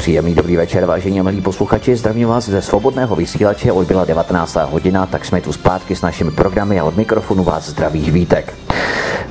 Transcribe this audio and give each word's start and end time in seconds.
Příjemný 0.00 0.34
dobrý 0.34 0.56
večer, 0.56 0.86
vážení 0.86 1.20
a 1.20 1.22
milí 1.22 1.40
posluchači. 1.40 1.96
Zdravím 1.96 2.28
vás 2.28 2.48
ze 2.48 2.62
svobodného 2.62 3.16
vysílače. 3.16 3.72
Odbyla 3.72 4.04
19. 4.04 4.56
hodina, 4.56 5.06
tak 5.06 5.24
jsme 5.24 5.40
tu 5.40 5.52
zpátky 5.52 5.96
s 5.96 6.02
našimi 6.02 6.30
programy 6.30 6.80
a 6.80 6.84
od 6.84 6.96
mikrofonu 6.96 7.44
vás 7.44 7.68
zdraví 7.68 8.10
vítek. 8.10 8.54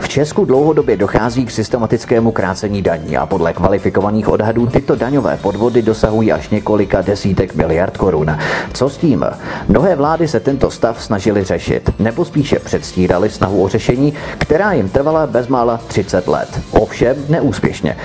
Česku 0.09 0.45
dlouhodobě 0.45 0.97
dochází 0.97 1.45
k 1.45 1.51
systematickému 1.51 2.31
krácení 2.31 2.81
daní 2.81 3.17
a 3.17 3.25
podle 3.25 3.53
kvalifikovaných 3.53 4.27
odhadů 4.29 4.67
tyto 4.67 4.95
daňové 4.95 5.37
podvody 5.37 5.81
dosahují 5.81 6.31
až 6.31 6.49
několika 6.49 7.01
desítek 7.01 7.55
miliard 7.55 7.97
korun. 7.97 8.37
Co 8.73 8.89
s 8.89 8.97
tím? 8.97 9.25
Mnohé 9.67 9.95
vlády 9.95 10.27
se 10.27 10.39
tento 10.39 10.71
stav 10.71 11.03
snažili 11.03 11.43
řešit, 11.43 11.89
nebo 11.99 12.25
spíše 12.25 12.59
předstírali 12.59 13.29
snahu 13.29 13.63
o 13.63 13.67
řešení, 13.67 14.13
která 14.37 14.73
jim 14.73 14.89
trvala 14.89 15.27
bezmála 15.27 15.79
30 15.87 16.27
let. 16.27 16.59
Ovšem 16.71 17.15
neúspěšně. 17.29 17.97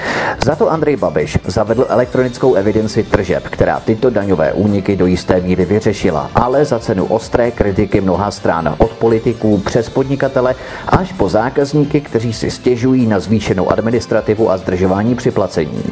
Za 0.44 0.54
to 0.54 0.71
Andrej 0.71 0.96
Babiš 0.96 1.39
zavedl 1.46 1.86
elektronickou 1.89 2.54
evidenci 2.54 3.02
tržeb, 3.02 3.48
která 3.48 3.80
tyto 3.80 4.11
daňové 4.11 4.52
úniky 4.52 4.96
do 4.96 5.07
jisté 5.07 5.40
míry 5.40 5.64
vyřešila, 5.64 6.30
ale 6.34 6.64
za 6.64 6.79
cenu 6.79 7.04
ostré 7.04 7.50
kritiky 7.50 8.00
mnoha 8.00 8.30
stran, 8.30 8.75
od 8.79 8.90
politiků 8.90 9.58
přes 9.58 9.89
podnikatele 9.89 10.54
až 10.89 11.12
po 11.12 11.29
zákazníky, 11.29 11.93
kteří 12.00 12.32
si 12.32 12.50
stěžují 12.50 13.07
na 13.07 13.21
zvýšenou 13.21 13.71
administrativu 13.71 14.50
a 14.50 14.58
zdržování 14.58 15.14
při 15.14 15.30
placení. 15.30 15.82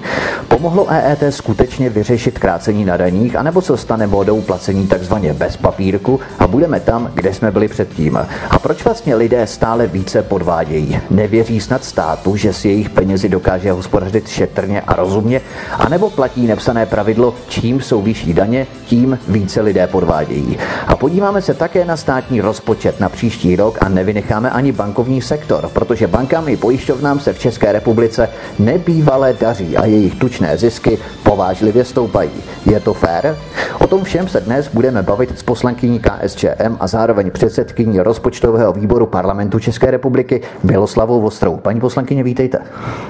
Pomohlo 0.49 0.87
EET 0.91 1.25
skutečně 1.31 1.91
vyřešit 1.91 2.39
krácení 2.39 2.85
na 2.85 2.97
daních, 2.97 3.37
anebo 3.37 3.63
co 3.63 3.77
stane 3.77 4.07
modou 4.07 4.41
placení 4.41 4.87
takzvaně 4.87 5.35
bez 5.35 5.57
papírku 5.57 6.21
a 6.39 6.47
budeme 6.47 6.81
tam, 6.81 7.11
kde 7.15 7.35
jsme 7.35 7.51
byli 7.51 7.69
předtím? 7.69 8.17
A 8.51 8.59
proč 8.59 8.85
vlastně 8.85 9.15
lidé 9.15 9.47
stále 9.47 9.87
více 9.87 10.23
podvádějí? 10.23 11.01
Nevěří 11.11 11.61
snad 11.61 11.85
státu, 11.85 12.37
že 12.37 12.53
si 12.53 12.69
jejich 12.69 12.91
penězi 12.91 13.29
dokáže 13.29 13.73
hospodařit 13.73 14.29
šetrně 14.29 14.81
a 14.81 14.97
rozumně, 14.97 15.41
anebo 15.79 16.11
platí 16.11 16.47
nepsané 16.47 16.87
pravidlo, 16.87 17.35
čím 17.49 17.81
jsou 17.81 18.03
vyšší 18.03 18.35
daně, 18.35 18.67
tím 18.87 19.19
více 19.29 19.61
lidé 19.61 19.87
podvádějí. 19.87 20.59
A 20.87 20.97
podíváme 20.97 21.43
se 21.43 21.55
také 21.55 21.85
na 21.85 21.97
státní 21.97 22.41
rozpočet 22.41 23.01
na 23.01 23.09
příští 23.09 23.57
rok 23.57 23.79
a 23.81 23.89
nevynecháme 23.89 24.51
ani 24.51 24.73
bankovní 24.73 25.23
sektor, 25.23 25.71
protože 25.73 25.92
bankám 26.01 26.49
i 26.49 26.57
pojišťovnám 26.57 27.21
se 27.21 27.33
v 27.33 27.39
České 27.39 27.73
republice 27.73 28.29
nebývalé 28.59 29.33
daří 29.41 29.77
a 29.77 29.87
jejich 29.87 30.15
tučné 30.15 30.57
zisky 30.57 30.99
povážlivě 31.23 31.85
stoupají. 31.85 32.31
Je 32.67 32.81
to 32.81 32.95
fér? 32.95 33.37
O 33.81 33.87
tom 33.87 34.05
všem 34.05 34.29
se 34.29 34.41
dnes 34.41 34.69
budeme 34.69 35.03
bavit 35.03 35.39
s 35.39 35.43
poslankyní 35.43 36.01
KSČM 36.01 36.77
a 36.81 36.87
zároveň 36.87 37.31
předsedkyní 37.31 38.01
rozpočtového 38.01 38.73
výboru 38.73 39.07
parlamentu 39.07 39.59
České 39.59 39.91
republiky 39.91 40.41
Miloslavou 40.63 41.21
Vostrou. 41.21 41.57
Paní 41.57 41.81
poslankyně, 41.81 42.23
vítejte. 42.23 42.59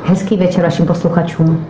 Hezký 0.05 0.37
večer 0.37 0.63
vašim 0.63 0.87
posluchačům. 0.87 1.67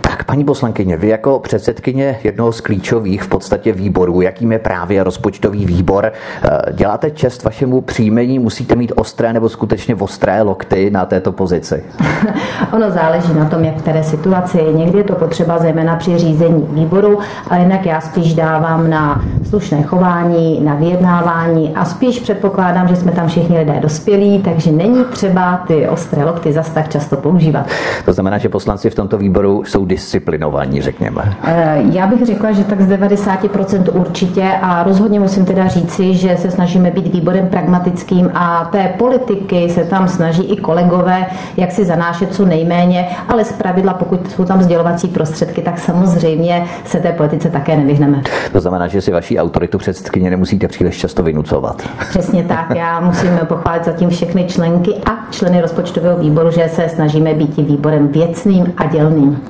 Tak, 0.00 0.24
paní 0.24 0.44
poslankyně, 0.44 0.96
vy 0.96 1.08
jako 1.08 1.38
předsedkyně 1.38 2.18
jednoho 2.24 2.52
z 2.52 2.60
klíčových 2.60 3.22
v 3.22 3.28
podstatě 3.28 3.72
výborů, 3.72 4.20
jakým 4.20 4.52
je 4.52 4.58
právě 4.58 5.04
rozpočtový 5.04 5.66
výbor, 5.66 6.12
eh, 6.12 6.72
děláte 6.72 7.10
čest 7.10 7.44
vašemu 7.44 7.80
příjmení, 7.80 8.38
musíte 8.38 8.76
mít 8.76 8.92
ostré 8.96 9.32
nebo 9.32 9.48
skutečně 9.48 9.94
ostré 9.94 10.39
lokty 10.42 10.90
na 10.90 11.06
této 11.06 11.32
pozici? 11.32 11.84
ono 12.72 12.90
záleží 12.90 13.34
na 13.34 13.44
tom, 13.44 13.64
jak 13.64 13.76
v 13.76 13.82
které 13.82 14.04
situaci. 14.04 14.64
Někdy 14.72 14.98
je 14.98 15.04
to 15.04 15.14
potřeba 15.14 15.58
zejména 15.58 15.96
při 15.96 16.18
řízení 16.18 16.66
výboru, 16.70 17.18
ale 17.50 17.60
jinak 17.60 17.86
já 17.86 18.00
spíš 18.00 18.34
dávám 18.34 18.90
na 18.90 19.24
slušné 19.48 19.82
chování, 19.82 20.60
na 20.64 20.74
vyjednávání 20.74 21.72
a 21.74 21.84
spíš 21.84 22.20
předpokládám, 22.20 22.88
že 22.88 22.96
jsme 22.96 23.12
tam 23.12 23.28
všichni 23.28 23.58
lidé 23.58 23.80
dospělí, 23.80 24.38
takže 24.38 24.72
není 24.72 25.04
třeba 25.04 25.64
ty 25.66 25.88
ostré 25.88 26.24
lokty 26.24 26.52
zas 26.52 26.70
tak 26.70 26.88
často 26.88 27.16
používat. 27.16 27.66
To 28.04 28.12
znamená, 28.12 28.38
že 28.38 28.48
poslanci 28.48 28.90
v 28.90 28.94
tomto 28.94 29.18
výboru 29.18 29.64
jsou 29.64 29.84
disciplinovaní, 29.86 30.82
řekněme. 30.82 31.36
Eh, 31.44 31.82
já 31.92 32.06
bych 32.06 32.26
řekla, 32.26 32.52
že 32.52 32.64
tak 32.64 32.80
z 32.80 32.88
90% 32.88 33.88
určitě 33.92 34.52
a 34.62 34.82
rozhodně 34.82 35.20
musím 35.20 35.44
teda 35.44 35.68
říci, 35.68 36.14
že 36.14 36.36
se 36.36 36.50
snažíme 36.50 36.90
být 36.90 37.14
výborem 37.14 37.48
pragmatickým 37.48 38.30
a 38.34 38.68
té 38.72 38.88
politiky 38.98 39.70
se 39.70 39.84
tam 39.84 40.08
snaží 40.08 40.29
i 40.38 40.56
kolegové, 40.56 41.26
jak 41.56 41.72
si 41.72 41.84
zanášet 41.84 42.34
co 42.34 42.46
nejméně, 42.46 43.08
ale 43.28 43.44
z 43.44 43.52
pravidla, 43.52 43.94
pokud 43.94 44.30
jsou 44.30 44.44
tam 44.44 44.62
sdělovací 44.62 45.08
prostředky, 45.08 45.62
tak 45.62 45.78
samozřejmě 45.78 46.64
se 46.84 47.00
té 47.00 47.12
politice 47.12 47.50
také 47.50 47.76
nevyhneme. 47.76 48.22
To 48.52 48.60
znamená, 48.60 48.86
že 48.88 49.00
si 49.00 49.12
vaší 49.12 49.38
autoritu 49.38 49.78
předsedkyně 49.78 50.30
nemusíte 50.30 50.68
příliš 50.68 50.98
často 50.98 51.22
vynucovat. 51.22 51.82
Přesně 52.08 52.44
tak. 52.44 52.76
Já 52.76 53.00
musím 53.00 53.38
pochválit 53.44 53.84
zatím 53.84 54.10
všechny 54.10 54.44
členky 54.44 54.94
a 55.10 55.30
členy 55.30 55.60
rozpočtového 55.60 56.18
výboru, 56.18 56.50
že 56.50 56.68
se 56.68 56.88
snažíme 56.88 57.34
být 57.34 57.56
výborem 57.56 58.08
věcným 58.08 58.72
a 58.76 58.86
dělným 58.86 59.40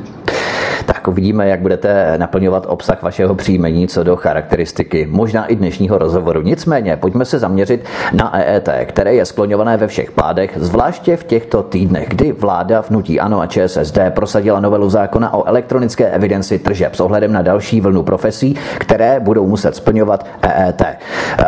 tak 0.86 1.08
uvidíme, 1.08 1.48
jak 1.48 1.60
budete 1.60 2.14
naplňovat 2.18 2.66
obsah 2.68 3.02
vašeho 3.02 3.34
příjmení 3.34 3.88
co 3.88 4.04
do 4.04 4.16
charakteristiky, 4.16 5.06
možná 5.10 5.46
i 5.46 5.56
dnešního 5.56 5.98
rozhovoru. 5.98 6.42
Nicméně, 6.42 6.96
pojďme 6.96 7.24
se 7.24 7.38
zaměřit 7.38 7.84
na 8.12 8.38
EET, 8.38 8.68
které 8.84 9.14
je 9.14 9.24
skloňované 9.24 9.76
ve 9.76 9.86
všech 9.86 10.10
pádech, 10.10 10.50
zvláště 10.56 11.16
v 11.16 11.24
těchto 11.24 11.62
týdnech, 11.62 12.08
kdy 12.08 12.32
vláda 12.32 12.80
vnutí 12.80 13.20
ANO 13.20 13.40
a 13.40 13.46
ČSSD 13.46 13.98
prosadila 14.10 14.60
novelu 14.60 14.90
zákona 14.90 15.34
o 15.34 15.44
elektronické 15.44 16.10
evidenci 16.10 16.58
tržeb 16.58 16.94
s 16.94 17.00
ohledem 17.00 17.32
na 17.32 17.42
další 17.42 17.80
vlnu 17.80 18.02
profesí, 18.02 18.56
které 18.78 19.20
budou 19.20 19.46
muset 19.46 19.76
splňovat 19.76 20.26
EET. 20.42 20.82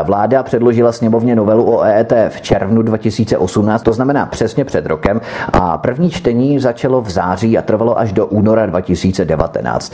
Vláda 0.04 0.42
předložila 0.42 0.92
sněmovně 0.92 1.36
novelu 1.36 1.76
o 1.76 1.82
EET 1.82 2.12
v 2.28 2.40
červnu 2.40 2.82
2018, 2.82 3.82
to 3.82 3.92
znamená 3.92 4.26
přesně 4.26 4.64
před 4.64 4.86
rokem, 4.86 5.20
a 5.52 5.78
první 5.78 6.10
čtení 6.10 6.58
začalo 6.58 7.00
v 7.00 7.10
září 7.10 7.58
a 7.58 7.62
trvalo 7.62 7.98
až 7.98 8.12
do 8.12 8.26
února 8.26 8.66
2019. 8.66 9.31
2019. 9.36 9.92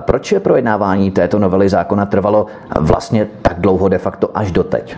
Proč 0.00 0.32
je 0.32 0.40
projednávání 0.40 1.10
této 1.10 1.38
novely 1.38 1.68
zákona 1.68 2.06
trvalo 2.06 2.46
vlastně 2.80 3.28
tak 3.42 3.60
dlouho 3.60 3.88
de 3.88 3.98
facto 3.98 4.30
až 4.34 4.52
doteď? 4.52 4.96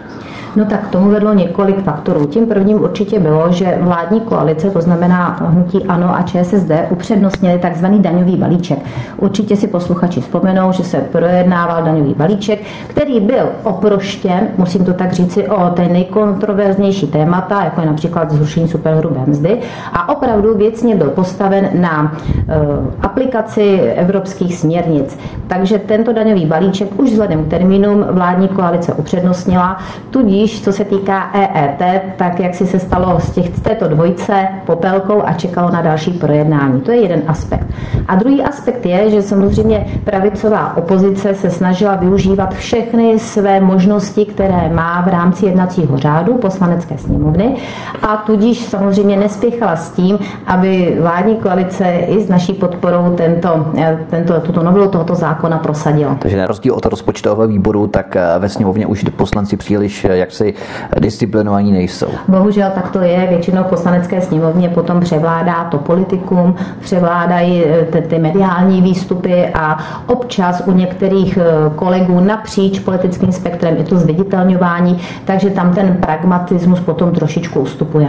No 0.56 0.64
tak 0.64 0.88
tomu 0.88 1.10
vedlo 1.10 1.34
několik 1.34 1.82
faktorů. 1.82 2.26
Tím 2.26 2.46
prvním 2.46 2.82
určitě 2.82 3.20
bylo, 3.20 3.52
že 3.52 3.78
vládní 3.80 4.20
koalice, 4.20 4.70
to 4.70 4.80
znamená 4.80 5.38
hnutí 5.40 5.84
ANO 5.84 6.16
a 6.16 6.22
ČSSD, 6.22 6.70
upřednostnili 6.90 7.58
takzvaný 7.58 7.98
daňový 7.98 8.36
balíček. 8.36 8.78
Určitě 9.16 9.56
si 9.56 9.66
posluchači 9.66 10.20
vzpomenou, 10.20 10.72
že 10.72 10.84
se 10.84 10.98
projednával 10.98 11.82
daňový 11.82 12.14
balíček, 12.14 12.60
který 12.88 13.20
byl 13.20 13.48
oproštěn, 13.62 14.48
musím 14.58 14.84
to 14.84 14.94
tak 14.94 15.12
říci, 15.12 15.48
o 15.48 15.70
té 15.70 15.88
nejkontroverznější 15.88 17.06
témata, 17.06 17.64
jako 17.64 17.80
je 17.80 17.86
například 17.86 18.30
zrušení 18.30 18.68
superhrubé 18.68 19.20
mzdy, 19.26 19.58
a 19.92 20.08
opravdu 20.08 20.56
věcně 20.56 20.96
byl 20.96 21.10
postaven 21.10 21.68
na 21.74 22.12
uh, 22.12 22.48
aplikaci 23.02 23.80
evropských 23.80 24.56
směrnic. 24.56 25.18
Takže 25.46 25.78
tento 25.78 26.12
daňový 26.12 26.46
balíček 26.46 27.00
už 27.00 27.10
vzhledem 27.10 27.44
k 27.44 27.48
termínům 27.48 28.04
vládní 28.10 28.48
koalice 28.48 28.92
upřednostnila, 28.92 29.78
tudíž 30.10 30.41
tudíž, 30.42 30.62
co 30.62 30.72
se 30.72 30.84
týká 30.84 31.30
EET, 31.34 32.02
tak 32.16 32.40
jak 32.40 32.54
si 32.54 32.66
se 32.66 32.78
stalo 32.78 33.20
z, 33.20 33.30
těch, 33.30 33.56
z 33.56 33.60
této 33.60 33.88
dvojce 33.88 34.48
popelkou 34.66 35.22
a 35.24 35.32
čekalo 35.32 35.70
na 35.70 35.82
další 35.82 36.10
projednání. 36.10 36.80
To 36.80 36.90
je 36.90 36.96
jeden 36.96 37.22
aspekt. 37.26 37.66
A 38.08 38.16
druhý 38.16 38.42
aspekt 38.42 38.86
je, 38.86 39.10
že 39.10 39.22
samozřejmě 39.22 39.86
pravicová 40.04 40.76
opozice 40.76 41.34
se 41.34 41.50
snažila 41.50 41.94
využívat 41.94 42.54
všechny 42.54 43.18
své 43.18 43.60
možnosti, 43.60 44.24
které 44.24 44.68
má 44.68 45.00
v 45.00 45.08
rámci 45.08 45.46
jednacího 45.46 45.98
řádu 45.98 46.34
poslanecké 46.34 46.98
sněmovny 46.98 47.56
a 48.02 48.16
tudíž 48.16 48.64
samozřejmě 48.64 49.16
nespěchala 49.16 49.76
s 49.76 49.90
tím, 49.90 50.18
aby 50.46 50.96
vládní 51.00 51.36
koalice 51.36 51.84
i 52.06 52.20
s 52.20 52.28
naší 52.28 52.52
podporou 52.52 53.14
tento, 53.16 53.66
tento, 54.10 54.40
tuto 54.40 54.62
novelu 54.62 54.88
tohoto 54.88 55.14
zákona 55.14 55.58
prosadila. 55.58 56.14
Takže 56.18 56.36
na 56.36 56.46
rozdíl 56.46 56.74
od 56.74 56.86
rozpočtového 56.86 57.48
výboru, 57.48 57.86
tak 57.86 58.16
ve 58.38 58.48
sněmovně 58.48 58.86
už 58.86 59.04
poslanci 59.16 59.56
příliš 59.56 60.06
jak 60.10 60.31
jaksi 60.32 60.54
disciplinovaní 61.00 61.72
nejsou. 61.72 62.08
Bohužel 62.28 62.70
tak 62.74 62.90
to 62.90 63.00
je. 63.00 63.26
Většinou 63.30 63.62
v 63.62 63.66
poslanecké 63.66 64.20
sněmovně 64.20 64.68
potom 64.68 65.00
převládá 65.00 65.64
to 65.64 65.78
politikum, 65.78 66.54
převládají 66.80 67.64
eh, 67.64 67.84
ty, 67.84 68.02
ty 68.02 68.18
mediální 68.18 68.82
výstupy 68.82 69.46
a 69.54 69.78
občas 70.06 70.62
u 70.66 70.72
některých 70.72 71.36
eh, 71.38 71.70
kolegů 71.76 72.20
napříč 72.20 72.78
politickým 72.78 73.32
spektrem 73.32 73.76
je 73.76 73.84
to 73.84 73.98
zviditelňování, 73.98 75.00
takže 75.24 75.50
tam 75.50 75.74
ten 75.74 75.96
pragmatismus 76.00 76.80
potom 76.80 77.12
trošičku 77.12 77.60
ustupuje. 77.60 78.08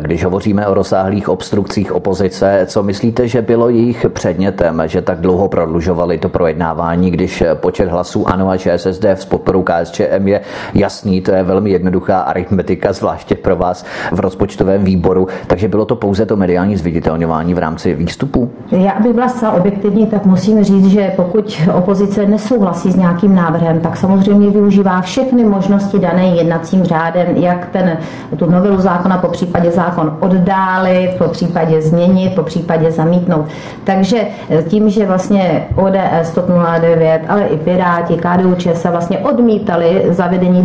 Když 0.00 0.24
hovoříme 0.24 0.66
o 0.66 0.74
rozsáhlých 0.74 1.28
obstrukcích 1.28 1.92
opozice, 1.92 2.66
co 2.66 2.82
myslíte, 2.82 3.28
že 3.28 3.42
bylo 3.42 3.68
jejich 3.68 4.06
předmětem, 4.08 4.82
že 4.86 5.02
tak 5.02 5.20
dlouho 5.20 5.48
prodlužovali 5.48 6.18
to 6.18 6.28
projednávání, 6.28 7.10
když 7.10 7.42
počet 7.54 7.88
hlasů 7.88 8.28
ANO 8.28 8.48
a 8.50 8.56
ČSSD 8.56 9.04
s 9.04 9.24
podporou 9.24 9.62
KSČM 9.62 10.28
je 10.28 10.40
jasný, 10.74 11.20
to 11.24 11.32
je 11.32 11.42
velmi 11.42 11.70
jednoduchá 11.70 12.20
aritmetika, 12.20 12.92
zvláště 12.92 13.34
pro 13.34 13.56
vás 13.56 13.84
v 14.12 14.20
rozpočtovém 14.20 14.84
výboru. 14.84 15.28
Takže 15.46 15.68
bylo 15.68 15.84
to 15.84 15.96
pouze 15.96 16.26
to 16.26 16.36
mediální 16.36 16.76
zviditelňování 16.76 17.54
v 17.54 17.58
rámci 17.58 17.94
výstupu? 17.94 18.50
Já 18.70 19.00
bych 19.00 19.12
byla 19.12 19.28
zcela 19.28 19.52
objektivní, 19.52 20.06
tak 20.06 20.26
musím 20.26 20.64
říct, 20.64 20.86
že 20.86 21.12
pokud 21.16 21.60
opozice 21.74 22.26
nesouhlasí 22.26 22.92
s 22.92 22.96
nějakým 22.96 23.34
návrhem, 23.34 23.80
tak 23.80 23.96
samozřejmě 23.96 24.50
využívá 24.50 25.00
všechny 25.00 25.44
možnosti 25.44 25.98
dané 25.98 26.26
jednacím 26.26 26.84
řádem, 26.84 27.26
jak 27.36 27.68
ten, 27.72 27.98
tu 28.36 28.50
novelu 28.50 28.80
zákona 28.80 29.18
po 29.18 29.28
případě 29.28 29.70
zákon 29.70 30.16
oddálit, 30.20 31.10
po 31.18 31.28
případě 31.28 31.82
změnit, 31.82 32.34
po 32.34 32.42
případě 32.42 32.90
zamítnout. 32.90 33.46
Takže 33.84 34.26
tím, 34.68 34.90
že 34.90 35.06
vlastně 35.06 35.66
ODS, 35.76 36.30
TOP 36.34 36.44
09, 36.80 37.20
ale 37.28 37.42
i 37.42 37.56
Piráti, 37.56 38.16
KDU, 38.16 38.54
ČSA 38.54 38.90
vlastně 38.90 39.18
odmítali 39.18 40.04
zavedení 40.08 40.62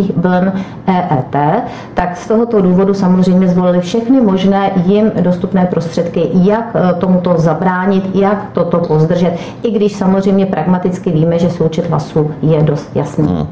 dalších 0.00 0.16
vln 0.16 0.52
EET, 0.86 1.64
tak 1.94 2.16
z 2.16 2.28
tohoto 2.28 2.60
důvodu 2.60 2.94
samozřejmě 2.94 3.48
zvolili 3.48 3.80
všechny 3.80 4.20
možné 4.20 4.70
jim 4.86 5.12
dostupné 5.20 5.66
prostředky, 5.66 6.28
jak 6.32 6.70
eh, 6.74 6.94
tomuto 6.94 7.34
zabránit, 7.36 8.10
jak 8.14 8.50
toto 8.52 8.78
pozdržet, 8.78 9.36
i 9.62 9.70
když 9.70 9.96
samozřejmě 9.96 10.46
pragmaticky 10.46 11.10
víme, 11.10 11.38
že 11.38 11.50
součet 11.50 11.90
hlasů 11.90 12.30
je 12.42 12.62
dost 12.62 12.90
jasný. 12.94 13.28
Hmm. 13.28 13.46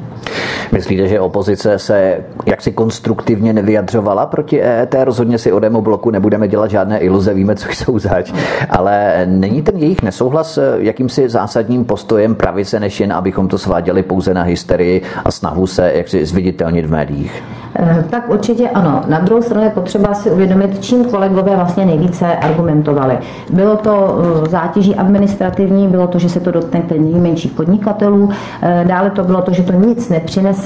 Myslíte, 0.72 1.08
že 1.08 1.20
opozice 1.20 1.78
se 1.78 2.24
jaksi 2.46 2.72
konstruktivně 2.72 3.52
nevyjadřovala 3.52 4.26
proti 4.26 4.62
EET? 4.62 4.94
Rozhodně 5.04 5.38
si 5.38 5.52
o 5.52 5.58
demo 5.58 5.82
bloku 5.82 6.10
nebudeme 6.10 6.48
dělat 6.48 6.70
žádné 6.70 6.98
iluze, 6.98 7.34
víme, 7.34 7.56
co 7.56 7.68
jsou 7.72 7.98
zač. 7.98 8.32
Ale 8.70 9.22
není 9.26 9.62
ten 9.62 9.76
jejich 9.76 10.02
nesouhlas 10.02 10.58
jakýmsi 10.76 11.28
zásadním 11.28 11.84
postojem 11.84 12.34
pravice, 12.34 12.80
než 12.80 13.00
jen 13.00 13.12
abychom 13.12 13.48
to 13.48 13.58
sváděli 13.58 14.02
pouze 14.02 14.34
na 14.34 14.42
hysterii 14.42 15.02
a 15.24 15.30
snahu 15.30 15.66
se 15.66 15.92
jaksi 15.94 16.26
zviditelnit 16.26 16.86
v 16.86 16.90
médiích? 16.90 17.42
Eh, 17.76 18.04
tak 18.10 18.30
určitě 18.30 18.68
ano. 18.68 19.02
Na 19.08 19.18
druhou 19.20 19.42
stranu 19.42 19.64
je 19.64 19.70
potřeba 19.70 20.14
si 20.14 20.30
uvědomit, 20.30 20.84
čím 20.84 21.04
kolegové 21.04 21.56
vlastně 21.56 21.84
nejvíce 21.84 22.26
argumentovali. 22.26 23.18
Bylo 23.50 23.76
to 23.76 24.18
eh, 24.44 24.48
zátěží 24.48 24.94
administrativní, 24.94 25.88
bylo 25.88 26.06
to, 26.06 26.18
že 26.18 26.28
se 26.28 26.40
to 26.40 26.50
dotkne 26.50 26.82
nejmenších 26.98 27.52
podnikatelů, 27.52 28.30
eh, 28.62 28.84
dále 28.88 29.10
to 29.10 29.24
bylo 29.24 29.42
to, 29.42 29.52
že 29.52 29.62
to 29.62 29.72
nic 29.72 30.08
nepřinese, 30.08 30.57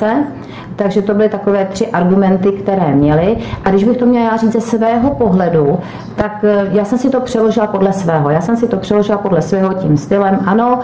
takže 0.76 1.02
to 1.02 1.14
byly 1.14 1.28
takové 1.28 1.64
tři 1.64 1.86
argumenty, 1.86 2.52
které 2.52 2.94
měli. 2.94 3.36
A 3.64 3.70
když 3.70 3.84
bych 3.84 3.96
to 3.96 4.06
měla 4.06 4.24
já 4.24 4.36
říct 4.36 4.52
ze 4.52 4.60
svého 4.60 5.10
pohledu, 5.10 5.78
tak 6.16 6.44
já 6.72 6.84
jsem 6.84 6.98
si 6.98 7.10
to 7.10 7.20
přeložila 7.20 7.66
podle 7.66 7.92
svého. 7.92 8.30
Já 8.30 8.40
jsem 8.40 8.56
si 8.56 8.68
to 8.68 8.76
přeložila 8.76 9.18
podle 9.18 9.42
svého 9.42 9.74
tím 9.74 9.96
stylem. 9.96 10.38
Ano, 10.46 10.78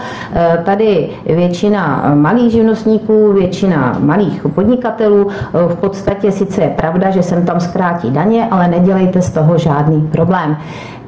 tady 0.63 1.09
většina 1.25 2.11
malých 2.15 2.51
živnostníků, 2.51 3.33
většina 3.33 3.95
malých 3.99 4.45
podnikatelů 4.55 5.27
v 5.53 5.75
podstatě 5.75 6.09
podstatě 6.09 6.31
sice 6.31 6.61
je 6.61 6.69
pravda, 6.69 7.09
že 7.09 7.23
jsem 7.23 7.45
tam 7.45 7.59
zkrátí 7.59 8.11
daně, 8.11 8.47
ale 8.51 8.67
nedělejte 8.67 9.21
z 9.21 9.29
toho 9.29 9.57
žádný 9.57 10.01
problém. 10.11 10.57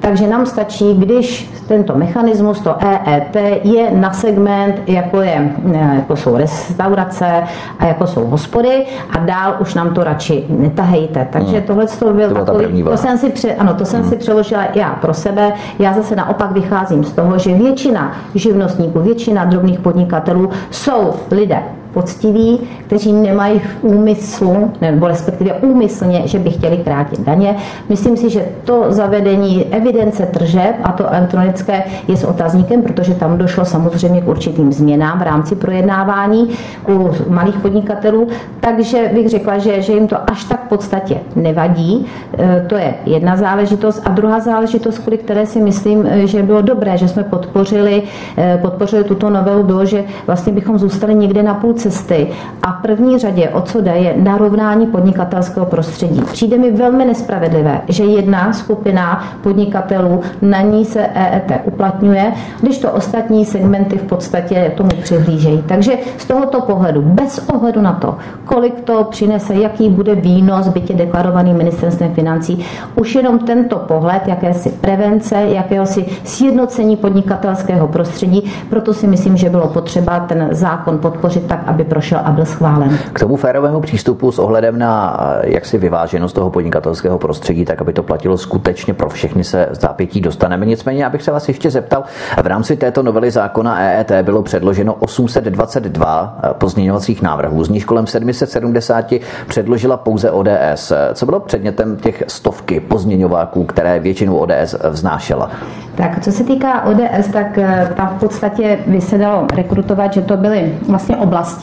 Takže 0.01 0.27
nám 0.27 0.45
stačí, 0.45 0.93
když 0.93 1.49
tento 1.67 1.95
mechanismus, 1.95 2.59
to 2.59 2.75
EET, 2.79 3.35
je 3.63 3.91
na 3.91 4.13
segment, 4.13 4.81
jako, 4.87 5.21
je, 5.21 5.55
jako 5.95 6.15
jsou 6.15 6.37
restaurace 6.37 7.43
a 7.79 7.85
jako 7.85 8.07
jsou 8.07 8.25
hospody 8.25 8.85
a 9.09 9.19
dál 9.19 9.55
už 9.59 9.73
nám 9.73 9.93
to 9.93 10.03
radši 10.03 10.45
netahejte. 10.49 11.27
Takže 11.31 11.57
hmm. 11.57 11.67
tohle 11.67 11.87
to 11.87 12.13
byl 12.13 12.29
to 12.29 12.45
takový, 12.45 12.83
to 12.83 12.97
jsem 12.97 13.17
si, 13.17 13.29
pře, 13.29 13.53
ano, 13.53 13.73
to 13.73 13.85
jsem 13.85 14.01
hmm. 14.01 14.09
si 14.09 14.15
přeložila 14.15 14.63
já 14.75 14.89
pro 14.89 15.13
sebe. 15.13 15.53
Já 15.79 15.93
zase 15.93 16.15
naopak 16.15 16.51
vycházím 16.51 17.03
z 17.03 17.11
toho, 17.11 17.37
že 17.37 17.53
většina 17.53 18.11
živnostníků, 18.35 18.99
většina 18.99 19.45
drobných 19.45 19.79
podnikatelů 19.79 20.49
jsou 20.71 21.13
lidé 21.31 21.63
poctiví, 21.93 22.59
kteří 22.87 23.13
nemají 23.13 23.59
v 23.59 23.83
úmyslu, 23.83 24.71
nebo 24.81 25.07
respektive 25.07 25.53
úmyslně, 25.53 26.21
že 26.25 26.39
by 26.39 26.49
chtěli 26.49 26.77
krátit 26.77 27.19
daně. 27.19 27.55
Myslím 27.89 28.17
si, 28.17 28.29
že 28.29 28.45
to 28.65 28.85
zavedení 28.89 29.65
evidence 29.71 30.25
tržeb 30.25 30.75
a 30.83 30.91
to 30.91 31.13
elektronické 31.13 31.83
je 32.07 32.17
s 32.17 32.23
otazníkem, 32.23 32.81
protože 32.81 33.13
tam 33.13 33.37
došlo 33.37 33.65
samozřejmě 33.65 34.21
k 34.21 34.27
určitým 34.27 34.73
změnám 34.73 35.19
v 35.19 35.21
rámci 35.21 35.55
projednávání 35.55 36.49
u 36.89 37.09
malých 37.29 37.55
podnikatelů, 37.55 38.27
takže 38.59 39.11
bych 39.13 39.29
řekla, 39.29 39.57
že, 39.57 39.81
že 39.81 39.93
jim 39.93 40.07
to 40.07 40.31
až 40.31 40.43
tak 40.43 40.65
v 40.65 40.69
podstatě 40.69 41.17
nevadí. 41.35 42.05
E, 42.39 42.65
to 42.69 42.75
je 42.75 42.93
jedna 43.05 43.37
záležitost. 43.37 44.01
A 44.05 44.09
druhá 44.09 44.39
záležitost, 44.39 44.99
kvůli 44.99 45.17
které 45.17 45.45
si 45.45 45.61
myslím, 45.61 46.07
e, 46.07 46.27
že 46.27 46.43
bylo 46.43 46.61
dobré, 46.61 46.97
že 46.97 47.07
jsme 47.07 47.23
podpořili, 47.23 48.03
e, 48.37 48.57
podpořili 48.57 49.03
tuto 49.03 49.29
novelu, 49.29 49.63
bylo, 49.63 49.85
že 49.85 50.03
vlastně 50.27 50.53
bychom 50.53 50.79
zůstali 50.79 51.15
někde 51.15 51.43
na 51.43 51.53
půl 51.53 51.73
cesty 51.81 52.27
a 52.63 52.71
první 52.71 53.17
řadě, 53.17 53.49
o 53.49 53.61
co 53.61 53.81
jde, 53.81 53.91
je 53.91 54.13
narovnání 54.17 54.87
podnikatelského 54.87 55.65
prostředí. 55.65 56.21
Přijde 56.31 56.57
mi 56.57 56.71
velmi 56.71 57.05
nespravedlivé, 57.05 57.81
že 57.87 58.03
jedna 58.03 58.53
skupina 58.53 59.23
podnikatelů 59.43 60.21
na 60.41 60.61
ní 60.61 60.85
se 60.85 61.07
EET 61.13 61.61
uplatňuje, 61.65 62.33
když 62.61 62.77
to 62.77 62.91
ostatní 62.91 63.45
segmenty 63.45 63.97
v 63.97 64.03
podstatě 64.03 64.71
tomu 64.77 64.89
přihlížejí. 65.01 65.63
Takže 65.67 65.91
z 66.17 66.25
tohoto 66.25 66.61
pohledu, 66.61 67.01
bez 67.01 67.49
ohledu 67.53 67.81
na 67.81 67.93
to, 67.93 68.17
kolik 68.45 68.81
to 68.81 69.03
přinese, 69.03 69.53
jaký 69.53 69.89
bude 69.89 70.15
výnos, 70.15 70.67
bytě 70.67 70.93
deklarovaný 70.93 71.53
ministerstvem 71.53 72.13
financí, 72.13 72.65
už 72.95 73.15
jenom 73.15 73.39
tento 73.39 73.75
pohled, 73.75 74.27
jakési 74.27 74.69
prevence, 74.69 75.35
jakéhosi 75.35 76.05
sjednocení 76.23 76.97
podnikatelského 76.97 77.87
prostředí, 77.87 78.51
proto 78.69 78.93
si 78.93 79.07
myslím, 79.07 79.37
že 79.37 79.49
bylo 79.49 79.67
potřeba 79.67 80.19
ten 80.19 80.47
zákon 80.51 80.97
podpořit 80.97 81.45
tak, 81.47 81.63
aby 81.71 81.83
prošel 81.83 82.19
a 82.23 82.31
byl 82.31 82.45
schválen. 82.45 82.97
K 83.13 83.19
tomu 83.19 83.35
férovému 83.35 83.81
přístupu 83.81 84.31
s 84.31 84.39
ohledem 84.39 84.79
na 84.79 85.19
jaksi 85.43 85.77
vyváženost 85.77 86.33
toho 86.33 86.49
podnikatelského 86.49 87.17
prostředí, 87.17 87.65
tak 87.65 87.81
aby 87.81 87.93
to 87.93 88.03
platilo 88.03 88.37
skutečně 88.37 88.93
pro 88.93 89.09
všechny 89.09 89.43
se 89.43 89.67
zápětí 89.71 90.21
dostaneme. 90.21 90.65
Nicméně, 90.65 91.05
abych 91.05 91.21
se 91.21 91.31
vás 91.31 91.47
ještě 91.47 91.69
zeptal, 91.71 92.03
v 92.43 92.47
rámci 92.47 92.75
této 92.77 93.03
novely 93.03 93.31
zákona 93.31 93.79
EET 93.79 94.11
bylo 94.21 94.43
předloženo 94.43 94.93
822 94.93 96.37
pozměňovacích 96.57 97.21
návrhů, 97.21 97.63
z 97.63 97.69
nich 97.69 97.85
kolem 97.85 98.07
770 98.07 99.13
předložila 99.47 99.97
pouze 99.97 100.31
ODS. 100.31 100.91
Co 101.13 101.25
bylo 101.25 101.39
předmětem 101.39 101.97
těch 101.97 102.23
stovky 102.27 102.79
pozměňováků, 102.79 103.63
které 103.63 103.99
většinou 103.99 104.37
ODS 104.37 104.75
vznášela? 104.89 105.49
Tak 105.95 106.23
co 106.23 106.31
se 106.31 106.43
týká 106.43 106.85
ODS, 106.85 107.27
tak 107.33 107.57
eh, 107.57 107.93
tam 107.97 108.07
v 108.07 108.19
podstatě 108.19 108.79
by 108.87 109.01
se 109.01 109.17
dalo 109.17 109.47
rekrutovat, 109.55 110.13
že 110.13 110.21
to 110.21 110.37
byly 110.37 110.79
vlastně 110.89 111.17
oblasti, 111.17 111.60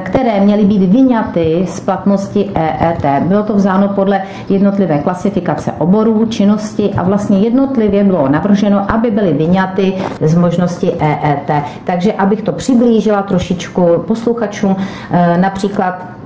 které 0.00 0.40
měly 0.40 0.64
být 0.64 0.82
vyňaty 0.82 1.64
z 1.68 1.80
platnosti 1.80 2.50
EET. 2.54 3.22
Bylo 3.22 3.42
to 3.42 3.54
vzáno 3.54 3.88
podle 3.88 4.22
jednotlivé 4.48 4.98
klasifikace 4.98 5.72
oborů, 5.72 6.26
činnosti 6.26 6.90
a 6.96 7.02
vlastně 7.02 7.38
jednotlivě 7.38 8.04
bylo 8.04 8.28
navrženo, 8.28 8.92
aby 8.92 9.10
byly 9.10 9.32
vyňaty 9.32 9.92
z 10.20 10.34
možnosti 10.34 10.92
EET. 11.00 11.64
Takže 11.84 12.12
abych 12.12 12.42
to 12.42 12.52
přiblížila 12.52 13.22
trošičku 13.22 14.04
posluchačům, 14.06 14.76
eh, 15.10 15.38
například 15.38 16.18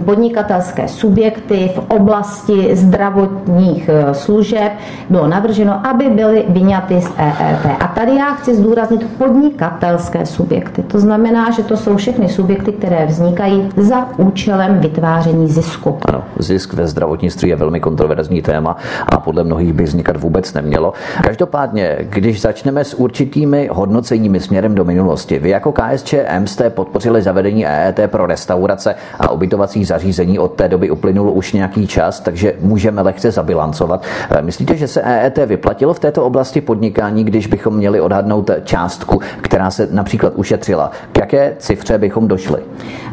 podnikatelské 0.00 0.88
subjekty 0.88 1.70
v 1.74 1.78
oblasti 1.88 2.76
zdravotních 2.76 3.88
eh, 3.88 4.14
služeb 4.14 4.72
bylo 5.10 5.26
navrženo, 5.28 5.86
aby 5.86 6.10
byly 6.10 6.44
vyňaty 6.48 7.00
z 7.00 7.10
EET. 7.18 7.66
A 7.80 7.86
tady 7.86 8.16
já 8.16 8.34
chci 8.34 8.54
zdůraznit 8.54 9.18
podnikatelské 9.18 10.26
subjekty. 10.26 10.82
To 10.82 11.00
znamená, 11.00 11.50
že 11.50 11.62
to 11.62 11.76
jsou 11.76 11.96
všechny 11.96 12.28
subjekty, 12.28 12.72
které 12.72 13.06
vznikají 13.06 13.68
za 13.76 14.08
účelem 14.18 14.78
vytváření 14.80 15.48
zisku. 15.48 15.98
Ano, 16.08 16.24
zisk 16.38 16.74
ve 16.74 16.86
zdravotnictví 16.86 17.48
je 17.48 17.56
velmi 17.56 17.80
kontroverzní 17.80 18.42
téma 18.42 18.76
a 19.06 19.20
podle 19.20 19.44
mnohých 19.44 19.72
by 19.72 19.84
vznikat 19.84 20.16
vůbec 20.16 20.54
nemělo. 20.54 20.92
Každopádně, 21.24 21.96
když 22.00 22.40
začneme 22.40 22.84
s 22.84 22.94
určitými 22.94 23.68
hodnoceními 23.72 24.40
směrem 24.40 24.74
do 24.74 24.84
minulosti, 24.84 25.38
vy 25.38 25.50
jako 25.50 25.72
KSČM 25.72 26.46
jste 26.46 26.70
podpořili 26.70 27.22
zavedení 27.22 27.66
EET 27.66 28.00
pro 28.06 28.26
restaurace 28.26 28.94
a 29.20 29.30
ubytovací 29.30 29.83
zařízení. 29.84 30.38
Od 30.38 30.52
té 30.54 30.68
doby 30.68 30.90
uplynul 30.90 31.30
už 31.30 31.52
nějaký 31.52 31.86
čas, 31.86 32.20
takže 32.20 32.54
můžeme 32.60 33.02
lehce 33.02 33.30
zabilancovat. 33.30 34.02
Eh, 34.30 34.42
myslíte, 34.42 34.76
že 34.76 34.88
se 34.88 35.02
EET 35.02 35.38
vyplatilo 35.46 35.94
v 35.94 35.98
této 35.98 36.24
oblasti 36.24 36.60
podnikání, 36.60 37.24
když 37.24 37.46
bychom 37.46 37.76
měli 37.76 38.00
odhadnout 38.00 38.50
částku, 38.64 39.20
která 39.40 39.70
se 39.70 39.88
například 39.90 40.32
ušetřila? 40.36 40.90
K 41.12 41.18
jaké 41.18 41.56
cifře 41.58 41.98
bychom 41.98 42.28
došli? 42.28 42.60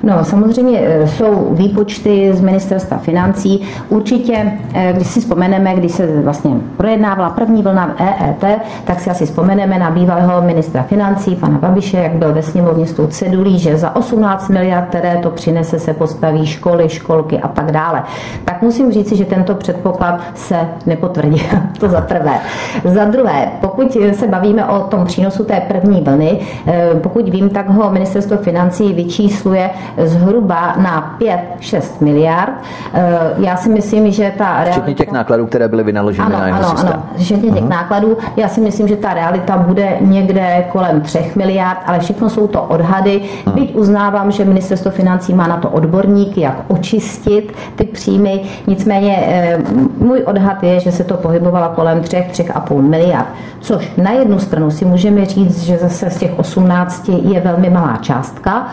No, 0.04 0.26
samozřejmě 0.26 0.80
eh, 0.84 1.08
jsou 1.08 1.48
výpočty 1.52 2.34
z 2.34 2.42
ministerstva 2.42 2.98
financí. 2.98 3.62
Určitě, 3.90 4.52
eh, 4.74 4.94
když 4.96 5.08
si 5.08 5.20
vzpomeneme, 5.20 5.76
když 5.76 5.92
se 5.92 6.22
vlastně 6.22 6.52
projednávala 6.78 7.30
první 7.30 7.64
vlna 7.64 7.96
EET, 8.00 8.62
tak 8.86 9.00
si 9.00 9.10
asi 9.10 9.26
vzpomeneme 9.26 9.80
na 9.80 9.92
bývalého 9.92 10.42
ministra 10.42 10.84
financí, 10.84 11.36
pana 11.36 11.58
Babiše, 11.58 11.98
jak 11.98 12.12
byl 12.12 12.34
ve 12.34 12.42
sněmovně 12.42 12.88
s 12.88 12.94
tou 12.94 13.08
cedulí, 13.08 13.60
že 13.60 13.78
za 13.78 13.96
18 13.96 14.50
miliard, 14.50 14.86
které 14.90 15.18
to 15.24 15.30
přinese, 15.30 15.80
se 15.80 15.94
postaví 15.94 16.46
školy, 16.46 16.61
školky 16.90 17.40
a 17.40 17.48
tak 17.48 17.72
dále. 17.72 18.04
Tak 18.46 18.62
musím 18.62 18.92
říci, 18.92 19.16
že 19.16 19.26
tento 19.26 19.56
předpoklad 19.56 20.22
se 20.36 20.68
nepotvrdil. 20.86 21.40
to 21.80 21.90
za 21.90 22.02
prvé. 22.02 22.40
Za 22.84 23.06
druhé, 23.06 23.48
pokud 23.62 23.98
se 24.14 24.28
bavíme 24.28 24.66
o 24.66 24.80
tom 24.80 25.06
přínosu 25.06 25.44
té 25.44 25.62
první 25.68 26.02
vlny, 26.02 26.40
eh, 26.68 26.90
pokud 27.02 27.30
vím, 27.30 27.50
tak 27.50 27.70
ho 27.70 27.92
ministerstvo 27.92 28.38
financí 28.38 28.94
vyčísluje 28.94 29.70
zhruba 29.98 30.76
na 30.78 31.16
5-6 31.20 32.02
miliard. 32.02 32.54
Eh, 32.94 33.20
já 33.38 33.56
si 33.58 33.70
myslím, 33.70 34.12
že 34.12 34.34
ta 34.38 34.54
realita... 34.54 34.72
Včetně 34.72 34.94
těch 34.94 35.12
nákladů, 35.12 35.46
které 35.46 35.68
byly 35.68 35.84
vynaloženy 35.84 36.26
ano, 36.26 36.40
na 36.40 36.48
jeho 36.48 36.60
ano, 36.60 36.70
systém. 36.70 36.94
Ano, 36.94 37.04
včetně 37.18 37.52
těch 37.52 37.64
uh-huh. 37.64 37.70
nákladů. 37.70 38.18
Já 38.38 38.48
si 38.48 38.62
myslím, 38.62 38.88
že 38.88 38.96
ta 38.96 39.14
realita 39.14 39.58
bude 39.58 39.98
někde 40.02 40.66
kolem 40.72 41.02
3 41.02 41.32
miliard, 41.36 41.80
ale 41.86 42.00
všechno 42.00 42.30
jsou 42.30 42.48
to 42.48 42.62
odhady. 42.62 43.22
Uh-huh. 43.22 43.54
Byť 43.54 43.76
uznávám, 43.76 44.32
že 44.32 44.46
ministerstvo 44.46 44.92
financí 44.92 45.34
má 45.34 45.48
na 45.48 45.58
to 45.58 45.70
odborníky, 45.70 46.42
jak 46.52 46.66
očistit 46.68 47.54
ty 47.76 47.84
příjmy. 47.84 48.42
Nicméně 48.68 49.18
eh, 49.28 49.58
můj 49.98 50.24
odhad 50.26 50.64
je, 50.64 50.80
že 50.80 50.92
se 50.92 51.04
to 51.04 51.14
pohybovalo 51.14 51.76
kolem 51.76 52.02
3, 52.02 52.18
3,5 52.32 52.82
miliard. 52.82 53.28
Což 53.60 53.92
na 53.98 54.12
jednu 54.12 54.40
stranu 54.40 54.72
si 54.72 54.86
můžeme 54.86 55.26
říct, 55.26 55.64
že 55.64 55.78
zase 55.78 56.10
z 56.10 56.18
těch 56.18 56.40
18 56.40 57.10
je 57.10 57.40
velmi 57.40 57.70
malá 57.70 57.98
částka, 58.02 58.68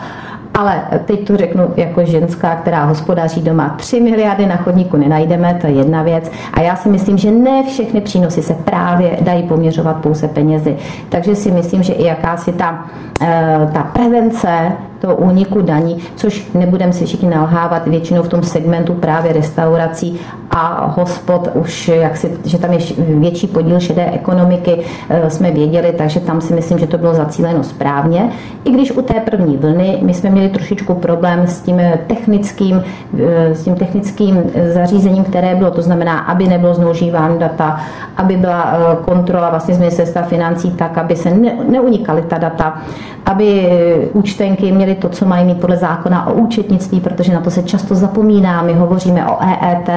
ale 0.53 0.83
teď 1.05 1.27
to 1.27 1.37
řeknu 1.37 1.73
jako 1.75 2.05
ženská, 2.05 2.55
která 2.55 2.85
hospodaří 2.85 3.41
doma. 3.41 3.75
3 3.77 4.01
miliardy 4.01 4.45
na 4.45 4.55
chodníku 4.55 4.97
nenajdeme, 4.97 5.57
to 5.61 5.67
je 5.67 5.73
jedna 5.73 6.03
věc. 6.03 6.31
A 6.53 6.61
já 6.61 6.75
si 6.75 6.89
myslím, 6.89 7.17
že 7.17 7.31
ne 7.31 7.63
všechny 7.63 8.01
přínosy 8.01 8.41
se 8.41 8.53
právě 8.53 9.17
dají 9.21 9.43
poměřovat 9.43 9.95
pouze 9.95 10.27
penězi. 10.27 10.77
Takže 11.09 11.35
si 11.35 11.51
myslím, 11.51 11.83
že 11.83 11.93
i 11.93 12.05
jakási 12.05 12.51
ta, 12.51 12.85
eh, 13.21 13.69
ta 13.73 13.83
prevence 13.83 14.71
toho 14.99 15.15
úniku 15.15 15.61
daní, 15.61 15.97
což 16.15 16.47
nebudeme 16.53 16.93
si 16.93 17.05
všichni 17.05 17.29
nalhávat, 17.29 17.87
většinou 17.87 18.23
v 18.23 18.27
tom 18.27 18.43
segmentu 18.43 18.93
právě 18.93 19.33
restaurací 19.33 20.19
a 20.51 20.85
hospod 20.85 21.49
už, 21.53 21.87
jak 21.87 22.17
si, 22.17 22.37
že 22.45 22.57
tam 22.57 22.73
je 22.73 22.79
větší 22.97 23.47
podíl 23.47 23.79
šedé 23.79 24.11
ekonomiky, 24.11 24.79
eh, 25.09 25.29
jsme 25.29 25.51
věděli, 25.51 25.93
takže 25.97 26.19
tam 26.19 26.41
si 26.41 26.53
myslím, 26.53 26.79
že 26.79 26.87
to 26.87 26.97
bylo 26.97 27.13
zacíleno 27.13 27.63
správně. 27.63 28.29
I 28.63 28.71
když 28.71 28.91
u 28.91 29.01
té 29.01 29.13
první 29.13 29.57
vlny 29.57 29.97
my 30.01 30.13
jsme 30.13 30.29
měli 30.29 30.49
trošičku 30.49 30.93
problém 30.93 31.47
s 31.47 31.61
tím 31.61 31.81
technickým, 32.07 32.83
eh, 33.19 33.55
s 33.55 33.63
tím 33.63 33.75
technickým 33.75 34.43
zařízením, 34.73 35.23
které 35.23 35.55
bylo, 35.55 35.71
to 35.71 35.81
znamená, 35.81 36.19
aby 36.19 36.47
nebylo 36.47 36.73
zneužíváno 36.73 37.37
data, 37.37 37.79
aby 38.17 38.37
byla 38.37 38.73
eh, 38.73 38.97
kontrola 39.05 39.49
vlastně 39.49 39.75
z 39.75 39.79
ministerstva 39.79 40.21
financí 40.21 40.71
tak, 40.71 40.97
aby 40.97 41.15
se 41.15 41.29
ne, 41.29 41.57
neunikaly 41.69 42.21
ta 42.21 42.37
data, 42.37 42.81
aby 43.25 43.69
účtenky 44.13 44.71
měly 44.71 44.88
to, 44.95 45.09
co 45.09 45.25
mají 45.25 45.45
mít 45.45 45.61
podle 45.61 45.77
zákona 45.77 46.27
o 46.27 46.33
účetnictví, 46.33 46.99
protože 46.99 47.33
na 47.33 47.41
to 47.41 47.51
se 47.51 47.63
často 47.63 47.95
zapomíná. 47.95 48.61
My 48.61 48.73
hovoříme 48.73 49.27
o 49.27 49.37
EET, 49.41 49.89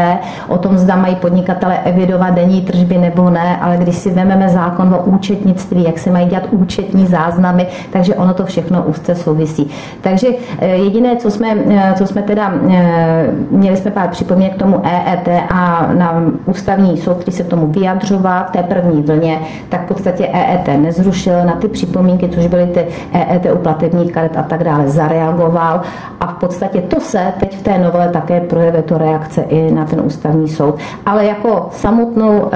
o 0.48 0.58
tom, 0.58 0.78
zda 0.78 0.96
mají 0.96 1.16
podnikatele 1.16 1.78
evidovat 1.84 2.34
denní 2.34 2.62
tržby 2.62 2.98
nebo 2.98 3.30
ne, 3.30 3.56
ale 3.56 3.76
když 3.76 3.96
si 3.96 4.10
vezmeme 4.10 4.48
zákon 4.48 4.94
o 4.94 5.02
účetnictví, 5.02 5.84
jak 5.84 5.98
se 5.98 6.10
mají 6.10 6.26
dělat 6.26 6.44
účetní 6.50 7.06
záznamy, 7.06 7.66
takže 7.90 8.14
ono 8.14 8.34
to 8.34 8.46
všechno 8.46 8.82
úzce 8.82 9.14
souvisí. 9.14 9.70
Takže 10.00 10.28
eh, 10.58 10.66
jediné, 10.66 11.16
co 11.16 11.30
jsme, 11.30 11.48
eh, 11.70 11.94
co 11.98 12.06
jsme 12.06 12.22
teda, 12.22 12.52
eh, 12.70 13.26
měli 13.50 13.76
jsme 13.76 13.90
pár 13.90 14.08
připomínek 14.08 14.54
k 14.54 14.58
tomu 14.58 14.80
EET 14.84 15.28
a 15.50 15.90
na 15.92 16.22
ústavní 16.46 16.96
soud, 16.96 17.14
který 17.14 17.36
se 17.36 17.42
k 17.42 17.48
tomu 17.48 17.66
vyjadřoval 17.66 18.44
v 18.48 18.50
té 18.50 18.62
první 18.62 19.02
vlně, 19.02 19.38
tak 19.68 19.84
v 19.84 19.88
podstatě 19.88 20.28
EET 20.32 20.68
nezrušil 20.78 21.44
na 21.44 21.52
ty 21.52 21.68
připomínky, 21.68 22.28
což 22.28 22.46
byly 22.46 22.66
ty 22.66 22.86
EET 23.12 23.46
u 23.54 23.58
platebních 23.58 24.12
karet 24.12 24.36
a 24.36 24.42
tak 24.42 24.64
dále, 24.64 24.81
zareagoval 24.86 25.80
a 26.20 26.26
v 26.26 26.34
podstatě 26.34 26.80
to 26.80 27.00
se 27.00 27.32
teď 27.40 27.58
v 27.58 27.62
té 27.62 27.78
novele 27.78 28.08
také 28.08 28.40
projevuje 28.40 28.82
to 28.82 28.98
reakce 28.98 29.42
i 29.42 29.70
na 29.70 29.84
ten 29.84 30.00
ústavní 30.00 30.48
soud. 30.48 30.74
Ale 31.06 31.24
jako 31.24 31.68
samotnou 31.72 32.50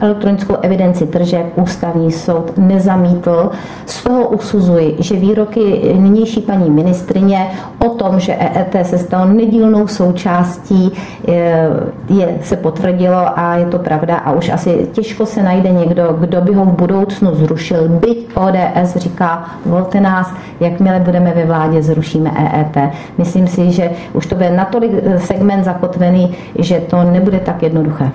elektronickou 0.00 0.56
evidenci 0.62 1.06
tržeb 1.06 1.46
ústavní 1.56 2.12
soud 2.12 2.52
nezamítl. 2.56 3.50
Z 3.86 4.02
toho 4.04 4.28
usuzuji, 4.28 4.96
že 4.98 5.16
výroky 5.16 5.94
nynější 5.98 6.40
paní 6.40 6.70
ministrině 6.70 7.46
o 7.86 7.88
tom, 7.88 8.20
že 8.20 8.34
EET 8.34 8.86
se 8.86 8.98
stalo 8.98 9.24
nedílnou 9.24 9.86
součástí, 9.86 10.92
je, 11.26 11.70
je, 12.08 12.38
se 12.42 12.56
potvrdilo 12.56 13.38
a 13.38 13.54
je 13.54 13.66
to 13.66 13.78
pravda 13.78 14.16
a 14.16 14.32
už 14.32 14.48
asi 14.48 14.88
těžko 14.92 15.26
se 15.26 15.42
najde 15.42 15.70
někdo, 15.70 16.16
kdo 16.20 16.40
by 16.40 16.54
ho 16.54 16.64
v 16.64 16.72
budoucnu 16.72 17.34
zrušil. 17.34 17.88
Byť 17.88 18.28
ODS 18.34 18.96
říká, 18.96 19.44
volte 19.66 20.00
nás, 20.00 20.32
jakmile 20.60 21.00
budeme 21.00 21.32
ve 21.34 21.44
vládě, 21.46 21.82
zrušíme 21.82 22.30
EET. 22.36 22.92
Myslím 23.18 23.46
si, 23.46 23.72
že 23.72 23.90
už 24.12 24.26
to 24.26 24.34
bude 24.34 24.50
natolik 24.50 24.90
segment 25.18 25.64
zakotvený, 25.64 26.36
že 26.58 26.80
to 26.80 27.02
nebude 27.02 27.38
tak 27.38 27.62
jednoduché. 27.62 28.10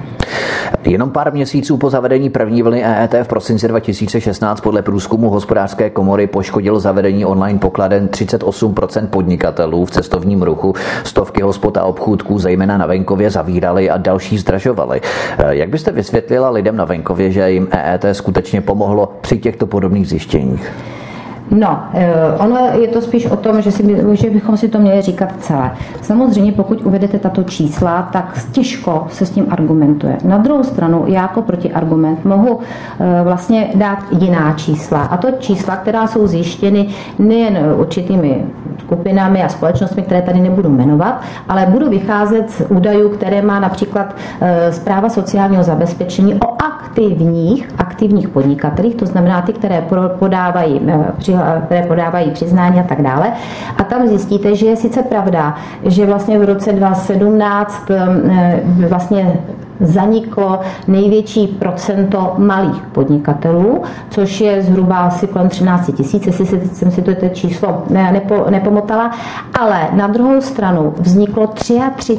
Jenom 0.84 1.10
pár 1.10 1.34
měsíců 1.34 1.78
po 1.78 1.90
zavedení 1.90 2.30
první 2.30 2.64
vlny 2.64 2.84
EET 2.84 3.16
v 3.24 3.28
prosinci 3.28 3.68
2016 3.68 4.62
podle 4.62 4.82
průzkumu 4.82 5.30
hospodářské 5.30 5.90
komory 5.90 6.28
poškodil 6.28 6.80
zavedení 6.80 7.26
online 7.26 7.60
pokladen 7.60 8.08
38% 8.08 9.08
podnikatelů 9.08 9.86
v 9.86 9.92
cestovním 9.92 10.42
ruchu. 10.42 10.74
Stovky 11.04 11.42
hospod 11.42 11.78
a 11.78 11.84
obchůdků, 11.84 12.40
zejména 12.40 12.78
na 12.78 12.86
venkově, 12.86 13.30
zavírali 13.30 13.90
a 13.90 13.98
další 13.98 14.38
zdražovali. 14.38 15.02
Jak 15.50 15.70
byste 15.70 15.92
vysvětlila 15.92 16.50
lidem 16.50 16.76
na 16.76 16.86
venkově, 16.86 17.32
že 17.32 17.52
jim 17.52 17.68
EET 17.72 18.06
skutečně 18.12 18.62
pomohlo 18.62 19.14
při 19.22 19.38
těchto 19.38 19.68
podobných 19.68 20.08
zjištěních? 20.08 20.72
No, 21.52 21.80
eh, 21.94 22.14
ono 22.40 22.58
je 22.80 22.88
to 22.88 23.02
spíš 23.02 23.26
o 23.26 23.36
tom, 23.36 23.62
že, 23.62 23.72
si, 23.72 23.98
že 24.12 24.30
bychom 24.30 24.58
si 24.58 24.70
to 24.70 24.80
měli 24.80 25.02
říkat 25.02 25.30
celé. 25.40 25.72
Samozřejmě, 26.02 26.52
pokud 26.52 26.82
uvedete 26.82 27.20
tato 27.20 27.44
čísla, 27.44 28.10
tak 28.12 28.46
těžko 28.52 29.06
se 29.10 29.26
s 29.26 29.30
tím 29.30 29.46
argumentuje. 29.50 30.18
Na 30.24 30.38
druhou 30.38 30.64
stranu, 30.64 31.04
já 31.08 31.22
jako 31.22 31.42
protiargument 31.42 32.26
mohu 32.26 32.60
eh, 32.60 33.24
vlastně 33.24 33.68
dát 33.76 34.00
jiná 34.20 34.54
čísla. 34.54 35.02
A 35.02 35.18
to 35.18 35.28
čísla, 35.40 35.76
která 35.76 36.08
jsou 36.08 36.28
zjištěny 36.28 36.88
nejen 37.20 37.58
určitými 37.78 38.46
skupinami 38.80 39.44
a 39.44 39.50
společnostmi, 39.50 40.02
které 40.02 40.22
tady 40.22 40.40
nebudu 40.40 40.70
jmenovat, 40.70 41.22
ale 41.50 41.66
budu 41.70 41.90
vycházet 41.90 42.52
z 42.52 42.62
údajů, 42.70 43.10
které 43.10 43.42
má 43.42 43.60
například 43.60 44.16
zpráva 44.70 45.08
eh, 45.08 45.10
sociálního 45.10 45.64
zabezpečení 45.64 46.34
o 46.34 46.64
aktivních, 46.92 47.70
aktivních 47.78 48.30
podnikatelích, 48.30 48.96
to 48.96 49.06
znamená 49.06 49.42
ty, 49.42 49.54
které 49.54 49.88
podávají 50.20 50.82
které 51.66 51.84
podávají 51.84 52.32
přiznání 52.32 52.80
a 52.80 52.84
tak 52.84 53.02
dále. 53.02 53.32
A 53.78 53.84
tam 53.84 54.08
zjistíte, 54.08 54.56
že 54.56 54.66
je 54.66 54.76
sice 54.76 55.04
pravda, 55.04 55.56
že 55.86 56.06
vlastně 56.06 56.40
v 56.40 56.44
roce 56.44 56.74
2017 56.74 57.92
eh, 57.92 58.88
vlastně 58.88 59.34
zaniklo 59.82 60.60
největší 60.88 61.48
procento 61.48 62.34
malých 62.38 62.82
podnikatelů, 62.92 63.84
což 64.10 64.42
je 64.42 64.62
zhruba 64.62 64.98
asi 64.98 65.28
kolem 65.28 65.50
13 65.50 65.92
tisíc, 65.96 66.28
jestli 66.28 66.46
jsem 66.46 66.92
si 66.92 67.02
to 67.02 67.12
číslo 67.34 67.84
nepo, 67.90 68.46
nepomotala, 68.50 69.12
ale 69.60 69.88
na 69.94 70.08
druhou 70.08 70.42
stranu 70.42 70.94
vzniklo 71.00 71.48
33 71.48 72.18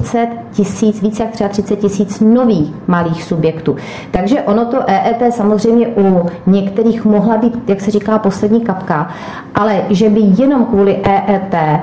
tisíc, 0.53 1.03
více 1.03 1.23
jak 1.23 1.51
33 1.51 1.77
tisíc 1.77 2.21
nových 2.21 2.75
malých 2.87 3.25
subjektů. 3.25 3.77
Takže 4.11 4.43
ono 4.43 4.65
to 4.65 4.79
EET 4.87 5.35
samozřejmě 5.35 5.89
u 5.89 6.27
některých 6.47 7.05
mohla 7.05 7.37
být, 7.37 7.69
jak 7.69 7.81
se 7.81 7.91
říká, 7.91 8.19
poslední 8.19 8.61
kapka, 8.61 9.09
ale 9.55 9.83
že 9.91 10.11
by 10.11 10.21
jenom 10.21 10.65
kvůli 10.65 10.97
EET, 11.05 11.55
eh, 11.55 11.81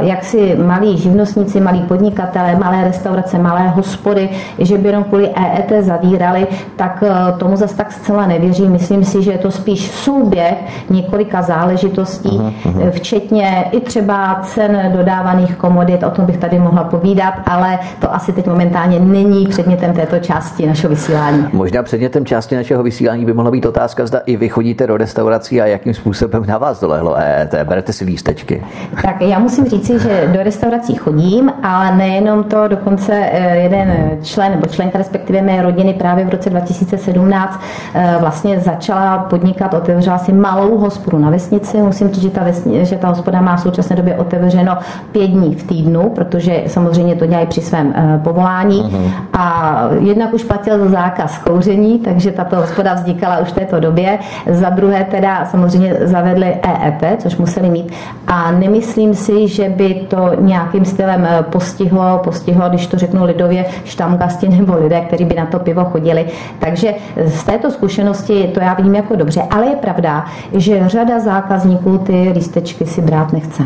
jak 0.00 0.24
si 0.24 0.56
malí 0.56 0.98
živnostníci, 0.98 1.60
malí 1.60 1.82
podnikatelé, 1.82 2.56
malé 2.56 2.84
restaurace, 2.84 3.38
malé 3.38 3.68
hospody, 3.68 4.28
že 4.58 4.78
by 4.78 4.88
jenom 4.88 5.04
kvůli 5.08 5.30
EET 5.36 5.84
zavírali, 5.84 6.46
tak 6.76 7.04
eh, 7.06 7.38
tomu 7.38 7.56
zase 7.56 7.76
tak 7.76 7.92
zcela 7.92 8.26
nevěřím. 8.26 8.72
Myslím 8.72 9.04
si, 9.04 9.22
že 9.22 9.32
je 9.32 9.38
to 9.38 9.50
spíš 9.50 9.90
souběh 9.90 10.54
několika 10.90 11.42
záležitostí, 11.42 12.28
uh-huh, 12.28 12.52
uh-huh. 12.64 12.90
včetně 12.90 13.64
i 13.72 13.80
třeba 13.80 14.40
cen 14.44 14.92
dodávaných 14.96 15.56
komodit, 15.56 16.02
o 16.02 16.10
tom 16.10 16.26
bych 16.26 16.36
tady 16.36 16.58
mohla 16.58 16.84
povídat, 16.84 17.34
ale 17.46 17.78
to 18.00 18.14
asi 18.14 18.32
teď 18.32 18.46
momentálně 18.46 19.00
není 19.00 19.46
předmětem 19.46 19.92
této 19.92 20.18
části 20.18 20.66
našeho 20.66 20.90
vysílání. 20.90 21.48
Možná 21.52 21.82
předmětem 21.82 22.26
části 22.26 22.56
našeho 22.56 22.82
vysílání 22.82 23.24
by 23.24 23.32
mohla 23.32 23.50
být 23.50 23.66
otázka, 23.66 24.06
zda 24.06 24.18
i 24.26 24.36
vy 24.36 24.48
chodíte 24.48 24.86
do 24.86 24.96
restaurací 24.96 25.60
a 25.60 25.66
jakým 25.66 25.94
způsobem 25.94 26.44
na 26.46 26.58
vás 26.58 26.80
dolehlo 26.80 27.14
EET. 27.16 27.54
Berete 27.64 27.92
si 27.92 28.04
lístečky? 28.04 28.62
Tak 29.02 29.20
já 29.20 29.38
musím 29.38 29.64
říci, 29.64 29.98
že 29.98 30.30
do 30.32 30.42
restaurací 30.42 30.94
chodím, 30.94 31.52
ale 31.62 31.96
nejenom 31.96 32.44
to, 32.44 32.68
dokonce 32.68 33.12
eh, 33.14 33.56
jeden 33.56 34.10
člen 34.22 34.52
nebo 34.52 34.66
členka 34.66 34.97
respektive 34.98 35.42
mé 35.42 35.62
rodiny 35.62 35.94
právě 35.94 36.24
v 36.24 36.28
roce 36.28 36.50
2017 36.50 37.60
eh, 37.94 38.16
vlastně 38.20 38.60
začala 38.60 39.18
podnikat, 39.18 39.74
otevřela 39.74 40.18
si 40.18 40.32
malou 40.32 40.78
hospodu 40.78 41.18
na 41.18 41.30
vesnici. 41.30 41.76
Musím 41.82 42.08
říct, 42.08 42.22
že 42.22 42.30
ta, 42.30 42.44
vesni, 42.44 42.86
že 42.86 42.96
ta 42.96 43.08
hospoda 43.08 43.40
má 43.40 43.56
v 43.56 43.60
současné 43.60 43.96
době 43.96 44.16
otevřeno 44.16 44.78
pět 45.12 45.26
dní 45.26 45.54
v 45.54 45.62
týdnu, 45.62 46.10
protože 46.10 46.62
samozřejmě 46.66 47.14
to 47.14 47.26
dělají 47.26 47.46
při 47.46 47.60
svém 47.60 47.94
eh, 47.96 48.20
povolání. 48.24 48.82
Uh-huh. 48.82 49.10
A 49.32 49.80
jednak 50.00 50.34
už 50.34 50.44
platil 50.44 50.88
zákaz 50.88 51.38
kouření, 51.38 51.98
takže 51.98 52.32
tato 52.32 52.56
hospoda 52.56 52.94
vznikala 52.94 53.38
už 53.38 53.48
v 53.48 53.52
této 53.52 53.80
době. 53.80 54.18
Za 54.50 54.70
druhé 54.70 55.04
teda 55.04 55.44
samozřejmě 55.44 55.96
zavedli 56.00 56.56
EET, 56.62 57.22
což 57.22 57.36
museli 57.36 57.70
mít. 57.70 57.92
A 58.26 58.50
nemyslím 58.50 59.14
si, 59.14 59.48
že 59.48 59.68
by 59.68 59.94
to 59.94 60.30
nějakým 60.40 60.84
stylem 60.84 61.26
eh, 61.30 61.42
postihlo, 61.42 62.20
postihlo, 62.24 62.68
když 62.68 62.86
to 62.86 62.98
řeknu 62.98 63.24
lidově, 63.24 63.64
štamgasti 63.84 64.48
nebo 64.48 64.77
lidé, 64.80 65.00
kteří 65.00 65.24
by 65.24 65.34
na 65.34 65.46
to 65.46 65.58
pivo 65.58 65.84
chodili. 65.84 66.26
Takže 66.58 66.94
z 67.26 67.44
této 67.44 67.70
zkušenosti 67.70 68.50
to 68.54 68.60
já 68.60 68.74
vidím 68.74 68.94
jako 68.94 69.16
dobře, 69.16 69.42
ale 69.50 69.66
je 69.66 69.76
pravda, 69.76 70.24
že 70.52 70.88
řada 70.88 71.20
zákazníků 71.20 71.98
ty 71.98 72.30
lístečky 72.34 72.86
si 72.86 73.00
brát 73.00 73.32
nechce. 73.32 73.62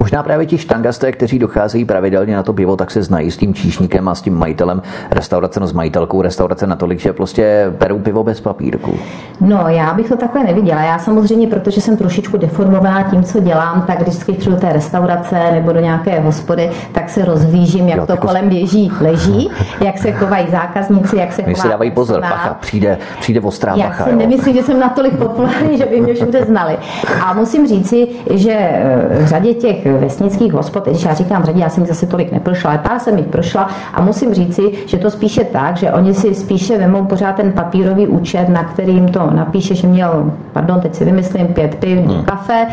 Možná 0.00 0.22
právě 0.22 0.46
ti 0.46 0.58
štangasté, 0.58 1.12
kteří 1.12 1.38
docházejí 1.38 1.84
pravidelně 1.84 2.36
na 2.36 2.42
to 2.42 2.52
pivo, 2.52 2.76
tak 2.76 2.90
se 2.90 3.02
znají 3.02 3.30
s 3.30 3.36
tím 3.36 3.54
číšníkem 3.54 4.08
a 4.08 4.14
s 4.14 4.22
tím 4.22 4.34
majitelem 4.34 4.82
restaurace, 5.10 5.60
no 5.60 5.66
s 5.66 5.72
majitelkou 5.72 6.22
restaurace 6.22 6.66
natolik, 6.66 7.00
že 7.00 7.12
prostě 7.12 7.72
berou 7.78 7.98
pivo 7.98 8.24
bez 8.24 8.40
papírku. 8.40 8.94
No, 9.40 9.68
já 9.68 9.94
bych 9.94 10.08
to 10.08 10.16
takhle 10.16 10.44
neviděla. 10.44 10.82
Já 10.82 10.98
samozřejmě, 10.98 11.46
protože 11.46 11.80
jsem 11.80 11.96
trošičku 11.96 12.36
deformovaná 12.36 13.02
tím, 13.02 13.24
co 13.24 13.40
dělám, 13.40 13.84
tak 13.86 14.00
vždycky 14.00 14.32
přijdu 14.32 14.54
do 14.54 14.60
té 14.60 14.72
restaurace 14.72 15.36
nebo 15.52 15.72
do 15.72 15.80
nějaké 15.80 16.20
hospody, 16.20 16.70
tak 16.92 17.10
se 17.10 17.24
rozhlížím, 17.24 17.88
jak 17.88 17.98
jo, 17.98 18.06
to 18.06 18.12
jako... 18.12 18.26
kolem 18.26 18.48
běží, 18.48 18.92
leží, 19.00 19.50
jak 19.84 19.98
se 19.98 20.12
chovají 20.12 20.46
zákazníci, 20.54 21.16
jak 21.16 21.32
se 21.32 21.42
chovají. 21.42 21.56
si 21.56 21.68
dávají 21.68 21.90
pozor, 21.90 22.20
pacha, 22.20 22.54
přijde, 22.60 22.98
přijde 23.20 23.40
ostrá 23.40 23.74
Já 23.76 23.86
pacha. 23.86 24.04
si 24.04 24.16
nemyslím, 24.16 24.54
že 24.54 24.62
jsem 24.62 24.80
natolik 24.80 25.16
populární, 25.16 25.78
že 25.78 25.86
by 25.86 26.00
mě 26.00 26.14
všude 26.14 26.44
znali. 26.44 26.76
A 27.24 27.34
musím 27.34 27.66
říci, 27.66 28.08
že 28.30 28.52
eh, 28.52 29.24
v 29.24 29.26
řadě 29.26 29.54
těch 29.54 29.86
vesnických 29.86 30.52
hospod, 30.52 30.88
když 30.88 31.02
já 31.04 31.14
říkám 31.14 31.44
řadě, 31.44 31.60
já 31.60 31.68
jsem 31.68 31.86
zase 31.86 32.06
tolik 32.06 32.32
neprošla, 32.32 32.70
ale 32.70 32.78
pár 32.78 32.98
jsem 32.98 33.18
jich 33.18 33.26
prošla 33.26 33.70
a 33.94 34.00
musím 34.02 34.34
říci, 34.34 34.62
že 34.86 34.98
to 34.98 35.10
spíše 35.10 35.44
tak, 35.44 35.76
že 35.76 35.92
oni 35.92 36.14
si 36.14 36.34
spíše 36.34 36.78
vemou 36.78 37.04
pořád 37.04 37.36
ten 37.36 37.52
papírový 37.52 38.06
účet, 38.06 38.48
na 38.48 38.64
kterým 38.64 39.08
to 39.08 39.30
napíše, 39.30 39.74
že 39.74 39.86
měl, 39.86 40.32
pardon, 40.52 40.80
teď 40.80 40.94
si 40.94 41.04
vymyslím, 41.04 41.46
pět 41.46 41.74
piv, 41.74 41.98
hmm. 41.98 42.24
kafe 42.24 42.66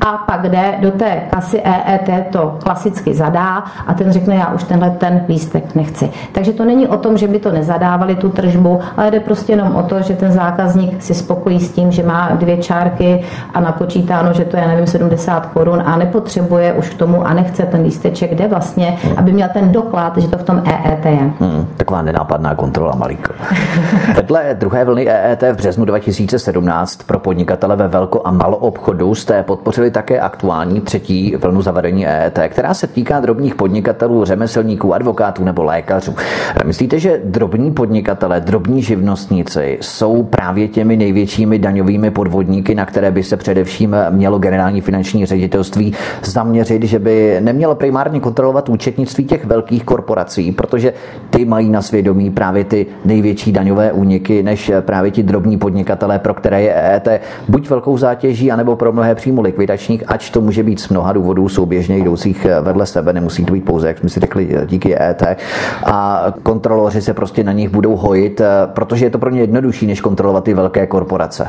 a 0.00 0.12
pak 0.12 0.48
jde 0.48 0.74
do 0.80 0.90
té 0.90 1.22
kasy 1.30 1.60
EET, 1.64 2.26
to 2.30 2.58
klasicky 2.62 3.14
zadá 3.14 3.64
a 3.86 3.94
ten 3.94 4.12
řekne, 4.12 4.34
já 4.34 4.52
už 4.52 4.64
tenhle 4.64 4.90
ten 4.90 5.24
lístek 5.28 5.74
nechci. 5.74 6.10
Takže 6.32 6.52
to 6.52 6.64
není 6.64 6.88
o 6.88 6.96
tom, 6.96 7.18
že 7.18 7.21
by 7.28 7.38
to 7.38 7.52
nezadávali 7.52 8.14
tu 8.14 8.28
tržbu, 8.28 8.80
ale 8.96 9.10
jde 9.10 9.20
prostě 9.20 9.52
jenom 9.52 9.76
o 9.76 9.82
to, 9.82 10.02
že 10.02 10.14
ten 10.14 10.32
zákazník 10.32 11.02
si 11.02 11.14
spokojí 11.14 11.60
s 11.60 11.72
tím, 11.72 11.92
že 11.92 12.02
má 12.02 12.30
dvě 12.34 12.56
čárky 12.56 13.24
a 13.54 13.60
napočítáno, 13.60 14.32
že 14.32 14.44
to 14.44 14.56
je, 14.56 14.66
nevím, 14.68 14.86
70 14.86 15.46
korun 15.46 15.82
a 15.86 15.96
nepotřebuje 15.96 16.72
už 16.72 16.88
k 16.90 16.98
tomu 16.98 17.26
a 17.26 17.34
nechce 17.34 17.62
ten 17.62 17.82
lísteček, 17.82 18.30
kde 18.30 18.48
vlastně, 18.48 18.98
aby 19.16 19.32
měl 19.32 19.48
ten 19.52 19.72
doklad, 19.72 20.16
že 20.16 20.28
to 20.28 20.38
v 20.38 20.42
tom 20.42 20.62
EET 20.64 21.04
je. 21.04 21.30
Hmm, 21.40 21.66
taková 21.76 22.02
nenápadná 22.02 22.54
kontrola 22.54 22.94
malíko. 22.94 23.32
Vedle 24.16 24.54
druhé 24.54 24.84
vlny 24.84 25.08
EET 25.08 25.42
v 25.42 25.56
březnu 25.56 25.84
2017 25.84 27.02
pro 27.02 27.18
podnikatele 27.18 27.76
ve 27.76 27.88
velko 27.88 28.20
a 28.24 28.30
maloobchodu 28.30 29.14
jste 29.14 29.42
podpořili 29.42 29.90
také 29.90 30.20
aktuální 30.20 30.80
třetí 30.80 31.36
vlnu 31.36 31.62
zavedení 31.62 32.06
EET, 32.06 32.38
která 32.48 32.74
se 32.74 32.86
týká 32.86 33.20
drobných 33.20 33.54
podnikatelů, 33.54 34.24
řemeslníků, 34.24 34.94
advokátů 34.94 35.44
nebo 35.44 35.64
lékařů. 35.64 36.14
Myslíte, 36.64 36.98
že 36.98 37.11
drobní 37.24 37.70
podnikatele, 37.70 38.40
drobní 38.40 38.82
živnostníci 38.82 39.78
jsou 39.80 40.22
právě 40.22 40.68
těmi 40.68 40.96
největšími 40.96 41.58
daňovými 41.58 42.10
podvodníky, 42.10 42.74
na 42.74 42.86
které 42.86 43.10
by 43.10 43.22
se 43.22 43.36
především 43.36 43.96
mělo 44.10 44.38
generální 44.38 44.80
finanční 44.80 45.26
ředitelství 45.26 45.94
zaměřit, 46.24 46.82
že 46.82 46.98
by 46.98 47.36
nemělo 47.40 47.74
primárně 47.74 48.20
kontrolovat 48.20 48.68
účetnictví 48.68 49.24
těch 49.24 49.44
velkých 49.44 49.84
korporací, 49.84 50.52
protože 50.52 50.92
ty 51.30 51.44
mají 51.44 51.70
na 51.70 51.82
svědomí 51.82 52.30
právě 52.30 52.64
ty 52.64 52.86
největší 53.04 53.52
daňové 53.52 53.92
úniky, 53.92 54.42
než 54.42 54.70
právě 54.80 55.10
ti 55.10 55.22
drobní 55.22 55.58
podnikatelé, 55.58 56.18
pro 56.18 56.34
které 56.34 56.62
je 56.62 56.74
EET 56.74 57.08
buď 57.48 57.70
velkou 57.70 57.98
zátěží, 57.98 58.52
anebo 58.52 58.76
pro 58.76 58.92
mnohé 58.92 59.14
přímo 59.14 59.42
likvidačních, 59.42 60.04
ač 60.06 60.30
to 60.30 60.40
může 60.40 60.62
být 60.62 60.80
z 60.80 60.88
mnoha 60.88 61.12
důvodů 61.12 61.48
souběžně 61.48 61.98
jdoucích 61.98 62.46
vedle 62.62 62.86
sebe, 62.86 63.12
nemusí 63.12 63.44
to 63.44 63.52
být 63.52 63.64
pouze, 63.64 63.88
jak 63.88 63.98
jsme 63.98 64.08
si 64.08 64.20
řekli, 64.20 64.56
díky 64.66 64.96
EET. 64.96 65.22
A 65.84 66.24
kontroloři 66.42 67.01
se 67.02 67.14
prostě 67.14 67.44
na 67.44 67.52
nich 67.52 67.68
budou 67.68 67.96
hojit, 67.96 68.40
protože 68.66 69.06
je 69.06 69.10
to 69.10 69.18
pro 69.18 69.30
ně 69.30 69.40
jednodušší, 69.40 69.86
než 69.86 70.00
kontrolovat 70.00 70.44
ty 70.44 70.54
velké 70.54 70.86
korporace. 70.86 71.48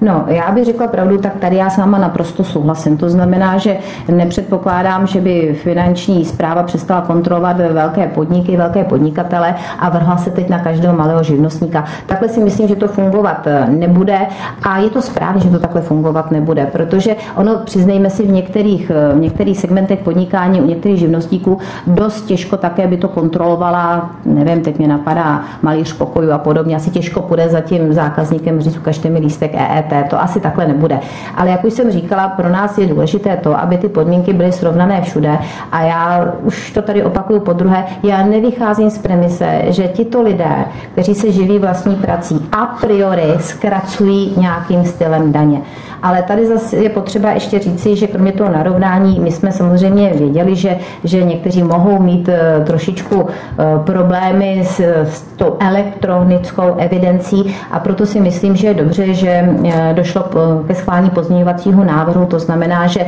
No, 0.00 0.24
já 0.28 0.52
bych 0.52 0.64
řekla 0.64 0.86
pravdu, 0.86 1.18
tak 1.18 1.36
tady 1.36 1.56
já 1.56 1.70
s 1.70 1.78
váma 1.78 1.98
naprosto 1.98 2.44
souhlasím. 2.44 2.96
To 2.96 3.10
znamená, 3.10 3.58
že 3.58 3.76
nepředpokládám, 4.08 5.06
že 5.06 5.20
by 5.20 5.56
finanční 5.62 6.24
zpráva 6.24 6.62
přestala 6.62 7.00
kontrolovat 7.00 7.56
velké 7.56 8.06
podniky, 8.06 8.56
velké 8.56 8.84
podnikatele 8.84 9.54
a 9.78 9.88
vrhla 9.88 10.16
se 10.16 10.30
teď 10.30 10.48
na 10.48 10.58
každého 10.58 10.96
malého 10.96 11.22
živnostníka. 11.22 11.84
Takhle 12.06 12.28
si 12.28 12.40
myslím, 12.40 12.68
že 12.68 12.76
to 12.76 12.88
fungovat 12.88 13.46
eh, 13.46 13.66
nebude 13.70 14.18
a 14.62 14.78
je 14.78 14.90
to 14.90 15.02
správně, 15.02 15.40
že 15.40 15.50
to 15.50 15.58
takhle 15.58 15.80
fungovat 15.80 16.30
nebude, 16.30 16.66
protože 16.66 17.16
ono, 17.36 17.56
přiznejme 17.64 18.10
si, 18.10 18.26
v 18.26 18.30
některých, 18.30 18.90
eh, 18.90 19.14
v 19.14 19.20
některých 19.20 19.58
segmentech 19.58 19.98
podnikání 19.98 20.60
u 20.60 20.66
některých 20.66 20.98
živnostníků 20.98 21.58
dost 21.86 22.22
těžko 22.22 22.56
také 22.56 22.86
by 22.86 22.96
to 22.96 23.08
kontrolovala, 23.08 24.10
nevím, 24.24 24.62
teď 24.62 24.78
mě 24.78 24.88
napadá 24.96 25.42
malíř 25.62 25.92
pokoju 25.92 26.32
a 26.32 26.38
podobně, 26.38 26.76
asi 26.76 26.90
těžko 26.90 27.22
půjde 27.22 27.48
za 27.48 27.60
tím 27.60 27.92
zákazníkem 27.92 28.60
říct, 28.60 28.76
ukažte 28.76 29.10
mi 29.10 29.18
lístek 29.18 29.54
EET, 29.54 30.10
to 30.10 30.22
asi 30.22 30.40
takhle 30.40 30.66
nebude. 30.66 30.98
Ale 31.34 31.50
jak 31.50 31.64
už 31.64 31.72
jsem 31.72 31.90
říkala, 31.90 32.28
pro 32.28 32.48
nás 32.48 32.78
je 32.78 32.86
důležité 32.86 33.36
to, 33.36 33.60
aby 33.60 33.78
ty 33.78 33.88
podmínky 33.88 34.32
byly 34.32 34.52
srovnané 34.52 35.02
všude 35.02 35.38
a 35.72 35.82
já 35.82 36.32
už 36.42 36.70
to 36.70 36.82
tady 36.82 37.02
opakuju 37.04 37.40
po 37.40 37.52
druhé, 37.52 37.84
já 38.02 38.26
nevycházím 38.26 38.90
z 38.90 38.98
premise, 38.98 39.62
že 39.68 39.88
tito 39.88 40.22
lidé, 40.22 40.64
kteří 40.92 41.14
se 41.14 41.32
živí 41.32 41.58
vlastní 41.58 41.96
prací, 41.96 42.48
a 42.52 42.66
priori 42.66 43.34
zkracují 43.40 44.34
nějakým 44.36 44.84
stylem 44.84 45.32
daně. 45.32 45.60
Ale 46.04 46.22
tady 46.22 46.46
zase 46.46 46.76
je 46.76 46.88
potřeba 46.88 47.30
ještě 47.30 47.58
říci, 47.58 47.96
že 47.96 48.06
kromě 48.06 48.32
toho 48.32 48.52
narovnání, 48.52 49.20
my 49.20 49.32
jsme 49.32 49.52
samozřejmě 49.52 50.12
věděli, 50.14 50.56
že, 50.56 50.76
že 51.04 51.22
někteří 51.22 51.62
mohou 51.62 52.02
mít 52.02 52.28
eh, 52.28 52.62
trošičku 52.66 53.26
eh, 53.28 53.64
problémy 53.84 54.62
s, 54.64 54.80
s 55.04 55.22
tou 55.22 55.56
elektronickou 55.60 56.74
evidencí 56.78 57.56
a 57.70 57.80
proto 57.80 58.06
si 58.06 58.20
myslím, 58.20 58.56
že 58.56 58.66
je 58.66 58.74
dobře, 58.74 59.14
že 59.14 59.28
eh, 59.64 59.92
došlo 59.94 60.24
ke 60.66 60.74
schválení 60.74 61.10
pozměňovacího 61.10 61.84
návrhu. 61.84 62.26
To 62.26 62.38
znamená, 62.38 62.86
že 62.86 63.06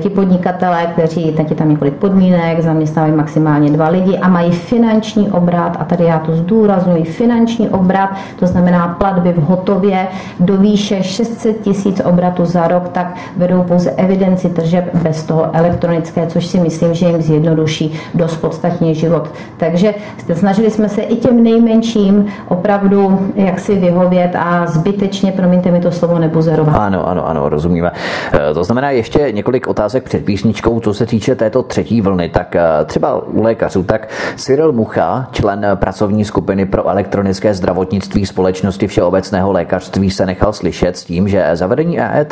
ti 0.00 0.10
podnikatelé, 0.10 0.86
kteří, 0.92 1.32
teď 1.32 1.50
je 1.50 1.56
tam 1.56 1.70
několik 1.70 1.94
podmínek, 1.94 2.60
zaměstnávají 2.60 3.14
maximálně 3.14 3.70
dva 3.70 3.88
lidi 3.88 4.18
a 4.18 4.28
mají 4.28 4.52
finanční 4.52 5.30
obrat, 5.30 5.76
a 5.80 5.84
tady 5.84 6.04
já 6.04 6.18
to 6.18 6.36
zdůraznuju, 6.36 7.04
finanční 7.04 7.68
obrat, 7.68 8.10
to 8.38 8.46
znamená 8.46 8.88
platby 8.88 9.32
v 9.32 9.42
hotově 9.42 10.06
do 10.40 10.56
výše 10.56 11.02
600 11.02 11.60
tisíc 11.60 12.00
obratu 12.34 12.52
za 12.52 12.68
rok, 12.68 12.88
tak 12.88 13.14
vedou 13.36 13.62
pouze 13.62 13.90
evidenci 13.90 14.48
tržeb 14.48 14.84
bez 14.94 15.22
toho 15.24 15.50
elektronické, 15.52 16.26
což 16.26 16.46
si 16.46 16.60
myslím, 16.60 16.94
že 16.94 17.06
jim 17.06 17.22
zjednoduší 17.22 18.00
dost 18.14 18.36
podstatně 18.36 18.94
život. 18.94 19.30
Takže 19.56 19.94
snažili 20.34 20.70
jsme 20.70 20.88
se 20.88 21.02
i 21.02 21.16
těm 21.16 21.42
nejmenším 21.42 22.26
opravdu 22.48 23.30
jak 23.34 23.60
si 23.60 23.74
vyhovět 23.74 24.36
a 24.36 24.66
zbytečně, 24.66 25.32
promiňte 25.32 25.70
mi 25.70 25.80
to 25.80 25.92
slovo, 25.92 26.18
nebuzerovat. 26.18 26.76
Ano, 26.76 27.08
ano, 27.08 27.28
ano, 27.28 27.48
rozumíme. 27.48 27.92
E, 28.50 28.54
to 28.54 28.64
znamená 28.64 28.90
ještě 28.90 29.32
několik 29.32 29.66
otázek 29.66 30.04
před 30.04 30.24
písničkou, 30.24 30.80
co 30.80 30.94
se 30.94 31.06
týče 31.06 31.34
této 31.34 31.62
třetí 31.62 32.00
vlny. 32.00 32.28
Tak 32.28 32.56
e, 32.56 32.84
třeba 32.84 33.26
u 33.26 33.42
lékařů, 33.42 33.82
tak 33.82 34.08
Cyril 34.36 34.72
Mucha, 34.72 35.28
člen 35.32 35.66
pracovní 35.74 36.24
skupiny 36.24 36.66
pro 36.66 36.88
elektronické 36.88 37.54
zdravotnictví 37.54 38.26
společnosti 38.26 38.86
Všeobecného 38.86 39.52
lékařství, 39.52 40.10
se 40.10 40.26
nechal 40.26 40.52
slyšet 40.52 40.96
s 40.96 41.04
tím, 41.04 41.28
že 41.28 41.50
zavedení 41.52 42.00
EET 42.00 42.23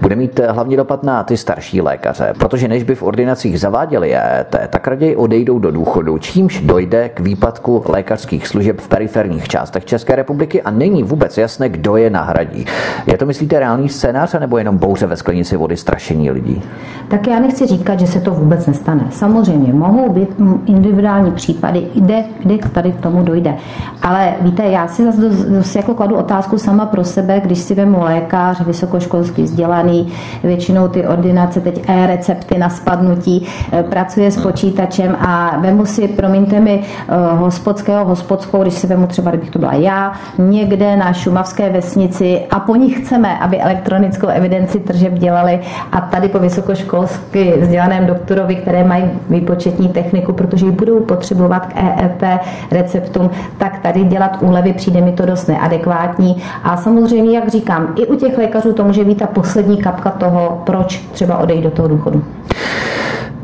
bude 0.00 0.16
mít 0.16 0.40
hlavně 0.48 0.76
dopad 0.76 1.02
na 1.02 1.22
ty 1.22 1.36
starší 1.36 1.80
lékaře, 1.80 2.32
protože 2.38 2.68
než 2.68 2.82
by 2.82 2.94
v 2.94 3.02
ordinacích 3.02 3.60
zaváděli 3.60 4.14
EET, 4.14 4.56
tak 4.68 4.88
raději 4.88 5.16
odejdou 5.16 5.58
do 5.58 5.70
důchodu, 5.70 6.18
čímž 6.18 6.60
dojde 6.60 7.08
k 7.08 7.20
výpadku 7.20 7.84
lékařských 7.88 8.48
služeb 8.48 8.80
v 8.80 8.88
periferních 8.88 9.48
částech 9.48 9.84
České 9.84 10.16
republiky 10.16 10.62
a 10.62 10.70
není 10.70 11.02
vůbec 11.02 11.38
jasné, 11.38 11.68
kdo 11.68 11.96
je 11.96 12.10
nahradí. 12.10 12.64
Je 13.06 13.18
to, 13.18 13.26
myslíte, 13.26 13.58
reálný 13.60 13.88
scénář, 13.88 14.34
nebo 14.40 14.58
jenom 14.58 14.78
bouře 14.78 15.06
ve 15.06 15.16
sklenici 15.16 15.56
vody 15.56 15.76
strašení 15.76 16.30
lidí? 16.30 16.62
Tak 17.08 17.26
já 17.26 17.40
nechci 17.40 17.66
říkat, 17.66 18.00
že 18.00 18.06
se 18.06 18.20
to 18.20 18.30
vůbec 18.30 18.66
nestane. 18.66 19.04
Samozřejmě 19.10 19.72
mohou 19.72 20.12
být 20.12 20.28
individuální 20.66 21.32
případy, 21.32 21.86
kde, 21.94 22.24
kde 22.38 22.58
tady 22.72 22.92
k 22.92 23.00
tomu 23.00 23.22
dojde. 23.22 23.54
Ale 24.02 24.34
víte, 24.40 24.62
já 24.62 24.88
si 24.88 25.12
zase 25.32 25.78
jako 25.78 25.94
kladu 25.94 26.16
otázku 26.16 26.58
sama 26.58 26.86
pro 26.86 27.04
sebe, 27.04 27.40
když 27.40 27.58
si 27.58 27.74
vemu 27.74 28.02
lékař, 28.02 28.60
vysokoškolský 28.60 29.07
vysokoškolsky 29.08 29.42
vzdělaný, 29.42 30.12
většinou 30.44 30.88
ty 30.88 31.06
ordinace 31.06 31.60
teď 31.60 31.88
e-recepty 31.88 32.58
na 32.58 32.68
spadnutí, 32.68 33.46
eh, 33.72 33.82
pracuje 33.82 34.30
s 34.30 34.42
počítačem 34.42 35.16
a 35.20 35.58
vemu 35.60 35.86
si, 35.86 36.08
promiňte 36.08 36.60
mi, 36.60 36.82
eh, 36.82 37.14
hospodského 37.36 38.04
hospodskou, 38.04 38.62
když 38.62 38.74
se 38.74 38.86
vemu 38.86 39.06
třeba, 39.06 39.30
kdybych 39.30 39.50
to 39.50 39.58
byla 39.58 39.74
já, 39.74 40.12
někde 40.38 40.96
na 40.96 41.12
šumavské 41.12 41.70
vesnici 41.70 42.40
a 42.50 42.60
po 42.60 42.76
nich 42.76 42.98
chceme, 43.00 43.38
aby 43.38 43.60
elektronickou 43.60 44.26
evidenci 44.26 44.80
tržeb 44.80 45.12
dělali 45.12 45.60
a 45.92 46.00
tady 46.00 46.28
po 46.28 46.38
vysokoškolsky 46.38 47.54
vzdělaném 47.60 48.06
doktorovi, 48.06 48.56
které 48.56 48.84
mají 48.84 49.04
výpočetní 49.30 49.88
techniku, 49.88 50.32
protože 50.32 50.66
ji 50.66 50.72
budou 50.72 51.00
potřebovat 51.00 51.66
k 51.66 51.76
EET 51.76 52.40
receptům, 52.70 53.30
tak 53.58 53.78
tady 53.78 54.04
dělat 54.04 54.38
úlevy 54.40 54.72
přijde 54.72 55.00
mi 55.00 55.12
to 55.12 55.26
dost 55.26 55.48
neadekvátní. 55.48 56.42
A 56.64 56.76
samozřejmě, 56.76 57.38
jak 57.38 57.48
říkám, 57.48 57.94
i 57.96 58.06
u 58.06 58.16
těch 58.16 58.38
lékařů 58.38 58.72
to 58.72 58.84
může 58.84 58.97
být 59.04 59.18
ta 59.18 59.26
poslední 59.26 59.76
kapka 59.76 60.10
toho, 60.10 60.62
proč 60.66 60.98
třeba 61.12 61.38
odejít 61.38 61.62
do 61.62 61.70
toho 61.70 61.88
důchodu 61.88 62.24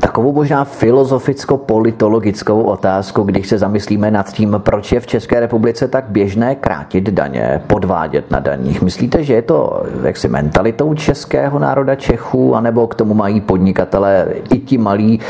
takovou 0.05 0.33
možná 0.33 0.65
filozoficko-politologickou 0.65 2.61
otázku, 2.61 3.23
když 3.23 3.47
se 3.47 3.57
zamyslíme 3.57 4.11
nad 4.11 4.33
tím, 4.33 4.55
proč 4.57 4.91
je 4.91 4.99
v 4.99 5.07
České 5.07 5.39
republice 5.39 5.87
tak 5.87 6.05
běžné 6.07 6.55
krátit 6.55 7.09
daně, 7.09 7.61
podvádět 7.67 8.31
na 8.31 8.39
daních. 8.39 8.81
Myslíte, 8.81 9.23
že 9.23 9.33
je 9.33 9.41
to 9.41 9.83
jaksi 10.03 10.27
mentalitou 10.27 10.93
českého 10.93 11.59
národa 11.59 11.95
Čechů, 11.95 12.55
anebo 12.55 12.87
k 12.87 12.95
tomu 12.95 13.13
mají 13.13 13.41
podnikatele 13.41 14.27
i 14.53 14.59
ti 14.59 14.77
malí 14.77 15.19
e, 15.19 15.21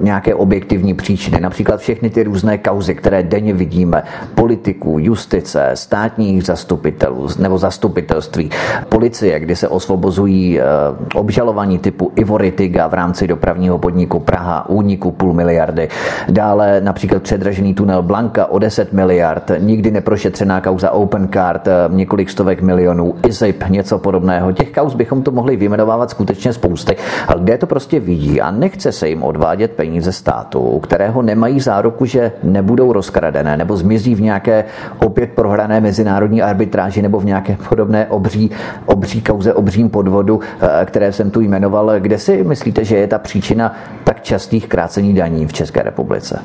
nějaké 0.00 0.34
objektivní 0.34 0.94
příčiny? 0.94 1.40
Například 1.40 1.80
všechny 1.80 2.10
ty 2.10 2.22
různé 2.22 2.58
kauzy, 2.58 2.94
které 2.94 3.22
denně 3.22 3.52
vidíme, 3.52 4.02
politiků, 4.34 4.98
justice, 4.98 5.70
státních 5.74 6.44
zastupitelů 6.44 7.28
nebo 7.38 7.58
zastupitelství, 7.58 8.50
policie, 8.88 9.40
kdy 9.40 9.56
se 9.56 9.68
osvobozují 9.68 10.60
e, 10.60 10.64
obžalovaní 11.14 11.78
typu 11.78 12.12
Ivory 12.16 12.50
Tiga 12.50 12.86
v 12.86 12.94
rámci 12.94 13.26
dopravního 13.26 13.78
podniku 13.78 13.97
podniku 13.98 14.18
Praha, 14.20 14.68
úniku 14.68 15.10
půl 15.10 15.32
miliardy. 15.32 15.88
Dále 16.28 16.80
například 16.80 17.22
předražený 17.22 17.74
tunel 17.74 18.02
Blanka 18.02 18.46
o 18.46 18.58
10 18.58 18.92
miliard, 18.92 19.50
nikdy 19.58 19.90
neprošetřená 19.90 20.60
kauza 20.60 20.90
Open 20.90 21.28
Card, 21.32 21.68
eh, 21.68 21.72
několik 21.88 22.30
stovek 22.30 22.62
milionů, 22.62 23.14
IZIP, 23.26 23.64
něco 23.68 23.98
podobného. 23.98 24.52
Těch 24.52 24.70
kauz 24.70 24.94
bychom 24.94 25.22
to 25.22 25.30
mohli 25.30 25.56
vyjmenovávat 25.56 26.10
skutečně 26.10 26.52
spousty, 26.52 26.96
ale 27.28 27.40
kde 27.40 27.58
to 27.58 27.66
prostě 27.66 28.00
vidí 28.00 28.40
a 28.40 28.50
nechce 28.50 28.92
se 28.92 29.08
jim 29.08 29.22
odvádět 29.22 29.70
peníze 29.70 30.12
státu, 30.12 30.78
kterého 30.78 31.22
nemají 31.22 31.60
záruku, 31.60 32.04
že 32.04 32.32
nebudou 32.42 32.92
rozkradené 32.92 33.56
nebo 33.56 33.76
zmizí 33.76 34.14
v 34.14 34.20
nějaké 34.20 34.64
opět 34.98 35.30
prohrané 35.34 35.80
mezinárodní 35.80 36.42
arbitráži 36.42 37.02
nebo 37.02 37.20
v 37.20 37.24
nějaké 37.24 37.56
podobné 37.68 38.06
obří, 38.06 38.50
obří 38.86 39.22
kauze, 39.22 39.54
obřím 39.54 39.90
podvodu, 39.90 40.40
eh, 40.40 40.84
které 40.84 41.12
jsem 41.12 41.30
tu 41.30 41.40
jmenoval. 41.40 42.00
Kde 42.00 42.18
si 42.18 42.44
myslíte, 42.44 42.84
že 42.84 42.96
je 42.96 43.06
ta 43.06 43.18
příčina 43.18 43.74
tak 44.04 44.22
častých 44.22 44.68
krácení 44.68 45.14
daní 45.14 45.46
v 45.46 45.52
České 45.52 45.82
republice? 45.82 46.42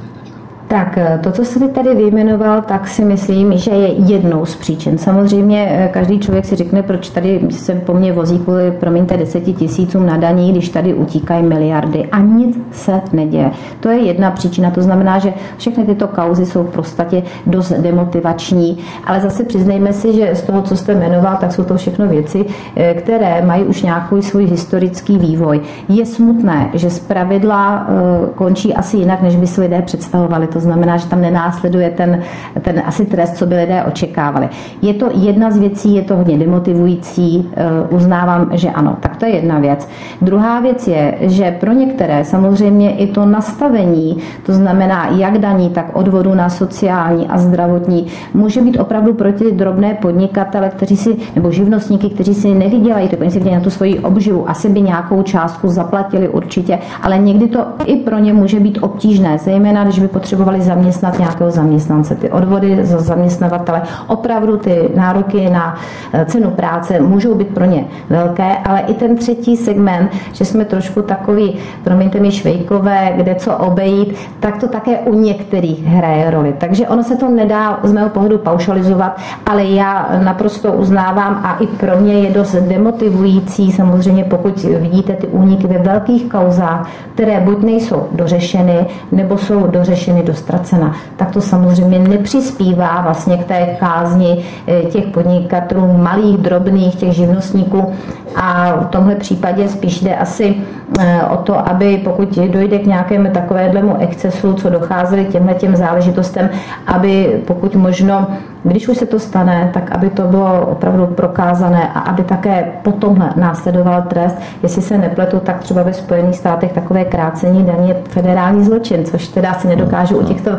Tak 0.74 0.98
eh, 0.98 1.20
to, 1.24 1.32
co 1.32 1.46
jste 1.46 1.68
tady 1.68 1.96
vyjmenoval, 1.96 2.62
tak 2.62 2.88
si 2.88 3.06
myslím, 3.06 3.58
že 3.58 3.72
je 3.72 3.88
jednou 3.88 4.46
z 4.46 4.56
příčin. 4.56 4.98
Samozřejmě 4.98 5.68
eh, 5.70 5.90
každý 5.94 6.20
člověk 6.20 6.46
si 6.46 6.56
řekne, 6.56 6.84
proč 6.84 7.10
tady 7.10 7.42
se 7.50 7.74
po 7.76 7.94
mně 7.94 8.14
vozí 8.14 8.40
kvůli, 8.40 8.72
promiňte, 8.72 9.18
deseti 9.18 9.54
tisícům 9.54 10.06
na 10.06 10.18
daní, 10.18 10.52
když 10.52 10.70
tady 10.70 10.94
utíkají 10.94 11.44
miliardy 11.44 12.06
a 12.12 12.20
nic 12.20 12.60
se 12.72 13.02
neděje. 13.12 13.52
To 13.80 13.90
je 13.90 13.98
jedna 13.98 14.32
příčina, 14.32 14.72
to 14.72 14.82
znamená, 14.82 15.20
že 15.20 15.34
všechny 15.58 15.84
tyto 15.84 16.08
kauzy 16.08 16.46
jsou 16.46 16.64
v 16.64 16.72
podstatě 16.72 17.24
dost 17.46 17.72
demotivační, 17.72 18.78
ale 19.06 19.22
zase 19.22 19.44
přiznejme 19.44 19.94
si, 19.94 20.14
že 20.14 20.36
z 20.36 20.42
toho, 20.42 20.62
co 20.62 20.78
jste 20.78 20.96
jmenoval, 20.96 21.38
tak 21.40 21.52
jsou 21.52 21.64
to 21.64 21.78
všechno 21.78 22.08
věci, 22.08 22.46
eh, 22.76 22.94
které 22.94 23.46
mají 23.46 23.64
už 23.64 23.82
nějaký 23.82 24.22
svůj 24.22 24.46
historický 24.46 25.18
vývoj. 25.18 25.62
Je 25.90 26.06
smutné, 26.06 26.70
že 26.74 26.90
z 26.90 27.00
pravidla 27.00 27.88
končí 28.36 28.74
asi 28.74 28.98
jinak, 28.98 29.22
než 29.22 29.36
by 29.36 29.48
si 29.48 29.62
lidé 29.62 29.82
představovali. 29.82 30.48
To 30.48 30.63
znamená, 30.64 30.98
že 30.98 31.08
tam 31.08 31.22
nenásleduje 31.22 31.90
ten, 31.90 32.22
ten 32.62 32.82
asi 32.86 33.06
trest, 33.06 33.38
co 33.38 33.46
by 33.46 33.56
lidé 33.56 33.84
očekávali. 33.84 34.50
Je 34.82 34.94
to 34.94 35.10
jedna 35.14 35.52
z 35.52 35.58
věcí, 35.58 35.96
je 35.96 36.02
to 36.02 36.16
hodně 36.16 36.38
demotivující, 36.38 37.50
eh, 37.56 37.66
uznávám, 37.90 38.50
že 38.52 38.70
ano. 38.70 38.98
Tak 39.00 39.18
to 39.18 39.26
je 39.26 39.36
jedna 39.36 39.60
věc. 39.60 39.88
Druhá 40.22 40.60
věc 40.60 40.88
je, 40.88 41.16
že 41.22 41.52
pro 41.60 41.72
některé 41.72 42.26
samozřejmě 42.26 42.96
i 42.96 43.08
to 43.08 43.26
nastavení, 43.26 44.18
to 44.46 44.54
znamená 44.54 45.08
jak 45.08 45.38
daní, 45.38 45.70
tak 45.70 45.86
odvodu 45.94 46.34
na 46.36 46.50
sociální 46.50 47.28
a 47.28 47.38
zdravotní, 47.38 48.08
může 48.34 48.62
být 48.62 48.80
opravdu 48.80 49.14
pro 49.14 49.34
ty 49.34 49.52
drobné 49.52 49.94
podnikatele, 49.94 50.70
kteří 50.70 50.98
si, 50.98 51.18
nebo 51.36 51.52
živnostníky, 51.52 52.10
kteří 52.10 52.34
si 52.34 52.54
nevydělají, 52.54 53.10
oni 53.20 53.32
si 53.32 53.40
na 53.40 53.60
tu 53.60 53.70
svoji 53.70 54.00
obživu, 54.00 54.50
asi 54.50 54.70
by 54.70 54.82
nějakou 54.82 55.22
částku 55.22 55.68
zaplatili 55.68 56.30
určitě, 56.30 56.80
ale 57.02 57.18
někdy 57.18 57.48
to 57.48 57.66
i 57.86 57.96
pro 57.96 58.20
ně 58.20 58.34
může 58.34 58.60
být 58.60 58.78
obtížné, 58.82 59.38
zejména 59.38 59.84
když 59.84 60.00
by 60.00 60.08
potřebovali 60.08 60.53
potřebovali 60.54 60.62
zaměstnat 60.62 61.20
nějakého 61.20 61.52
zaměstnance. 61.52 62.16
Ty 62.16 62.30
odvody 62.30 62.86
za 62.86 63.00
zaměstnavatele, 63.00 63.82
opravdu 64.08 64.58
ty 64.58 64.90
nároky 64.96 65.50
na 65.50 65.76
eh, 66.14 66.26
cenu 66.26 66.52
práce 66.52 67.00
můžou 67.00 67.36
být 67.36 67.48
pro 67.48 67.66
ně 67.66 67.86
velké, 68.10 68.58
ale 68.66 68.80
i 68.80 68.94
ten 68.94 69.16
třetí 69.16 69.58
segment, 69.58 70.12
že 70.34 70.46
jsme 70.46 70.66
trošku 70.66 71.02
takový, 71.02 71.56
promiňte 71.84 72.20
mi, 72.20 72.32
švejkové, 72.32 73.14
kde 73.16 73.36
co 73.36 73.58
obejít, 73.58 74.16
tak 74.40 74.58
to 74.58 74.68
také 74.68 75.00
u 75.00 75.14
některých 75.14 75.86
hraje 75.86 76.32
roli. 76.32 76.54
Takže 76.58 76.88
ono 76.88 77.04
se 77.04 77.16
to 77.16 77.30
nedá 77.30 77.80
z 77.84 77.92
mého 77.92 78.10
pohledu 78.10 78.38
paušalizovat, 78.38 79.18
ale 79.46 79.64
já 79.64 80.10
naprosto 80.24 80.74
uznávám 80.74 81.42
a 81.44 81.58
i 81.60 81.68
pro 81.68 81.98
mě 81.98 82.14
je 82.14 82.32
dost 82.32 82.56
demotivující, 82.56 83.72
samozřejmě 83.72 84.24
pokud 84.24 84.64
vidíte 84.64 85.14
ty 85.14 85.28
úniky 85.28 85.68
ve 85.68 85.78
velkých 85.78 86.30
kauzách, 86.30 86.90
které 87.14 87.40
buď 87.40 87.62
nejsou 87.64 88.08
dořešeny, 88.12 88.86
nebo 89.12 89.38
jsou 89.38 89.68
dořešeny 89.68 90.24
dost 90.24 90.33
ztracena, 90.34 90.96
tak 91.16 91.32
to 91.32 91.42
samozřejmě 91.42 92.00
nepřispívá 92.00 93.02
vlastně 93.02 93.38
k 93.38 93.44
té 93.44 93.78
kázni 93.80 94.46
eh, 94.68 94.82
těch 94.82 95.06
podnikatelů, 95.06 95.98
malých, 95.98 96.38
drobných, 96.38 96.96
těch 96.96 97.12
živnostníků 97.12 97.94
a 98.36 98.76
v 98.76 98.86
tomhle 98.86 99.16
případě 99.16 99.68
spíš 99.68 100.02
jde 100.02 100.16
asi 100.16 100.56
eh, 101.00 101.24
o 101.24 101.38
to, 101.38 101.70
aby 101.70 102.02
pokud 102.04 102.38
dojde 102.38 102.80
k 102.80 102.86
nějakému 102.86 103.30
takovému 103.32 103.98
excesu, 104.00 104.54
co 104.54 104.70
docházeli 104.70 105.26
těmhle 105.26 105.54
těm 105.54 105.76
záležitostem, 105.76 106.50
aby 106.88 107.42
pokud 107.48 107.76
možno 107.76 108.28
když 108.64 108.88
už 108.88 108.98
se 108.98 109.06
to 109.06 109.20
stane, 109.20 109.70
tak 109.74 109.92
aby 109.92 110.10
to 110.10 110.22
bylo 110.24 110.66
opravdu 110.68 111.08
prokázané 111.08 111.90
a 111.94 112.00
aby 112.00 112.24
také 112.24 112.72
potom 112.84 113.30
následoval 113.36 114.02
trest. 114.02 114.36
Jestli 114.64 114.82
se 114.82 114.98
nepletu, 114.98 115.40
tak 115.40 115.60
třeba 115.60 115.84
ve 115.84 115.94
Spojených 115.94 116.36
státech 116.36 116.72
takové 116.72 117.06
krácení 117.06 117.64
daní 117.64 117.90
je 117.90 117.96
federální 118.10 118.66
zločin, 118.66 119.06
což 119.06 119.28
teda 119.28 119.54
si 119.54 119.68
nedokážu 119.68 120.18
u 120.24 120.26
těchto 120.26 120.52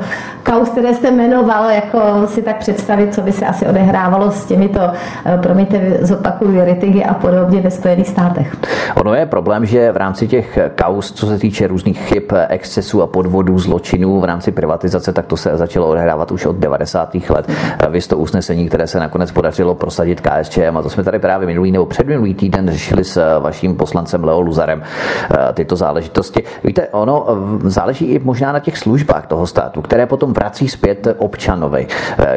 kaus, 0.43 0.69
které 0.69 0.95
jste 0.95 1.11
jmenoval, 1.11 1.71
jako 1.71 2.27
si 2.27 2.43
tak 2.43 2.59
představit, 2.59 3.15
co 3.15 3.21
by 3.21 3.33
se 3.33 3.47
asi 3.47 3.67
odehrávalo 3.67 4.31
s 4.31 4.45
těmito, 4.45 4.81
eh, 5.27 5.39
promiňte, 5.43 5.99
zopakuju, 6.01 6.65
ritigy 6.65 7.05
a 7.05 7.15
podobně 7.15 7.61
ve 7.61 7.71
Spojených 7.71 8.09
státech. 8.09 8.57
Ono 8.95 9.15
je 9.15 9.27
problém, 9.27 9.67
že 9.67 9.93
v 9.93 9.97
rámci 9.97 10.29
těch 10.29 10.59
kaus, 10.75 11.13
co 11.13 11.27
se 11.27 11.39
týče 11.39 11.67
různých 11.67 11.99
chyb, 11.99 12.33
excesů 12.49 13.03
a 13.03 13.07
podvodů, 13.07 13.59
zločinů 13.59 14.21
v 14.21 14.25
rámci 14.25 14.53
privatizace, 14.53 15.13
tak 15.13 15.27
to 15.27 15.37
se 15.37 15.57
začalo 15.57 15.89
odehrávat 15.89 16.33
už 16.33 16.47
od 16.47 16.57
90. 16.57 17.31
let 17.31 17.51
vys 17.89 18.07
to 18.07 18.19
usnesení, 18.19 18.69
které 18.69 18.87
se 18.87 19.01
nakonec 19.01 19.33
podařilo 19.33 19.75
prosadit 19.75 20.21
KSČM. 20.21 20.77
A 20.77 20.83
to 20.83 20.91
jsme 20.91 21.05
tady 21.05 21.19
právě 21.19 21.47
minulý 21.47 21.73
nebo 21.73 21.87
předminulý 21.87 22.35
týden 22.35 22.71
řešili 22.71 23.05
s 23.05 23.17
eh, 23.17 23.41
vaším 23.41 23.77
poslancem 23.77 24.25
Leo 24.25 24.41
Luzarem 24.41 24.83
eh, 24.83 25.53
tyto 25.53 25.77
záležitosti. 25.77 26.43
Víte, 26.65 26.89
ono 26.89 27.27
eh, 27.29 27.71
záleží 27.71 28.05
i 28.05 28.19
možná 28.19 28.53
na 28.53 28.59
těch 28.61 28.79
službách 28.79 29.27
toho 29.27 29.47
státu, 29.55 29.83
které 29.83 30.07
potom 30.07 30.33
vrací 30.33 30.69
zpět 30.69 31.07
občanovi. 31.19 31.87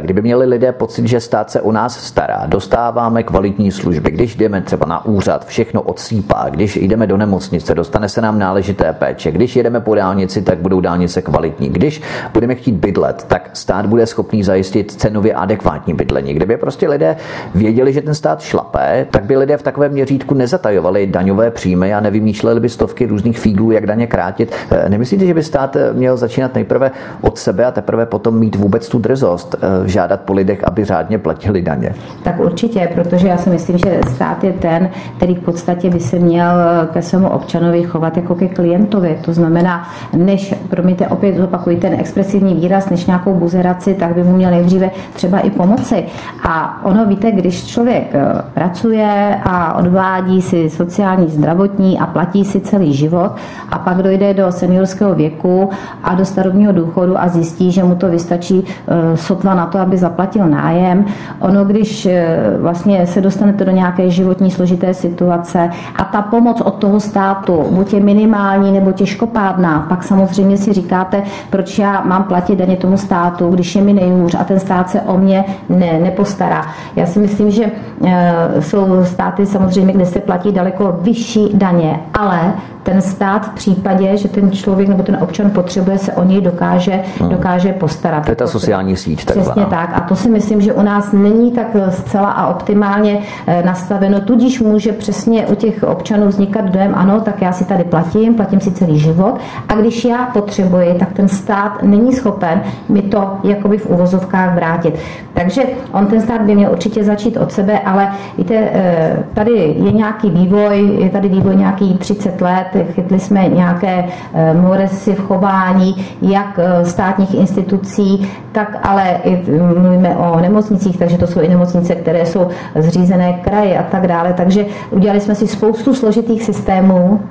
Kdyby 0.01 0.21
měli 0.21 0.45
lidé 0.45 0.71
pocit, 0.71 1.07
že 1.07 1.19
stát 1.19 1.51
se 1.51 1.61
o 1.61 1.71
nás 1.71 1.97
stará, 1.97 2.45
dostáváme 2.45 3.23
kvalitní 3.23 3.71
služby, 3.71 4.11
když 4.11 4.35
jdeme 4.35 4.61
třeba 4.61 4.85
na 4.85 5.05
úřad, 5.05 5.45
všechno 5.45 5.81
odsýpá, 5.81 6.45
když 6.49 6.75
jdeme 6.75 7.07
do 7.07 7.17
nemocnice, 7.17 7.75
dostane 7.75 8.09
se 8.09 8.21
nám 8.21 8.39
náležité 8.39 8.93
péče, 8.93 9.31
když 9.31 9.55
jedeme 9.55 9.79
po 9.79 9.95
dálnici, 9.95 10.41
tak 10.41 10.57
budou 10.57 10.81
dálnice 10.81 11.21
kvalitní, 11.21 11.69
když 11.69 12.01
budeme 12.33 12.55
chtít 12.55 12.75
bydlet, 12.75 13.25
tak 13.27 13.49
stát 13.53 13.85
bude 13.85 14.05
schopný 14.05 14.43
zajistit 14.43 14.91
cenově 14.91 15.33
adekvátní 15.33 15.93
bydlení. 15.93 16.33
Kdyby 16.33 16.57
prostě 16.57 16.89
lidé 16.89 17.17
věděli, 17.55 17.93
že 17.93 18.01
ten 18.01 18.13
stát 18.13 18.41
šlapé, 18.41 19.07
tak 19.11 19.23
by 19.23 19.37
lidé 19.37 19.57
v 19.57 19.63
takovém 19.63 19.91
měřítku 19.91 20.33
nezatajovali 20.33 21.07
daňové 21.07 21.51
příjmy 21.51 21.93
a 21.93 21.99
nevymýšleli 21.99 22.59
by 22.59 22.69
stovky 22.69 23.05
různých 23.05 23.39
fíglů, 23.39 23.71
jak 23.71 23.85
daně 23.85 24.07
krátit. 24.07 24.51
Eh, 24.71 24.89
nemyslíte, 24.89 25.25
že 25.25 25.33
by 25.33 25.43
stát 25.43 25.75
eh, 25.75 25.93
měl 25.93 26.17
začínat 26.17 26.55
nejprve 26.55 26.91
od 27.21 27.37
sebe 27.37 27.65
a 27.65 27.71
teprve 27.71 28.05
potom 28.05 28.39
mít 28.39 28.55
vůbec 28.55 28.89
tu 28.89 28.99
drzost 28.99 29.55
eh, 29.55 29.87
žádat 29.87 30.21
po 30.21 30.33
lidech, 30.33 30.63
aby 30.63 30.85
řádně 30.85 31.17
platili 31.17 31.61
daně. 31.61 31.95
Tak 32.23 32.39
určitě, 32.39 32.89
protože 32.93 33.27
já 33.27 33.37
si 33.37 33.49
myslím, 33.49 33.77
že 33.77 34.01
stát 34.15 34.43
je 34.43 34.53
ten, 34.53 34.89
který 35.17 35.35
v 35.35 35.39
podstatě 35.39 35.89
by 35.89 35.99
se 35.99 36.19
měl 36.19 36.51
ke 36.93 37.01
svému 37.01 37.29
občanovi 37.29 37.83
chovat 37.83 38.17
jako 38.17 38.35
ke 38.35 38.47
klientovi. 38.47 39.19
To 39.25 39.33
znamená, 39.33 39.87
než, 40.13 40.55
promiňte, 40.69 41.07
opět 41.07 41.37
zopakuji 41.37 41.77
ten 41.77 41.93
expresivní 41.93 42.55
výraz, 42.55 42.89
než 42.89 43.05
nějakou 43.05 43.33
buzeraci, 43.33 43.93
tak 43.93 44.13
by 44.15 44.23
mu 44.23 44.35
měl 44.35 44.51
nejdříve 44.51 44.91
třeba 45.13 45.39
i 45.39 45.49
pomoci. 45.49 46.05
A 46.47 46.79
ono, 46.83 47.05
víte, 47.05 47.31
když 47.31 47.65
člověk 47.65 48.07
eh, 48.13 48.41
pracuje 48.53 49.39
a 49.43 49.73
odvádí 49.73 50.41
si 50.41 50.69
sociální, 50.69 51.29
zdravotní 51.29 51.99
a 51.99 52.05
platí 52.05 52.45
si 52.45 52.59
celý 52.59 52.93
život 52.93 53.31
a 53.69 53.79
pak 53.79 53.97
dojde 53.97 54.33
do 54.33 54.51
seniorského 54.51 55.15
věku 55.15 55.69
a 56.03 56.15
do 56.15 56.25
starobního 56.25 56.71
důchodu 56.71 56.96
a 57.19 57.27
zjistí, 57.27 57.71
že 57.71 57.83
mu 57.83 57.95
to 57.95 58.09
vystačí 58.09 58.63
eh, 58.65 59.17
sotva 59.17 59.55
na 59.55 59.65
to, 59.65 59.79
aby 59.79 59.97
zaplatil 59.97 60.47
nájem. 60.47 61.05
Ono, 61.39 61.65
když 61.65 62.05
eh, 62.05 62.37
vlastně 62.59 63.07
se 63.07 63.21
dostanete 63.21 63.65
do 63.65 63.71
nějaké 63.71 64.09
životní 64.09 64.51
složité 64.51 64.93
situace 64.93 65.69
a 65.95 66.03
ta 66.03 66.21
pomoc 66.21 66.61
od 66.61 66.73
toho 66.73 66.99
státu, 66.99 67.65
buď 67.71 67.93
je 67.93 67.99
minimální 67.99 68.71
nebo 68.71 68.91
těžkopádná, 68.91 69.85
pak 69.89 70.03
samozřejmě 70.03 70.57
si 70.57 70.73
říkáte, 70.73 71.23
proč 71.49 71.79
já 71.79 72.01
mám 72.05 72.23
platit 72.23 72.55
daně 72.55 72.77
tomu 72.77 72.97
státu, 72.97 73.49
když 73.49 73.75
je 73.75 73.81
mi 73.81 73.93
nejhůř 73.93 74.35
a 74.39 74.43
ten 74.43 74.59
stát 74.59 74.89
se 74.89 75.01
o 75.01 75.17
mě 75.17 75.45
ne, 75.69 75.99
nepostará. 75.99 76.65
Já 76.95 77.05
si 77.05 77.19
myslím, 77.19 77.51
že 77.51 77.71
e, 78.05 78.61
jsou 78.61 79.03
státy 79.03 79.45
samozřejmě, 79.45 79.93
kde 79.93 80.05
se 80.05 80.19
platí 80.19 80.51
daleko 80.51 80.99
vyšší 81.01 81.51
daně, 81.53 81.99
ale 82.13 82.53
ten 82.87 83.01
stát 83.01 83.45
v 83.45 83.49
případě, 83.49 84.17
že 84.17 84.27
ten 84.27 84.51
člověk 84.51 84.89
nebo 84.89 85.03
ten 85.03 85.17
občan 85.21 85.49
potřebuje, 85.51 85.97
se 85.97 86.13
o 86.13 86.23
něj 86.23 86.41
dokáže, 86.41 86.99
hmm. 87.19 87.29
dokáže 87.29 87.73
postarat. 87.73 88.25
To 88.25 88.31
je 88.31 88.35
ta 88.35 88.47
sociální 88.47 88.95
síť. 88.95 89.25
Přesně 89.25 89.65
tak. 89.65 89.91
A 89.93 89.99
to 89.99 90.15
si 90.15 90.29
myslím, 90.29 90.61
že 90.61 90.73
u 90.73 90.81
nás 90.81 91.11
není 91.11 91.51
tak 91.51 91.67
zcela 91.89 92.31
a 92.31 92.47
optimálně 92.47 93.19
eh, 93.47 93.63
nastaveno. 93.65 94.19
Tudíž 94.19 94.61
může 94.61 94.91
přesně 94.91 95.47
u 95.47 95.55
těch 95.55 95.83
občanů 95.83 96.27
vznikat 96.27 96.65
dojem, 96.65 96.95
ano, 96.95 97.21
tak 97.21 97.41
já 97.41 97.51
si 97.51 97.65
tady 97.65 97.83
platím, 97.83 98.35
platím 98.35 98.59
si 98.59 98.71
celý 98.71 98.99
život. 98.99 99.39
A 99.69 99.75
když 99.75 100.05
já 100.05 100.25
potřebuji, 100.25 100.93
tak 100.99 101.13
ten 101.13 101.27
stát 101.27 101.83
není 101.83 102.13
schopen 102.13 102.61
mi 102.89 103.01
to 103.01 103.31
jakoby 103.43 103.77
v 103.77 103.89
uvozovkách 103.89 104.55
vrátit. 104.55 104.95
Takže 105.33 105.61
on 105.91 106.07
ten 106.07 106.21
stát 106.21 106.41
by 106.41 106.55
měl 106.55 106.71
určitě 106.71 107.03
začít 107.03 107.37
od 107.37 107.51
sebe, 107.51 107.79
ale 107.79 108.11
víte, 108.37 108.55
eh, 108.55 109.23
tady 109.33 109.51
je 109.77 109.91
nějaký 109.91 110.29
vývoj, 110.29 110.97
je 110.99 111.09
tady 111.09 111.29
vývoj 111.29 111.55
nějaký 111.55 111.97
30 111.97 112.41
let, 112.41 112.67
chytli 112.83 113.19
jsme 113.19 113.47
nějaké 113.47 114.05
eh, 114.33 114.53
moresy 114.53 115.13
v 115.13 115.27
chování 115.27 116.05
jak 116.21 116.59
eh, 116.59 116.85
státních 116.85 117.33
institucí, 117.33 118.29
tak 118.51 118.79
ale 118.83 119.19
i 119.23 119.35
hm, 119.35 119.81
mluvíme 119.81 120.15
o 120.15 120.39
nemocnicích, 120.39 120.97
takže 120.97 121.17
to 121.17 121.27
jsou 121.27 121.39
i 121.39 121.47
nemocnice, 121.47 121.95
které 121.95 122.25
jsou 122.25 122.47
zřízené 122.75 123.33
kraje 123.33 123.79
a 123.79 123.83
tak 123.83 124.07
dále. 124.07 124.33
Takže 124.33 124.65
udělali 124.91 125.19
jsme 125.19 125.35
si 125.35 125.47
spoustu 125.47 125.93
složitých 125.93 126.43
systémů, 126.43 127.21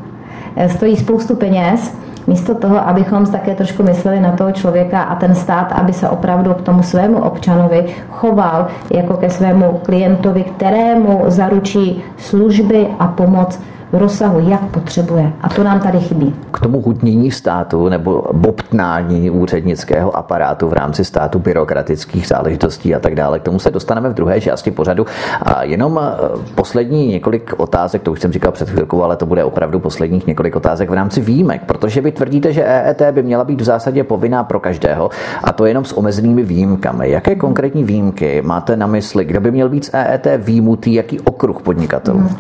eh, 0.57 0.69
stojí 0.69 0.97
spoustu 0.97 1.37
peněz, 1.37 1.97
místo 2.27 2.55
toho, 2.55 2.89
abychom 2.89 3.27
také 3.27 3.55
trošku 3.55 3.83
mysleli 3.83 4.21
na 4.21 4.33
toho 4.33 4.53
člověka 4.53 5.03
a 5.03 5.15
ten 5.15 5.35
stát, 5.35 5.73
aby 5.73 5.93
se 5.93 6.09
opravdu 6.09 6.55
k 6.55 6.63
tomu 6.63 6.83
svému 6.83 7.19
občanovi 7.19 7.87
choval 8.11 8.67
jako 8.91 9.17
ke 9.17 9.31
svému 9.31 9.81
klientovi, 9.85 10.45
kterému 10.45 11.25
zaručí 11.27 12.03
služby 12.17 12.87
a 12.99 13.07
pomoc 13.07 13.61
v 13.93 13.97
rozsahu, 13.97 14.49
jak 14.49 14.61
potřebuje. 14.61 15.33
A 15.41 15.49
to 15.49 15.65
nám 15.65 15.81
tady 15.81 16.01
chybí. 16.01 16.35
K 16.51 16.61
tomu 16.61 16.81
hutnění 16.83 17.31
státu 17.31 17.89
nebo 17.89 18.25
bobtnání 18.33 19.31
úřednického 19.31 20.17
aparátu 20.17 20.69
v 20.69 20.73
rámci 20.73 21.05
státu 21.05 21.39
byrokratických 21.39 22.27
záležitostí 22.27 22.95
a 22.95 22.99
tak 22.99 23.15
dále, 23.15 23.39
k 23.39 23.43
tomu 23.43 23.59
se 23.59 23.71
dostaneme 23.71 24.09
v 24.09 24.15
druhé 24.15 24.41
části 24.41 24.71
pořadu. 24.71 25.07
A 25.43 25.63
jenom 25.63 26.01
eh, 26.03 26.17
poslední 26.55 27.09
několik 27.09 27.53
otázek, 27.57 28.03
to 28.03 28.13
už 28.13 28.21
jsem 28.21 28.33
říkal 28.33 28.53
před 28.53 28.71
chvilkou, 28.71 29.03
ale 29.03 29.17
to 29.17 29.27
bude 29.27 29.45
opravdu 29.45 29.81
posledních 29.81 30.27
několik 30.27 30.57
otázek 30.57 30.91
v 30.91 30.95
rámci 30.95 31.21
výjimek, 31.21 31.63
protože 31.67 32.01
vy 32.01 32.13
tvrdíte, 32.13 32.53
že 32.53 32.65
EET 32.65 33.03
by 33.11 33.23
měla 33.23 33.45
být 33.45 33.61
v 33.61 33.65
zásadě 33.65 34.05
povinná 34.05 34.45
pro 34.45 34.61
každého 34.61 35.11
a 35.45 35.53
to 35.53 35.67
jenom 35.67 35.85
s 35.85 35.99
omezenými 35.99 36.43
výjimkami. 36.43 37.11
Jaké 37.11 37.35
konkrétní 37.35 37.85
výjimky 37.85 38.43
máte 38.43 38.77
na 38.77 38.87
mysli? 38.87 39.25
Kdo 39.25 39.41
by 39.41 39.51
měl 39.51 39.69
být 39.69 39.85
z 39.85 39.91
EET 39.93 40.27
výjimutý? 40.39 40.95
Jaký 40.95 41.21
okruh 41.21 41.63
podnikatelů? 41.63 42.19
Hmm. 42.19 42.37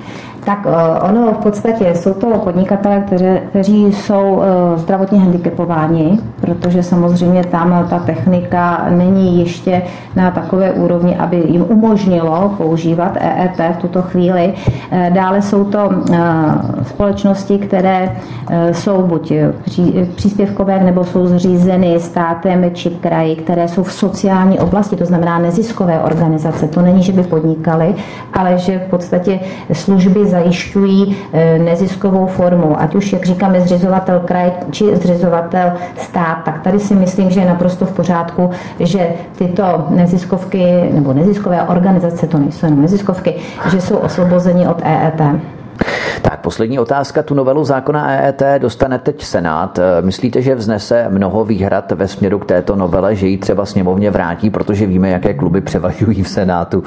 Tak 0.46 0.66
eh, 0.66 1.00
ono 1.00 1.32
v 1.32 1.36
podstatě 1.36 1.94
jsou 1.94 2.14
to 2.14 2.26
podnikatelé, 2.38 3.00
kteří, 3.06 3.24
kteří 3.50 3.92
jsou 3.92 4.42
eh, 4.42 4.78
zdravotně 4.78 5.20
handicapováni, 5.20 6.18
protože 6.40 6.82
samozřejmě 6.82 7.44
tam 7.44 7.86
ta 7.90 7.98
technika 7.98 8.86
není 8.90 9.40
ještě 9.40 9.82
na 10.16 10.30
takové 10.30 10.72
úrovni, 10.72 11.16
aby 11.16 11.36
jim 11.46 11.66
umožnilo 11.68 12.54
používat 12.58 13.16
EET 13.20 13.76
v 13.76 13.80
tuto 13.80 14.02
chvíli. 14.02 14.54
Eh, 14.90 15.10
dále 15.14 15.42
jsou 15.42 15.64
to 15.64 15.90
společnosti, 16.82 17.58
které 17.58 18.16
jsou 18.72 19.02
buď 19.02 19.32
příspěvkové 20.14 20.84
nebo 20.84 21.04
jsou 21.04 21.26
zřízeny 21.26 22.00
státem 22.00 22.70
či 22.74 22.90
kraji, 22.90 23.36
které 23.36 23.68
jsou 23.68 23.82
v 23.82 23.92
sociální 23.92 24.58
oblasti, 24.58 24.96
to 24.96 25.04
znamená 25.04 25.38
neziskové 25.38 26.00
organizace. 26.00 26.68
To 26.68 26.82
není, 26.82 27.02
že 27.02 27.12
by 27.12 27.22
podnikali, 27.22 27.94
ale 28.34 28.58
že 28.58 28.78
v 28.78 28.90
podstatě 28.90 29.40
služby 29.72 30.26
zajišťují 30.36 31.16
eh, 31.32 31.58
neziskovou 31.58 32.26
formu, 32.26 32.80
ať 32.80 32.94
už, 32.94 33.12
jak 33.12 33.26
říkáme, 33.26 33.60
zřizovatel 33.60 34.20
kraj 34.20 34.52
či 34.70 34.96
zřizovatel 34.96 35.72
stát, 35.96 36.44
tak 36.44 36.60
tady 36.60 36.80
si 36.80 36.94
myslím, 36.94 37.30
že 37.30 37.40
je 37.40 37.46
naprosto 37.46 37.86
v 37.86 37.92
pořádku, 37.92 38.50
že 38.80 39.08
tyto 39.38 39.86
neziskovky 39.90 40.90
nebo 40.92 41.12
neziskové 41.12 41.62
organizace, 41.62 42.26
to 42.26 42.38
nejsou 42.38 42.66
jenom 42.66 42.82
neziskovky, 42.82 43.34
že 43.70 43.80
jsou 43.80 43.96
osvobozeni 43.96 44.68
od 44.68 44.82
EET. 44.84 45.55
Tak 46.30 46.40
poslední 46.40 46.78
otázka. 46.78 47.22
Tu 47.22 47.34
novelu 47.34 47.64
zákona 47.64 48.10
EET 48.10 48.42
dostane 48.58 48.98
teď 48.98 49.22
Senát. 49.22 49.78
Myslíte, 50.00 50.42
že 50.42 50.54
vznese 50.54 51.06
mnoho 51.08 51.44
výhrad 51.44 51.92
ve 51.92 52.08
směru 52.08 52.38
k 52.38 52.46
této 52.46 52.76
novele, 52.76 53.16
že 53.16 53.26
ji 53.26 53.38
třeba 53.38 53.66
sněmovně 53.66 54.10
vrátí, 54.10 54.50
protože 54.50 54.86
víme, 54.86 55.08
jaké 55.08 55.34
kluby 55.34 55.60
převažují 55.60 56.22
v 56.22 56.28
Senátu? 56.28 56.82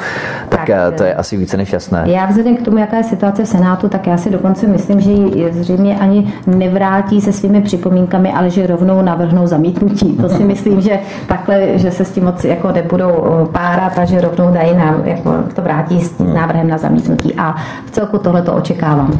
Tak, 0.49 0.59
tak 0.59 0.69
eh, 0.69 0.91
to 0.97 1.03
je 1.03 1.13
asi 1.13 1.37
více 1.37 1.57
než 1.57 1.73
jasné. 1.73 2.03
Já 2.05 2.25
vzhledem 2.25 2.57
k 2.57 2.61
tomu, 2.61 2.77
jaká 2.77 2.97
je 2.97 3.03
situace 3.03 3.43
v 3.43 3.47
Senátu, 3.47 3.89
tak 3.89 4.07
já 4.07 4.17
si 4.17 4.29
dokonce 4.29 4.67
myslím, 4.67 5.01
že 5.01 5.11
ji 5.11 5.53
zřejmě 5.53 5.99
ani 5.99 6.33
nevrátí 6.47 7.21
se 7.21 7.33
svými 7.33 7.61
připomínkami, 7.61 8.33
ale 8.33 8.49
že 8.49 8.67
rovnou 8.67 9.01
navrhnou 9.01 9.47
zamítnutí. 9.47 10.17
To 10.17 10.29
si 10.29 10.43
myslím, 10.43 10.81
že 10.81 10.99
takhle, 11.27 11.77
že 11.77 11.91
se 11.91 12.05
s 12.05 12.11
tím 12.11 12.23
moc 12.23 12.43
jako 12.43 12.71
nebudou 12.71 13.11
párat 13.51 13.99
a 13.99 14.05
že 14.05 14.21
rovnou 14.21 14.53
dají 14.53 14.77
nám, 14.77 15.01
jako 15.05 15.35
to 15.55 15.61
vrátí 15.61 16.01
s 16.01 16.19
hmm. 16.19 16.33
návrhem 16.33 16.67
na 16.67 16.77
zamítnutí. 16.77 17.33
A 17.37 17.55
v 17.85 17.91
celku 17.91 18.17
tohle 18.17 18.41
to 18.41 18.53
očekávám. 18.53 19.19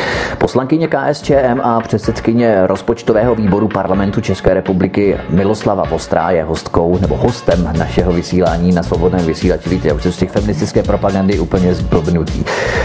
Poslankyně 0.37 0.87
KSČM 0.87 1.61
a 1.63 1.81
předsedkyně 1.81 2.67
rozpočtového 2.67 3.35
výboru 3.35 3.67
parlamentu 3.67 4.21
České 4.21 4.53
republiky 4.53 5.17
Miloslava 5.29 5.83
Vostrá 5.83 6.29
je 6.29 6.43
hostkou 6.43 6.97
nebo 7.01 7.17
hostem 7.17 7.69
našeho 7.77 8.13
vysílání 8.13 8.71
na 8.71 8.83
svobodném 8.83 9.25
vysílači. 9.25 9.69
Víte, 9.69 9.87
já 9.87 9.93
už 9.93 10.03
jsem 10.03 10.11
z 10.11 10.17
těch 10.17 10.31
feministické 10.31 10.83
propagandy 10.83 11.39
úplně 11.39 11.73
zblbnutý. 11.73 12.43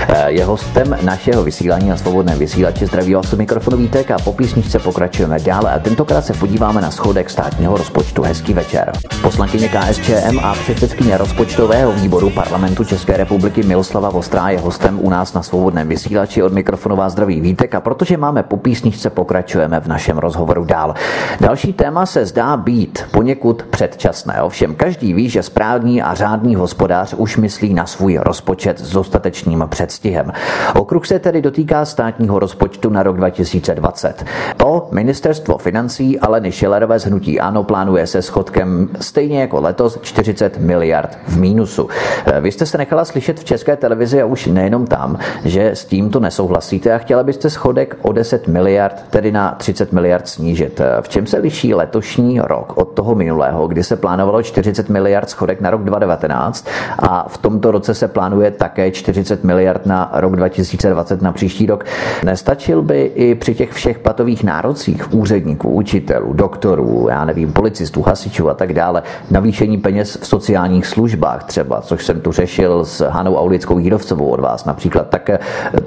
Eh, 0.08 0.32
je 0.32 0.44
hostem 0.44 0.98
našeho 1.02 1.44
vysílání 1.44 1.88
na 1.88 1.96
svobodném 1.96 2.38
vysílači. 2.38 2.86
Zdraví 2.86 3.14
vás 3.14 3.32
mikrofonu 3.32 3.76
Vítek 3.76 4.10
a 4.10 4.18
po 4.18 4.32
písničce 4.32 4.78
pokračujeme 4.78 5.38
dále 5.38 5.72
a 5.72 5.78
tentokrát 5.78 6.24
se 6.24 6.32
podíváme 6.32 6.80
na 6.80 6.90
schodek 6.90 7.30
státního 7.30 7.76
rozpočtu. 7.76 8.22
Hezký 8.22 8.54
večer. 8.54 8.92
Poslankyně 9.22 9.68
KSČM 9.68 10.38
a 10.42 10.54
předsedkyně 10.54 11.18
rozpočtového 11.18 11.92
výboru 11.92 12.30
parlamentu 12.30 12.84
České 12.84 13.16
republiky 13.16 13.62
Miloslava 13.62 14.10
Vostrá 14.10 14.50
je 14.50 14.58
hostem 14.58 14.98
u 15.02 15.10
nás 15.10 15.34
na 15.34 15.42
svobodném 15.42 15.88
vysílači 15.88 16.42
od 16.42 16.52
mikrofonu 16.52 16.96
vás 16.96 17.12
zdraví 17.12 17.35
Vítek 17.40 17.74
a 17.74 17.80
protože 17.80 18.16
máme 18.16 18.42
po 18.42 18.56
písničce, 18.56 19.10
pokračujeme 19.10 19.80
v 19.80 19.86
našem 19.86 20.18
rozhovoru 20.18 20.64
dál. 20.64 20.94
Další 21.40 21.72
téma 21.72 22.06
se 22.06 22.26
zdá 22.26 22.56
být 22.56 23.04
poněkud 23.10 23.62
předčasné. 23.62 24.42
Ovšem 24.42 24.74
každý 24.74 25.12
ví, 25.12 25.28
že 25.28 25.42
správný 25.42 26.02
a 26.02 26.14
řádný 26.14 26.54
hospodář 26.54 27.14
už 27.14 27.36
myslí 27.36 27.74
na 27.74 27.86
svůj 27.86 28.18
rozpočet 28.22 28.80
s 28.80 28.92
dostatečným 28.92 29.64
předstihem. 29.68 30.32
Okruh 30.74 31.06
se 31.06 31.18
tedy 31.18 31.42
dotýká 31.42 31.84
státního 31.84 32.38
rozpočtu 32.38 32.90
na 32.90 33.02
rok 33.02 33.16
2020. 33.16 34.24
To 34.56 34.88
ministerstvo 34.92 35.58
financí 35.58 36.18
Aleny 36.20 36.52
Šilerové 36.52 37.00
z 37.00 37.06
Hnutí 37.06 37.40
Ano 37.40 37.62
plánuje 37.64 38.06
se 38.06 38.22
schodkem 38.22 38.88
stejně 39.00 39.40
jako 39.40 39.60
letos 39.60 39.98
40 40.02 40.58
miliard 40.58 41.18
v 41.28 41.38
mínusu. 41.38 41.88
Vy 42.40 42.52
jste 42.52 42.66
se 42.66 42.78
nechala 42.78 43.04
slyšet 43.04 43.40
v 43.40 43.44
české 43.44 43.76
televizi 43.76 44.22
a 44.22 44.26
už 44.26 44.46
nejenom 44.46 44.86
tam, 44.86 45.18
že 45.44 45.70
s 45.70 45.84
tímto 45.84 46.20
nesouhlasíte 46.20 46.92
a 46.92 46.98
chtěla 46.98 47.22
byste 47.26 47.50
schodek 47.50 47.96
o 48.02 48.12
10 48.12 48.48
miliard, 48.48 49.04
tedy 49.10 49.32
na 49.32 49.54
30 49.58 49.92
miliard 49.92 50.28
snížit. 50.28 50.80
V 51.00 51.08
čem 51.08 51.26
se 51.26 51.38
liší 51.38 51.74
letošní 51.74 52.40
rok 52.40 52.72
od 52.76 52.84
toho 52.84 53.14
minulého, 53.14 53.68
kdy 53.68 53.84
se 53.84 53.96
plánovalo 53.96 54.42
40 54.42 54.88
miliard 54.88 55.30
schodek 55.30 55.60
na 55.60 55.70
rok 55.70 55.84
2019 55.84 56.66
a 56.98 57.28
v 57.28 57.38
tomto 57.38 57.70
roce 57.70 57.94
se 57.94 58.08
plánuje 58.08 58.50
také 58.50 58.90
40 58.90 59.44
miliard 59.44 59.86
na 59.86 60.10
rok 60.14 60.36
2020 60.36 61.22
na 61.22 61.32
příští 61.32 61.66
rok. 61.66 61.84
Nestačil 62.24 62.82
by 62.82 63.02
i 63.14 63.34
při 63.34 63.54
těch 63.54 63.72
všech 63.72 63.98
platových 63.98 64.44
nárocích 64.44 65.14
úředníků, 65.14 65.70
učitelů, 65.70 66.32
doktorů, 66.32 67.06
já 67.10 67.24
nevím, 67.24 67.52
policistů, 67.52 68.02
hasičů 68.02 68.50
a 68.50 68.54
tak 68.54 68.72
dále, 68.72 69.02
navýšení 69.30 69.78
peněz 69.78 70.18
v 70.20 70.26
sociálních 70.26 70.86
službách 70.86 71.44
třeba, 71.44 71.80
což 71.80 72.04
jsem 72.04 72.20
tu 72.20 72.32
řešil 72.32 72.84
s 72.84 73.08
Hanou 73.08 73.36
Aulickou 73.36 73.78
Jírovcovou 73.78 74.28
od 74.28 74.40
vás 74.40 74.64
například, 74.64 75.08
tak 75.08 75.30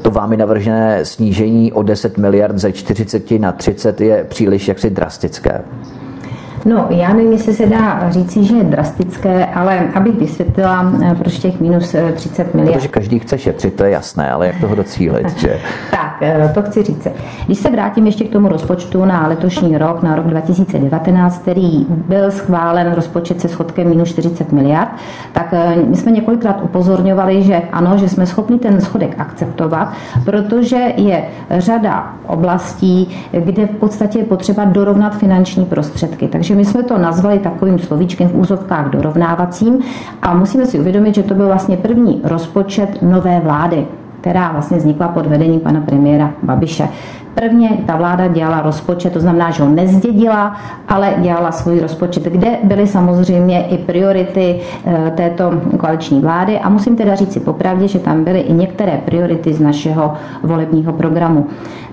to 0.01 0.11
vámi 0.11 0.37
navržené 0.37 1.05
snížení 1.05 1.28
o 1.73 1.83
10 1.83 2.17
miliard 2.17 2.57
ze 2.57 2.71
40 2.71 3.31
na 3.31 3.51
30 3.51 4.01
je 4.01 4.23
příliš 4.23 4.67
jaksi 4.67 4.89
drastické. 4.89 5.61
No, 6.65 6.87
já 6.89 7.13
nevím, 7.13 7.31
jestli 7.31 7.53
se 7.53 7.65
dá 7.65 8.09
říci, 8.09 8.43
že 8.43 8.55
je 8.55 8.63
drastické, 8.63 9.45
ale 9.45 9.79
abych 9.93 10.15
vysvětlila, 10.15 10.93
eh, 11.03 11.15
proč 11.15 11.39
těch 11.39 11.59
minus 11.59 11.95
30 12.13 12.47
eh, 12.47 12.57
miliard. 12.57 12.77
Protože 12.77 12.87
každý 12.87 13.19
chce 13.19 13.37
šetřit, 13.37 13.73
to 13.73 13.83
je 13.83 13.91
jasné, 13.91 14.31
ale 14.31 14.47
jak 14.47 14.59
toho 14.59 14.75
docílit, 14.75 15.29
že? 15.39 15.59
tak, 15.91 16.17
eh, 16.21 16.51
to 16.53 16.61
chci 16.61 16.83
říct. 16.83 17.07
Když 17.45 17.57
se 17.57 17.69
vrátím 17.69 18.05
ještě 18.05 18.23
k 18.23 18.31
tomu 18.31 18.47
rozpočtu 18.47 19.05
na 19.05 19.27
letošní 19.27 19.77
rok, 19.77 20.03
na 20.03 20.15
rok 20.15 20.25
2019, 20.25 21.37
který 21.37 21.85
byl 21.89 22.31
schválen 22.31 22.93
rozpočet 22.93 23.41
se 23.41 23.47
schodkem 23.47 23.89
minus 23.89 24.09
40 24.09 24.51
miliard, 24.51 24.89
tak 25.33 25.53
my 25.87 25.95
jsme 25.95 26.11
několikrát 26.11 26.59
upozorňovali, 26.63 27.43
že 27.43 27.61
ano, 27.71 27.97
že 27.97 28.09
jsme 28.09 28.25
schopni 28.25 28.59
ten 28.59 28.81
schodek 28.81 29.15
akceptovat, 29.17 29.93
protože 30.25 30.93
je 30.97 31.23
řada 31.51 32.13
oblastí, 32.27 33.17
kde 33.31 33.65
v 33.65 33.75
podstatě 33.75 34.19
je 34.19 34.25
potřeba 34.25 34.65
dorovnat 34.65 35.17
finanční 35.17 35.65
prostředky. 35.65 36.27
Takže 36.27 36.48
takže 36.49 36.57
my 36.57 36.65
jsme 36.65 36.83
to 36.83 36.97
nazvali 36.97 37.39
takovým 37.39 37.79
slovíčkem 37.79 38.29
v 38.29 38.35
úzovkách 38.35 38.89
dorovnávacím 38.89 39.79
a 40.21 40.33
musíme 40.33 40.65
si 40.65 40.79
uvědomit, 40.79 41.15
že 41.15 41.23
to 41.23 41.33
byl 41.33 41.45
vlastně 41.45 41.77
první 41.77 42.21
rozpočet 42.23 43.01
nové 43.01 43.39
vlády 43.39 43.87
která 44.21 44.51
vlastně 44.51 44.77
vznikla 44.77 45.07
pod 45.07 45.25
vedením 45.25 45.59
pana 45.59 45.81
premiéra 45.81 46.33
Babiše. 46.43 46.87
Prvně 47.35 47.69
ta 47.85 47.95
vláda 47.95 48.27
dělala 48.27 48.61
rozpočet, 48.61 49.13
to 49.13 49.19
znamená, 49.19 49.51
že 49.51 49.63
ho 49.63 49.69
nezdědila, 49.69 50.55
ale 50.87 51.13
dělala 51.17 51.51
svůj 51.51 51.79
rozpočet, 51.79 52.23
kde 52.23 52.57
byly 52.63 52.87
samozřejmě 52.87 53.65
i 53.65 53.77
priority 53.77 54.59
eh, 54.85 55.13
této 55.15 55.51
koaliční 55.77 56.21
vlády 56.21 56.59
a 56.59 56.69
musím 56.69 56.95
teda 56.95 57.15
říct 57.15 57.33
si 57.33 57.39
popravdě, 57.39 57.87
že 57.87 57.99
tam 57.99 58.23
byly 58.23 58.39
i 58.39 58.53
některé 58.53 59.01
priority 59.05 59.53
z 59.53 59.59
našeho 59.59 60.13
volebního 60.43 60.93
programu. 60.93 61.47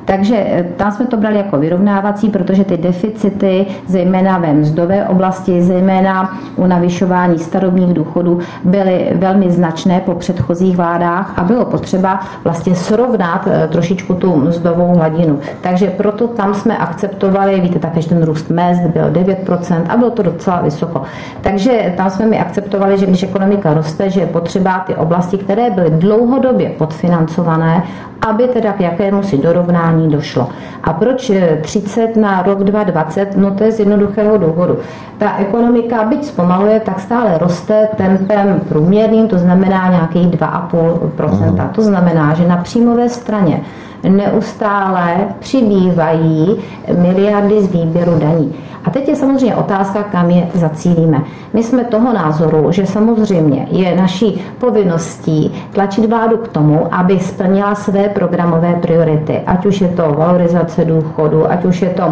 Takže 0.07 0.37
eh, 0.37 0.65
tam 0.77 0.93
jsme 0.93 1.07
to 1.07 1.17
brali 1.17 1.37
jako 1.37 1.59
vyrovnávací, 1.59 2.29
protože 2.29 2.65
ty 2.65 2.77
deficity, 2.77 3.67
zejména 3.87 4.39
ve 4.39 4.53
mzdové 4.53 5.09
oblasti, 5.09 5.63
zejména 5.63 6.39
u 6.57 6.67
navyšování 6.67 7.39
starobních 7.39 7.95
důchodů, 7.95 8.39
byly 8.65 9.13
velmi 9.15 9.51
značné 9.51 10.01
po 10.01 10.15
předchozích 10.15 10.77
vládách 10.77 11.39
a 11.39 11.45
bylo 11.45 11.65
potřeba 11.65 12.21
vlastně 12.45 12.75
srovnat 12.75 13.49
eh, 13.51 13.69
trošičku 13.69 14.15
tu 14.15 14.37
mzdovou 14.37 14.95
hladinu. 14.97 15.39
Takže 15.61 15.91
proto 15.91 16.29
tam 16.29 16.55
jsme 16.55 16.79
akceptovali, 16.79 17.61
víte 17.61 17.79
také, 17.79 18.03
že 18.03 18.09
ten 18.09 18.23
růst 18.23 18.51
mest 18.51 18.81
byl 18.81 19.11
9% 19.11 19.83
a 19.89 19.97
bylo 19.97 20.11
to 20.11 20.23
docela 20.23 20.61
vysoko. 20.61 21.03
Takže 21.41 21.95
tam 21.97 22.11
jsme 22.11 22.27
mi 22.27 22.39
akceptovali, 22.39 22.99
že 22.99 23.07
když 23.07 23.23
ekonomika 23.23 23.75
roste, 23.75 24.11
že 24.11 24.21
je 24.21 24.27
potřeba 24.27 24.79
ty 24.79 24.95
oblasti, 24.95 25.39
které 25.39 25.71
byly 25.71 25.91
dlouhodobě 25.91 26.71
podfinancované, 26.71 27.83
aby 28.29 28.49
teda 28.49 28.73
k 28.73 28.81
jakému 28.81 29.23
si 29.23 29.39
dorovnání 29.39 29.96
došlo. 30.05 30.49
A 30.85 30.93
proč 30.93 31.33
30 31.61 32.17
na 32.17 32.43
rok 32.43 32.65
2020? 32.65 33.37
No 33.37 33.51
to 33.51 33.65
je 33.65 33.73
z 33.73 33.81
jednoduchého 33.81 34.39
důvodu. 34.39 34.79
Ta 35.19 35.37
ekonomika, 35.39 36.05
byť 36.05 36.25
zpomaluje, 36.25 36.81
tak 36.81 37.01
stále 37.01 37.39
roste 37.39 37.89
tempem 37.97 38.61
průměrným, 38.69 39.29
to 39.29 39.39
znamená 39.39 39.91
nějakých 39.91 40.27
2,5%. 40.27 41.71
To 41.71 41.83
znamená, 41.83 42.35
že 42.35 42.49
na 42.49 42.57
příjmové 42.57 43.09
straně 43.09 43.61
neustále 44.09 45.17
přibývají 45.39 46.57
miliardy 46.99 47.63
z 47.63 47.73
výběru 47.73 48.19
daní. 48.19 48.55
A 48.85 48.91
teď 48.91 49.09
je 49.09 49.17
samozřejmě 49.17 49.57
otázka, 49.57 50.03
kam 50.03 50.31
je 50.31 50.49
zacílíme. 50.55 51.23
My 51.53 51.63
jsme 51.63 51.85
toho 51.85 52.13
názoru, 52.13 52.73
že 52.73 52.87
samozřejmě 52.87 53.67
je 53.71 53.97
naší 53.97 54.45
povinností 54.59 55.55
tlačit 55.73 56.05
vládu 56.05 56.37
k 56.37 56.49
tomu, 56.49 56.95
aby 56.95 57.19
splnila 57.19 57.75
své 57.75 58.09
programové 58.09 58.75
priority, 58.75 59.41
ať 59.47 59.67
už 59.67 59.81
je 59.81 59.89
to 59.89 60.15
valorizace 60.19 60.85
důchodu, 60.85 61.51
ať 61.51 61.65
už 61.65 61.83
je 61.83 61.89
to 61.89 62.03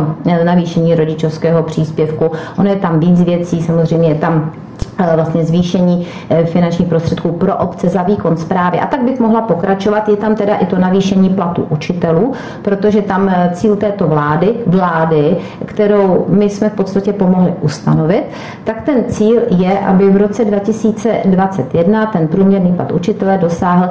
navýšení 0.45 0.95
rodičovského 0.95 1.63
příspěvku. 1.63 2.31
Ono 2.59 2.71
je 2.71 2.77
tam 2.77 3.01
víc 3.01 3.23
věcí, 3.23 3.63
samozřejmě 3.63 4.09
je 4.09 4.15
tam 4.15 4.53
vlastně 5.15 5.45
zvýšení 5.45 6.07
eh, 6.31 6.45
finančních 6.45 6.89
prostředků 6.89 7.33
pro 7.33 7.57
obce 7.57 7.89
za 7.89 8.03
výkon 8.03 8.37
zprávy. 8.37 8.81
A 8.81 8.87
tak 8.87 9.03
bych 9.03 9.21
mohla 9.21 9.43
pokračovat. 9.43 10.09
Je 10.09 10.17
tam 10.17 10.35
teda 10.35 10.55
i 10.57 10.67
to 10.67 10.79
navýšení 10.79 11.31
platu 11.31 11.67
učitelů, 11.71 12.33
protože 12.63 13.03
tam 13.03 13.29
eh, 13.29 13.51
cíl 13.53 13.77
této 13.77 14.09
vlády, 14.09 14.55
vlády, 14.67 15.37
kterou 15.65 16.25
my 16.29 16.51
jsme 16.51 16.71
v 16.71 16.73
podstatě 16.73 17.13
pomohli 17.13 17.55
ustanovit, 17.61 18.25
tak 18.65 18.83
ten 18.83 19.05
cíl 19.09 19.43
je, 19.51 19.79
aby 19.79 20.11
v 20.11 20.17
roce 20.17 20.45
2021 20.45 22.07
ten 22.07 22.29
průměrný 22.29 22.73
plat 22.73 22.93
učitele 22.93 23.39
dosáhl 23.39 23.91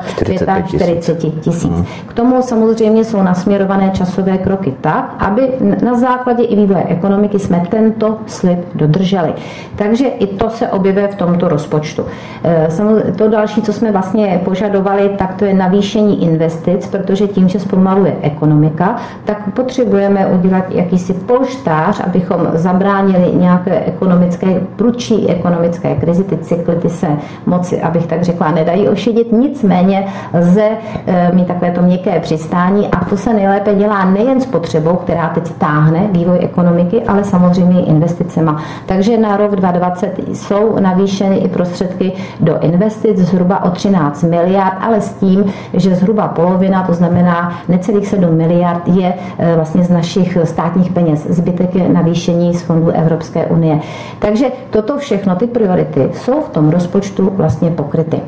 45 0.68 1.40
tisíc. 1.40 1.64
Hmm. 1.72 1.86
K 2.08 2.14
tomu 2.14 2.42
samozřejmě 2.42 3.04
jsou 3.04 3.22
nasměrované 3.22 3.90
časové 3.90 4.38
kroky 4.38 4.74
tak, 4.82 5.16
aby 5.20 5.50
na 5.84 5.96
základě 5.96 6.44
i 6.44 6.56
vývoje 6.56 6.84
ekonomiky 6.84 7.40
jsme 7.40 7.64
tento 7.70 8.18
slib 8.26 8.60
dodrželi. 8.76 9.34
Takže 9.76 10.08
i 10.08 10.28
to 10.28 10.50
se 10.50 10.70
objevuje 10.94 11.08
v 11.08 11.16
tomto 11.16 11.48
rozpočtu. 11.48 12.06
Eh, 12.44 13.12
to 13.18 13.30
další, 13.30 13.62
co 13.62 13.74
jsme 13.74 13.92
vlastně 13.92 14.42
požadovali, 14.46 15.10
tak 15.18 15.34
to 15.34 15.46
je 15.46 15.54
navýšení 15.54 16.24
investic, 16.24 16.88
protože 16.88 17.28
tím, 17.28 17.50
že 17.50 17.60
zpomaluje 17.60 18.16
ekonomika, 18.22 18.96
tak 19.26 19.54
potřebujeme 19.54 20.28
udělat 20.28 20.66
jakýsi 20.70 21.14
polštář, 21.14 22.02
abychom 22.06 22.48
zabránili 22.54 23.32
nějaké 23.34 23.80
ekonomické, 23.80 24.62
prudší 24.76 25.30
ekonomické 25.30 25.96
krizi. 25.96 26.24
Ty 26.24 26.38
cykly 26.38 26.76
ty 26.76 26.90
se 26.90 27.08
moci, 27.46 27.82
abych 27.82 28.06
tak 28.08 28.24
řekla, 28.24 28.52
nedají 28.52 28.90
ošidit. 28.90 29.32
Nicméně 29.32 30.06
lze 30.34 30.70
eh, 31.08 31.32
mít 31.34 31.48
takové 31.48 31.72
to 31.72 31.82
měkké 31.82 32.20
přistání 32.20 32.88
a 32.88 33.06
to 33.06 33.18
se 33.18 33.34
nejlépe 33.34 33.76
dělá 33.76 34.06
nejen 34.06 34.42
s 34.42 34.46
potřebou, 34.46 34.96
která 34.96 35.30
teď 35.30 35.52
táhne 35.58 36.08
vývoj 36.12 36.38
ekonomiky, 36.42 37.02
ale 37.08 37.24
samozřejmě 37.24 37.82
investicema. 37.86 38.62
Takže 38.86 39.18
na 39.18 39.38
rok 39.38 39.56
2020 39.56 40.20
jsou 40.34 40.54
jsou 40.54 40.80
navýšeny 40.84 41.38
i 41.38 41.48
prostředky 41.48 42.12
do 42.40 42.60
investic 42.60 43.18
zhruba 43.18 43.64
o 43.64 43.70
13 43.70 44.24
miliard, 44.24 44.78
ale 44.82 45.02
s 45.02 45.14
tím, 45.14 45.46
že 45.74 45.96
zhruba 45.96 46.28
polovina, 46.28 46.84
to 46.84 46.94
znamená 46.94 47.60
necelých 47.70 48.08
7 48.08 48.38
miliard, 48.38 48.88
je 48.88 49.14
e, 49.38 49.56
vlastně 49.56 49.84
z 49.84 49.90
našich 49.90 50.38
státních 50.44 50.92
peněz. 50.92 51.28
Zbytek 51.30 51.76
je 51.76 51.90
navýšení 51.90 52.54
z 52.54 52.62
fondů 52.62 52.90
Evropské 52.90 53.46
unie. 53.46 53.80
Takže 54.20 54.46
toto 54.70 54.98
všechno, 54.98 55.36
ty 55.36 55.48
priority, 55.48 56.10
jsou 56.14 56.42
v 56.42 56.50
tom 56.50 56.70
rozpočtu 56.70 57.32
vlastně 57.36 57.72
pokryty 57.72 58.22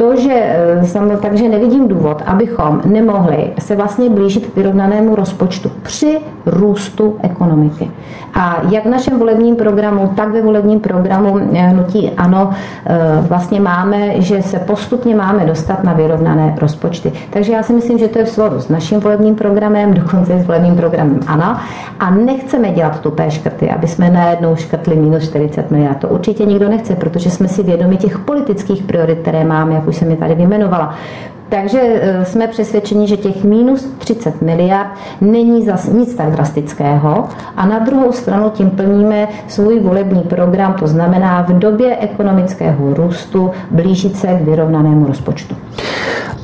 to, 0.00 0.16
že 0.16 0.32
e, 0.32 1.16
takže 1.22 1.48
nevidím 1.48 1.88
důvod, 1.88 2.22
abychom 2.26 2.80
nemohli 2.84 3.52
se 3.58 3.76
vlastně 3.76 4.10
blížit 4.10 4.46
k 4.46 4.56
vyrovnanému 4.56 5.14
rozpočtu 5.14 5.70
při 5.82 6.18
růstu 6.46 7.16
ekonomiky. 7.22 7.90
A 8.34 8.62
jak 8.70 8.86
v 8.86 8.88
našem 8.88 9.18
volebním 9.18 9.56
programu, 9.56 10.12
tak 10.16 10.32
ve 10.32 10.42
volebním 10.42 10.80
programu 10.80 11.38
e, 11.38 11.58
hnutí 11.58 12.10
ano, 12.16 12.50
e, 12.86 13.20
vlastně 13.20 13.60
máme, 13.60 14.20
že 14.20 14.42
se 14.42 14.58
postupně 14.58 15.16
máme 15.16 15.46
dostat 15.46 15.84
na 15.84 15.92
vyrovnané 15.92 16.54
rozpočty. 16.60 17.12
Takže 17.30 17.52
já 17.52 17.62
si 17.62 17.72
myslím, 17.72 17.98
že 17.98 18.08
to 18.08 18.18
je 18.18 18.24
v 18.24 18.28
souladu 18.28 18.60
s 18.60 18.68
naším 18.68 19.00
volebním 19.00 19.34
programem, 19.34 19.94
dokonce 20.00 20.38
s 20.38 20.46
volebním 20.46 20.76
programem 20.76 21.20
ANO. 21.26 21.56
A 22.00 22.10
nechceme 22.10 22.70
dělat 22.70 23.00
tupé 23.00 23.30
škrty, 23.30 23.70
aby 23.70 23.88
jsme 23.88 24.10
najednou 24.10 24.56
škrtli 24.56 24.96
minus 24.96 25.22
40 25.22 25.70
miliard. 25.70 25.98
To 25.98 26.08
určitě 26.08 26.44
nikdo 26.44 26.68
nechce, 26.68 26.96
protože 26.96 27.30
jsme 27.30 27.48
si 27.48 27.62
vědomi 27.62 27.96
těch 27.96 28.18
politických 28.18 28.82
priorit, 28.82 29.18
které 29.18 29.44
máme, 29.44 29.74
jak 29.74 29.89
už 29.90 29.96
jsem 29.96 30.10
je 30.10 30.16
tady 30.16 30.34
vyjmenovala. 30.34 30.94
Takže 31.48 31.80
e, 31.80 32.24
jsme 32.24 32.48
přesvědčeni, 32.48 33.08
že 33.08 33.16
těch 33.16 33.44
minus 33.44 33.88
30 33.98 34.42
miliard 34.42 34.90
není 35.20 35.64
zase 35.64 35.90
nic 35.90 36.14
tak 36.14 36.30
drastického 36.30 37.28
a 37.56 37.66
na 37.66 37.78
druhou 37.78 38.12
stranu 38.12 38.50
tím 38.50 38.70
plníme 38.70 39.28
svůj 39.48 39.80
volební 39.80 40.22
program, 40.22 40.74
to 40.74 40.86
znamená 40.86 41.42
v 41.42 41.58
době 41.58 41.96
ekonomického 41.96 42.94
růstu 42.94 43.50
blížit 43.70 44.16
se 44.16 44.26
k 44.26 44.40
vyrovnanému 44.40 45.06
rozpočtu. 45.06 45.56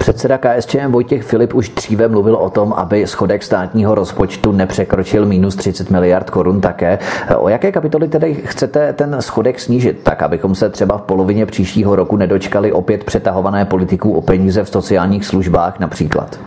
Předseda 0.07 0.39
KSČM 0.39 0.93
Vojtěch 0.93 1.23
Filip 1.23 1.55
už 1.55 1.69
dříve 1.69 2.09
mluvil 2.09 2.35
o 2.35 2.51
tom, 2.51 2.73
aby 2.73 3.07
schodek 3.07 3.43
státního 3.43 3.95
rozpočtu 3.95 4.53
nepřekročil 4.53 5.27
minus 5.27 5.57
30 5.57 5.91
miliard 5.91 6.31
korun 6.31 6.61
také. 6.61 6.99
O 7.37 7.49
jaké 7.49 7.73
kapitoly 7.73 8.09
tedy 8.09 8.35
chcete 8.35 8.93
ten 8.93 9.17
schodek 9.21 9.61
snížit, 9.61 10.01
tak 10.03 10.23
abychom 10.23 10.55
se 10.55 10.69
třeba 10.69 10.99
v 10.99 11.03
polovině 11.03 11.47
příštího 11.47 11.97
roku 11.97 12.17
nedočkali 12.17 12.73
opět 12.73 13.05
přetahované 13.05 13.65
politiků 13.65 14.13
o 14.13 14.23
peníze 14.23 14.65
v 14.65 14.69
sociálních 14.69 15.27
službách 15.27 15.81
například? 15.81 16.39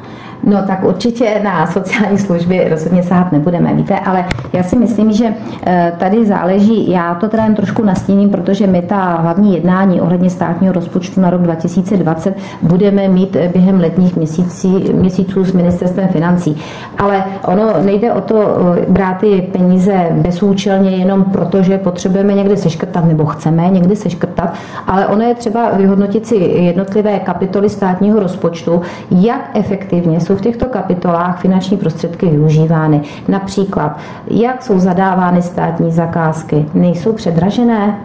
No 0.44 0.64
tak 0.68 0.84
určitě 0.84 1.42
na 1.44 1.68
sociální 1.68 2.18
služby 2.18 2.68
rozhodně 2.70 3.04
sahat 3.04 3.32
nebudeme, 3.32 3.74
víte, 3.74 4.00
ale 4.00 4.26
já 4.54 4.64
si 4.64 4.76
myslím, 4.76 5.12
že 5.12 5.34
eh, 5.66 5.94
tady 5.98 6.26
záleží, 6.26 6.92
já 6.92 7.16
to 7.16 7.30
teda 7.30 7.44
jen 7.44 7.56
trošku 7.56 7.84
nastíním, 7.84 8.30
protože 8.30 8.68
my 8.68 8.82
ta 8.82 9.16
hlavní 9.16 9.54
jednání 9.56 10.02
ohledně 10.02 10.30
státního 10.30 10.74
rozpočtu 10.74 11.22
na 11.22 11.30
rok 11.30 11.42
2020 11.42 12.38
budeme 12.62 13.08
mít 13.08 13.36
eh, 13.36 13.50
během 13.54 13.80
letních 13.80 14.16
měsící, 14.16 14.94
měsíců 14.94 15.46
s 15.46 15.54
ministerstvem 15.54 16.08
financí. 16.08 16.58
Ale 16.98 17.24
ono 17.46 17.74
nejde 17.86 18.14
o 18.14 18.22
to 18.22 18.58
eh, 18.78 18.86
brát 18.90 19.18
ty 19.18 19.50
peníze 19.52 20.08
bezúčelně 20.12 20.90
jenom 20.90 21.24
proto, 21.24 21.64
že 21.64 21.78
potřebujeme 21.78 22.34
někde 22.34 22.58
seškrtat 22.58 23.06
nebo 23.06 23.26
chceme 23.26 23.70
někdy 23.70 23.96
seškrtat, 23.96 24.54
ale 24.88 25.08
ono 25.08 25.22
je 25.22 25.36
třeba 25.36 25.72
vyhodnotit 25.72 26.28
si 26.28 26.36
jednotlivé 26.36 27.20
kapitoly 27.20 27.70
státního 27.70 28.20
rozpočtu, 28.20 28.82
jak 29.12 29.50
efektivně 29.54 30.20
jsou 30.30 30.36
v 30.36 30.42
těchto 30.42 30.66
kapitolách 30.66 31.42
finanční 31.42 31.78
prostředky 31.78 32.26
využívány. 32.26 33.02
Například, 33.28 34.00
jak 34.28 34.64
jsou 34.64 34.80
zadávány 34.80 35.42
státní 35.42 35.92
zakázky, 35.92 36.66
nejsou 36.74 37.14
předražené, 37.14 38.00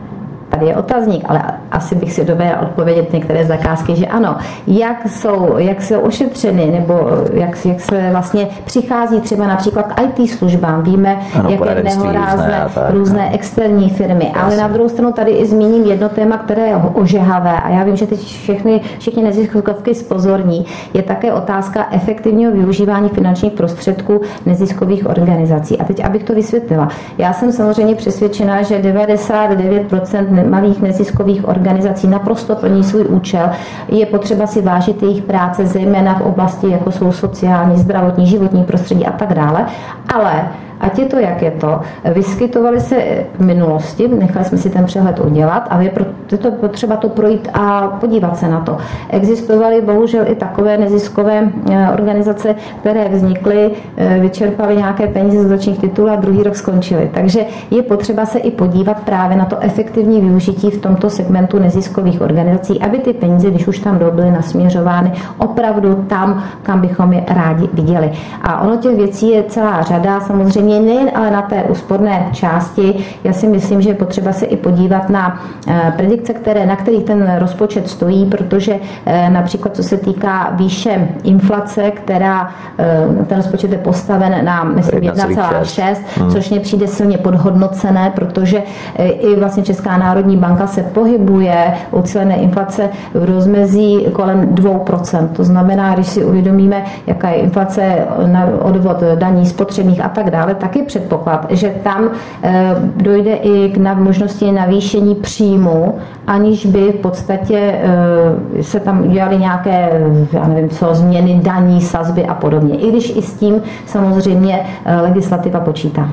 Tady 0.54 0.66
je 0.66 0.76
otazník, 0.76 1.24
ale 1.28 1.42
asi 1.70 1.94
bych 1.94 2.12
si 2.12 2.24
dovedla 2.24 2.60
odpovědět 2.60 3.12
některé 3.12 3.44
zakázky, 3.44 3.96
že 3.96 4.06
ano. 4.06 4.36
Jak 4.66 5.08
jsou, 5.08 5.58
jak 5.58 5.82
jsou 5.82 6.00
ošetřeny, 6.00 6.66
nebo 6.66 7.08
jak, 7.32 7.66
jak 7.66 7.80
se 7.80 8.08
vlastně 8.10 8.48
přichází 8.64 9.20
třeba 9.20 9.46
například 9.46 9.82
k 9.82 10.00
IT 10.00 10.30
službám. 10.30 10.82
Víme, 10.82 11.18
ano, 11.34 11.50
jaké 11.50 11.82
nehorázné 11.82 12.64
různé, 12.64 12.90
různé 12.90 13.34
externí 13.34 13.90
firmy. 13.90 14.24
Jasně. 14.24 14.40
Ale 14.40 14.56
na 14.56 14.68
druhou 14.68 14.88
stranu 14.88 15.12
tady 15.12 15.30
i 15.30 15.46
zmíním 15.46 15.84
jedno 15.84 16.08
téma, 16.08 16.36
které 16.36 16.66
je 16.66 16.76
ožehavé 16.76 17.60
a 17.60 17.68
já 17.68 17.84
vím, 17.84 17.96
že 17.96 18.06
teď 18.06 18.20
všechny, 18.20 18.80
všichni 18.98 19.22
neziskovky 19.22 19.94
spozorní. 19.94 20.66
Je 20.94 21.02
také 21.02 21.32
otázka 21.32 21.86
efektivního 21.90 22.52
využívání 22.52 23.08
finančních 23.08 23.52
prostředků 23.52 24.20
neziskových 24.46 25.08
organizací. 25.08 25.78
A 25.78 25.84
teď, 25.84 26.04
abych 26.04 26.24
to 26.24 26.34
vysvětlila. 26.34 26.88
Já 27.18 27.32
jsem 27.32 27.52
samozřejmě 27.52 27.94
přesvědčena, 27.94 28.62
že 28.62 28.78
99% 28.78 30.43
malých 30.50 30.82
neziskových 30.82 31.48
organizací 31.48 32.06
naprosto 32.06 32.56
plní 32.56 32.84
svůj 32.84 33.04
účel. 33.04 33.50
Je 33.88 34.06
potřeba 34.06 34.46
si 34.46 34.62
vážit 34.62 35.02
jejich 35.02 35.22
práce, 35.22 35.66
zejména 35.66 36.14
v 36.14 36.22
oblasti, 36.22 36.70
jako 36.70 36.92
jsou 36.92 37.12
sociální, 37.12 37.76
zdravotní, 37.76 38.26
životní 38.26 38.64
prostředí 38.64 39.06
a 39.06 39.12
tak 39.12 39.34
dále. 39.34 39.66
Ale 40.14 40.48
ať 40.80 40.98
je 40.98 41.04
to, 41.04 41.18
jak 41.18 41.42
je 41.42 41.50
to, 41.50 41.80
vyskytovaly 42.14 42.80
se 42.80 42.96
v 43.38 43.44
minulosti, 43.44 44.08
nechali 44.08 44.44
jsme 44.44 44.58
si 44.58 44.70
ten 44.70 44.84
přehled 44.84 45.20
udělat 45.20 45.66
a 45.70 45.82
je 45.82 46.38
to 46.38 46.50
potřeba 46.50 46.96
to 46.96 47.08
projít 47.08 47.48
a 47.54 47.88
podívat 48.00 48.36
se 48.36 48.48
na 48.48 48.60
to. 48.60 48.76
Existovaly 49.10 49.82
bohužel 49.82 50.24
i 50.28 50.34
takové 50.34 50.78
neziskové 50.78 51.48
eh, 51.70 51.88
organizace, 51.92 52.54
které 52.80 53.08
vznikly, 53.08 53.70
eh, 53.96 54.18
vyčerpaly 54.20 54.76
nějaké 54.76 55.06
peníze 55.06 55.40
z 55.40 55.48
dotačních 55.48 55.78
titulů 55.78 56.10
a 56.10 56.16
druhý 56.16 56.42
rok 56.42 56.56
skončily. 56.56 57.10
Takže 57.14 57.40
je 57.70 57.82
potřeba 57.82 58.26
se 58.26 58.38
i 58.38 58.50
podívat 58.50 59.00
právě 59.00 59.36
na 59.36 59.44
to 59.44 59.58
efektivní 59.60 60.20
využití 60.20 60.70
v 60.70 60.80
tomto 60.80 61.10
segmentu 61.10 61.58
neziskových 61.58 62.20
organizací, 62.20 62.80
aby 62.80 62.98
ty 62.98 63.12
peníze, 63.12 63.50
když 63.50 63.66
už 63.66 63.78
tam 63.78 63.98
byly 63.98 64.30
nasměřovány, 64.30 65.12
opravdu 65.38 65.94
tam, 66.08 66.44
kam 66.62 66.80
bychom 66.80 67.12
je 67.12 67.24
rádi 67.28 67.68
viděli. 67.72 68.12
A 68.42 68.60
ono 68.60 68.76
těch 68.76 68.96
věcí 68.96 69.30
je 69.30 69.42
celá 69.42 69.82
řada, 69.82 70.20
samozřejmě 70.20 70.63
samozřejmě 70.64 70.94
nejen 70.94 71.10
ale 71.14 71.30
na 71.30 71.42
té 71.42 71.62
úsporné 71.62 72.28
části. 72.32 72.94
Já 73.24 73.32
si 73.32 73.46
myslím, 73.46 73.82
že 73.82 73.90
je 73.90 73.94
potřeba 73.94 74.32
se 74.32 74.46
i 74.46 74.56
podívat 74.56 75.10
na 75.10 75.40
eh, 75.68 75.92
predikce, 75.96 76.34
které, 76.34 76.66
na 76.66 76.76
kterých 76.76 77.04
ten 77.04 77.36
rozpočet 77.38 77.88
stojí, 77.88 78.26
protože 78.26 78.76
eh, 79.06 79.30
například 79.30 79.76
co 79.76 79.82
se 79.82 79.96
týká 79.96 80.50
výše 80.52 81.08
inflace, 81.24 81.90
která 81.90 82.50
eh, 82.78 83.24
ten 83.26 83.36
rozpočet 83.36 83.72
je 83.72 83.78
postaven 83.78 84.44
na 84.44 84.64
myslím 84.64 85.00
1,6, 85.00 85.96
hmm. 86.16 86.30
což 86.30 86.50
mě 86.50 86.60
přijde 86.60 86.86
silně 86.86 87.18
podhodnocené, 87.18 88.12
protože 88.14 88.62
i 88.98 89.36
vlastně 89.36 89.62
Česká 89.62 89.96
národní 89.96 90.36
banka 90.36 90.66
se 90.66 90.82
pohybuje 90.82 91.74
u 91.90 92.02
cílené 92.02 92.36
inflace 92.36 92.88
v 93.14 93.24
rozmezí 93.24 94.06
kolem 94.12 94.46
2%. 94.46 95.28
To 95.28 95.44
znamená, 95.44 95.94
když 95.94 96.06
si 96.06 96.24
uvědomíme, 96.24 96.84
jaká 97.06 97.28
je 97.28 97.36
inflace 97.36 97.98
na 98.26 98.46
odvod 98.62 98.96
daní 99.14 99.46
spotřebních 99.46 100.04
a 100.04 100.08
tak 100.08 100.30
dále, 100.30 100.53
ale 100.54 100.60
taky 100.60 100.82
předpoklad, 100.82 101.46
že 101.50 101.74
tam 101.82 102.10
eh, 102.42 102.74
dojde 102.96 103.34
i 103.34 103.72
k 103.72 103.94
možnosti 103.94 104.52
navýšení 104.52 105.14
příjmu, 105.14 105.98
aniž 106.26 106.66
by 106.66 106.92
v 106.92 107.00
podstatě 107.00 107.58
eh, 107.58 108.62
se 108.62 108.80
tam 108.80 109.08
dělaly 109.08 109.38
nějaké, 109.38 109.90
já 110.32 110.48
nevím 110.48 110.68
co, 110.68 110.94
změny 110.94 111.40
daní, 111.42 111.80
sazby 111.80 112.26
a 112.26 112.34
podobně. 112.34 112.78
I 112.78 112.90
když 112.90 113.16
i 113.16 113.22
s 113.22 113.32
tím 113.34 113.62
samozřejmě 113.86 114.60
eh, 114.84 115.00
legislativa 115.00 115.60
počítá. 115.60 116.08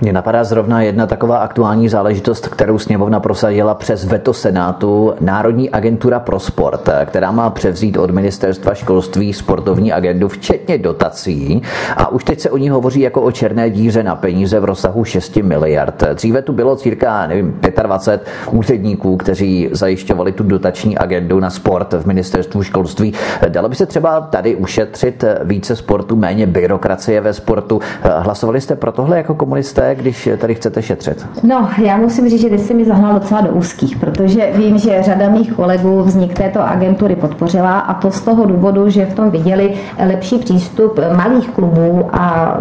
Mně 0.00 0.12
napadá 0.12 0.44
zrovna 0.44 0.82
jedna 0.82 1.06
taková 1.06 1.38
aktuální 1.38 1.88
záležitost, 1.88 2.48
kterou 2.48 2.78
sněmovna 2.78 3.20
prosadila 3.20 3.74
přes 3.74 4.04
veto 4.04 4.32
Senátu, 4.32 5.14
Národní 5.20 5.70
agentura 5.70 6.20
pro 6.20 6.40
sport, 6.40 6.88
která 7.06 7.32
má 7.32 7.50
převzít 7.50 7.96
od 7.96 8.10
ministerstva 8.10 8.74
školství 8.74 9.32
sportovní 9.32 9.92
agendu, 9.92 10.28
včetně 10.28 10.78
dotací. 10.78 11.62
A 11.96 12.08
už 12.08 12.24
teď 12.24 12.40
se 12.40 12.50
o 12.50 12.56
ní 12.56 12.68
hovoří 12.70 13.00
jako 13.00 13.22
o 13.22 13.32
černé 13.32 13.70
díře 13.70 14.02
na 14.02 14.16
peníze 14.16 14.60
v 14.60 14.64
rozsahu 14.64 15.04
6 15.04 15.36
miliard. 15.36 16.04
Dříve 16.14 16.42
tu 16.42 16.52
bylo 16.52 16.76
cirka, 16.76 17.26
nevím, 17.26 17.60
25 17.82 18.32
úředníků, 18.50 19.16
kteří 19.16 19.68
zajišťovali 19.72 20.32
tu 20.32 20.42
dotační 20.42 20.98
agendu 20.98 21.40
na 21.40 21.50
sport 21.50 21.92
v 21.92 22.06
ministerstvu 22.06 22.62
školství. 22.62 23.14
Dalo 23.48 23.68
by 23.68 23.74
se 23.74 23.86
třeba 23.86 24.20
tady 24.20 24.56
ušetřit 24.56 25.24
více 25.44 25.76
sportu, 25.76 26.16
méně 26.16 26.46
byrokracie 26.46 27.20
ve 27.20 27.32
sportu. 27.32 27.80
Hlasovali 28.02 28.60
jste 28.60 28.76
pro 28.76 28.92
tohle 28.92 29.16
jako 29.16 29.34
komunisté? 29.34 29.83
Když 29.94 30.28
tady 30.38 30.54
chcete 30.54 30.82
šetřit? 30.82 31.26
No, 31.42 31.68
já 31.78 31.96
musím 31.96 32.28
říct, 32.28 32.40
že 32.40 32.48
vy 32.48 32.58
jste 32.58 32.74
mi 32.74 32.84
zahnal 32.84 33.14
docela 33.14 33.40
do 33.40 33.50
úzkých, 33.50 33.96
protože 33.96 34.52
vím, 34.54 34.78
že 34.78 35.02
řada 35.02 35.28
mých 35.28 35.52
kolegů 35.52 36.02
vznik 36.02 36.34
této 36.34 36.68
agentury 36.68 37.16
podpořila 37.16 37.78
a 37.78 37.94
to 37.94 38.10
z 38.10 38.20
toho 38.20 38.46
důvodu, 38.46 38.90
že 38.90 39.06
v 39.06 39.14
tom 39.14 39.30
viděli 39.30 39.74
lepší 40.06 40.38
přístup 40.38 41.00
malých 41.16 41.50
klubů 41.50 42.08
a 42.12 42.56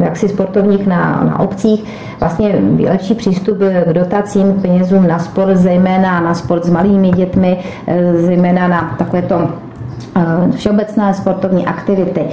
eh, 0.00 0.04
jaksi 0.04 0.28
sportovních 0.28 0.86
na, 0.86 1.24
na 1.24 1.40
obcích, 1.40 1.84
vlastně 2.20 2.54
lepší 2.88 3.14
přístup 3.14 3.58
k 3.58 3.92
dotacím, 3.92 4.52
k 4.52 4.62
penězům 4.62 5.06
na 5.06 5.18
sport, 5.18 5.56
zejména 5.56 6.20
na 6.20 6.34
sport 6.34 6.64
s 6.64 6.70
malými 6.70 7.10
dětmi, 7.10 7.58
eh, 7.86 8.12
zejména 8.14 8.68
na 8.68 8.94
takovéto 8.98 9.48
všeobecné 10.56 11.14
sportovní 11.14 11.66
aktivity. 11.66 12.24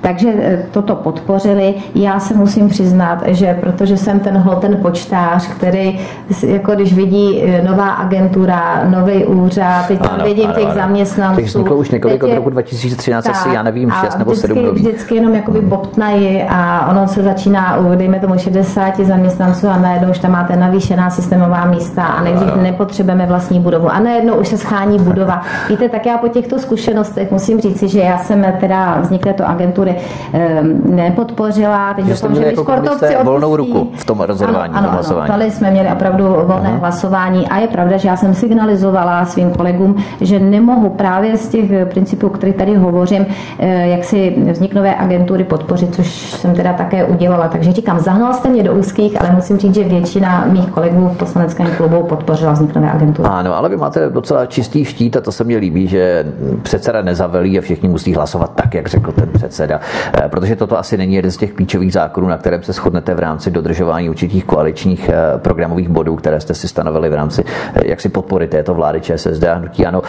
Takže 0.00 0.28
eh, 0.38 0.62
toto 0.70 0.94
podpořili. 0.96 1.74
Já 1.94 2.20
se 2.20 2.34
musím 2.34 2.68
přiznat, 2.68 3.22
že 3.26 3.58
protože 3.60 3.96
jsem 3.96 4.20
ten 4.20 4.44
ten 4.60 4.76
počtář, 4.76 5.48
který 5.48 6.00
jako 6.46 6.74
když 6.74 6.94
vidí 6.94 7.42
eh, 7.42 7.62
nová 7.62 7.90
agentura, 7.90 8.84
nový 8.88 9.24
úřad, 9.24 9.86
teď 9.86 9.98
tam 10.00 10.22
vidím 10.24 10.44
ano, 10.44 10.54
těch 10.54 10.64
ano. 10.64 10.74
zaměstnanců. 10.74 11.40
Těch 11.40 11.46
vzniklo 11.46 11.76
už 11.76 11.90
několik 11.90 12.22
od 12.22 12.34
roku 12.34 12.50
2013, 12.50 13.24
tak, 13.24 13.34
asi 13.34 13.48
já 13.54 13.62
nevím, 13.62 13.92
6 14.04 14.18
nebo 14.18 14.34
7 14.34 14.62
nových. 14.62 14.84
Vždycky 14.84 15.14
jenom 15.14 15.34
jakoby 15.34 15.60
bobtnají 15.60 16.42
a 16.48 16.88
ono 16.90 17.08
se 17.08 17.22
začíná 17.22 17.76
u, 17.76 17.94
dejme 17.94 18.20
tomu 18.20 18.38
60 18.38 19.00
zaměstnanců 19.00 19.68
a 19.68 19.78
najednou 19.78 20.10
už 20.10 20.18
tam 20.18 20.32
máte 20.32 20.56
navýšená 20.56 21.10
systémová 21.10 21.64
místa 21.64 22.02
a 22.02 22.22
nejdřív 22.22 22.56
nepotřebujeme 22.56 23.26
vlastní 23.26 23.60
budovu 23.60 23.88
a 23.88 24.00
najednou 24.00 24.34
už 24.34 24.48
se 24.48 24.58
schání 24.58 24.98
budova. 24.98 25.42
Víte, 25.68 25.88
tak 25.88 26.06
já 26.06 26.18
po 26.18 26.28
těchto 26.28 26.58
zkušenostech 26.58 27.29
musím 27.30 27.60
říci, 27.60 27.88
že 27.88 28.00
já 28.00 28.18
jsem 28.18 28.46
teda 28.60 29.00
vznik 29.00 29.24
této 29.24 29.48
agentury 29.48 29.96
ehm, 30.32 30.80
nepodpořila. 30.84 31.94
Teď 31.94 32.04
že 32.04 32.16
jste 32.16 32.28
měli 32.28 32.46
jako 32.46 32.62
sportovci 32.62 33.16
volnou 33.22 33.56
ruku 33.56 33.90
v 33.94 34.04
tom 34.04 34.20
rozhodování, 34.20 34.74
ano, 34.74 34.90
ano. 34.90 35.20
Ano, 35.20 35.44
jsme 35.44 35.70
měli 35.70 35.88
opravdu 35.88 36.24
volné 36.24 36.68
Aha. 36.68 36.78
hlasování 36.78 37.48
a 37.48 37.58
je 37.58 37.68
pravda, 37.68 37.96
že 37.96 38.08
já 38.08 38.16
jsem 38.16 38.34
signalizovala 38.34 39.24
svým 39.24 39.50
kolegům, 39.50 39.96
že 40.20 40.38
nemohu 40.38 40.90
právě 40.90 41.36
z 41.36 41.48
těch 41.48 41.88
principů, 41.88 42.26
o 42.26 42.30
kterých 42.30 42.56
tady 42.56 42.74
hovořím, 42.74 43.26
eh, 43.58 43.88
jak 43.88 44.04
si 44.04 44.34
vznik 44.50 44.74
nové 44.74 44.94
agentury 44.96 45.44
podpořit, 45.44 45.94
což 45.94 46.06
jsem 46.30 46.54
teda 46.54 46.72
také 46.72 47.04
udělala. 47.04 47.48
Takže 47.48 47.72
říkám, 47.72 47.98
zahnal 47.98 48.32
jste 48.34 48.48
mě 48.48 48.62
do 48.62 48.74
úzkých, 48.74 49.20
ale 49.20 49.30
musím 49.30 49.58
říct, 49.58 49.74
že 49.74 49.84
většina 49.84 50.44
mých 50.46 50.70
kolegů 50.70 51.08
v 51.08 51.16
poslaneckém 51.16 51.66
klubu 51.76 52.02
podpořila 52.02 52.52
vznik 52.52 52.74
nové 52.74 52.92
agentury. 52.92 53.28
Ano, 53.28 53.56
ale 53.56 53.68
vy 53.68 53.76
máte 53.76 54.10
docela 54.10 54.46
čistý 54.46 54.84
štít 54.84 55.16
a 55.16 55.20
to 55.20 55.32
se 55.32 55.44
mi 55.44 55.56
líbí, 55.56 55.88
že 55.88 56.26
předseda 56.62 57.02
nezavelí 57.20 57.58
a 57.58 57.60
všichni 57.62 57.88
musí 57.88 58.14
hlasovat 58.14 58.54
tak, 58.54 58.74
jak 58.74 58.88
řekl 58.88 59.12
ten 59.12 59.28
předseda. 59.28 59.80
Eh, 60.14 60.28
protože 60.28 60.56
toto 60.56 60.78
asi 60.78 60.96
není 60.96 61.14
jeden 61.14 61.30
z 61.30 61.36
těch 61.36 61.52
klíčových 61.52 61.92
zákonů, 61.92 62.28
na 62.28 62.36
kterém 62.36 62.62
se 62.62 62.72
shodnete 62.72 63.14
v 63.14 63.18
rámci 63.18 63.50
dodržování 63.50 64.10
určitých 64.10 64.44
koaličních 64.44 65.08
eh, 65.08 65.38
programových 65.38 65.88
bodů, 65.88 66.16
které 66.16 66.40
jste 66.40 66.54
si 66.54 66.68
stanovili 66.68 67.08
v 67.08 67.14
rámci 67.14 67.44
eh, 67.44 67.80
jaksi 67.88 68.08
podpory 68.08 68.48
této 68.48 68.74
vlády 68.74 69.00
ČSSD 69.00 69.44
a 69.44 69.54
hnutí 69.54 69.86
ano. 69.86 70.02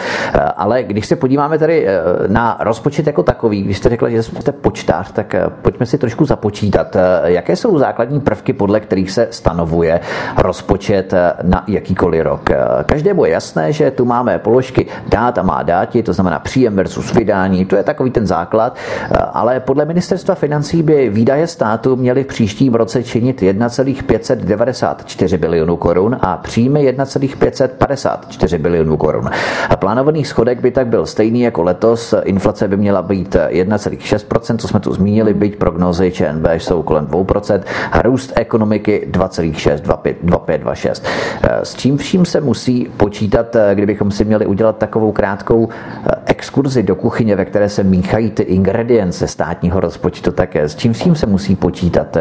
Ale 0.56 0.82
když 0.82 1.06
se 1.06 1.16
podíváme 1.16 1.58
tady 1.58 1.86
na 2.26 2.56
rozpočet 2.60 3.06
jako 3.06 3.22
takový, 3.22 3.62
když 3.62 3.76
jste 3.78 3.88
řekla, 3.88 4.08
že 4.08 4.22
jste 4.22 4.52
počtář, 4.52 5.12
tak 5.12 5.34
pojďme 5.62 5.86
si 5.86 5.98
trošku 5.98 6.24
započítat, 6.24 6.96
jaké 7.24 7.56
jsou 7.56 7.78
základní 7.78 8.20
prvky, 8.20 8.52
podle 8.52 8.80
kterých 8.80 9.10
se 9.10 9.28
stanovuje 9.30 10.00
rozpočet 10.36 11.14
na 11.42 11.64
jakýkoliv 11.68 12.22
rok. 12.22 12.50
Každému 12.86 13.24
je 13.24 13.30
jasné, 13.30 13.72
že 13.72 13.90
tu 13.90 14.04
máme 14.04 14.38
položky 14.38 14.86
dát 15.08 15.38
a 15.38 15.42
má 15.42 15.62
dáti, 15.62 16.02
to 16.02 16.12
znamená 16.12 16.38
příjem 16.38 16.76
versus 16.76 17.01
cenzus 17.02 17.18
vydání, 17.18 17.64
to 17.64 17.76
je 17.76 17.82
takový 17.82 18.10
ten 18.10 18.26
základ, 18.26 18.76
ale 19.32 19.60
podle 19.60 19.84
ministerstva 19.84 20.34
financí 20.34 20.82
by 20.82 21.08
výdaje 21.08 21.46
státu 21.46 21.96
měly 21.96 22.24
v 22.24 22.26
příštím 22.26 22.74
roce 22.74 23.02
činit 23.02 23.42
1,594 23.42 25.38
bilionů 25.38 25.76
korun 25.76 26.16
a 26.20 26.36
příjmy 26.36 26.92
1,554 26.92 28.58
bilionů 28.58 28.96
korun. 28.96 29.30
Plánovaný 29.78 30.24
schodek 30.24 30.60
by 30.60 30.70
tak 30.70 30.86
byl 30.86 31.06
stejný 31.06 31.40
jako 31.40 31.62
letos, 31.62 32.14
inflace 32.24 32.68
by 32.68 32.76
měla 32.76 33.02
být 33.02 33.36
1,6%, 33.48 34.56
co 34.58 34.68
jsme 34.68 34.80
tu 34.80 34.94
zmínili, 34.94 35.34
byť 35.34 35.56
prognozy 35.56 36.12
ČNB 36.12 36.46
jsou 36.52 36.82
kolem 36.82 37.06
2%, 37.06 37.60
a 37.92 38.02
růst 38.02 38.32
ekonomiky 38.36 39.08
2,6, 39.10 39.76
2,526. 39.76 41.04
S 41.62 41.74
čím 41.74 41.96
vším 41.96 42.24
se 42.24 42.40
musí 42.40 42.88
počítat, 42.96 43.56
kdybychom 43.74 44.10
si 44.10 44.24
měli 44.24 44.46
udělat 44.46 44.76
takovou 44.78 45.12
krátkou 45.12 45.68
exkurzi 46.26 46.82
do 46.82 46.96
kuchyně, 46.96 47.36
ve 47.36 47.44
které 47.44 47.68
se 47.68 47.82
míchají 47.82 48.30
ty 48.30 48.42
ingredience 48.42 49.26
státního 49.26 49.80
rozpočtu, 49.80 50.32
tak 50.32 50.56
s 50.56 50.76
čím 50.76 50.92
vším 50.92 51.14
se 51.14 51.26
musí 51.26 51.56
počítat? 51.56 52.16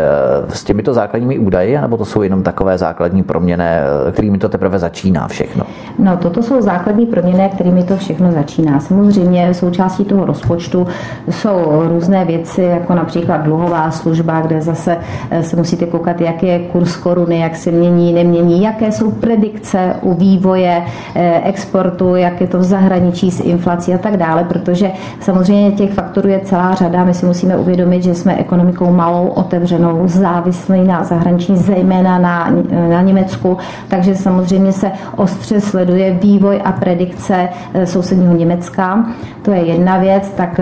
S 0.50 0.64
těmito 0.64 0.94
základními 0.94 1.40
údaji, 1.40 1.82
nebo 1.82 1.98
to 1.98 2.06
jsou 2.06 2.22
jenom 2.22 2.44
takové 2.44 2.78
základní 2.78 3.24
proměny, 3.24 3.64
kterými 4.12 4.38
to 4.38 4.50
teprve 4.50 4.80
začíná 4.80 5.28
všechno? 5.28 5.66
No, 6.00 6.18
toto 6.18 6.44
jsou 6.44 6.62
základní 6.62 7.06
proměny, 7.06 7.50
kterými 7.56 7.84
to 7.84 7.98
všechno 7.98 8.32
začíná. 8.32 8.80
Samozřejmě 8.80 9.54
součástí 9.54 10.06
toho 10.06 10.26
rozpočtu 10.26 10.88
jsou 11.30 11.84
různé 11.90 12.26
věci, 12.26 12.62
jako 12.62 12.96
například 12.96 13.38
dluhová 13.38 13.92
služba, 13.92 14.42
kde 14.42 14.62
zase 14.62 14.98
eh, 15.32 15.44
se 15.44 15.56
musíte 15.56 15.86
koukat, 15.86 16.22
jak 16.22 16.44
je 16.44 16.60
kurz 16.60 16.96
koruny, 16.96 17.40
jak 17.40 17.56
se 17.56 17.72
mění, 17.72 18.14
nemění, 18.14 18.64
jaké 18.64 18.92
jsou 18.92 19.12
predikce 19.12 19.96
u 20.02 20.14
vývoje 20.14 20.84
eh, 21.16 21.42
exportu, 21.46 22.16
jak 22.16 22.42
je 22.42 22.48
to 22.48 22.60
v 22.60 22.64
zahraničí 22.64 23.32
s 23.32 23.40
inflací 23.40 23.91
a 23.94 23.98
tak 23.98 24.18
dále, 24.18 24.44
protože 24.44 24.92
samozřejmě 25.20 25.72
těch 25.72 25.94
faktorů 25.94 26.30
je 26.30 26.40
celá 26.40 26.74
řada. 26.74 27.04
My 27.04 27.14
si 27.14 27.26
musíme 27.26 27.58
uvědomit, 27.58 28.04
že 28.04 28.16
jsme 28.16 28.36
ekonomikou 28.36 28.92
malou, 28.94 29.28
otevřenou, 29.28 30.02
závislí 30.06 30.84
na 30.84 31.04
zahraniční, 31.04 31.58
zejména 31.58 32.20
na, 32.20 32.52
na 32.90 33.02
Německu, 33.02 33.58
takže 33.88 34.16
samozřejmě 34.16 34.72
se 34.72 34.92
ostře 35.16 35.62
sleduje 35.62 36.12
vývoj 36.12 36.62
a 36.66 36.72
predikce 36.72 37.50
eh, 37.74 37.86
sousedního 37.86 38.36
Německa. 38.36 39.06
To 39.42 39.52
je 39.52 39.66
jedna 39.66 39.98
věc, 39.98 40.34
tak 40.38 40.60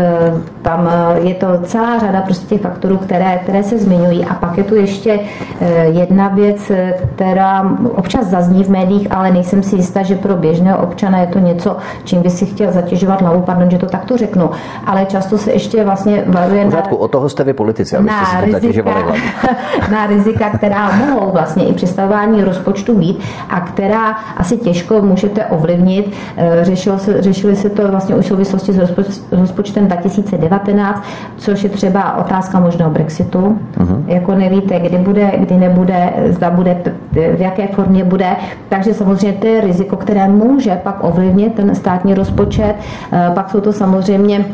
tam 0.62 0.90
je 1.22 1.34
to 1.34 1.48
celá 1.64 2.00
řada 2.00 2.22
prostě 2.22 2.48
těch 2.56 2.62
faktorů, 2.62 2.98
které, 2.98 3.40
které 3.44 3.64
se 3.64 3.78
zmiňují. 3.78 4.26
A 4.26 4.34
pak 4.34 4.58
je 4.58 4.64
tu 4.64 4.76
ještě 4.76 5.20
eh, 5.62 5.86
jedna 5.86 6.28
věc, 6.28 6.72
která 7.16 7.78
občas 7.96 8.26
zazní 8.28 8.64
v 8.64 8.70
médiích, 8.70 9.08
ale 9.12 9.32
nejsem 9.32 9.64
si 9.64 9.76
jistá, 9.76 10.04
že 10.04 10.16
pro 10.16 10.36
běžného 10.36 10.78
občana 10.78 11.20
je 11.20 11.28
to 11.28 11.40
něco, 11.40 11.78
čím 12.04 12.22
by 12.22 12.30
si 12.30 12.46
chtěl 12.46 12.72
zatěžovat 12.72 13.19
hlavu, 13.20 13.42
pardon, 13.42 13.72
že 13.72 13.78
to 13.78 13.86
takto 13.86 14.18
řeknu. 14.18 14.50
Ale 14.86 15.06
často 15.06 15.38
se 15.38 15.52
ještě 15.52 15.84
vlastně 15.84 16.24
varuje 16.28 16.66
na... 16.66 16.92
o 16.92 17.08
toho 17.08 17.30
jste 17.30 17.44
vy 17.44 17.54
politici, 17.54 17.98
abyste 17.98 18.16
na 18.16 18.60
si 18.60 18.68
rizika, 18.68 18.92
na 19.92 20.06
rizika, 20.06 20.50
která 20.50 20.92
mohou 20.92 21.32
vlastně 21.32 21.66
i 21.66 21.74
představování 21.74 22.44
rozpočtu 22.44 22.98
být 22.98 23.20
a 23.50 23.62
která 23.62 24.12
asi 24.38 24.58
těžko 24.58 25.02
můžete 25.02 25.46
ovlivnit. 25.46 26.14
Eh, 26.38 26.60
řešilo 26.66 27.00
se, 27.00 27.22
řešili 27.22 27.56
se 27.56 27.70
to 27.70 27.88
vlastně 27.92 28.16
už 28.16 28.26
v 28.26 28.28
souvislosti 28.28 28.74
s 28.74 28.80
rozpočtem 29.32 29.88
2019, 29.88 31.04
což 31.38 31.64
je 31.64 31.70
třeba 31.70 32.18
otázka 32.18 32.60
možného 32.60 32.92
Brexitu. 32.92 33.60
Uh-huh. 33.78 34.04
Jako 34.08 34.36
nevíte, 34.36 34.80
kdy 34.80 34.98
bude, 34.98 35.32
kdy 35.38 35.56
nebude, 35.58 36.14
zda 36.30 36.50
bude, 36.50 36.82
v 37.12 37.42
jaké 37.42 37.68
formě 37.68 38.04
bude. 38.04 38.36
Takže 38.70 38.94
samozřejmě 38.94 39.34
to 39.34 39.48
je 39.48 39.62
riziko, 39.62 39.96
které 39.98 40.28
může 40.28 40.76
pak 40.84 41.04
ovlivnit 41.04 41.56
ten 41.56 41.76
státní 41.76 42.14
rozpočet. 42.14 42.76
Eh, 43.12 43.32
pak 43.34 43.50
jsou 43.50 43.62
to 43.62 43.74
samozřejmě 43.74 44.46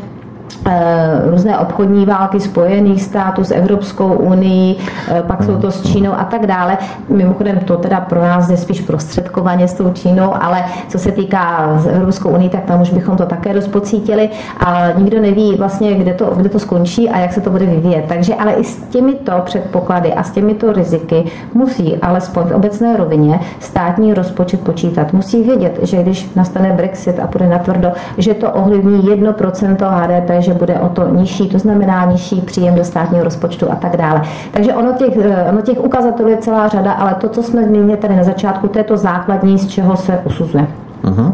různé 1.30 1.58
obchodní 1.58 2.06
války 2.06 2.40
Spojených 2.40 3.02
států 3.02 3.44
s 3.44 3.50
Evropskou 3.50 4.08
unii, 4.08 4.76
eh, 5.08 5.22
pak 5.26 5.42
jsou 5.42 5.56
to 5.56 5.70
s 5.70 5.82
Čínou 5.82 6.12
a 6.12 6.24
tak 6.24 6.46
dále. 6.46 6.78
Mimochodem 7.08 7.58
to 7.58 7.76
teda 7.76 8.00
pro 8.00 8.22
nás 8.22 8.50
je 8.50 8.56
spíš 8.56 8.80
prostředkovaně 8.80 9.68
s 9.68 9.74
tou 9.74 9.92
Čínou, 9.92 10.34
ale 10.40 10.64
co 10.88 10.98
se 10.98 11.12
týká 11.12 11.74
s 11.78 11.86
Evropskou 11.86 12.28
unii, 12.28 12.48
tak 12.48 12.64
tam 12.64 12.82
už 12.82 12.90
bychom 12.90 13.16
to 13.16 13.26
také 13.26 13.54
dost 13.54 13.68
pocítili 13.68 14.30
a 14.66 14.88
nikdo 14.96 15.20
neví 15.20 15.54
vlastně, 15.54 15.94
kde 15.94 16.14
to, 16.14 16.32
kde 16.36 16.48
to 16.48 16.58
skončí 16.58 17.10
a 17.10 17.18
jak 17.18 17.32
se 17.32 17.40
to 17.40 17.50
bude 17.50 17.66
vyvíjet. 17.66 18.04
Takže 18.08 18.34
ale 18.34 18.52
i 18.52 18.64
s 18.64 18.76
těmito 18.76 19.32
předpoklady 19.44 20.14
a 20.14 20.22
s 20.22 20.30
těmito 20.30 20.72
riziky 20.72 21.24
musí 21.54 21.96
alespoň 21.96 22.44
v 22.44 22.52
obecné 22.52 22.96
rovině 22.96 23.40
státní 23.60 24.14
rozpočet 24.14 24.60
počítat. 24.60 25.12
Musí 25.12 25.42
vědět, 25.42 25.78
že 25.82 26.02
když 26.02 26.30
nastane 26.34 26.72
Brexit 26.72 27.20
a 27.20 27.26
půjde 27.26 27.48
na 27.48 27.58
tvrdo, 27.58 27.92
že 28.18 28.34
to 28.34 28.50
ovlivní 28.50 29.02
1% 29.02 29.76
HDP, 29.90 30.35
že 30.42 30.54
bude 30.54 30.74
o 30.80 30.88
to 30.88 31.08
nižší, 31.08 31.48
to 31.48 31.58
znamená 31.58 32.04
nižší 32.04 32.40
příjem 32.40 32.74
do 32.74 32.84
státního 32.84 33.24
rozpočtu 33.24 33.72
a 33.72 33.74
tak 33.74 33.96
dále. 33.96 34.22
Takže 34.50 34.74
ono 34.74 34.92
těch, 34.92 35.16
eh, 35.16 35.46
ono 35.48 35.60
těch 35.60 35.84
ukazatelů 35.84 36.28
je 36.28 36.36
celá 36.36 36.68
řada, 36.68 36.92
ale 36.92 37.14
to, 37.14 37.28
co 37.28 37.42
jsme 37.42 37.64
zmínili 37.64 37.96
tady 37.96 38.16
na 38.16 38.24
začátku, 38.24 38.68
to 38.68 38.78
je 38.78 38.84
to 38.84 38.96
základní, 38.96 39.58
z 39.58 39.66
čeho 39.66 39.96
se 39.96 40.20
usuzuje. 40.24 40.66
Uh-huh. 41.06 41.32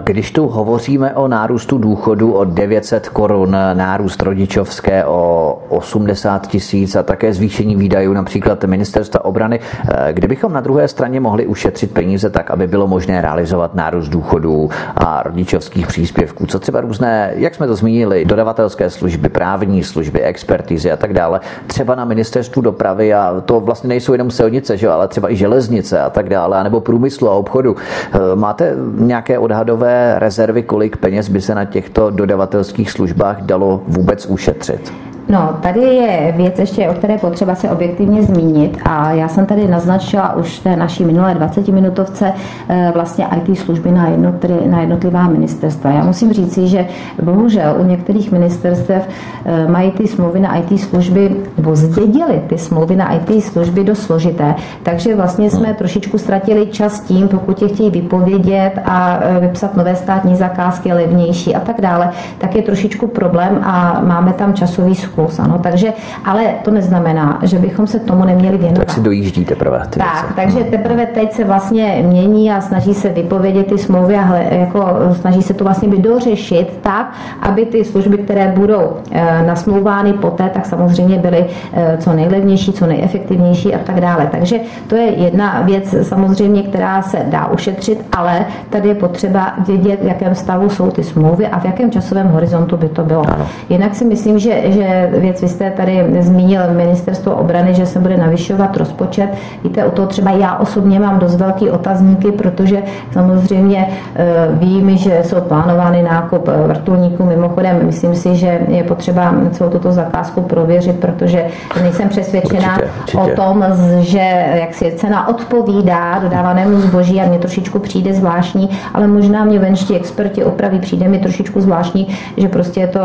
Když 0.00 0.30
tu 0.30 0.46
hovoříme 0.46 1.14
o 1.14 1.28
nárůstu 1.28 1.78
důchodu 1.78 2.32
o 2.32 2.44
900 2.44 3.08
korun, 3.08 3.56
nárůst 3.74 4.22
rodičovské 4.22 5.04
o 5.04 5.58
80 5.68 6.46
tisíc 6.46 6.96
a 6.96 7.02
také 7.02 7.32
zvýšení 7.32 7.76
výdajů 7.76 8.12
například 8.12 8.64
ministerstva 8.64 9.24
obrany, 9.24 9.60
eh, 9.88 10.12
kdybychom 10.12 10.52
na 10.52 10.60
druhé 10.60 10.88
straně 10.88 11.20
mohli 11.20 11.46
ušetřit 11.46 11.94
peníze 11.94 12.30
tak, 12.30 12.50
aby 12.50 12.66
bylo 12.66 12.86
možné 12.86 13.20
realizovat 13.20 13.74
nárůst 13.74 14.08
důchodů 14.08 14.70
a 14.96 15.22
rodičovských 15.22 15.86
příspěvků, 15.86 16.46
co 16.46 16.58
třeba 16.58 16.80
různé, 16.80 17.32
jak 17.36 17.54
jsme 17.54 17.66
to 17.66 17.74
zmínili, 17.74 18.24
dodavatelské 18.24 18.90
služby, 18.90 19.28
právní 19.28 19.84
služby, 19.84 20.20
expertizy 20.20 20.92
a 20.92 20.96
tak 20.96 21.12
dále, 21.12 21.40
třeba 21.66 21.94
na 21.94 22.04
ministerstvu 22.04 22.62
dopravy 22.62 23.14
a 23.14 23.42
to 23.44 23.60
vlastně 23.60 23.88
nejsou 23.88 24.12
jenom 24.12 24.30
silnice, 24.30 24.76
že, 24.76 24.88
ale 24.88 25.08
třeba 25.08 25.32
i 25.32 25.36
železnice 25.36 26.00
a 26.00 26.10
tak 26.10 26.28
dále, 26.28 26.64
nebo 26.64 26.80
průmyslu 26.80 27.28
a 27.28 27.34
obchodu. 27.34 27.76
Eh, 28.12 28.18
máte 28.58 28.74
nějaké 29.04 29.38
odhadové 29.38 30.18
rezervy, 30.18 30.62
kolik 30.62 30.96
peněz 30.96 31.28
by 31.28 31.40
se 31.40 31.54
na 31.54 31.64
těchto 31.64 32.10
dodavatelských 32.10 32.90
službách 32.90 33.42
dalo 33.42 33.82
vůbec 33.86 34.26
ušetřit? 34.26 34.92
No, 35.30 35.56
tady 35.60 35.80
je 35.80 36.34
věc 36.36 36.58
ještě, 36.58 36.88
o 36.88 36.94
které 36.94 37.18
potřeba 37.18 37.54
se 37.54 37.70
objektivně 37.70 38.22
zmínit 38.22 38.78
a 38.84 39.12
já 39.12 39.28
jsem 39.28 39.46
tady 39.46 39.68
naznačila 39.68 40.36
už 40.36 40.58
té 40.58 40.76
naší 40.76 41.04
minulé 41.04 41.34
20-minutovce 41.34 42.32
eh, 42.68 42.90
vlastně 42.94 43.26
IT 43.36 43.58
služby 43.58 43.92
na, 43.92 44.08
jednotli, 44.08 44.54
na 44.66 44.80
jednotlivá 44.80 45.28
ministerstva. 45.28 45.90
Já 45.90 46.04
musím 46.04 46.32
říci, 46.32 46.68
že 46.68 46.86
bohužel 47.22 47.76
u 47.78 47.84
některých 47.84 48.32
ministerstev 48.32 49.08
eh, 49.44 49.68
mají 49.68 49.90
ty 49.90 50.06
smlouvy 50.06 50.40
na 50.40 50.56
IT 50.56 50.80
služby, 50.80 51.36
nebo 51.56 51.76
zdědili 51.76 52.42
ty 52.46 52.58
smlouvy 52.58 52.96
na 52.96 53.14
IT 53.14 53.44
služby 53.44 53.84
do 53.84 53.94
složité, 53.94 54.54
takže 54.82 55.16
vlastně 55.16 55.50
jsme 55.50 55.74
trošičku 55.74 56.18
ztratili 56.18 56.66
čas 56.66 57.00
tím, 57.00 57.28
pokud 57.28 57.62
je 57.62 57.68
chtějí 57.68 57.90
vypovědět 57.90 58.72
a 58.84 59.18
eh, 59.22 59.40
vypsat 59.40 59.76
nové 59.76 59.96
státní 59.96 60.36
zakázky 60.36 60.92
levnější 60.92 61.54
a 61.54 61.60
tak 61.60 61.80
dále, 61.80 62.10
tak 62.38 62.54
je 62.54 62.62
trošičku 62.62 63.06
problém 63.06 63.60
a 63.64 64.00
máme 64.00 64.32
tam 64.32 64.54
časový 64.54 64.94
skok 64.94 65.17
plus, 65.18 65.38
ano. 65.38 65.58
Takže, 65.58 65.92
ale 66.24 66.54
to 66.64 66.70
neznamená, 66.70 67.38
že 67.42 67.58
bychom 67.58 67.86
se 67.86 68.00
tomu 68.00 68.24
neměli 68.24 68.58
věnovat. 68.58 68.86
Tak 68.86 68.90
si 68.90 69.00
dojíždí 69.00 69.44
teprve. 69.44 69.82
Ty 69.90 69.98
tak, 69.98 70.22
věci. 70.22 70.34
takže 70.36 70.70
teprve 70.70 71.06
teď 71.06 71.32
se 71.32 71.44
vlastně 71.44 72.04
mění 72.06 72.50
a 72.50 72.60
snaží 72.60 72.94
se 72.94 73.08
vypovědět 73.08 73.66
ty 73.66 73.78
smlouvy 73.78 74.16
a 74.16 74.20
hle, 74.20 74.46
jako 74.50 74.84
snaží 75.20 75.42
se 75.42 75.54
to 75.54 75.64
vlastně 75.64 75.88
by 75.88 75.98
dořešit 75.98 76.78
tak, 76.82 77.12
aby 77.42 77.66
ty 77.66 77.84
služby, 77.84 78.18
které 78.18 78.52
budou 78.56 78.92
e, 79.10 79.42
nasmlouvány 79.46 80.12
poté, 80.12 80.50
tak 80.54 80.66
samozřejmě 80.66 81.18
byly 81.18 81.46
e, 81.72 81.96
co 81.98 82.12
nejlevnější, 82.12 82.72
co 82.72 82.86
nejefektivnější 82.86 83.74
a 83.74 83.78
tak 83.78 84.00
dále. 84.00 84.28
Takže 84.30 84.60
to 84.86 84.96
je 84.96 85.04
jedna 85.04 85.62
věc 85.62 85.94
samozřejmě, 86.02 86.62
která 86.62 87.02
se 87.02 87.18
dá 87.26 87.46
ušetřit, 87.46 88.06
ale 88.16 88.46
tady 88.70 88.88
je 88.88 88.94
potřeba 88.94 89.54
vědět, 89.66 90.00
v 90.02 90.06
jakém 90.06 90.34
stavu 90.34 90.68
jsou 90.68 90.90
ty 90.90 91.04
smlouvy 91.04 91.46
a 91.46 91.58
v 91.58 91.64
jakém 91.64 91.90
časovém 91.90 92.28
horizontu 92.28 92.76
by 92.76 92.88
to 92.88 93.02
bylo. 93.04 93.24
Jinak 93.68 93.94
si 93.94 94.04
myslím, 94.04 94.38
že, 94.38 94.62
že 94.66 95.07
věc, 95.12 95.42
vy 95.42 95.48
jste 95.48 95.70
tady 95.70 96.06
zmínil 96.20 96.60
ministerstvo 96.72 97.32
obrany, 97.32 97.74
že 97.74 97.86
se 97.86 97.98
bude 97.98 98.16
navyšovat 98.16 98.76
rozpočet. 98.76 99.28
Víte, 99.64 99.84
o 99.84 99.90
to 99.90 100.06
třeba 100.06 100.30
já 100.30 100.56
osobně 100.56 101.00
mám 101.00 101.18
dost 101.18 101.36
velký 101.36 101.70
otazníky, 101.70 102.32
protože 102.32 102.82
samozřejmě 103.12 103.88
eh, 104.16 104.48
vím, 104.52 104.96
že 104.96 105.20
jsou 105.24 105.40
plánovány 105.40 106.02
nákup 106.02 106.48
eh, 106.48 106.68
vrtulníků. 106.68 107.24
Mimochodem, 107.24 107.86
myslím 107.86 108.14
si, 108.14 108.36
že 108.36 108.60
je 108.68 108.84
potřeba 108.84 109.34
celou 109.50 109.70
tuto 109.70 109.92
zakázku 109.92 110.40
prověřit, 110.40 111.00
protože 111.00 111.44
nejsem 111.82 112.08
přesvědčená 112.08 112.76
určitě, 112.76 112.90
určitě. 113.00 113.18
o 113.18 113.36
tom, 113.36 113.64
že 114.00 114.46
jak 114.54 114.74
si 114.74 114.92
cena 114.96 115.28
odpovídá 115.28 116.18
dodávanému 116.18 116.80
zboží 116.80 117.20
a 117.20 117.28
mě 117.28 117.38
trošičku 117.38 117.78
přijde 117.78 118.14
zvláštní, 118.14 118.70
ale 118.94 119.06
možná 119.06 119.44
mě 119.44 119.58
venští 119.58 119.96
experti 119.96 120.44
opraví, 120.44 120.78
přijde 120.78 121.08
mi 121.08 121.18
trošičku 121.18 121.60
zvláštní, 121.60 122.08
že 122.36 122.48
prostě 122.48 122.80
je 122.80 122.86
to, 122.86 123.00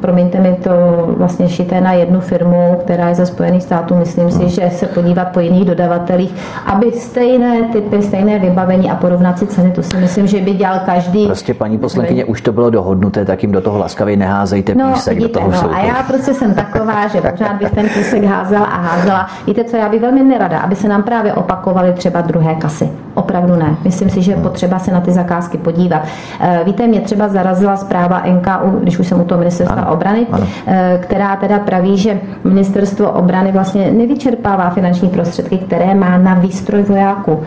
promiňte 0.00 0.40
mi 0.40 0.56
to 0.62 0.70
vlastně 1.16 1.35
vlastně 1.38 1.56
šité 1.56 1.80
na 1.80 1.92
jednu 1.92 2.20
firmu, 2.20 2.76
která 2.80 3.08
je 3.08 3.14
ze 3.14 3.26
Spojených 3.26 3.62
států. 3.62 3.94
Myslím 3.94 4.30
si, 4.30 4.48
že 4.48 4.70
se 4.70 4.86
podívat 4.86 5.24
po 5.24 5.40
jiných 5.40 5.64
dodavatelích, 5.64 6.34
aby 6.66 6.92
stejné 6.92 7.62
typy, 7.62 8.02
stejné 8.02 8.38
vybavení 8.38 8.90
a 8.90 8.94
porovnat 8.94 9.38
si 9.38 9.46
ceny, 9.46 9.70
to 9.70 9.82
si 9.82 9.96
myslím, 9.96 10.26
že 10.26 10.40
by 10.40 10.54
dělal 10.54 10.80
každý. 10.86 11.26
Prostě 11.26 11.54
paní 11.54 11.78
poslankyně, 11.78 12.24
už 12.24 12.40
to 12.40 12.52
bylo 12.52 12.70
dohodnuté, 12.70 13.24
tak 13.24 13.42
jim 13.42 13.52
do 13.52 13.60
toho 13.60 13.78
laskavě 13.78 14.16
neházejte 14.16 14.74
no, 14.74 14.92
písek 14.92 15.14
vidíte, 15.14 15.40
do 15.40 15.50
toho 15.50 15.62
no, 15.62 15.74
A 15.74 15.80
já 15.80 16.02
prostě 16.06 16.34
jsem 16.34 16.54
taková, 16.54 17.08
že 17.08 17.20
pořád 17.20 17.52
bych 17.52 17.70
ten 17.70 17.88
písek 17.88 18.24
házela 18.24 18.64
a 18.64 18.80
házela. 18.80 19.26
Víte 19.46 19.64
co, 19.64 19.76
já 19.76 19.88
bych 19.88 20.00
velmi 20.00 20.22
nerada, 20.22 20.58
aby 20.58 20.76
se 20.76 20.88
nám 20.88 21.02
právě 21.02 21.32
opakovaly 21.32 21.92
třeba 21.92 22.20
druhé 22.20 22.54
kasy. 22.54 22.90
Opravdu 23.14 23.56
ne. 23.56 23.76
Myslím 23.84 24.10
si, 24.10 24.22
že 24.22 24.32
je 24.32 24.36
potřeba 24.36 24.78
se 24.78 24.92
na 24.92 25.00
ty 25.00 25.12
zakázky 25.12 25.58
podívat. 25.58 26.02
Eh, 26.40 26.60
víte, 26.64 26.86
mě 26.86 27.00
třeba 27.00 27.28
zarazila 27.28 27.76
zpráva 27.76 28.22
NKU, 28.26 28.78
když 28.82 28.98
už 28.98 29.06
jsem 29.06 29.20
u 29.20 29.24
toho 29.24 29.38
ministerstva 29.38 29.82
ano, 29.82 29.92
obrany, 29.92 30.26
ano. 30.32 30.46
Eh, 30.66 30.98
která 31.16 31.36
teda 31.36 31.58
praví, 31.58 31.98
že 31.98 32.20
ministerstvo 32.44 33.10
obrany 33.10 33.52
vlastně 33.52 33.90
nevyčerpává 33.90 34.70
finanční 34.70 35.08
prostředky, 35.08 35.58
které 35.58 35.94
má 35.94 36.18
na 36.18 36.34
výstroj 36.34 36.82
vojáků. 36.82 37.42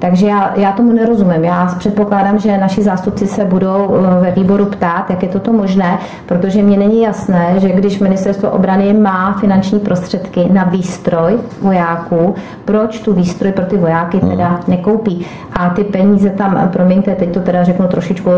Takže 0.00 0.26
já, 0.26 0.52
já 0.56 0.72
tomu 0.72 0.92
nerozumím. 0.92 1.44
Já 1.44 1.74
předpokládám, 1.78 2.38
že 2.38 2.58
naši 2.58 2.82
zástupci 2.82 3.26
se 3.26 3.44
budou 3.44 3.94
eh, 3.94 4.20
ve 4.20 4.30
výboru 4.30 4.66
ptát, 4.66 5.10
jak 5.10 5.22
je 5.22 5.28
toto 5.28 5.52
možné, 5.52 5.98
protože 6.26 6.62
mně 6.62 6.76
není 6.76 7.02
jasné, 7.02 7.54
že 7.56 7.68
když 7.68 7.98
ministerstvo 7.98 8.50
obrany 8.50 8.92
má 8.92 9.32
finanční 9.40 9.80
prostředky 9.80 10.48
na 10.52 10.64
výstroj 10.64 11.38
vojáků, 11.60 12.34
proč 12.64 13.00
tu 13.00 13.12
výstroj 13.12 13.52
pro 13.52 13.64
ty 13.64 13.76
vojáky 13.76 14.18
hmm. 14.18 14.30
teda 14.30 14.60
nekoupí. 14.68 15.26
A 15.52 15.70
ty 15.70 15.84
peníze 15.84 16.30
tam, 16.30 16.68
promiňte, 16.72 17.14
teď 17.14 17.34
to 17.34 17.40
teda 17.40 17.64
řeknu 17.64 17.88
trošičku 17.88 18.30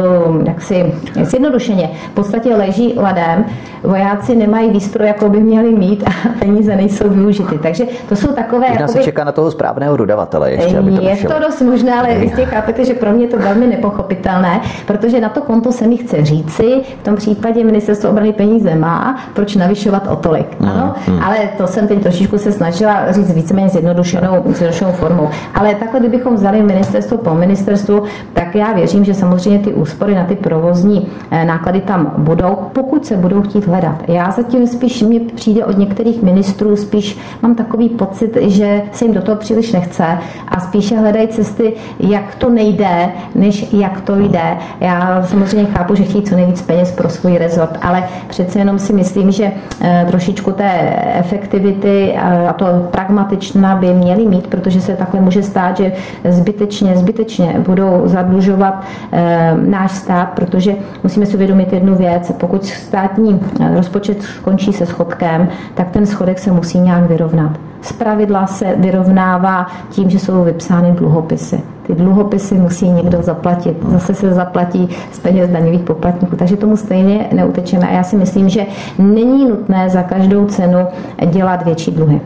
jaksi 0.47 0.95
zjednodušeně, 1.23 1.91
v 2.11 2.15
podstatě 2.15 2.55
leží 2.55 2.95
ladem, 2.97 3.45
vojáci 3.83 4.37
nemají 4.37 4.71
výstroj, 4.71 5.09
jako 5.09 5.29
by 5.29 5.41
měli 5.41 5.73
mít 5.73 6.05
a 6.07 6.29
peníze 6.39 6.77
nejsou 6.77 7.09
využity. 7.09 7.59
Takže 7.59 7.85
to 8.09 8.17
jsou 8.17 8.29
takové... 8.33 8.69
Možná 8.69 8.81
jakoby... 8.81 8.99
se 8.99 9.05
čeká 9.05 9.25
na 9.25 9.33
toho 9.33 9.51
správného 9.51 9.97
dodavatele 9.97 10.51
ještě, 10.51 10.79
aby 10.79 10.91
to 10.91 11.03
Je 11.03 11.17
to 11.17 11.39
dost 11.53 11.63
možné, 11.63 11.95
ale 11.95 12.13
jistě 12.13 12.45
chápete, 12.45 12.85
že 12.85 12.95
pro 12.95 13.13
mě 13.13 13.25
je 13.25 13.29
to 13.29 13.39
velmi 13.39 13.67
nepochopitelné, 13.67 14.61
protože 14.87 15.21
na 15.21 15.29
to 15.29 15.41
konto 15.41 15.73
se 15.73 15.87
mi 15.87 15.97
chce 15.97 16.25
říci, 16.25 16.81
v 17.01 17.05
tom 17.05 17.17
případě 17.17 17.65
ministerstvo 17.65 18.11
obrany 18.11 18.33
peníze 18.33 18.75
má, 18.75 19.21
proč 19.35 19.57
navyšovat 19.57 20.07
o 20.11 20.17
tolik. 20.17 20.61
Hmm, 20.61 20.71
ano, 20.71 20.95
hmm. 21.07 21.23
ale 21.23 21.37
to 21.59 21.67
jsem 21.67 21.89
teď 21.89 22.03
trošičku 22.03 22.39
se 22.39 22.53
snažila 22.53 23.13
říct 23.13 23.35
víceméně 23.35 23.69
zjednodušenou, 23.69 24.43
zjednodušenou 24.47 24.93
formou. 24.93 25.29
Ale 25.55 25.75
takhle, 25.75 26.01
kdybychom 26.01 26.35
vzali 26.35 26.63
ministerstvo 26.63 27.19
po 27.19 27.35
ministerstvu, 27.35 28.03
tak 28.33 28.55
já 28.55 28.73
věřím, 28.73 29.05
že 29.05 29.15
samozřejmě 29.15 29.59
ty 29.59 29.75
úspory 29.75 30.15
na 30.15 30.25
ty 30.25 30.37
provozní 30.37 31.09
eh, 31.31 31.45
náklady 31.45 31.81
tam 31.81 32.15
budou, 32.19 32.57
pokud 32.73 33.07
se 33.07 33.17
budou 33.17 33.43
chtít 33.43 33.67
hledat. 33.67 34.03
Já 34.09 34.31
zatím 34.31 34.67
spíš 34.67 35.03
mě 35.03 35.21
přijde 35.21 35.65
od 35.65 35.79
některých 35.79 36.23
ministrů, 36.23 36.77
spíš 36.77 37.19
mám 37.43 37.55
takový 37.55 37.89
pocit, 37.89 38.37
že 38.41 38.83
se 38.93 39.05
jim 39.05 39.15
do 39.15 39.23
toho 39.23 39.37
příliš 39.37 39.73
nechce 39.73 40.05
a 40.49 40.61
spíše 40.61 40.97
hledají 40.97 41.29
cesty, 41.45 41.73
jak 42.01 42.35
to 42.35 42.51
nejde, 42.51 43.13
než 43.35 43.73
jak 43.73 44.01
to 44.01 44.17
jde. 44.17 44.57
Já 44.81 45.23
samozřejmě 45.23 45.71
chápu, 45.73 45.95
že 45.95 46.05
chtějí 46.05 46.25
co 46.25 46.37
nejvíc 46.37 46.63
peněz 46.63 46.93
pro 46.93 47.09
svůj 47.09 47.39
rezort, 47.39 47.79
ale 47.83 48.05
přece 48.29 48.59
jenom 48.59 48.79
si 48.79 48.93
myslím, 48.93 49.31
že 49.31 49.53
eh, 49.81 50.05
trošičku 50.09 50.53
té 50.53 50.73
efektivity 51.19 52.17
a 52.49 52.53
to 52.53 52.67
pragmatičná 52.91 53.77
by 53.77 53.95
měli 53.95 54.27
mít, 54.27 54.47
protože 54.47 54.81
se 54.81 54.97
takhle 54.97 55.21
může 55.21 55.43
stát, 55.43 55.77
že 55.77 55.93
zbytečně, 56.29 56.97
zbytečně 56.97 57.55
budou 57.59 58.03
zadlužovat 58.05 58.85
eh, 59.13 59.55
náš 59.57 59.93
stát, 59.93 60.29
protože 60.29 60.75
musíme 61.03 61.27
si 61.27 61.35
uvědomit 61.35 61.73
jednu 61.73 61.95
věc. 61.95 62.33
Pokud 62.41 62.65
státní 62.65 63.41
eh, 63.61 63.75
rozpočet 63.75 64.23
skončí 64.23 64.73
se 64.73 64.87
schodkem, 64.87 65.49
tak 65.75 65.91
ten 65.91 66.07
schodek 66.07 66.39
se 66.39 66.53
musí 66.53 66.79
nějak 66.79 67.09
vyrovnat. 67.09 67.72
Zpravidla 67.83 68.47
se 68.47 68.75
vyrovnává 68.77 69.67
tím, 69.91 70.11
že 70.11 70.19
jsou 70.19 70.45
vypsány 70.45 70.93
dluhopisy. 70.93 71.63
Ty 71.93 71.97
dluhopisy 71.97 72.55
musí 72.55 72.89
někdo 72.89 73.23
zaplatit. 73.23 73.77
Zase 73.89 74.15
se 74.15 74.35
zaplatí 74.35 74.89
z 75.13 75.19
peněz 75.19 75.51
daňových 75.51 75.81
poplatníků. 75.81 76.37
Takže 76.37 76.57
tomu 76.57 76.77
stejně 76.77 77.29
neutečeme. 77.33 77.89
A 77.89 77.93
já 77.93 78.03
si 78.03 78.17
myslím, 78.17 78.49
že 78.49 78.67
není 78.99 79.49
nutné 79.49 79.91
za 79.91 80.03
každou 80.03 80.47
cenu 80.47 80.87
dělat 81.27 81.65
větší 81.65 81.91
dluhy. 81.91 82.21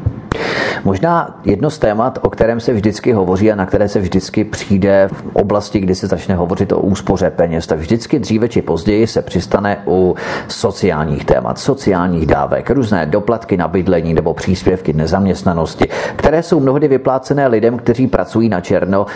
Možná 0.84 1.40
jedno 1.44 1.70
z 1.70 1.78
témat, 1.78 2.18
o 2.22 2.30
kterém 2.30 2.60
se 2.60 2.72
vždycky 2.72 3.12
hovoří 3.12 3.52
a 3.52 3.54
na 3.54 3.66
které 3.66 3.88
se 3.88 4.00
vždycky 4.00 4.44
přijde 4.44 5.08
v 5.12 5.24
oblasti, 5.32 5.80
kdy 5.80 5.94
se 5.94 6.06
začne 6.06 6.34
hovořit 6.34 6.72
o 6.72 6.80
úspoře 6.80 7.30
peněz, 7.30 7.66
tak 7.66 7.78
vždycky 7.78 8.18
dříve 8.18 8.48
či 8.48 8.62
později 8.62 9.06
se 9.06 9.22
přistane 9.22 9.78
u 9.86 10.14
sociálních 10.48 11.24
témat, 11.24 11.58
sociálních 11.58 12.26
dávek, 12.26 12.70
různé 12.70 13.06
doplatky 13.06 13.56
na 13.56 13.68
bydlení 13.68 14.14
nebo 14.14 14.34
příspěvky 14.34 14.92
nezaměstnanosti, 14.92 15.88
které 16.16 16.42
jsou 16.42 16.60
mnohdy 16.60 16.88
vyplácené 16.88 17.46
lidem, 17.46 17.78
kteří 17.78 18.06
pracují 18.06 18.48
na 18.48 18.60
černo. 18.60 19.06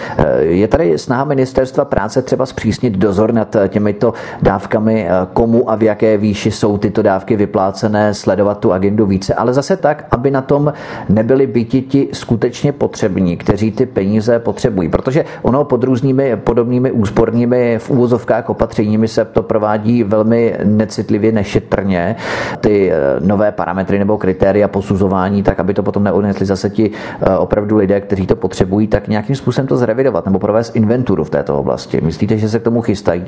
Je 0.41 0.69
tady 0.69 0.99
snaha 0.99 1.25
ministerstva 1.25 1.85
práce 1.85 2.23
třeba 2.23 2.47
zpřísnit 2.47 2.95
dozor 2.95 3.35
nad 3.35 3.57
těmito 3.69 4.13
dávkami, 4.43 5.09
komu 5.33 5.71
a 5.71 5.77
v 5.77 5.83
jaké 5.83 6.17
výši 6.17 6.51
jsou 6.51 6.79
tyto 6.79 7.03
dávky 7.03 7.37
vyplácené, 7.37 8.15
sledovat 8.15 8.59
tu 8.59 8.73
agendu 8.73 9.07
více, 9.07 9.35
ale 9.35 9.55
zase 9.55 9.77
tak, 9.77 10.05
aby 10.11 10.31
na 10.31 10.43
tom 10.43 10.73
nebyli 11.09 11.47
byti 11.47 11.83
ti 11.83 12.09
skutečně 12.13 12.73
potřební, 12.73 13.37
kteří 13.37 13.73
ty 13.73 13.87
peníze 13.87 14.39
potřebují. 14.39 14.89
Protože 14.89 15.25
ono 15.43 15.65
pod 15.65 15.85
různými 15.85 16.37
podobnými 16.37 16.93
úspornými 16.93 17.79
v 17.79 17.91
úvozovkách 17.91 18.51
opatřeními 18.51 19.09
se 19.09 19.25
to 19.25 19.43
provádí 19.43 20.05
velmi 20.05 20.57
necitlivě, 20.65 21.33
nešetrně. 21.33 22.17
Ty 22.61 22.93
eh, 22.93 22.97
nové 23.21 23.53
parametry 23.53 23.99
nebo 23.99 24.19
kritéria 24.19 24.69
posuzování, 24.69 25.43
tak 25.43 25.61
aby 25.61 25.75
to 25.75 25.83
potom 25.83 26.05
neunesli 26.05 26.47
zase 26.47 26.71
ti 26.71 26.91
eh, 26.91 27.37
opravdu 27.37 27.77
lidé, 27.77 28.01
kteří 28.01 28.27
to 28.27 28.37
potřebují, 28.37 28.87
tak 28.87 29.09
nějakým 29.09 29.37
způsobem 29.37 29.67
to 29.67 29.77
zrevidovat 29.77 30.20
nebo 30.27 30.39
provést 30.39 30.77
inventuru 30.77 31.25
v 31.25 31.31
této 31.31 31.59
oblasti. 31.59 32.01
Myslíte, 32.01 32.39
že 32.39 32.49
se 32.49 32.59
k 32.59 32.63
tomu 32.63 32.81
chystají? 32.81 33.25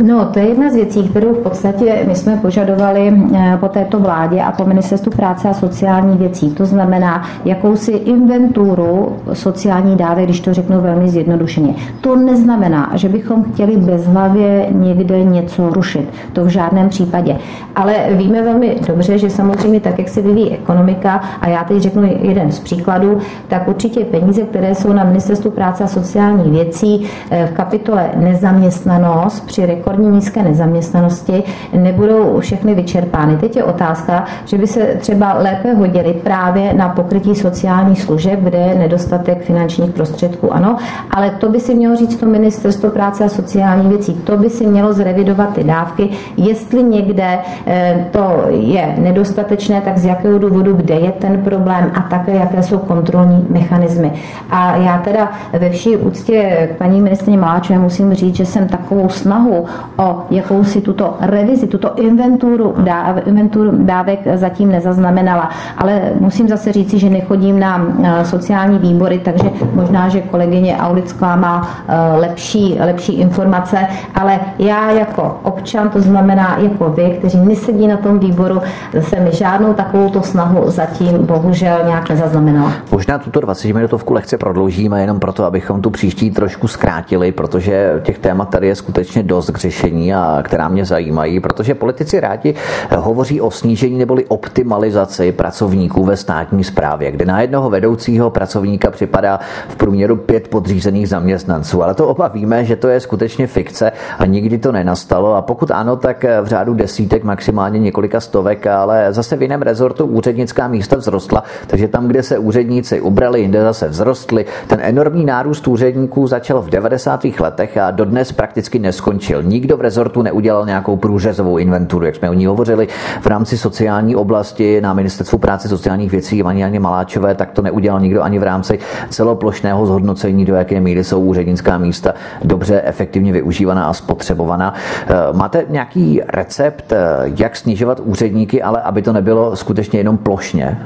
No, 0.00 0.24
to 0.24 0.38
je 0.38 0.48
jedna 0.48 0.70
z 0.70 0.74
věcí, 0.74 1.08
kterou 1.08 1.34
v 1.34 1.38
podstatě 1.38 2.04
my 2.06 2.14
jsme 2.14 2.36
požadovali 2.36 3.12
eh, 3.34 3.56
po 3.60 3.68
této 3.68 4.00
vládě 4.00 4.42
a 4.42 4.52
po 4.52 4.64
ministerstvu 4.64 5.12
práce 5.12 5.48
a 5.48 5.54
sociální 5.54 6.16
věcí. 6.16 6.50
To 6.50 6.66
znamená 6.66 7.22
jakousi 7.44 7.92
inventuru 7.92 9.16
sociální 9.32 9.96
dávek, 9.96 10.24
když 10.24 10.40
to 10.40 10.54
řeknu 10.54 10.80
velmi 10.80 11.08
zjednodušeně. 11.08 11.74
To 12.00 12.16
neznamená, 12.16 12.90
že 12.94 13.08
bychom 13.08 13.44
chtěli 13.44 13.76
bezhlavě 13.76 14.66
někde 14.70 15.24
něco 15.24 15.70
rušit. 15.70 16.08
To 16.32 16.44
v 16.44 16.48
žádném 16.48 16.88
případě. 16.88 17.36
Ale 17.76 17.94
víme 18.10 18.42
velmi 18.42 18.76
dobře, 18.86 19.18
že 19.18 19.30
samozřejmě 19.30 19.80
tak, 19.80 19.98
jak 19.98 20.08
se 20.08 20.22
vyvíjí 20.22 20.50
ekonomika, 20.50 21.20
a 21.40 21.48
já 21.48 21.64
teď 21.64 21.82
řeknu 21.82 22.02
jeden 22.20 22.52
z 22.52 22.60
příkladů, 22.60 23.18
tak 23.48 23.68
určitě 23.68 24.04
peníze, 24.04 24.42
které 24.42 24.74
jsou 24.74 24.92
na 24.92 25.04
ministerstvu 25.04 25.50
práce 25.50 25.84
a 25.84 25.86
sociální 25.86 26.21
věcí 26.30 27.06
eh, 27.30 27.46
v 27.46 27.52
kapitole 27.52 28.10
nezaměstnanost 28.16 29.46
při 29.46 29.66
rekordně 29.66 30.10
nízké 30.10 30.42
nezaměstnanosti 30.42 31.42
nebudou 31.72 32.40
všechny 32.40 32.74
vyčerpány. 32.74 33.36
Teď 33.36 33.56
je 33.56 33.64
otázka, 33.64 34.24
že 34.44 34.58
by 34.58 34.66
se 34.66 34.80
třeba 35.00 35.32
lépe 35.32 35.72
hodily 35.72 36.14
právě 36.14 36.74
na 36.74 36.88
pokrytí 36.88 37.34
sociálních 37.34 38.02
služeb, 38.02 38.40
kde 38.40 38.58
je 38.58 38.74
nedostatek 38.74 39.42
finančních 39.42 39.90
prostředků, 39.90 40.52
ano, 40.52 40.76
ale 41.10 41.30
to 41.30 41.48
by 41.48 41.60
si 41.60 41.74
mělo 41.74 41.96
říct 41.96 42.16
to 42.16 42.26
ministerstvo 42.26 42.90
práce 42.90 43.24
a 43.24 43.28
sociální 43.28 43.88
věcí. 43.88 44.14
To 44.14 44.36
by 44.36 44.50
si 44.50 44.66
mělo 44.66 44.92
zrevidovat 44.92 45.54
ty 45.54 45.64
dávky, 45.64 46.08
jestli 46.36 46.82
někde 46.82 47.38
eh, 47.66 48.06
to 48.10 48.44
je 48.48 48.94
nedostatečné, 48.98 49.80
tak 49.80 49.98
z 49.98 50.04
jakého 50.04 50.38
důvodu, 50.38 50.72
kde 50.76 50.94
je 50.94 51.12
ten 51.12 51.42
problém 51.42 51.90
a 51.94 52.00
také 52.00 52.32
jaké 52.32 52.62
jsou 52.62 52.78
kontrolní 52.78 53.46
mechanismy. 53.48 54.12
A 54.50 54.76
já 54.76 54.98
teda 54.98 55.32
ve 55.52 55.70
vší 55.70 55.96
úctě 56.12 56.68
k 56.74 56.78
paní 56.78 57.00
ministrině 57.00 57.38
Maláčové 57.38 57.78
musím 57.78 58.14
říct, 58.14 58.36
že 58.36 58.46
jsem 58.46 58.68
takovou 58.68 59.08
snahu 59.08 59.64
o 59.96 60.22
jakousi 60.30 60.80
tuto 60.80 61.16
revizi, 61.20 61.66
tuto 61.66 61.94
inventuru, 61.94 62.74
dáv, 62.78 63.26
inventuru 63.26 63.70
dávek 63.84 64.20
zatím 64.34 64.68
nezaznamenala. 64.68 65.50
Ale 65.78 66.12
musím 66.20 66.48
zase 66.48 66.72
říci, 66.72 66.98
že 66.98 67.10
nechodím 67.10 67.60
na 67.60 67.86
eh, 68.02 68.24
sociální 68.24 68.78
výbory, 68.78 69.18
takže 69.18 69.50
možná, 69.74 70.08
že 70.08 70.20
kolegyně 70.20 70.76
Aulická 70.76 71.36
má 71.36 71.68
eh, 71.88 71.96
lepší, 72.18 72.76
lepší 72.80 73.12
informace, 73.12 73.78
ale 74.14 74.40
já 74.58 74.90
jako 74.90 75.40
občan, 75.42 75.90
to 75.90 76.00
znamená 76.00 76.58
jako 76.58 76.90
vy, 76.90 77.16
kteří 77.18 77.38
nesedí 77.38 77.86
na 77.86 77.96
tom 77.96 78.18
výboru, 78.18 78.60
jsem 79.00 79.30
žádnou 79.30 79.72
takovou 79.74 80.22
snahu 80.22 80.70
zatím 80.70 81.26
bohužel 81.26 81.78
nějak 81.86 82.08
nezaznamenala. 82.10 82.72
Možná 82.92 83.18
tuto 83.18 83.40
20 83.40 83.72
minutovku 83.72 84.14
lehce 84.14 84.38
prodloužíme 84.38 85.00
jenom 85.00 85.20
proto, 85.20 85.44
abychom 85.44 85.82
tu 85.82 85.90
příští 86.02 86.30
trošku 86.30 86.68
zkrátili, 86.68 87.32
protože 87.32 88.00
těch 88.02 88.18
témat 88.18 88.50
tady 88.50 88.66
je 88.66 88.74
skutečně 88.74 89.22
dost 89.22 89.50
k 89.50 89.58
řešení 89.58 90.14
a 90.14 90.42
která 90.42 90.68
mě 90.68 90.84
zajímají, 90.84 91.40
protože 91.40 91.74
politici 91.74 92.20
rádi 92.20 92.54
hovoří 92.98 93.40
o 93.40 93.50
snížení 93.50 93.98
neboli 93.98 94.24
optimalizaci 94.24 95.32
pracovníků 95.32 96.04
ve 96.04 96.16
státní 96.16 96.64
správě. 96.64 97.10
kde 97.10 97.24
na 97.24 97.40
jednoho 97.40 97.70
vedoucího 97.70 98.30
pracovníka 98.30 98.90
připadá 98.90 99.40
v 99.68 99.76
průměru 99.76 100.16
pět 100.16 100.48
podřízených 100.48 101.08
zaměstnanců. 101.08 101.82
Ale 101.82 101.94
to 101.94 102.08
oba 102.08 102.28
víme, 102.28 102.64
že 102.64 102.76
to 102.76 102.88
je 102.88 103.00
skutečně 103.00 103.46
fikce 103.46 103.92
a 104.18 104.26
nikdy 104.26 104.58
to 104.58 104.72
nenastalo. 104.72 105.34
A 105.34 105.42
pokud 105.42 105.70
ano, 105.70 105.96
tak 105.96 106.24
v 106.42 106.46
řádu 106.46 106.74
desítek, 106.74 107.24
maximálně 107.24 107.78
několika 107.78 108.20
stovek, 108.20 108.66
ale 108.66 109.12
zase 109.12 109.36
v 109.36 109.42
jiném 109.42 109.62
rezortu 109.62 110.06
úřednická 110.06 110.68
místa 110.68 110.96
vzrostla, 110.96 111.44
takže 111.66 111.88
tam, 111.88 112.08
kde 112.08 112.22
se 112.22 112.38
úředníci 112.38 113.00
ubrali, 113.00 113.40
jinde 113.40 113.62
zase 113.62 113.88
vzrostli. 113.88 114.44
Ten 114.66 114.78
enormní 114.82 115.24
nárůst 115.24 115.68
úředníků 115.68 115.91
začal 116.26 116.62
v 116.62 116.70
90. 116.70 117.24
letech 117.24 117.76
a 117.76 117.90
dodnes 117.90 118.32
prakticky 118.32 118.78
neskončil. 118.78 119.42
Nikdo 119.42 119.76
v 119.76 119.80
rezortu 119.80 120.22
neudělal 120.22 120.66
nějakou 120.66 120.96
průřezovou 120.96 121.58
inventuru, 121.58 122.04
jak 122.04 122.16
jsme 122.16 122.30
o 122.30 122.34
ní 122.34 122.46
hovořili 122.46 122.88
v 123.20 123.26
rámci 123.26 123.58
sociální 123.58 124.16
oblasti 124.16 124.80
na 124.80 124.94
ministerstvu 124.94 125.38
práce 125.38 125.68
sociálních 125.68 126.10
věcí 126.10 126.42
Maní 126.42 126.60
Janě 126.60 126.80
Maláčové, 126.80 127.34
tak 127.34 127.50
to 127.50 127.62
neudělal 127.62 128.00
nikdo 128.00 128.22
ani 128.22 128.38
v 128.38 128.42
rámci 128.42 128.78
celoplošného 129.10 129.86
zhodnocení, 129.86 130.44
do 130.44 130.54
jaké 130.54 130.80
míry 130.80 131.04
jsou 131.04 131.20
úřednická 131.20 131.78
místa 131.78 132.14
dobře, 132.44 132.82
efektivně 132.84 133.32
využívaná 133.32 133.84
a 133.84 133.92
spotřebovaná. 133.92 134.74
Eh, 135.06 135.14
máte 135.32 135.64
nějaký 135.68 136.20
recept, 136.28 136.92
eh, 136.92 136.96
jak 137.36 137.56
snižovat 137.56 138.00
úředníky, 138.00 138.62
ale 138.62 138.82
aby 138.82 139.02
to 139.02 139.12
nebylo 139.12 139.56
skutečně 139.56 140.00
jenom 140.00 140.18
plošně? 140.18 140.78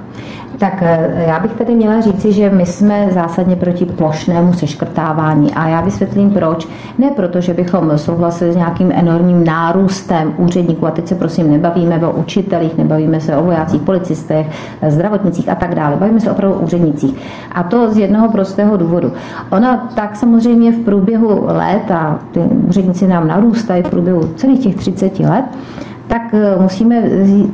Tak 0.59 0.83
eh, 0.83 1.25
já 1.27 1.41
bych 1.41 1.53
tady 1.53 1.75
měla 1.75 2.01
říci, 2.01 2.33
že 2.33 2.51
my 2.51 2.67
jsme 2.67 3.09
zásadně 3.11 3.57
proti 3.57 3.85
plošnému 3.85 4.53
seškrtávání 4.53 5.55
a 5.55 5.69
já 5.69 5.81
vysvětlím 5.81 6.31
proč. 6.31 6.69
Ne 6.99 7.11
proto, 7.11 7.41
že 7.41 7.55
bychom 7.55 7.99
souhlasili 7.99 8.53
s 8.53 8.57
nějakým 8.57 8.93
enormním 8.93 9.45
nárůstem 9.45 10.35
úředníků 10.37 10.87
a 10.87 10.91
teď 10.91 11.09
se 11.09 11.15
prosím 11.15 11.51
nebavíme 11.51 12.07
o 12.07 12.13
učitelích, 12.13 12.79
nebavíme 12.79 13.21
se 13.21 13.37
o 13.37 13.43
vojácích, 13.45 13.83
policistech, 13.83 14.47
zdravotnicích 14.89 15.49
a 15.49 15.55
tak 15.55 15.75
dále. 15.75 15.97
Bavíme 15.97 16.21
se 16.21 16.31
opravdu 16.31 16.57
o 16.57 16.63
úřednicích. 16.63 17.15
A 17.53 17.63
to 17.63 17.91
z 17.91 17.99
jednoho 17.99 18.29
prostého 18.29 18.77
důvodu. 18.77 19.13
Ona 19.51 19.89
tak 19.95 20.17
samozřejmě 20.17 20.73
v 20.73 20.85
průběhu 20.85 21.45
let, 21.47 21.91
a 21.91 22.19
ty 22.33 22.41
úředníci 22.41 23.07
nám 23.07 23.29
narůstají 23.29 23.83
v 23.83 23.91
průběhu 23.91 24.21
celých 24.37 24.61
těch 24.61 24.75
30 24.75 25.21
let, 25.21 25.45
tak 26.07 26.23
eh, 26.35 26.57
musíme 26.63 27.03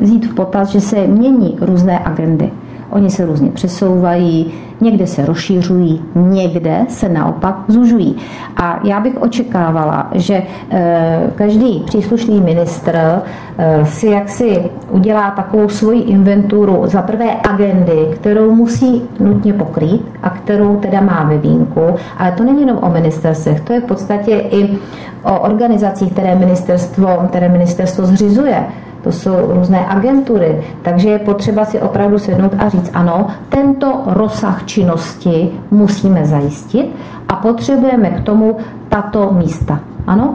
vzít 0.00 0.26
v 0.26 0.34
potaz, 0.34 0.68
že 0.68 0.80
se 0.80 1.06
mění 1.06 1.58
různé 1.60 1.98
agendy. 1.98 2.50
Oni 2.92 3.10
se 3.10 3.26
různě 3.26 3.50
přesouvají, 3.50 4.52
někde 4.80 5.06
se 5.06 5.26
rozšířují, 5.26 6.02
někde 6.14 6.80
se 6.88 7.08
naopak 7.08 7.56
zužují. 7.68 8.16
A 8.56 8.80
já 8.84 9.00
bych 9.00 9.22
očekávala, 9.22 10.08
že 10.12 10.42
eh, 10.70 11.20
každý 11.34 11.82
příslušný 11.86 12.40
ministr 12.40 12.92
eh, 12.96 13.86
si 13.86 14.06
jaksi 14.06 14.70
udělá 14.90 15.30
takovou 15.30 15.68
svoji 15.68 16.00
inventuru 16.00 16.82
za 16.84 17.02
prvé 17.02 17.26
agendy, 17.48 18.08
kterou 18.14 18.54
musí 18.54 19.02
nutně 19.20 19.52
pokrýt 19.52 20.06
a 20.22 20.30
kterou 20.30 20.76
teda 20.76 21.00
má 21.00 21.24
ve 21.24 21.38
vínku. 21.38 21.80
Ale 22.18 22.32
to 22.32 22.44
není 22.44 22.60
jenom 22.60 22.78
o 22.82 22.88
ministerstvech, 22.88 23.60
to 23.60 23.72
je 23.72 23.80
v 23.80 23.84
podstatě 23.84 24.32
i 24.50 24.78
o 25.24 25.40
organizacích, 25.40 26.12
které 26.12 26.34
ministerstvo, 26.34 27.08
které 27.28 27.48
ministerstvo 27.48 28.06
zřizuje 28.06 28.64
to 29.02 29.12
jsou 29.12 29.52
různé 29.54 29.86
agentury, 29.88 30.62
takže 30.82 31.08
je 31.08 31.18
potřeba 31.18 31.64
si 31.64 31.80
opravdu 31.80 32.18
sednout 32.18 32.52
a 32.58 32.68
říct, 32.68 32.90
ano, 32.94 33.26
tento 33.48 34.02
rozsah 34.06 34.64
činnosti 34.64 35.50
musíme 35.70 36.26
zajistit 36.26 36.96
a 37.28 37.36
potřebujeme 37.36 38.10
k 38.10 38.20
tomu 38.20 38.56
tato 38.88 39.32
místa. 39.32 39.80
Ano? 40.06 40.34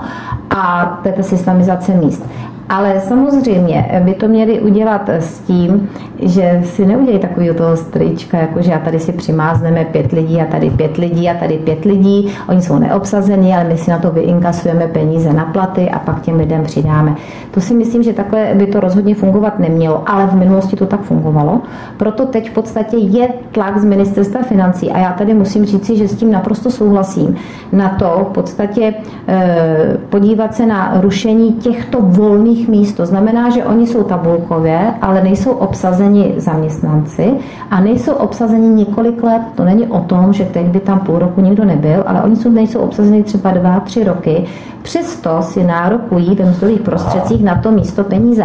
A 0.49 0.85
této 1.03 1.23
systemizace 1.23 1.93
míst. 1.93 2.25
Ale 2.69 2.99
samozřejmě 2.99 4.01
by 4.03 4.13
to 4.13 4.27
měli 4.27 4.59
udělat 4.59 5.09
s 5.09 5.39
tím, 5.39 5.89
že 6.19 6.61
si 6.65 6.85
neudělají 6.85 7.19
takový 7.19 7.49
toho 7.57 7.77
strička, 7.77 8.37
jako 8.37 8.61
že 8.61 8.73
a 8.73 8.79
tady 8.79 8.99
si 8.99 9.11
přimázneme 9.11 9.85
pět 9.85 10.11
lidí 10.11 10.41
a 10.41 10.45
tady 10.45 10.69
pět 10.69 10.97
lidí 10.97 11.29
a 11.29 11.33
tady 11.33 11.57
pět 11.57 11.85
lidí. 11.85 12.33
Oni 12.49 12.61
jsou 12.61 12.79
neobsazení, 12.79 13.53
ale 13.53 13.63
my 13.63 13.77
si 13.77 13.91
na 13.91 13.99
to 13.99 14.11
vyinkasujeme 14.11 14.87
peníze 14.87 15.33
na 15.33 15.45
platy 15.45 15.89
a 15.89 15.99
pak 15.99 16.21
těm 16.21 16.35
lidem 16.35 16.63
přidáme. 16.63 17.15
To 17.51 17.61
si 17.61 17.73
myslím, 17.73 18.03
že 18.03 18.13
takhle 18.13 18.51
by 18.53 18.67
to 18.67 18.79
rozhodně 18.79 19.15
fungovat 19.15 19.59
nemělo, 19.59 20.03
ale 20.05 20.27
v 20.27 20.35
minulosti 20.35 20.75
to 20.75 20.85
tak 20.85 21.01
fungovalo. 21.01 21.61
Proto 21.97 22.25
teď 22.25 22.49
v 22.49 22.53
podstatě 22.53 22.97
je 22.97 23.29
tlak 23.51 23.77
z 23.77 23.85
ministerstva 23.85 24.41
financí 24.41 24.91
a 24.91 24.99
já 24.99 25.11
tady 25.11 25.33
musím 25.33 25.65
říci, 25.65 25.97
že 25.97 26.07
s 26.07 26.15
tím 26.15 26.31
naprosto 26.31 26.71
souhlasím. 26.71 27.35
Na 27.71 27.89
to 27.89 28.27
v 28.29 28.33
podstatě 28.33 28.93
e, 29.27 29.97
podívat 30.09 30.55
se 30.55 30.65
na 30.65 31.01
rušení 31.01 31.53
těchto 31.53 32.01
volných 32.01 32.56
volných 32.57 32.67
míst. 32.67 32.93
To 32.93 33.05
znamená, 33.05 33.49
že 33.49 33.65
oni 33.65 33.87
jsou 33.87 34.03
tabulkově, 34.03 34.93
ale 35.01 35.23
nejsou 35.23 35.51
obsazeni 35.51 36.33
zaměstnanci 36.37 37.33
a 37.71 37.81
nejsou 37.81 38.13
obsazeni 38.13 38.67
několik 38.67 39.23
let. 39.23 39.41
To 39.55 39.63
není 39.63 39.87
o 39.87 39.99
tom, 39.99 40.33
že 40.33 40.45
teď 40.45 40.65
by 40.65 40.79
tam 40.79 40.99
půl 40.99 41.19
roku 41.19 41.41
nikdo 41.41 41.65
nebyl, 41.65 42.03
ale 42.05 42.21
oni 42.21 42.35
jsou, 42.35 42.49
nejsou 42.49 42.79
obsazeni 42.79 43.23
třeba 43.23 43.51
dva, 43.51 43.79
tři 43.79 44.03
roky. 44.03 44.45
Přesto 44.81 45.41
si 45.41 45.63
nárokují 45.63 46.35
ve 46.35 46.45
mzdových 46.45 46.81
prostředcích 46.81 47.43
na 47.43 47.55
to 47.55 47.71
místo 47.71 48.03
peníze. 48.03 48.43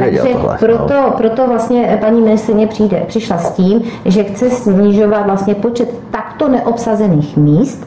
Takže 0.00 0.20
proto, 0.58 0.94
proto 1.16 1.46
vlastně 1.46 1.98
paní 2.00 2.20
ministrině 2.20 2.66
přijde, 2.66 3.02
přišla 3.06 3.38
s 3.38 3.52
tím, 3.52 3.82
že 4.04 4.24
chce 4.24 4.50
snižovat 4.50 5.26
vlastně 5.26 5.54
počet 5.54 5.88
takto 6.10 6.48
neobsazených 6.48 7.36
míst, 7.36 7.86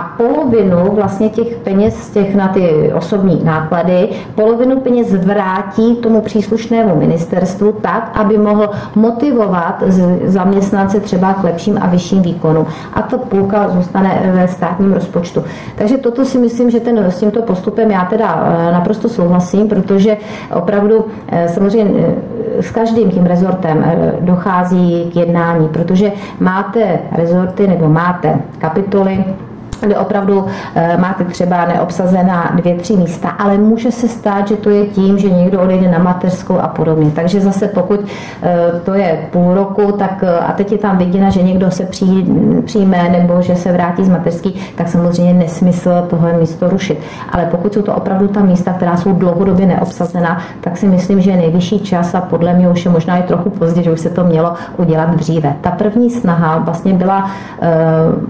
a 0.00 0.14
polovinu 0.16 0.92
vlastně 0.94 1.28
těch 1.28 1.56
peněz 1.56 2.10
těch 2.10 2.34
na 2.34 2.48
ty 2.48 2.92
osobní 2.94 3.40
náklady, 3.44 4.08
polovinu 4.34 4.80
peněz 4.80 5.14
vrátí 5.14 5.96
tomu 5.96 6.20
příslušnému 6.20 6.96
ministerstvu 6.96 7.72
tak, 7.72 8.10
aby 8.14 8.38
mohl 8.38 8.70
motivovat 8.94 9.82
zaměstnance 10.24 11.00
třeba 11.00 11.34
k 11.34 11.44
lepším 11.44 11.78
a 11.82 11.86
vyšším 11.86 12.22
výkonům. 12.22 12.66
A 12.94 13.02
to 13.02 13.18
půlka 13.18 13.68
zůstane 13.68 14.32
ve 14.34 14.48
státním 14.48 14.92
rozpočtu. 14.92 15.44
Takže 15.74 15.98
toto 15.98 16.24
si 16.24 16.38
myslím, 16.38 16.70
že 16.70 16.80
ten, 16.80 16.98
s 16.98 17.20
tímto 17.20 17.42
postupem 17.42 17.90
já 17.90 18.04
teda 18.04 18.44
eh, 18.68 18.72
naprosto 18.72 19.08
souhlasím, 19.08 19.68
protože 19.68 20.16
opravdu 20.54 21.06
eh, 21.28 21.48
samozřejmě 21.48 21.94
eh, 22.58 22.62
s 22.62 22.70
každým 22.70 23.10
tím 23.10 23.26
rezortem 23.26 23.84
dochází 24.20 25.10
k 25.12 25.16
jednání, 25.16 25.68
protože 25.68 26.12
máte 26.40 26.98
rezorty 27.12 27.66
nebo 27.66 27.88
máte 27.88 28.38
kapitoly, 28.58 29.24
kde 29.86 29.98
opravdu 29.98 30.46
eh, 30.74 30.96
máte 30.96 31.24
třeba 31.24 31.66
neobsazená 31.66 32.52
dvě, 32.54 32.74
tři 32.74 32.96
místa, 32.96 33.28
ale 33.28 33.58
může 33.58 33.92
se 33.92 34.08
stát, 34.08 34.48
že 34.48 34.56
to 34.56 34.70
je 34.70 34.86
tím, 34.86 35.18
že 35.18 35.30
někdo 35.30 35.60
odejde 35.60 35.90
na 35.90 35.98
mateřskou 35.98 36.58
a 36.58 36.68
podobně. 36.68 37.10
Takže 37.14 37.40
zase 37.40 37.68
pokud 37.68 38.00
eh, 38.42 38.80
to 38.84 38.94
je 38.94 39.28
půl 39.30 39.54
roku, 39.54 39.92
tak 39.92 40.24
eh, 40.26 40.38
a 40.38 40.52
teď 40.52 40.72
je 40.72 40.78
tam 40.78 40.98
viděna, 40.98 41.30
že 41.30 41.42
někdo 41.42 41.70
se 41.70 41.84
přijme 42.64 43.08
nebo 43.08 43.42
že 43.42 43.56
se 43.56 43.72
vrátí 43.72 44.04
z 44.04 44.08
mateřský, 44.08 44.60
tak 44.76 44.88
samozřejmě 44.88 45.34
nesmysl 45.34 46.06
tohle 46.10 46.32
místo 46.32 46.68
rušit. 46.68 46.98
Ale 47.32 47.46
pokud 47.50 47.74
jsou 47.74 47.82
to 47.82 47.94
opravdu 47.94 48.28
ta 48.28 48.40
místa, 48.40 48.72
která 48.72 48.96
jsou 48.96 49.12
dlouhodobě 49.12 49.66
neobsazená, 49.66 50.38
tak 50.60 50.76
si 50.76 50.88
myslím, 50.88 51.20
že 51.20 51.30
je 51.30 51.36
nejvyšší 51.36 51.80
čas 51.80 52.14
a 52.14 52.20
podle 52.20 52.54
mě 52.54 52.68
už 52.68 52.84
je 52.84 52.90
možná 52.90 53.16
i 53.16 53.22
trochu 53.22 53.50
pozdě, 53.50 53.82
že 53.82 53.92
už 53.92 54.00
se 54.00 54.10
to 54.10 54.24
mělo 54.24 54.54
udělat 54.76 55.14
dříve. 55.14 55.54
Ta 55.60 55.70
první 55.70 56.10
snaha 56.10 56.58
vlastně 56.58 56.94
byla 56.94 57.30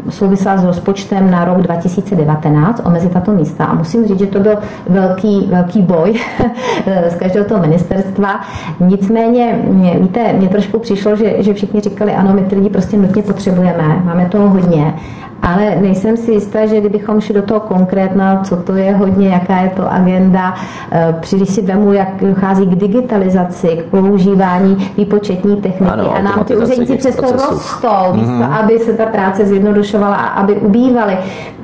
souvisela 0.08 0.56
s 0.56 0.64
rozpočtem 0.64 1.30
na 1.30 1.39
na 1.40 1.44
rok 1.44 1.62
2019 1.62 2.82
omezit 2.84 3.12
tato 3.12 3.32
místa. 3.32 3.64
A 3.64 3.74
musím 3.74 4.06
říct, 4.06 4.18
že 4.18 4.26
to 4.26 4.40
byl 4.40 4.58
velký, 4.88 5.48
velký 5.50 5.82
boj 5.82 6.20
z 7.08 7.14
každého 7.14 7.44
toho 7.44 7.60
ministerstva. 7.60 8.40
Nicméně, 8.80 9.58
víte, 10.00 10.32
mně 10.32 10.48
trošku 10.48 10.78
přišlo, 10.78 11.16
že, 11.16 11.42
že 11.42 11.54
všichni 11.54 11.80
říkali, 11.80 12.12
ano, 12.14 12.32
my 12.34 12.42
ty 12.42 12.56
lidi 12.56 12.70
prostě 12.70 12.96
nutně 12.96 13.22
potřebujeme, 13.22 14.02
máme 14.04 14.28
toho 14.28 14.48
hodně 14.48 14.94
ale 15.42 15.76
nejsem 15.80 16.16
si 16.16 16.32
jistá, 16.32 16.66
že 16.66 16.80
kdybychom 16.80 17.20
šli 17.20 17.34
do 17.34 17.42
toho 17.42 17.60
konkrétna, 17.60 18.42
co 18.44 18.56
to 18.56 18.74
je 18.74 18.94
hodně, 18.94 19.28
jaká 19.28 19.60
je 19.60 19.70
to 19.70 19.92
agenda, 19.92 20.54
eh, 20.92 21.14
když 21.36 21.50
si 21.50 21.62
vemu, 21.62 21.92
jak 21.92 22.24
dochází 22.24 22.66
k 22.66 22.74
digitalizaci, 22.74 23.68
k 23.68 23.82
používání 23.84 24.92
výpočetní 24.96 25.56
techniky 25.56 25.92
ano, 25.92 26.16
a 26.16 26.22
nám 26.22 26.44
ty 26.44 26.56
úředníci 26.56 26.96
přesto 26.96 27.32
rostou, 27.32 27.88
mm-hmm. 27.88 28.52
aby 28.52 28.78
se 28.78 28.92
ta 28.92 29.06
práce 29.06 29.46
zjednodušovala 29.46 30.16
a 30.16 30.26
aby 30.26 30.54
ubývaly 30.54 31.18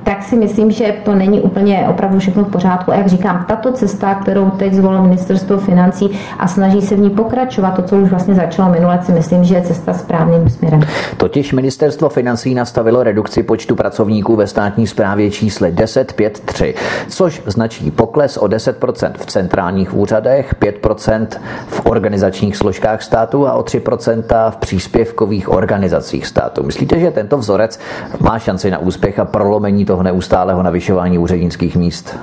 tak 0.07 0.23
si 0.23 0.37
myslím, 0.37 0.71
že 0.71 0.95
to 1.05 1.15
není 1.15 1.41
úplně 1.41 1.87
opravdu 1.91 2.19
všechno 2.19 2.45
v 2.45 2.51
pořádku. 2.51 2.93
A 2.93 2.95
jak 2.95 3.07
říkám, 3.07 3.45
tato 3.49 3.73
cesta, 3.73 4.15
kterou 4.15 4.51
teď 4.51 4.73
zvolilo 4.73 5.03
ministerstvo 5.03 5.59
financí 5.59 6.11
a 6.39 6.49
snaží 6.49 6.83
se 6.83 6.97
v 6.97 6.99
ní 6.99 7.11
pokračovat, 7.11 7.71
to, 7.71 7.83
co 7.83 7.97
už 7.97 8.11
vlastně 8.11 8.35
začalo 8.35 8.73
minule, 8.73 9.01
si 9.03 9.13
myslím, 9.13 9.45
že 9.45 9.55
je 9.55 9.63
cesta 9.63 9.93
správným 9.93 10.49
směrem. 10.49 10.81
Totiž 11.17 11.53
ministerstvo 11.53 12.09
financí 12.09 12.55
nastavilo 12.55 13.03
redukci 13.03 13.43
počtu 13.43 13.66
počtu 13.67 13.77
pracovníků 13.77 14.37
ve 14.37 14.47
státní 14.47 14.87
správě 14.87 15.31
čísle 15.31 15.73
1053, 15.73 16.75
což 17.09 17.43
značí 17.47 17.91
pokles 17.91 18.37
o 18.37 18.47
10% 18.47 19.13
v 19.17 19.27
centrálních 19.27 19.95
úřadech, 19.95 20.55
5% 20.61 21.27
v 21.67 21.87
organizačních 21.87 22.57
složkách 22.57 23.03
státu 23.03 23.47
a 23.47 23.53
o 23.53 23.63
3% 23.63 24.51
v 24.51 24.57
příspěvkových 24.57 25.49
organizacích 25.49 26.27
státu. 26.27 26.63
Myslíte, 26.63 26.99
že 27.01 27.11
tento 27.11 27.39
vzorec 27.39 27.81
má 28.21 28.39
šanci 28.39 28.71
na 28.71 28.79
úspěch 28.79 29.19
a 29.19 29.25
prolomení 29.25 29.85
toho 29.85 30.03
neustálého 30.03 30.63
navyšování 30.63 31.19
úřednických 31.19 31.77
míst 31.77 32.19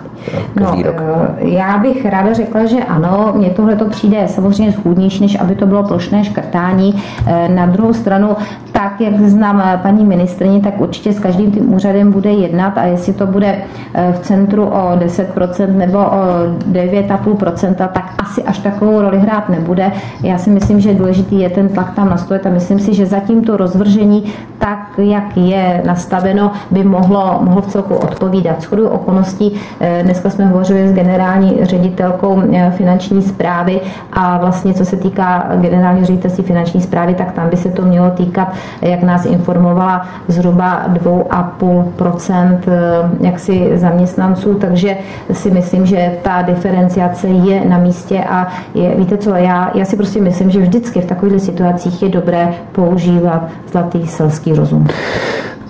každý 0.56 0.84
no, 0.84 0.92
rok? 0.92 1.02
Eh, 1.02 1.50
já 1.50 1.78
bych 1.78 2.06
ráda 2.06 2.34
řekla, 2.34 2.66
že 2.66 2.84
ano, 2.84 3.34
mně 3.36 3.50
tohle 3.50 3.76
to 3.76 3.86
přijde 3.86 4.28
samozřejmě 4.28 4.74
schůdnější, 4.74 5.22
než 5.22 5.40
aby 5.40 5.56
to 5.56 5.66
bylo 5.66 5.84
plošné 5.84 6.24
škrtání. 6.24 7.04
Eh, 7.28 7.50
na 7.50 7.66
druhou 7.66 7.94
stranu, 7.94 8.36
tak 8.72 9.02
jak 9.02 9.20
znám 9.20 9.64
eh, 9.66 9.80
paní 9.84 10.06
ministrně, 10.06 10.62
tak 10.62 10.82
určitě 10.82 11.14
s 11.14 11.20
každým 11.34 11.52
tím 11.52 11.74
úřadem 11.74 12.12
bude 12.12 12.32
jednat 12.32 12.78
a 12.78 12.84
jestli 12.84 13.14
to 13.14 13.28
bude 13.28 13.58
eh, 13.94 14.14
v 14.14 14.20
centru 14.20 14.66
o 14.66 14.96
10% 14.96 15.76
nebo 15.76 15.98
o 15.98 16.22
9,5%, 16.72 17.76
tak 17.76 18.14
asi 18.18 18.44
až 18.44 18.60
takovou 18.60 19.02
roli 19.02 19.20
hrát 19.20 19.50
nebude. 19.50 19.92
Já 20.24 20.38
si 20.38 20.50
myslím, 20.50 20.80
že 20.80 20.94
důležitý 20.94 21.40
je 21.40 21.50
ten 21.50 21.70
tlak 21.70 21.96
tam 21.96 22.10
nastavit 22.10 22.46
a 22.46 22.50
myslím 22.50 22.80
si, 22.80 22.94
že 22.94 23.06
zatím 23.06 23.44
to 23.44 23.58
rozvržení 23.58 24.24
tak, 24.60 24.80
jak 24.98 25.38
je 25.38 25.82
nastaveno, 25.86 26.52
by 26.72 26.84
mohlo, 26.84 27.40
mohlo 27.42 27.62
v 27.62 27.68
celku 27.68 27.96
odpovídat. 27.96 28.62
Schodu 28.62 28.90
okolností, 28.90 29.54
eh, 29.80 30.04
dneska 30.04 30.30
jsme 30.30 30.46
hovořili 30.46 30.88
s 30.88 30.94
generální 30.94 31.58
ředitelkou 31.62 32.42
eh, 32.54 32.74
finanční 32.78 33.22
zprávy 33.22 33.82
a 34.14 34.38
vlastně 34.38 34.74
co 34.74 34.86
se 34.86 34.98
týká 34.98 35.50
generální 35.56 36.06
ředitelství 36.06 36.44
finanční 36.44 36.82
zprávy, 36.82 37.14
tak 37.14 37.32
tam 37.32 37.50
by 37.50 37.58
se 37.58 37.70
to 37.70 37.82
mělo 37.82 38.10
týkat, 38.10 38.54
jak 38.82 39.04
nás 39.04 39.26
informovala, 39.26 40.06
zhruba 40.28 40.84
dvou 40.88 41.23
5,5 41.30 42.60
eh, 42.68 43.26
jaksi 43.26 43.72
zaměstnanců, 43.78 44.54
takže 44.54 44.98
si 45.32 45.52
myslím, 45.52 45.86
že 45.86 46.12
ta 46.22 46.42
diferenciace 46.42 47.28
je 47.28 47.66
na 47.66 47.78
místě 47.78 48.24
a 48.30 48.48
je, 48.74 48.96
víte 48.96 49.18
co, 49.18 49.36
já, 49.36 49.72
já 49.76 49.86
si 49.86 49.98
prostě 49.98 50.22
myslím, 50.22 50.50
že 50.50 50.60
vždycky 50.60 51.02
v 51.02 51.06
takových 51.06 51.42
situacích 51.42 52.04
je 52.04 52.10
dobré 52.10 52.54
používat 52.72 53.50
zlatý 53.72 54.08
selský 54.08 54.54
rozum. 54.54 54.88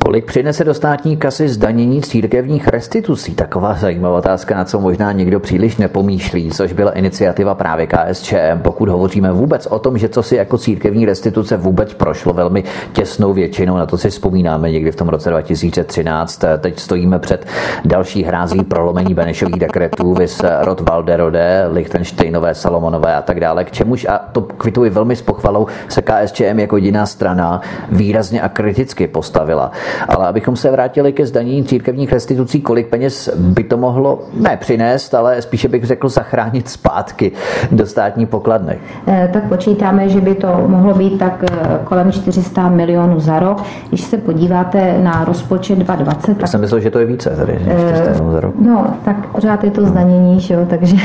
Kolik 0.05 0.25
přinese 0.25 0.63
do 0.63 0.73
státní 0.73 1.17
kasy 1.17 1.49
zdanění 1.49 2.01
církevních 2.01 2.67
restitucí? 2.67 3.35
Taková 3.35 3.73
zajímavá 3.73 4.17
otázka, 4.17 4.55
na 4.55 4.65
co 4.65 4.79
možná 4.79 5.11
někdo 5.11 5.39
příliš 5.39 5.77
nepomýšlí, 5.77 6.49
což 6.51 6.73
byla 6.73 6.91
iniciativa 6.91 7.55
právě 7.55 7.87
KSČM. 7.87 8.59
Pokud 8.61 8.89
hovoříme 8.89 9.31
vůbec 9.31 9.65
o 9.65 9.79
tom, 9.79 9.97
že 9.97 10.09
co 10.09 10.23
si 10.23 10.35
jako 10.35 10.57
církevní 10.57 11.05
restituce 11.05 11.57
vůbec 11.57 11.93
prošlo 11.93 12.33
velmi 12.33 12.63
těsnou 12.93 13.33
většinou, 13.33 13.77
na 13.77 13.85
to 13.85 13.97
si 13.97 14.09
vzpomínáme 14.09 14.71
někdy 14.71 14.91
v 14.91 14.95
tom 14.95 15.09
roce 15.09 15.29
2013. 15.29 16.43
Teď 16.59 16.79
stojíme 16.79 17.19
před 17.19 17.47
další 17.85 18.23
hrází 18.23 18.63
prolomení 18.63 19.13
Benešových 19.13 19.59
dekretů, 19.59 20.13
vys 20.13 20.41
Rod 20.61 20.89
Valderode, 20.89 21.67
Lichtensteinové, 21.71 22.53
Salomonové 22.53 23.15
a 23.15 23.21
tak 23.21 23.39
dále, 23.39 23.63
k 23.63 23.71
čemuž, 23.71 24.05
a 24.09 24.17
to 24.17 24.41
kvituji 24.41 24.89
velmi 24.89 25.15
s 25.15 25.21
pochvalou, 25.21 25.67
se 25.89 26.01
KSČM 26.01 26.59
jako 26.59 26.77
jediná 26.77 27.05
strana 27.05 27.61
výrazně 27.91 28.41
a 28.41 28.49
kriticky 28.49 29.07
postavila. 29.07 29.71
Ale 30.07 30.27
abychom 30.27 30.55
se 30.55 30.71
vrátili 30.71 31.13
ke 31.13 31.25
zdanění 31.25 31.63
církevních 31.63 32.13
restitucí, 32.13 32.61
kolik 32.61 32.87
peněz 32.87 33.29
by 33.35 33.63
to 33.63 33.77
mohlo 33.77 34.19
ne 34.33 34.57
přinést, 34.57 35.13
ale 35.13 35.41
spíše 35.41 35.67
bych 35.67 35.83
řekl 35.83 36.09
zachránit 36.09 36.69
zpátky 36.69 37.31
do 37.71 37.85
státní 37.85 38.25
pokladny? 38.25 38.77
Eh, 39.07 39.29
tak 39.33 39.43
počítáme, 39.43 40.09
že 40.09 40.21
by 40.21 40.35
to 40.35 40.47
mohlo 40.67 40.93
být 40.93 41.19
tak 41.19 41.43
eh, 41.51 41.79
kolem 41.83 42.11
400 42.11 42.69
milionů 42.69 43.19
za 43.19 43.39
rok. 43.39 43.63
Když 43.89 44.01
se 44.01 44.17
podíváte 44.17 44.97
na 44.97 45.25
rozpočet 45.25 45.77
2020, 45.77 46.37
tak... 46.37 46.47
jsem 46.47 46.61
myslel, 46.61 46.79
že 46.79 46.91
to 46.91 46.99
je 46.99 47.05
více 47.05 47.29
tady, 47.29 47.59
400 47.59 48.13
za 48.31 48.39
rok. 48.39 48.55
No, 48.59 48.93
tak 49.05 49.27
pořád 49.27 49.63
je 49.63 49.71
to 49.71 49.85
zdanění, 49.85 50.39
že 50.39 50.53
jo, 50.53 50.65
takže, 50.69 50.95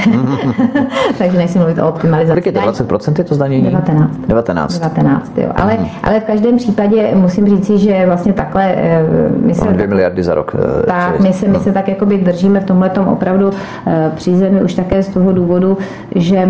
takže 1.18 1.38
nejsi 1.38 1.58
mluvit 1.58 1.78
o 1.78 1.88
optimalizaci. 1.88 2.42
Kolik 2.42 2.46
je 2.46 2.52
to, 2.52 2.60
20% 2.60 3.14
je 3.18 3.24
to 3.24 3.34
zdanění? 3.34 3.64
19. 3.64 4.16
19. 4.28 4.78
19, 4.78 5.32
jo. 5.38 5.52
Ale, 5.56 5.76
mm. 5.80 5.86
ale 6.02 6.20
v 6.20 6.24
každém 6.24 6.56
případě 6.56 7.14
musím 7.14 7.48
říci, 7.48 7.78
že 7.78 8.06
vlastně 8.06 8.32
takhle 8.32 8.77
Eh, 8.77 8.77
my 9.42 9.54
se... 9.54 9.68
Dvě 9.68 9.86
miliardy 9.86 10.22
za 10.22 10.34
rok. 10.34 10.56
Eh, 10.58 10.86
tak, 10.86 11.20
my 11.20 11.32
se, 11.32 11.48
my 11.48 11.58
se 11.58 11.72
tak 11.72 11.88
jakoby 11.88 12.18
držíme 12.18 12.60
v 12.60 12.64
tomhle 12.64 12.90
opravdu 12.90 13.50
eh, 13.86 14.12
přízemí 14.14 14.62
už 14.62 14.74
také 14.74 15.02
z 15.02 15.08
toho 15.08 15.32
důvodu, 15.32 15.78
že 16.14 16.48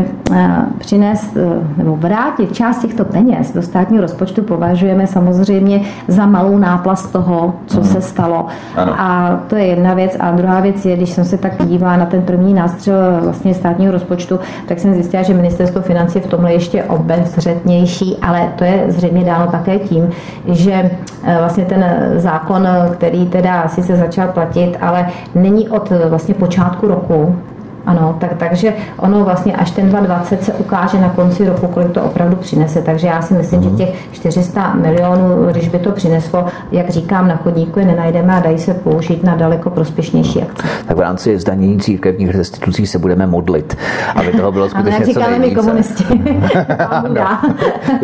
přinést 0.79 1.37
nebo 1.77 1.97
vrátit 1.97 2.53
část 2.53 2.79
těchto 2.79 3.05
peněz 3.05 3.53
do 3.53 3.63
státního 3.63 4.03
rozpočtu 4.03 4.43
považujeme 4.43 5.07
samozřejmě 5.07 5.81
za 6.09 6.27
malou 6.27 6.59
náplast 6.59 7.13
toho, 7.13 7.55
co 7.67 7.81
hmm. 7.81 7.89
se 7.89 8.01
stalo. 8.01 8.47
Ano. 8.77 8.95
A 8.99 9.41
to 9.47 9.57
je 9.57 9.67
jedna 9.67 9.95
věc. 9.95 10.17
A 10.21 10.31
druhá 10.31 10.61
věc 10.61 10.85
je, 10.87 10.97
když 10.97 11.11
jsem 11.11 11.25
se 11.25 11.39
tak 11.39 11.53
dívala 11.65 11.97
na 11.97 12.07
ten 12.07 12.23
první 12.23 12.55
nástřel 12.55 12.97
vlastně 13.23 13.55
státního 13.55 13.93
rozpočtu, 13.93 14.41
tak 14.69 14.79
jsem 14.79 14.95
zjistila, 14.95 15.23
že 15.23 15.35
ministerstvo 15.35 15.83
financí 15.83 16.21
v 16.21 16.27
tomhle 16.27 16.53
ještě 16.53 16.85
obezřetnější, 16.85 18.17
ale 18.23 18.53
to 18.57 18.65
je 18.65 18.85
zřejmě 18.89 19.25
dáno 19.25 19.47
také 19.47 19.79
tím, 19.79 20.11
že 20.47 20.91
vlastně 21.39 21.65
ten 21.65 21.85
zákon, 22.19 22.69
který 22.93 23.27
teda 23.27 23.69
sice 23.69 23.97
začal 23.97 24.29
platit, 24.29 24.77
ale 24.81 25.09
není 25.35 25.69
od 25.69 25.93
vlastně 26.09 26.35
počátku 26.35 26.89
roku, 26.89 27.37
ano, 27.89 28.17
tak, 28.21 28.37
takže 28.37 28.73
ono 28.97 29.25
vlastně 29.25 29.57
až 29.57 29.71
ten 29.71 29.89
2020 29.89 30.45
se 30.45 30.53
ukáže 30.53 31.01
na 31.01 31.09
konci 31.09 31.49
roku, 31.49 31.67
kolik 31.67 31.93
to 31.93 32.03
opravdu 32.03 32.37
přinese. 32.37 32.83
Takže 32.83 33.07
já 33.07 33.23
si 33.23 33.35
myslím, 33.35 33.63
že 33.63 33.69
mhm. 33.69 33.79
těch 33.79 33.89
400 34.13 34.75
milionů, 34.75 35.47
když 35.51 35.69
by 35.69 35.79
to 35.79 35.93
přineslo, 35.93 36.47
jak 36.73 36.91
říkám, 36.91 37.29
na 37.29 37.37
chodníku 37.37 37.79
je 37.79 37.87
nenajdeme 37.87 38.35
a 38.35 38.41
dají 38.41 38.59
se 38.59 38.75
použít 38.75 39.25
na 39.25 39.37
daleko 39.37 39.71
prospěšnější 39.71 40.43
akce. 40.43 40.69
Tak 40.87 40.97
v 40.97 41.01
rámci 41.01 41.39
zdanění 41.39 41.79
církevních 41.81 42.31
restitucí 42.31 42.87
se 42.87 42.99
budeme 42.99 43.27
modlit, 43.27 43.77
aby 44.15 44.33
toho 44.33 44.53
bylo 44.53 44.69
skutečně 44.69 45.07
co 45.15 45.21
nejvíce. 45.21 45.39
my 45.39 45.55
komunisti. 45.55 46.05
ano, 46.91 47.15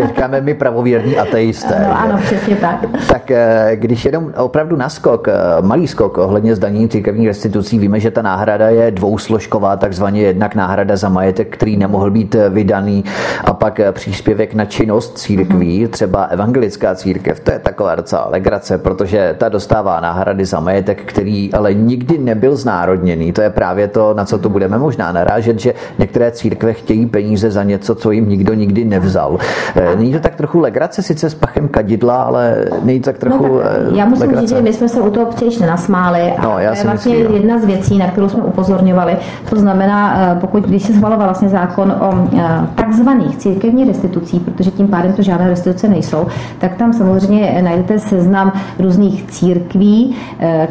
říkáme 0.07 0.41
my 0.41 0.55
pravověrní 0.55 1.19
ateisté. 1.19 1.75
Ano, 1.75 1.99
ano, 1.99 2.19
přesně 2.25 2.57
tak. 2.57 2.85
Tak 3.09 3.31
eh, 3.31 3.71
když 3.75 4.05
jenom 4.05 4.33
opravdu 4.37 4.77
naskok, 4.77 5.29
eh, 5.29 5.33
malý 5.61 5.89
skok 5.89 6.19
ohledně 6.19 6.57
zdanění 6.57 6.89
církevních 6.89 7.27
restitucí, 7.29 7.79
víme, 7.79 8.01
že 8.01 8.11
ta 8.11 8.23
náhrada 8.23 8.69
je 8.69 8.91
dvousložková 8.91 9.74
takzvaně 9.77 10.23
jednak 10.23 10.55
náhrada 10.55 10.97
za 10.97 11.09
majetek, 11.09 11.57
který 11.57 11.77
nemohl 11.77 12.11
být 12.11 12.37
vydaný 12.49 13.05
a 13.45 13.53
pak 13.53 13.81
příspěvek 13.93 14.55
na 14.55 14.65
činnost 14.65 15.19
církví, 15.19 15.83
mhm. 15.83 15.91
třeba 15.91 16.25
evangelická 16.25 16.95
církev, 16.95 17.41
to 17.41 17.51
je 17.51 17.59
taková 17.59 17.95
docela 17.95 18.29
legrace, 18.31 18.79
protože 18.79 19.35
ta 19.39 19.49
dostává 19.49 20.01
náhrady 20.01 20.45
za 20.45 20.61
majetek, 20.61 21.03
který 21.05 21.55
ale 21.55 21.75
nikdy 21.75 22.19
nebyl 22.19 22.57
znárodněný. 22.57 23.33
To 23.33 23.43
je 23.43 23.51
právě 23.51 23.89
to, 23.89 24.15
na 24.15 24.25
co 24.25 24.39
to 24.39 24.49
budeme 24.49 24.79
možná 24.79 25.13
narážet, 25.13 25.61
že 25.61 25.75
některé 25.99 26.31
církve 26.31 26.73
chtějí 26.73 27.07
peníze 27.07 27.51
za 27.51 27.63
něco, 27.63 27.95
co 27.95 28.11
jim 28.11 28.29
nikdo 28.29 28.55
nikdy 28.55 28.85
nevzal. 28.85 29.39
Eh, 29.77 29.97
není 29.97 30.13
to 30.13 30.21
tak 30.21 30.34
trochu 30.37 30.61
legrace, 30.61 31.03
sice 31.03 31.31
s 31.31 31.35
pachem 31.35 31.69
kadidla, 31.69 32.23
ale 32.23 32.65
není 32.83 33.01
to 33.01 33.05
tak 33.05 33.19
trochu 33.19 33.47
no, 33.47 33.59
tak 33.59 33.73
eh, 33.93 33.97
Já 33.99 34.07
musím 34.07 34.21
legrace. 34.21 34.47
říct, 34.47 34.57
že 34.57 34.63
my 34.63 34.73
jsme 34.73 34.89
se 34.89 35.01
u 35.01 35.11
toho 35.11 35.27
příliš 35.27 35.59
nenasmáli 35.59 36.21
a 36.21 36.43
no, 36.43 36.59
já 36.59 36.73
to 36.73 36.79
je 36.79 36.85
vlastně 36.85 37.17
myslím, 37.17 37.37
jedna 37.37 37.59
z 37.59 37.65
věcí, 37.65 37.99
na 37.99 38.07
kterou 38.07 38.29
jsme 38.29 38.43
upozorňovali. 38.43 39.17
To 39.51 39.57
znamená, 39.57 40.17
eh, 40.19 40.37
pokud 40.41 40.65
když 40.65 40.83
se 40.83 40.93
schvaloval 40.93 41.27
vlastně 41.27 41.49
zákon 41.49 41.95
o 42.01 42.29
eh, 42.39 42.67
takzvaných 42.75 43.37
církevních 43.37 43.89
restitucí, 43.89 44.41
protože 44.41 44.71
tím 44.71 44.89
pádem 44.89 45.13
to 45.13 45.23
žádné 45.23 45.49
restituce 45.49 45.89
nejsou, 45.89 46.27
tak 46.59 46.75
tam 46.77 46.93
samozřejmě 46.93 47.63
najdete 47.63 47.99
seznam 47.99 48.53
různých 48.79 49.27
církví, 49.27 50.17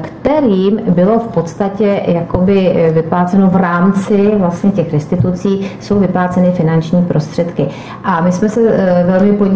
kterým 0.01 0.82
bylo 0.89 1.20
v 1.20 1.28
podstatě 1.28 2.01
jakoby 2.07 2.89
vypláceno 2.93 3.47
v 3.47 3.55
rámci 3.55 4.32
vlastně 4.38 4.72
těch 4.72 4.93
restitucí, 4.93 5.72
jsou 5.80 5.99
vypláceny 5.99 6.51
finanční 6.51 7.05
prostředky. 7.05 7.68
A 8.03 8.22
my 8.22 8.32
jsme 8.32 8.49
se 8.49 8.61
velmi 9.05 9.34
podívali, 9.34 9.53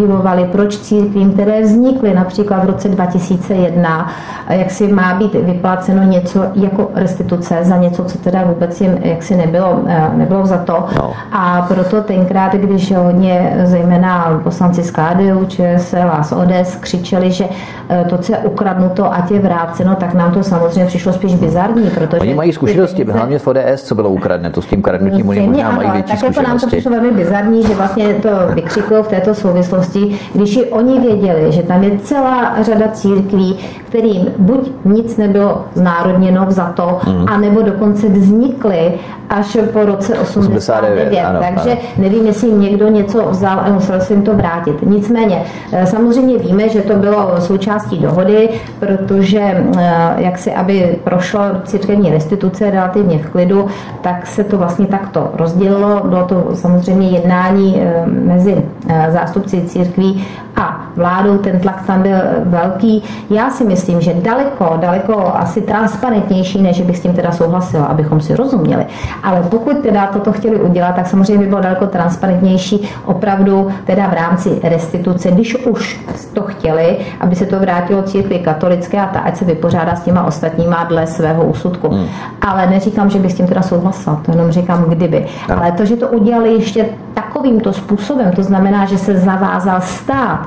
proč 0.51 0.77
církvím, 0.77 1.33
které 1.33 1.61
vznikly 1.61 2.13
například 2.13 2.63
v 2.63 2.65
roce 2.65 2.89
2001, 2.89 4.11
jak 4.49 4.71
si 4.71 4.93
má 4.93 5.13
být 5.13 5.33
vypláceno 5.33 6.03
něco 6.03 6.43
jako 6.55 6.91
restituce 6.93 7.59
za 7.61 7.77
něco, 7.77 8.03
co 8.03 8.17
teda 8.17 8.43
vůbec 8.43 8.81
jim 8.81 8.97
jak 9.01 9.17
jaksi 9.17 9.35
nebylo, 9.35 9.81
eh, 9.87 10.11
nebylo 10.13 10.45
za 10.45 10.57
to. 10.57 10.85
No. 10.95 11.13
A 11.31 11.65
proto 11.67 12.01
tenkrát, 12.01 12.53
když 12.53 12.93
hodně 12.95 13.61
zejména 13.63 14.39
poslanci 14.43 14.83
z 14.83 14.91
KDU, 14.91 15.45
ČSL 15.45 16.09
a 16.11 16.23
z 16.23 16.31
ODS 16.31 16.75
křičeli, 16.79 17.31
že 17.31 17.45
eh, 17.89 18.05
to, 18.09 18.17
co 18.17 18.33
je 18.33 18.37
ukradnuto, 18.37 19.13
ať 19.13 19.31
je 19.31 19.39
vráceno, 19.39 19.95
tak 19.95 20.13
nám 20.13 20.31
to 20.31 20.43
samozřejmě 20.43 20.85
přišlo 20.85 21.13
spíš 21.13 21.35
bizarní. 21.35 21.89
Protože 21.89 22.21
oni 22.21 22.33
mají 22.33 22.53
zkušenosti, 22.53 22.95
peníze... 22.95 23.17
hlavně 23.17 23.39
v 23.39 23.47
ODS, 23.47 23.83
co 23.83 23.95
bylo 23.95 24.09
ukradnuto, 24.09 24.61
s 24.61 24.65
tím 24.65 24.81
kradnutím 24.81 25.29
oni 25.29 25.41
možná 25.41 25.71
mají 25.71 25.91
větší 25.91 26.11
tak 26.11 26.23
jako 26.23 26.41
nám 26.41 26.59
to 26.59 26.67
přišlo 26.67 26.91
velmi 26.91 27.11
bizarní, 27.11 27.63
že 27.63 27.75
vlastně 27.75 28.13
to 28.13 28.29
vykřikl 28.53 29.03
v 29.03 29.07
této 29.07 29.35
souvislosti, 29.35 29.86
když 30.33 30.57
i 30.57 30.65
oni 30.65 30.99
věděli, 30.99 31.51
že 31.51 31.63
tam 31.63 31.83
je 31.83 31.99
celá 32.03 32.63
řada 32.63 32.87
církví, 32.87 33.57
kterým 33.87 34.27
buď 34.37 34.71
nic 34.85 35.17
nebylo 35.17 35.65
znárodněno 35.73 36.45
za 36.49 36.65
to, 36.65 36.99
mm. 37.07 37.25
anebo 37.27 37.61
dokonce 37.61 38.09
vznikly 38.09 38.93
až 39.29 39.57
po 39.73 39.85
roce 39.85 40.19
89. 40.19 40.57
89 40.57 41.19
ano, 41.19 41.39
takže 41.39 41.71
ano. 41.71 41.81
nevím, 41.97 42.27
jestli 42.27 42.51
někdo 42.51 42.87
něco 42.89 43.29
vzal 43.29 43.59
a 43.59 43.69
musel 43.69 44.01
se 44.01 44.13
jim 44.13 44.21
to 44.23 44.35
vrátit. 44.35 44.75
Nicméně, 44.81 45.43
eh, 45.71 45.85
samozřejmě 45.85 46.37
víme, 46.37 46.69
že 46.69 46.81
to 46.81 46.95
bylo 46.95 47.41
součástí 47.41 47.97
dohody, 47.97 48.49
protože 48.79 49.39
eh, 49.39 50.13
jak 50.17 50.37
si, 50.37 50.53
aby 50.53 50.99
prošlo 51.03 51.41
církevní 51.63 52.11
restituce 52.11 52.71
relativně 52.71 53.19
v 53.19 53.29
klidu, 53.29 53.67
tak 54.01 54.27
se 54.27 54.43
to 54.43 54.57
vlastně 54.57 54.87
takto 54.87 55.29
rozdělilo. 55.33 56.01
Bylo 56.07 56.25
to 56.25 56.47
samozřejmě 56.53 57.09
jednání 57.09 57.81
mezi 58.05 58.63
zástupci 59.09 59.61
církví 59.61 59.76
církví 59.77 60.25
a 60.57 60.81
vládou, 60.95 61.37
ten 61.37 61.59
tlak 61.59 61.85
tam 61.85 62.01
byl 62.01 62.17
velký. 62.43 63.03
Já 63.29 63.49
si 63.49 63.63
myslím, 63.65 64.01
že 64.01 64.13
daleko, 64.13 64.77
daleko 64.81 65.31
asi 65.35 65.61
transparentnější, 65.61 66.61
než 66.61 66.81
bych 66.81 66.97
s 66.97 67.01
tím 67.01 67.13
teda 67.13 67.31
souhlasila, 67.31 67.85
abychom 67.85 68.21
si 68.21 68.35
rozuměli. 68.35 68.85
Ale 69.23 69.43
pokud 69.49 69.77
teda 69.77 70.07
toto 70.07 70.31
chtěli 70.31 70.59
udělat, 70.59 70.95
tak 70.95 71.07
samozřejmě 71.07 71.37
by 71.37 71.49
bylo 71.49 71.61
daleko 71.61 71.87
transparentnější 71.87 72.89
opravdu 73.05 73.67
teda 73.85 74.07
v 74.07 74.13
rámci 74.13 74.59
restituce, 74.63 75.31
když 75.31 75.65
už 75.65 75.99
to 76.33 76.41
chtěli, 76.41 76.97
aby 77.19 77.35
se 77.35 77.45
to 77.45 77.59
vrátilo 77.59 78.03
církvi 78.03 78.39
katolické 78.39 79.01
a 79.01 79.05
ta 79.05 79.19
ať 79.19 79.37
se 79.37 79.45
vypořádá 79.45 79.95
s 79.95 80.01
těma 80.01 80.23
ostatníma 80.23 80.83
dle 80.83 81.07
svého 81.07 81.45
úsudku. 81.45 81.89
Hmm. 81.89 82.05
Ale 82.41 82.67
neříkám, 82.67 83.09
že 83.09 83.19
bych 83.19 83.31
s 83.31 83.35
tím 83.35 83.47
teda 83.47 83.61
souhlasila, 83.61 84.21
to 84.25 84.31
jenom 84.31 84.51
říkám 84.51 84.83
kdyby. 84.83 85.25
No. 85.49 85.57
Ale 85.57 85.71
to, 85.71 85.85
že 85.85 85.95
to 85.95 86.07
udělali 86.07 86.53
ještě 86.53 86.85
takovýmto 87.13 87.73
způsobem, 87.73 88.31
to 88.31 88.43
znamená, 88.43 88.85
že 88.85 88.97
se 88.97 89.17
zavázal 89.17 89.81
stát 89.81 90.46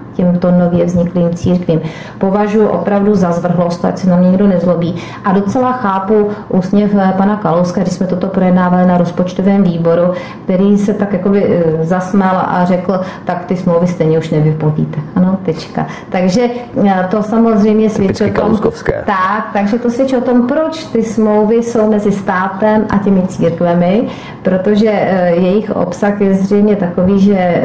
těmto 0.13 0.51
nově 0.51 0.85
vzniklým 0.85 1.29
církvím. 1.33 1.81
Považuji 2.17 2.67
opravdu 2.67 3.15
za 3.15 3.31
zvrhlost, 3.31 3.85
ať 3.85 3.97
se 3.97 4.09
na 4.09 4.15
mě 4.15 4.29
někdo 4.29 4.47
nezlobí. 4.47 4.95
A 5.25 5.33
docela 5.33 5.71
chápu 5.71 6.29
úsměv 6.49 6.91
eh, 6.95 7.13
pana 7.17 7.35
Kalouska, 7.35 7.81
když 7.81 7.93
jsme 7.93 8.07
toto 8.07 8.27
projednávali 8.27 8.87
na 8.87 8.97
rozpočtovém 8.97 9.63
výboru, 9.63 10.13
který 10.43 10.77
se 10.77 10.93
tak 10.93 11.13
jakoby 11.13 11.45
eh, 11.45 11.85
zasmál 11.85 12.43
a 12.47 12.65
řekl, 12.65 12.99
tak 13.25 13.45
ty 13.45 13.57
smlouvy 13.57 13.87
stejně 13.87 14.19
už 14.19 14.29
nevypovíte. 14.29 14.99
Ano, 15.15 15.37
tečka. 15.45 15.87
Takže 16.09 16.41
eh, 16.85 17.07
to 17.11 17.23
samozřejmě 17.23 17.89
svědčí 17.89 18.23
o 18.23 18.41
tom, 18.41 18.59
tak, 19.05 19.49
takže 19.53 19.79
to 19.79 19.89
svědčí 19.89 20.17
o 20.17 20.21
tom, 20.21 20.47
proč 20.47 20.85
ty 20.85 21.03
smlouvy 21.03 21.55
jsou 21.55 21.89
mezi 21.89 22.11
státem 22.11 22.85
a 22.89 22.97
těmi 22.97 23.21
církvemi, 23.27 24.07
protože 24.43 24.89
jejich 25.33 25.75
obsah 25.75 26.21
je 26.21 26.33
zřejmě 26.33 26.75
takový, 26.75 27.19
že 27.19 27.63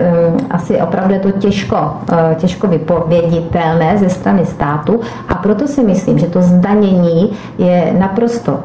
asi 0.50 0.80
opravdu 0.80 1.14
je 1.14 1.20
to 1.20 1.30
těžko, 1.30 1.76
těžko 2.36 2.66
vypověditelné 2.66 3.98
ze 3.98 4.08
strany 4.08 4.46
státu 4.46 5.00
a 5.28 5.34
proto 5.34 5.68
si 5.68 5.84
myslím, 5.84 6.18
že 6.18 6.26
to 6.26 6.42
zdanění 6.42 7.32
je 7.58 7.94
naprosto 7.98 8.60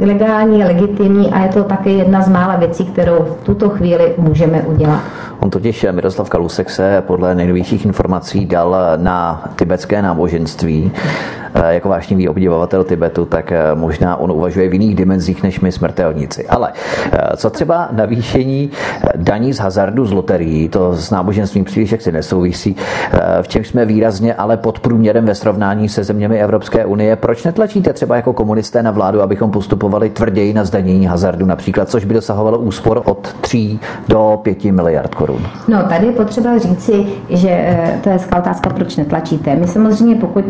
legální, 0.00 0.64
legitimní 0.64 1.30
a 1.30 1.42
je 1.42 1.48
to 1.48 1.64
také 1.64 1.90
jedna 1.90 2.22
z 2.22 2.28
mála 2.28 2.56
věcí, 2.56 2.84
kterou 2.84 3.18
v 3.18 3.44
tuto 3.44 3.68
chvíli 3.68 4.14
můžeme 4.18 4.62
udělat. 4.62 5.00
On 5.40 5.50
totiž 5.50 5.86
Miroslav 5.90 6.28
Kalusek 6.28 6.70
se 6.70 7.02
podle 7.06 7.34
nejnovějších 7.34 7.84
informací 7.86 8.46
dal 8.46 8.76
na 8.96 9.44
tibetské 9.56 10.02
náboženství 10.02 10.92
Eh, 11.56 11.74
jako 11.74 11.88
vášnivý 11.88 12.28
obdivovatel 12.28 12.84
Tibetu, 12.84 13.24
tak 13.24 13.52
eh, 13.52 13.74
možná 13.74 14.16
on 14.16 14.32
uvažuje 14.32 14.68
v 14.68 14.72
jiných 14.72 14.94
dimenzích 14.94 15.42
než 15.42 15.60
my 15.60 15.72
smrtelníci. 15.72 16.46
Ale 16.46 16.72
eh, 17.12 17.36
co 17.36 17.50
třeba 17.50 17.88
navýšení 17.92 18.70
daní 19.16 19.52
z 19.52 19.58
hazardu 19.58 20.06
z 20.06 20.12
loterií, 20.12 20.68
to 20.68 20.96
s 20.96 21.10
náboženstvím 21.10 21.64
příliš 21.64 21.92
jaksi 21.92 22.12
nesouvisí, 22.12 22.76
v 23.42 23.48
čem 23.48 23.64
jsme 23.64 23.84
výrazně 23.84 24.34
ale 24.34 24.56
pod 24.56 24.80
průměrem 24.80 25.24
ve 25.24 25.34
srovnání 25.34 25.88
se 25.88 26.04
zeměmi 26.04 26.42
Evropské 26.42 26.84
unie. 26.84 27.16
Proč 27.16 27.44
netlačíte 27.44 27.92
třeba 27.92 28.16
jako 28.16 28.32
komunisté 28.32 28.82
na 28.82 28.90
vládu, 28.90 29.22
abychom 29.22 29.50
postupovali 29.50 30.10
tvrději 30.10 30.54
na 30.54 30.64
zdanění 30.64 31.06
hazardu 31.06 31.46
například, 31.46 31.88
což 31.88 32.04
by 32.04 32.14
dosahovalo 32.14 32.58
úspor 32.58 33.02
od 33.04 33.32
3 33.40 33.78
do 34.08 34.40
5 34.42 34.64
miliard 34.64 35.14
korun? 35.14 35.40
No, 35.68 35.82
tady 35.82 36.06
je 36.06 36.12
potřeba 36.12 36.58
říci, 36.58 37.06
že 37.28 37.78
to 38.02 38.10
je 38.10 38.18
otázka, 38.38 38.70
proč 38.70 38.96
netlačíte. 38.96 39.56
My 39.56 39.66
samozřejmě, 39.66 40.14
pokud, 40.14 40.44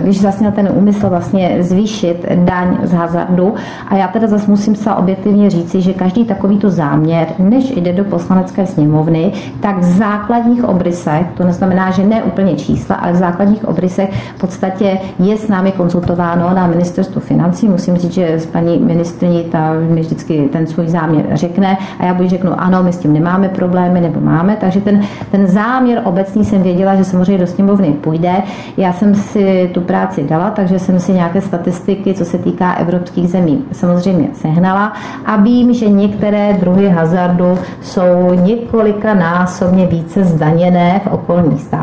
když 0.00 0.20
zasněl 0.20 0.50
měl 0.50 0.64
ten 0.64 0.78
úmysl 0.78 1.08
vlastně 1.08 1.56
zvýšit 1.60 2.26
daň 2.34 2.78
z 2.82 2.92
hazardu. 2.92 3.54
A 3.88 3.96
já 3.96 4.08
teda 4.08 4.26
zase 4.26 4.50
musím 4.50 4.74
se 4.74 4.92
objektivně 4.92 5.50
říci, 5.50 5.80
že 5.80 5.92
každý 5.92 6.24
takovýto 6.24 6.70
záměr, 6.70 7.26
než 7.38 7.70
jde 7.70 7.92
do 7.92 8.04
poslanecké 8.04 8.66
sněmovny, 8.66 9.32
tak 9.60 9.78
v 9.78 9.84
základních 9.84 10.64
obrysech, 10.64 11.26
to 11.36 11.44
neznamená, 11.44 11.89
že 11.90 12.06
ne 12.06 12.22
úplně 12.22 12.56
čísla, 12.56 12.96
ale 12.96 13.12
v 13.12 13.16
základních 13.16 13.68
obrysech 13.68 14.10
v 14.36 14.40
podstatě 14.40 14.98
je 15.18 15.36
s 15.36 15.48
námi 15.48 15.72
konzultováno 15.72 16.54
na 16.54 16.66
ministerstvu 16.66 17.20
financí. 17.20 17.68
Musím 17.68 17.96
říct, 17.96 18.12
že 18.12 18.34
s 18.34 18.46
paní 18.46 18.78
ministrní 18.78 19.44
ta 19.44 19.72
mi 19.72 20.00
vždycky 20.00 20.48
ten 20.52 20.66
svůj 20.66 20.88
záměr 20.88 21.26
řekne 21.32 21.78
a 21.98 22.04
já 22.04 22.14
buď 22.14 22.28
řeknu, 22.28 22.60
ano, 22.60 22.82
my 22.82 22.92
s 22.92 22.98
tím 22.98 23.12
nemáme 23.12 23.48
problémy, 23.48 24.00
nebo 24.00 24.20
máme. 24.20 24.56
Takže 24.56 24.80
ten, 24.80 25.02
ten 25.30 25.46
záměr 25.46 26.02
obecný 26.04 26.44
jsem 26.44 26.62
věděla, 26.62 26.96
že 26.96 27.04
samozřejmě 27.04 27.38
do 27.38 27.46
sněmovny 27.46 27.92
půjde. 27.92 28.32
Já 28.76 28.92
jsem 28.92 29.14
si 29.14 29.70
tu 29.74 29.80
práci 29.80 30.22
dala 30.22 30.50
takže 30.50 30.78
jsem 30.78 31.00
si 31.00 31.12
nějaké 31.12 31.40
statistiky, 31.40 32.14
co 32.14 32.24
se 32.24 32.38
týká 32.38 32.72
evropských 32.72 33.28
zemí, 33.28 33.64
samozřejmě 33.72 34.28
sehnala 34.32 34.92
a 35.26 35.36
vím, 35.36 35.74
že 35.74 35.88
některé 35.88 36.52
druhy 36.60 36.88
hazardu 36.88 37.58
jsou 37.80 38.34
několika 38.34 39.14
násobně 39.14 39.86
více 39.86 40.24
zdaněné 40.24 41.00
v 41.04 41.06
okolních 41.06 41.60
státech. 41.62 41.79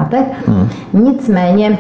Hmm. 0.48 0.70
Nicméně 0.94 1.78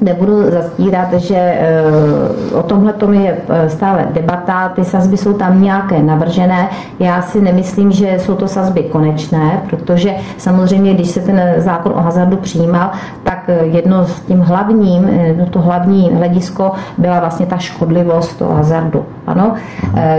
nebudu 0.00 0.50
zastírat, 0.50 1.12
že 1.12 1.36
eh, 1.36 2.54
o 2.54 2.62
tomhle 2.62 2.92
tom 2.92 3.14
je 3.14 3.36
eh, 3.48 3.70
stále 3.70 4.06
debata, 4.12 4.68
ty 4.68 4.84
sazby 4.84 5.16
jsou 5.16 5.32
tam 5.32 5.62
nějaké 5.62 6.02
navržené. 6.02 6.68
Já 6.98 7.22
si 7.22 7.40
nemyslím, 7.40 7.92
že 7.92 8.18
jsou 8.18 8.34
to 8.34 8.48
sazby 8.48 8.82
konečné, 8.82 9.62
protože 9.70 10.14
samozřejmě, 10.36 10.94
když 10.94 11.08
se 11.08 11.20
ten 11.20 11.54
zákon 11.56 11.92
o 11.96 12.00
hazardu 12.00 12.36
přijímal, 12.36 12.90
tak 13.22 13.44
eh, 13.48 13.64
jedno 13.64 14.04
s 14.04 14.20
tím 14.20 14.40
hlavním, 14.40 15.10
no 15.38 15.46
to 15.46 15.60
hlavní 15.60 16.10
hledisko 16.14 16.72
byla 16.98 17.20
vlastně 17.20 17.46
ta 17.46 17.58
škodlivost 17.58 18.38
toho 18.38 18.54
hazardu. 18.54 19.04
Ano? 19.26 19.54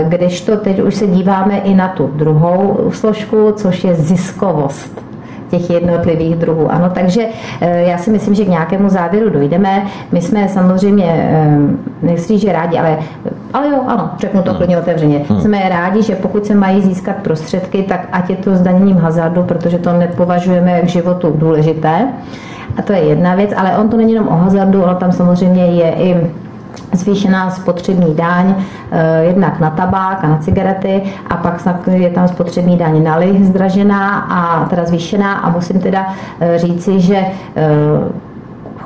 Kdežto 0.08 0.56
teď 0.56 0.82
už 0.82 0.94
se 0.94 1.06
díváme 1.06 1.58
i 1.58 1.74
na 1.74 1.88
tu 1.88 2.10
druhou 2.14 2.90
složku, 2.90 3.52
což 3.56 3.84
je 3.84 3.94
ziskovost 3.94 5.05
těch 5.50 5.70
jednotlivých 5.70 6.36
druhů. 6.36 6.72
Ano, 6.72 6.90
takže 6.90 7.26
eh, 7.60 7.82
já 7.82 7.98
si 7.98 8.10
myslím, 8.10 8.34
že 8.34 8.44
k 8.44 8.48
nějakému 8.48 8.88
závěru 8.88 9.30
dojdeme. 9.30 9.82
My 10.12 10.22
jsme 10.22 10.48
samozřejmě, 10.48 11.06
eh, 11.08 11.58
nechci 12.02 12.38
že 12.38 12.52
rádi, 12.52 12.78
ale 12.78 12.98
ale 13.52 13.68
jo, 13.68 13.76
ano, 13.86 14.10
řeknu 14.18 14.42
to 14.42 14.50
hmm. 14.50 14.56
klidně 14.56 14.78
otevřeně. 14.78 15.22
Hmm. 15.28 15.40
Jsme 15.40 15.68
rádi, 15.68 16.02
že 16.02 16.14
pokud 16.14 16.46
se 16.46 16.54
mají 16.54 16.82
získat 16.82 17.16
prostředky, 17.16 17.82
tak 17.82 18.08
ať 18.12 18.30
je 18.30 18.36
to 18.36 18.56
zdaněním 18.56 18.96
hazardu, 18.96 19.42
protože 19.42 19.78
to 19.78 19.92
nepovažujeme 19.92 20.80
k 20.80 20.88
životu 20.88 21.34
důležité. 21.36 22.08
A 22.76 22.82
to 22.82 22.92
je 22.92 22.98
jedna 22.98 23.34
věc, 23.34 23.50
ale 23.56 23.76
on 23.78 23.88
to 23.88 23.96
není 23.96 24.12
jenom 24.12 24.28
o 24.28 24.36
hazardu, 24.36 24.82
ono 24.82 24.94
tam 24.94 25.12
samozřejmě 25.12 25.66
je 25.66 25.92
i 25.92 26.30
zvýšená 26.92 27.50
spotřební 27.50 28.14
daň 28.14 28.54
eh, 28.90 29.24
jednak 29.24 29.60
na 29.60 29.70
tabák 29.70 30.24
a 30.24 30.28
na 30.28 30.38
cigarety 30.38 31.02
a 31.30 31.36
pak 31.36 31.60
je 31.90 32.10
tam 32.10 32.28
spotřební 32.28 32.76
daň 32.76 33.02
na 33.02 33.16
lich 33.16 33.46
zdražená 33.46 34.18
a 34.18 34.68
teda 34.68 34.84
zvýšená. 34.84 35.34
A 35.34 35.50
musím 35.50 35.80
teda 35.80 36.06
eh, 36.40 36.58
říci, 36.58 37.00
že 37.00 37.16
eh, 37.16 38.25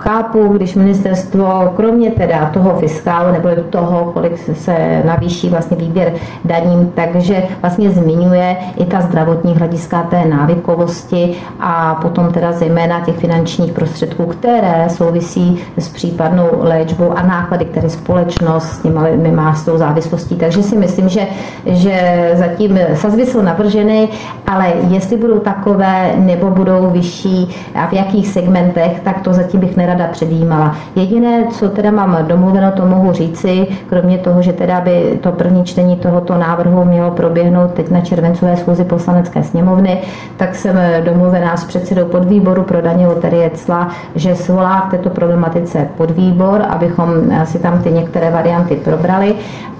chápu, 0.01 0.49
když 0.49 0.75
ministerstvo 0.75 1.73
kromě 1.77 2.11
teda 2.11 2.51
toho 2.53 2.79
fiskálu 2.79 3.33
nebo 3.33 3.49
toho, 3.71 4.11
kolik 4.13 4.39
se 4.39 5.03
navýší 5.05 5.49
vlastně 5.49 5.77
výběr 5.77 6.13
daním, 6.45 6.93
takže 6.95 7.43
vlastně 7.61 7.91
zmiňuje 7.91 8.57
i 8.77 8.85
ta 8.85 9.01
zdravotní 9.01 9.55
hlediska 9.55 10.03
té 10.03 10.25
návykovosti 10.25 11.35
a 11.61 11.95
potom 12.03 12.33
teda 12.33 12.53
zejména 12.53 13.01
těch 13.01 13.17
finančních 13.17 13.73
prostředků, 13.73 14.27
které 14.27 14.87
souvisí 14.89 15.59
s 15.79 15.89
případnou 15.89 16.49
léčbou 16.59 17.13
a 17.13 17.23
náklady, 17.23 17.65
které 17.65 17.91
společnost 17.91 18.65
s 18.65 18.83
nimi 18.83 19.31
má 19.31 19.55
s 19.55 19.65
tou 19.65 19.79
závislostí. 19.79 20.37
Takže 20.37 20.63
si 20.63 20.77
myslím, 20.77 21.09
že, 21.09 21.27
že 21.67 22.31
zatím 22.35 22.79
sazby 22.95 23.27
jsou 23.27 23.43
navrženy, 23.43 24.09
ale 24.47 24.73
jestli 24.89 25.17
budou 25.17 25.39
takové 25.39 26.13
nebo 26.17 26.51
budou 26.51 26.91
vyšší 26.91 27.57
a 27.75 27.87
v 27.87 27.93
jakých 27.93 28.29
segmentech, 28.29 29.01
tak 29.05 29.21
to 29.21 29.33
zatím 29.33 29.61
bych 29.61 29.77
nerada 29.91 30.13
předjímala. 30.13 30.77
Jediné, 30.97 31.45
co 31.51 31.69
teda 31.69 31.91
mám 31.91 32.19
domluveno, 32.27 32.73
to 32.73 32.87
mohu 32.87 33.13
říci, 33.13 33.67
kromě 33.89 34.19
toho, 34.19 34.43
že 34.43 34.53
teda 34.53 34.81
by 34.81 35.19
to 35.23 35.33
první 35.33 35.65
čtení 35.65 35.97
tohoto 35.97 36.39
návrhu 36.39 36.85
mělo 36.85 37.11
proběhnout 37.11 37.73
teď 37.73 37.91
na 37.91 38.01
červencové 38.01 38.57
schůzi 38.57 38.85
poslanecké 38.85 39.43
sněmovny, 39.43 39.99
tak 40.37 40.55
jsem 40.55 40.77
domluvená 41.05 41.57
s 41.57 41.65
předsedou 41.65 42.05
podvýboru 42.05 42.63
pro 42.63 42.83
daně 42.83 43.07
loterie 43.07 43.51
CLA, 43.51 43.89
že 44.15 44.35
svolá 44.35 44.81
k 44.81 44.91
této 44.91 45.11
problematice 45.11 45.89
podvýbor, 45.97 46.63
abychom 46.69 47.09
si 47.45 47.59
tam 47.59 47.83
ty 47.83 47.91
některé 47.91 48.31
varianty 48.31 48.77
probrali. 48.77 49.35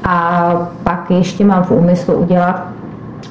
A 0.05 0.69
pak 0.85 1.11
ještě 1.11 1.45
mám 1.45 1.63
v 1.63 1.71
úmyslu 1.71 2.15
udělat 2.15 2.67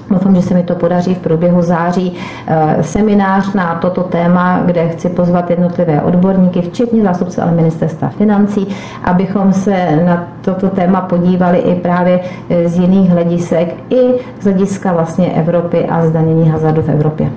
Doufám, 0.09 0.35
že 0.35 0.41
se 0.41 0.53
mi 0.53 0.63
to 0.63 0.75
podaří 0.75 1.15
v 1.15 1.17
průběhu 1.17 1.61
září 1.61 2.17
eh, 2.47 2.77
seminář 2.81 3.53
na 3.53 3.75
toto 3.75 4.03
téma, 4.03 4.61
kde 4.65 4.89
chci 4.89 5.09
pozvat 5.09 5.49
jednotlivé 5.49 6.01
odborníky, 6.01 6.61
včetně 6.61 7.03
zástupce 7.03 7.41
ale 7.41 7.51
ministerstva 7.51 8.09
financí, 8.09 8.67
abychom 9.03 9.53
se 9.53 10.03
na 10.05 10.27
toto 10.41 10.69
téma 10.69 11.01
podívali 11.01 11.57
i 11.57 11.75
právě 11.75 12.19
eh, 12.49 12.69
z 12.69 12.79
jiných 12.79 13.09
hledisek, 13.09 13.75
i 13.89 14.13
z 14.41 14.43
hlediska 14.43 14.93
vlastně 14.93 15.31
Evropy 15.31 15.85
a 15.85 16.05
zdanění 16.05 16.49
hazardu 16.49 16.81
v 16.81 16.89
Evropě. 16.89 17.29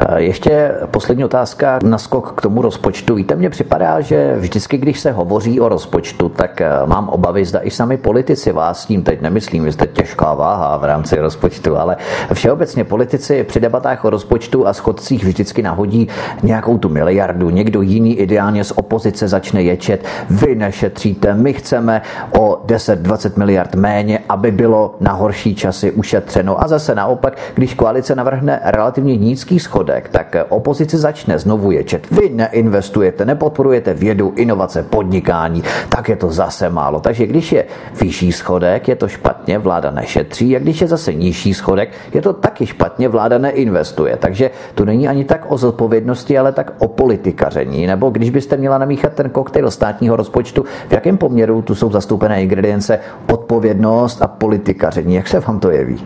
Eh, 0.00 0.22
ještě 0.22 0.74
poslední 0.90 1.24
otázka 1.24 1.78
na 1.82 1.98
skok 1.98 2.32
k 2.36 2.42
tomu 2.42 2.62
rozpočtu. 2.62 3.14
Víte, 3.14 3.36
mně 3.36 3.50
připadá, 3.50 4.00
že 4.00 4.36
vždycky, 4.36 4.78
když 4.78 5.00
se 5.00 5.12
hovoří 5.12 5.60
o 5.60 5.68
rozpočtu, 5.68 6.28
tak 6.28 6.60
eh, 6.60 6.70
mám 6.86 7.08
obavy, 7.08 7.44
zda 7.44 7.60
i 7.62 7.70
sami 7.70 7.96
politici 7.96 8.52
vás 8.52 8.86
tím 8.86 9.02
teď 9.02 9.20
nemyslím, 9.20 9.64
že 9.64 9.72
jste 9.72 9.86
těžká 9.86 10.34
váha 10.34 10.76
v 10.76 10.84
rámci 10.84 11.16
rozpočtu, 11.16 11.76
ale 11.76 11.96
všeobecně 12.32 12.84
politici 12.84 13.44
při 13.44 13.60
debatách 13.60 14.04
o 14.04 14.10
rozpočtu 14.10 14.66
a 14.66 14.72
schodcích 14.72 15.24
vždycky 15.24 15.62
nahodí 15.62 16.08
nějakou 16.42 16.78
tu 16.78 16.88
miliardu. 16.88 17.50
Někdo 17.50 17.82
jiný 17.82 18.18
ideálně 18.18 18.64
z 18.64 18.70
opozice 18.70 19.28
začne 19.28 19.62
ječet. 19.62 20.04
Vy 20.30 20.54
nešetříte, 20.54 21.34
my 21.34 21.52
chceme 21.52 22.02
o 22.38 22.62
10-20 22.66 23.38
miliard 23.38 23.74
méně, 23.74 24.18
aby 24.28 24.50
bylo 24.50 24.94
na 25.00 25.12
horší 25.12 25.54
časy 25.54 25.92
ušetřeno. 25.92 26.62
A 26.62 26.68
zase 26.68 26.94
naopak, 26.94 27.38
když 27.54 27.74
koalice 27.74 28.14
navrhne 28.14 28.60
relativně 28.64 29.16
nízký 29.16 29.58
schod, 29.58 29.87
schodek, 29.88 30.08
tak 30.08 30.36
opozice 30.48 30.98
začne 30.98 31.38
znovu 31.38 31.70
ječet. 31.70 32.10
Vy 32.10 32.28
neinvestujete, 32.28 33.24
nepodporujete 33.24 33.94
vědu, 33.94 34.32
inovace, 34.36 34.82
podnikání, 34.82 35.62
tak 35.88 36.08
je 36.08 36.16
to 36.16 36.30
zase 36.30 36.68
málo. 36.68 37.00
Takže 37.00 37.26
když 37.26 37.52
je 37.52 37.64
vyšší 38.00 38.32
schodek, 38.32 38.88
je 38.88 38.96
to 38.96 39.08
špatně, 39.08 39.58
vláda 39.58 39.90
nešetří, 39.90 40.56
a 40.56 40.58
když 40.58 40.80
je 40.80 40.88
zase 40.88 41.14
nižší 41.14 41.54
schodek, 41.54 41.88
je 42.14 42.20
to 42.22 42.32
taky 42.32 42.66
špatně, 42.66 43.08
vláda 43.08 43.38
neinvestuje. 43.38 44.16
Takže 44.16 44.50
to 44.74 44.84
není 44.84 45.08
ani 45.08 45.24
tak 45.24 45.48
o 45.48 45.56
zodpovědnosti, 45.56 46.38
ale 46.38 46.52
tak 46.52 46.72
o 46.78 46.88
politikaření. 46.88 47.86
Nebo 47.86 48.10
když 48.10 48.30
byste 48.30 48.56
měla 48.56 48.78
namíchat 48.78 49.12
ten 49.12 49.30
koktejl 49.30 49.70
státního 49.70 50.16
rozpočtu, 50.16 50.64
v 50.88 50.92
jakém 50.92 51.16
poměru 51.16 51.62
tu 51.62 51.74
jsou 51.74 51.90
zastoupené 51.90 52.42
ingredience 52.42 52.98
odpovědnost 53.32 54.22
a 54.22 54.28
politikaření? 54.28 55.14
Jak 55.14 55.28
se 55.28 55.40
vám 55.40 55.60
to 55.60 55.70
jeví? 55.70 56.04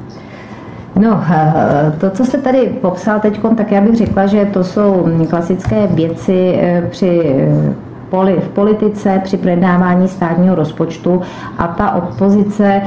No, 0.97 1.21
eh, 1.31 1.93
to, 2.01 2.11
co 2.11 2.25
jste 2.25 2.39
tady 2.39 2.79
popsal 2.81 3.21
teď, 3.21 3.41
tak 3.57 3.73
já 3.73 3.81
bych 3.81 3.97
řekla, 3.97 4.27
že 4.27 4.45
to 4.45 4.65
jsou 4.65 5.09
klasické 5.31 5.87
věci 5.87 6.59
eh, 6.61 6.89
při 6.91 7.37
eh, 7.37 8.41
v 8.41 8.49
politice 8.49 9.21
při 9.25 9.37
projednávání 9.37 10.09
státního 10.09 10.55
rozpočtu 10.55 11.21
a 11.59 11.67
ta 11.67 11.93
opozice 11.93 12.83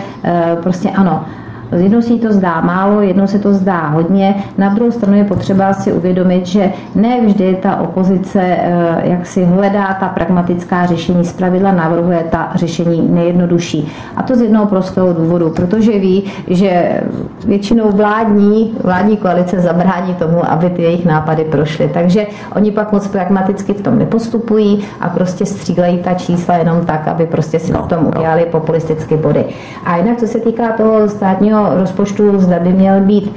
prostě 0.63 0.89
ano, 0.89 1.25
Jednou 1.75 2.01
si 2.01 2.19
to 2.19 2.33
zdá 2.33 2.61
málo, 2.61 3.01
jednou 3.01 3.27
se 3.27 3.39
to 3.39 3.53
zdá 3.53 3.87
hodně. 3.87 4.35
Na 4.57 4.69
druhou 4.69 4.91
stranu 4.91 5.17
je 5.17 5.23
potřeba 5.23 5.73
si 5.73 5.93
uvědomit, 5.93 6.45
že 6.47 6.71
ne 6.95 7.21
vždy 7.25 7.57
ta 7.61 7.75
opozice 7.75 8.41
eh, 8.41 9.01
jak 9.03 9.25
si 9.25 9.45
hledá 9.45 9.93
ta 9.99 10.07
pragmatická 10.07 10.85
řešení, 10.85 11.25
zpravidla 11.25 11.71
navrhuje 11.71 12.25
ta 12.31 12.51
řešení 12.55 13.07
nejjednodušší. 13.09 13.91
A 14.15 14.23
to 14.23 14.35
z 14.35 14.41
jednoho 14.41 14.65
prostého 14.65 15.13
důvodu, 15.13 15.49
protože 15.49 15.99
ví, 15.99 16.23
že 16.47 17.01
většinou 17.45 17.91
vládní, 17.91 18.77
vládní 18.83 19.17
koalice 19.17 19.59
zabrání 19.59 20.13
tomu, 20.13 20.51
aby 20.51 20.69
ty 20.69 20.81
jejich 20.81 21.05
nápady 21.05 21.43
prošly. 21.43 21.89
Takže 21.93 22.27
oni 22.55 22.71
pak 22.71 22.91
moc 22.91 23.07
pragmaticky 23.07 23.73
v 23.73 23.81
tom 23.81 23.99
nepostupují 23.99 24.83
a 25.01 25.09
prostě 25.09 25.45
střílejí 25.45 25.97
ta 25.97 26.13
čísla 26.13 26.55
jenom 26.55 26.85
tak, 26.85 27.07
aby 27.07 27.25
prostě 27.25 27.59
si 27.59 27.71
no, 27.71 27.79
na 27.81 27.87
tom 27.87 28.03
no. 28.03 28.09
udělali 28.09 28.45
populistické 28.45 29.17
body. 29.17 29.45
A 29.85 29.97
jinak, 29.97 30.17
co 30.17 30.27
se 30.27 30.39
týká 30.39 30.71
toho 30.71 31.09
státního 31.09 31.54
rozpočtu 31.75 32.39
zda 32.39 32.59
by 32.59 32.69
měl 32.69 33.01
být 33.01 33.31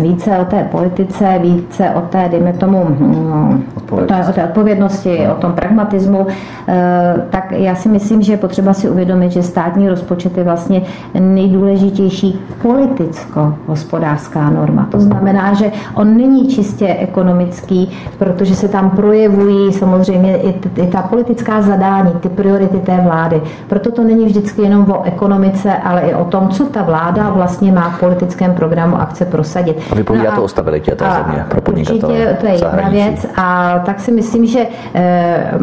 více 0.00 0.38
o 0.38 0.44
té 0.44 0.64
politice, 0.70 1.38
více 1.42 1.90
o 1.90 2.00
té, 2.00 2.28
dejme 2.28 2.52
tomu, 2.52 2.84
mm, 2.84 3.64
o 3.90 4.32
té 4.32 4.44
odpovědnosti, 4.44 5.28
o 5.32 5.34
tom 5.34 5.52
pragmatismu, 5.52 6.26
eh, 6.68 7.14
tak 7.30 7.52
já 7.52 7.74
si 7.74 7.88
myslím, 7.88 8.22
že 8.22 8.32
je 8.32 8.36
potřeba 8.36 8.72
si 8.72 8.90
uvědomit, 8.90 9.32
že 9.32 9.42
státní 9.42 9.88
rozpočet 9.88 10.38
je 10.38 10.44
vlastně 10.44 10.82
nejdůležitější 11.20 12.40
politicko-hospodářská 12.62 14.50
norma. 14.50 14.88
To 14.90 15.00
znamená, 15.00 15.54
že 15.54 15.72
on 15.94 16.16
není 16.16 16.48
čistě 16.48 16.96
ekonomický, 16.98 17.90
protože 18.18 18.54
se 18.54 18.68
tam 18.68 18.90
projevují 18.90 19.72
samozřejmě 19.72 20.36
i, 20.36 20.54
i 20.76 20.86
ta 20.86 21.02
politická 21.02 21.62
zadání, 21.62 22.10
ty 22.20 22.28
priority 22.28 22.78
té 22.78 23.00
vlády. 23.04 23.42
Proto 23.68 23.90
to 23.90 24.04
není 24.04 24.24
vždycky 24.24 24.62
jenom 24.62 24.90
o 24.90 25.02
ekonomice, 25.02 25.72
ale 25.76 26.00
i 26.00 26.14
o 26.14 26.24
tom, 26.24 26.48
co 26.48 26.64
ta 26.64 26.82
vláda 26.82 27.02
vláda 27.02 27.30
vlastně 27.30 27.72
má 27.72 27.90
v 27.90 28.00
politickém 28.00 28.54
programu 28.54 28.96
akce 28.96 29.24
prosadit. 29.32 29.76
A 29.90 29.94
vypovídá 29.94 30.24
no 30.24 30.32
a, 30.32 30.36
to 30.36 30.44
o 30.44 30.48
stabilitě 30.48 30.94
té 30.94 31.04
země 31.04 31.44
pro 31.48 31.60
podnikatele. 31.60 32.12
Určitě 32.12 32.36
to 32.40 32.46
je 32.46 32.52
jedna 32.52 32.88
věc 32.88 33.26
a 33.36 33.78
tak 33.86 34.00
si 34.00 34.12
myslím, 34.12 34.46
že 34.46 34.66
e, 34.94 35.58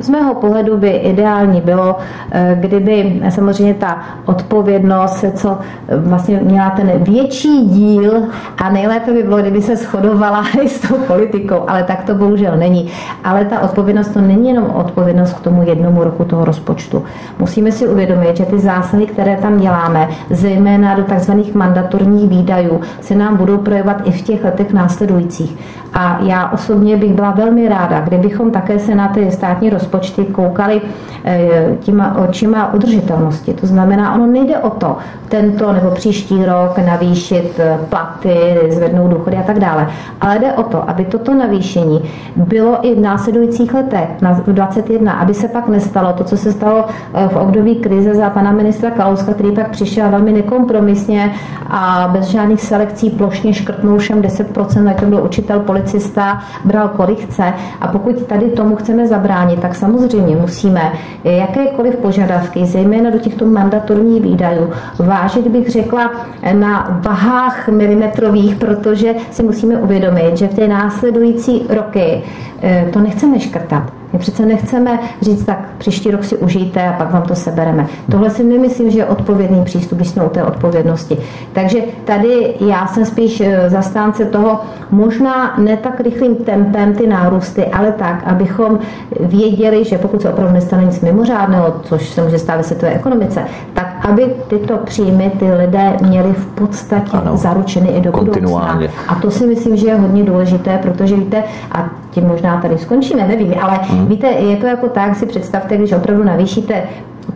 z 0.00 0.08
mého 0.08 0.34
pohledu 0.34 0.76
by 0.76 0.88
ideální 0.88 1.60
bylo, 1.60 1.96
eh, 2.30 2.56
kdyby 2.60 3.22
samozřejmě 3.28 3.74
ta 3.74 3.98
odpovědnost 4.24 5.24
co 5.34 5.58
eh, 5.88 5.96
vlastně 5.96 6.40
měla 6.42 6.70
ten 6.70 6.90
větší 6.96 7.68
díl 7.68 8.22
a 8.58 8.70
nejlépe 8.70 9.12
by 9.12 9.22
bylo, 9.22 9.36
kdyby 9.36 9.62
se 9.62 9.76
shodovala 9.76 10.44
i 10.62 10.68
s 10.68 10.80
tou 10.80 10.94
politikou, 10.94 11.62
ale 11.68 11.82
tak 11.82 12.04
to 12.04 12.14
bohužel 12.14 12.56
není. 12.56 12.90
Ale 13.24 13.44
ta 13.44 13.60
odpovědnost 13.60 14.08
to 14.08 14.20
není 14.20 14.48
jenom 14.48 14.70
odpovědnost 14.70 15.32
k 15.32 15.40
tomu 15.40 15.62
jednomu 15.62 16.04
roku 16.04 16.24
toho 16.24 16.44
rozpočtu. 16.44 17.02
Musíme 17.38 17.72
si 17.72 17.88
uvědomit, 17.88 18.36
že 18.36 18.44
ty 18.44 18.58
zásahy, 18.58 19.06
které 19.06 19.36
tam 19.36 19.58
děláme, 19.58 20.08
zejména 20.30 20.94
do 20.94 21.02
takzvaných 21.02 21.54
mandatorních 21.54 22.28
výdajů, 22.30 22.80
se 23.00 23.14
nám 23.14 23.36
budou 23.36 23.58
projevovat 23.58 24.02
i 24.04 24.12
v 24.12 24.22
těch 24.22 24.44
letech 24.44 24.72
následujících. 24.72 25.56
A 25.94 26.18
já 26.22 26.48
osobně 26.48 26.96
bych 26.96 27.14
byla 27.14 27.30
velmi 27.30 27.68
ráda, 27.68 28.00
kdybychom 28.00 28.50
také 28.50 28.78
se 28.78 28.94
na 28.94 29.08
ty 29.08 29.30
státní 29.30 29.70
rozpočty 29.70 30.24
koukali 30.24 30.80
eh, 31.24 31.76
těma 31.80 32.16
očima 32.18 32.74
udržitelnosti. 32.74 33.54
To 33.54 33.66
znamená, 33.66 34.14
ono 34.14 34.26
nejde 34.26 34.58
o 34.58 34.70
to 34.70 34.96
tento 35.28 35.72
nebo 35.72 35.90
příští 35.90 36.44
rok 36.44 36.78
navýšit 36.86 37.52
eh, 37.58 37.78
platy, 37.88 38.58
zvednout 38.70 39.10
důchody 39.10 39.36
a 39.36 39.42
tak 39.42 39.58
dále, 39.58 39.88
ale 40.20 40.38
jde 40.38 40.52
o 40.52 40.62
to, 40.62 40.90
aby 40.90 41.04
toto 41.04 41.34
navýšení 41.34 42.02
bylo 42.36 42.78
i 42.82 42.94
v 42.94 43.00
následujících 43.00 43.74
letech, 43.74 44.08
na 44.20 44.32
21, 44.46 45.12
aby 45.12 45.34
se 45.34 45.48
pak 45.48 45.68
nestalo 45.68 46.12
to, 46.12 46.24
co 46.24 46.36
se 46.36 46.52
stalo 46.52 46.84
eh, 47.14 47.28
v 47.28 47.36
období 47.36 47.76
krize 47.76 48.14
za 48.14 48.30
pana 48.30 48.52
ministra 48.52 48.90
Kalouska, 48.90 49.34
který 49.34 49.52
pak 49.52 49.70
přišel 49.70 50.10
velmi 50.10 50.32
nekompromisně 50.32 51.34
a 51.70 52.10
bez 52.12 52.26
žádných 52.26 52.62
selekcí 52.62 53.10
plošně 53.10 53.54
škrtnul 53.54 53.98
všem 53.98 54.22
10%, 54.22 54.88
ať 54.88 55.00
to 55.00 55.06
byl 55.06 55.24
učitel, 55.24 55.60
policista, 55.78 56.42
bral 56.64 56.88
korychce 56.88 57.52
a 57.80 57.88
pokud 57.88 58.26
tady 58.26 58.50
tomu 58.50 58.76
chceme 58.76 59.06
zabránit, 59.06 59.60
tak 59.60 59.74
samozřejmě 59.74 60.36
musíme 60.36 60.92
jakékoliv 61.24 61.96
požadavky, 61.96 62.66
zejména 62.66 63.10
do 63.10 63.18
těchto 63.18 63.46
mandatorních 63.46 64.22
výdajů, 64.22 64.70
vážit 64.98 65.48
bych 65.48 65.70
řekla 65.70 66.10
na 66.52 67.00
vahách 67.02 67.68
milimetrových, 67.68 68.56
protože 68.56 69.14
si 69.30 69.42
musíme 69.42 69.76
uvědomit, 69.76 70.36
že 70.36 70.48
v 70.48 70.54
té 70.54 70.68
následující 70.68 71.66
roky 71.68 72.22
eh, 72.62 72.88
to 72.92 73.00
nechceme 73.00 73.40
škrtat. 73.40 73.97
My 74.12 74.18
přece 74.18 74.46
nechceme 74.46 74.98
říct, 75.20 75.44
tak 75.44 75.68
příští 75.78 76.10
rok 76.10 76.24
si 76.24 76.36
užijte 76.36 76.88
a 76.88 76.92
pak 76.92 77.12
vám 77.12 77.22
to 77.22 77.34
sebereme. 77.34 77.86
Tohle 78.10 78.30
si 78.30 78.44
nemyslím, 78.44 78.90
že 78.90 78.98
je 78.98 79.04
odpovědný 79.04 79.64
přístup, 79.64 79.98
když 79.98 80.08
jsme 80.08 80.24
u 80.24 80.28
té 80.28 80.44
odpovědnosti. 80.44 81.18
Takže 81.52 81.78
tady 82.04 82.54
já 82.60 82.86
jsem 82.86 83.04
spíš 83.04 83.40
eh, 83.40 83.70
zastánce 83.70 84.24
toho, 84.24 84.60
možná 84.90 85.54
ne 85.58 85.76
tak 85.76 86.00
rychlým 86.00 86.36
tempem 86.36 86.94
ty 86.94 87.06
nárůsty, 87.06 87.66
ale 87.66 87.92
tak, 87.92 88.22
abychom 88.26 88.78
věděli, 89.20 89.84
že 89.84 89.98
pokud 89.98 90.22
se 90.22 90.30
opravdu 90.30 90.54
nestane 90.54 90.84
nic 90.84 91.00
mimořádného, 91.00 91.74
což 91.82 92.08
se 92.08 92.22
může 92.22 92.38
stát 92.38 92.56
ve 92.56 92.62
světové 92.62 92.92
ekonomice, 92.92 93.44
tak 93.74 93.97
aby 94.08 94.34
tyto 94.48 94.76
příjmy 94.76 95.32
ty 95.38 95.52
lidé 95.52 95.96
měli 96.02 96.32
v 96.32 96.46
podstatě 96.46 97.16
ano, 97.16 97.36
zaručeny 97.36 97.88
i 97.88 98.00
do 98.00 98.12
budoucna. 98.12 98.80
A 99.08 99.14
to 99.14 99.30
si 99.30 99.46
myslím, 99.46 99.76
že 99.76 99.86
je 99.86 99.94
hodně 99.94 100.24
důležité, 100.24 100.78
protože 100.82 101.16
víte, 101.16 101.44
a 101.72 101.90
tím 102.10 102.26
možná 102.26 102.60
tady 102.60 102.78
skončíme, 102.78 103.28
nevím, 103.28 103.54
ale 103.60 103.78
hmm. 103.82 104.06
víte, 104.06 104.26
je 104.26 104.56
to 104.56 104.66
jako 104.66 104.88
tak, 104.88 105.16
si 105.16 105.26
představte, 105.26 105.76
když 105.76 105.92
opravdu 105.92 106.24
navýšíte 106.24 106.82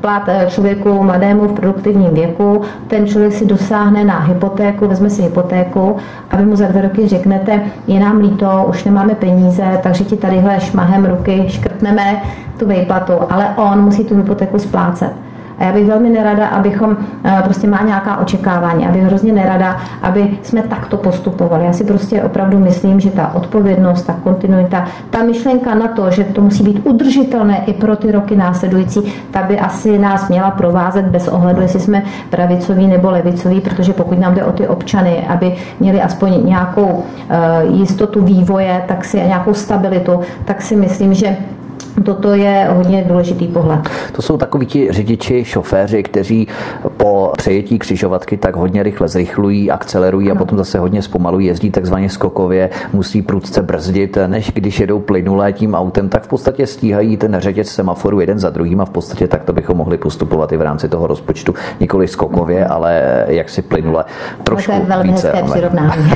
plat 0.00 0.22
eh, 0.26 0.46
člověku 0.48 1.02
mladému 1.02 1.48
v 1.48 1.52
produktivním 1.52 2.14
věku, 2.14 2.60
ten 2.86 3.06
člověk 3.06 3.32
si 3.32 3.46
dosáhne 3.46 4.04
na 4.04 4.18
hypotéku, 4.18 4.88
vezme 4.88 5.10
si 5.10 5.22
hypotéku 5.22 5.96
a 6.30 6.36
vy 6.36 6.44
mu 6.44 6.56
za 6.56 6.66
dva 6.66 6.80
roky 6.80 7.08
řeknete, 7.08 7.60
je 7.86 8.00
nám 8.00 8.18
líto, 8.18 8.64
už 8.68 8.84
nemáme 8.84 9.14
peníze, 9.14 9.80
takže 9.82 10.04
ti 10.04 10.16
tadyhle 10.16 10.60
šmahem 10.60 11.04
ruky 11.04 11.44
škrtneme 11.48 12.22
tu 12.58 12.68
výplatu, 12.68 13.12
ale 13.30 13.48
on 13.56 13.82
musí 13.82 14.04
tu 14.04 14.16
hypotéku 14.16 14.58
splácet. 14.58 15.12
A 15.58 15.64
já 15.64 15.72
bych 15.72 15.86
velmi 15.86 16.10
nerada, 16.10 16.46
abychom 16.46 16.96
eh, 17.24 17.40
prostě 17.44 17.66
má 17.66 17.82
nějaká 17.82 18.16
očekávání, 18.16 18.86
aby 18.86 19.00
hrozně 19.00 19.32
nerada, 19.32 19.76
aby 20.02 20.38
jsme 20.42 20.62
takto 20.62 20.96
postupovali. 20.96 21.64
Já 21.64 21.72
si 21.72 21.84
prostě 21.84 22.22
opravdu 22.22 22.58
myslím, 22.58 23.00
že 23.00 23.10
ta 23.10 23.34
odpovědnost, 23.34 24.02
ta 24.02 24.12
kontinuita, 24.12 24.84
ta 25.10 25.22
myšlenka 25.22 25.74
na 25.74 25.88
to, 25.88 26.10
že 26.10 26.24
to 26.24 26.40
musí 26.40 26.64
být 26.64 26.80
udržitelné 26.84 27.64
i 27.66 27.72
pro 27.72 27.96
ty 27.96 28.12
roky 28.12 28.36
následující, 28.36 29.00
ta 29.30 29.42
by 29.42 29.60
asi 29.60 29.98
nás 29.98 30.28
měla 30.28 30.50
provázet 30.50 31.06
bez 31.06 31.28
ohledu, 31.28 31.60
jestli 31.60 31.80
jsme 31.80 32.02
pravicoví 32.30 32.86
nebo 32.86 33.10
levicoví, 33.10 33.60
protože 33.60 33.92
pokud 33.92 34.18
nám 34.18 34.34
jde 34.34 34.44
o 34.44 34.52
ty 34.52 34.68
občany, 34.68 35.26
aby 35.28 35.54
měli 35.80 36.02
aspoň 36.02 36.46
nějakou 36.46 37.04
eh, 37.30 37.36
jistotu 37.66 38.24
vývoje, 38.24 38.82
tak 38.88 39.04
si 39.04 39.16
nějakou 39.16 39.54
stabilitu, 39.54 40.20
tak 40.44 40.62
si 40.62 40.76
myslím, 40.76 41.14
že 41.14 41.36
Toto 42.04 42.34
je 42.34 42.68
hodně 42.70 43.04
důležitý 43.08 43.46
pohled. 43.48 43.80
To 44.12 44.22
jsou 44.22 44.36
takoví 44.36 44.66
ti 44.66 44.92
řidiči, 44.92 45.44
šoféři, 45.44 46.02
kteří 46.02 46.48
po 46.96 47.32
přejetí 47.36 47.78
křižovatky 47.78 48.36
tak 48.36 48.56
hodně 48.56 48.82
rychle 48.82 49.08
zrychlují, 49.08 49.70
akcelerují 49.70 50.30
a 50.30 50.34
potom 50.34 50.58
zase 50.58 50.78
hodně 50.78 51.02
zpomalují, 51.02 51.46
jezdí 51.46 51.70
takzvaně 51.70 52.08
skokově, 52.08 52.70
musí 52.92 53.22
prudce 53.22 53.62
brzdit, 53.62 54.18
než 54.26 54.52
když 54.54 54.80
jedou 54.80 55.00
plynulé 55.00 55.52
tím 55.52 55.74
autem, 55.74 56.08
tak 56.08 56.22
v 56.22 56.28
podstatě 56.28 56.66
stíhají 56.66 57.16
ten 57.16 57.36
řetěz 57.38 57.68
semaforu 57.68 58.20
jeden 58.20 58.38
za 58.38 58.50
druhým 58.50 58.80
a 58.80 58.84
v 58.84 58.90
podstatě 58.90 59.28
tak 59.28 59.44
to 59.44 59.52
bychom 59.52 59.76
mohli 59.76 59.98
postupovat 59.98 60.52
i 60.52 60.56
v 60.56 60.62
rámci 60.62 60.88
toho 60.88 61.06
rozpočtu, 61.06 61.54
nikoli 61.80 62.08
skokově, 62.08 62.66
ale 62.66 63.24
jak 63.28 63.48
si 63.48 63.62
plynule 63.62 64.04
trošku 64.42 64.72
to 64.72 64.78
je 64.78 64.84
velmi 64.84 65.12
více. 65.12 65.30
Hezké 65.30 65.50
přirovnání. 65.50 66.12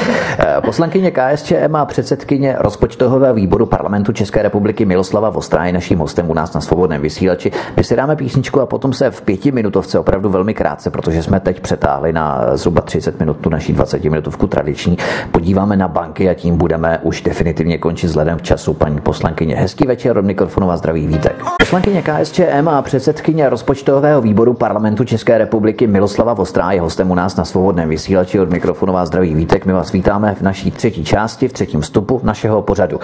Poslankyně 0.64 1.10
KSČM 1.10 1.76
a 1.76 1.84
předsedkyně 1.84 2.56
rozpočtového 2.58 3.34
výboru 3.34 3.66
parlamentu 3.66 4.12
České 4.12 4.42
republiky 4.42 4.84
Miloslava 5.14 5.34
Vostrá 5.34 5.64
je 5.64 5.72
naším 5.72 5.98
hostem 5.98 6.30
u 6.30 6.34
nás 6.34 6.54
na 6.54 6.60
svobodném 6.60 7.02
vysílači. 7.02 7.50
My 7.76 7.84
si 7.84 7.96
dáme 7.96 8.16
písničku 8.16 8.60
a 8.60 8.66
potom 8.66 8.92
se 8.92 9.10
v 9.10 9.22
pětiminutovce 9.22 9.98
opravdu 9.98 10.30
velmi 10.30 10.54
krátce, 10.54 10.90
protože 10.90 11.22
jsme 11.22 11.40
teď 11.40 11.60
přetáhli 11.60 12.12
na 12.12 12.56
zhruba 12.56 12.80
30 12.80 13.20
minut 13.20 13.36
tu 13.36 13.50
naší 13.50 13.72
20 13.72 14.04
minutovku 14.04 14.46
tradiční. 14.46 14.98
Podíváme 15.30 15.76
na 15.76 15.88
banky 15.88 16.28
a 16.30 16.34
tím 16.34 16.56
budeme 16.56 16.98
už 17.02 17.22
definitivně 17.22 17.78
končit 17.78 18.06
vzhledem 18.06 18.38
k 18.38 18.42
času. 18.42 18.74
Paní 18.74 19.00
poslankyně, 19.00 19.56
hezký 19.56 19.86
večer 19.86 20.18
od 20.18 20.24
mikrofonu 20.24 20.70
a 20.70 20.76
zdraví 20.76 21.06
vítek. 21.06 21.44
Poslankyně 21.58 22.02
KSČM 22.02 22.68
a 22.68 22.82
předsedkyně 22.82 23.48
rozpočtového 23.48 24.20
výboru 24.20 24.54
parlamentu 24.54 25.04
České 25.04 25.38
republiky 25.38 25.86
Miloslava 25.86 26.34
Vostrá 26.34 26.72
je 26.72 26.80
hostem 26.80 27.10
u 27.10 27.14
nás 27.14 27.36
na 27.36 27.44
svobodném 27.44 27.88
vysílači 27.88 28.40
od 28.40 28.50
mikrofonu 28.50 28.96
a 28.96 29.06
zdraví 29.06 29.34
vítek. 29.34 29.66
My 29.66 29.72
vás 29.72 29.92
vítáme 29.92 30.34
v 30.34 30.42
naší 30.42 30.70
třetí 30.70 31.04
části, 31.04 31.48
v 31.48 31.52
třetím 31.52 31.80
vstupu 31.80 32.20
našeho 32.22 32.62
pořadu. 32.62 33.00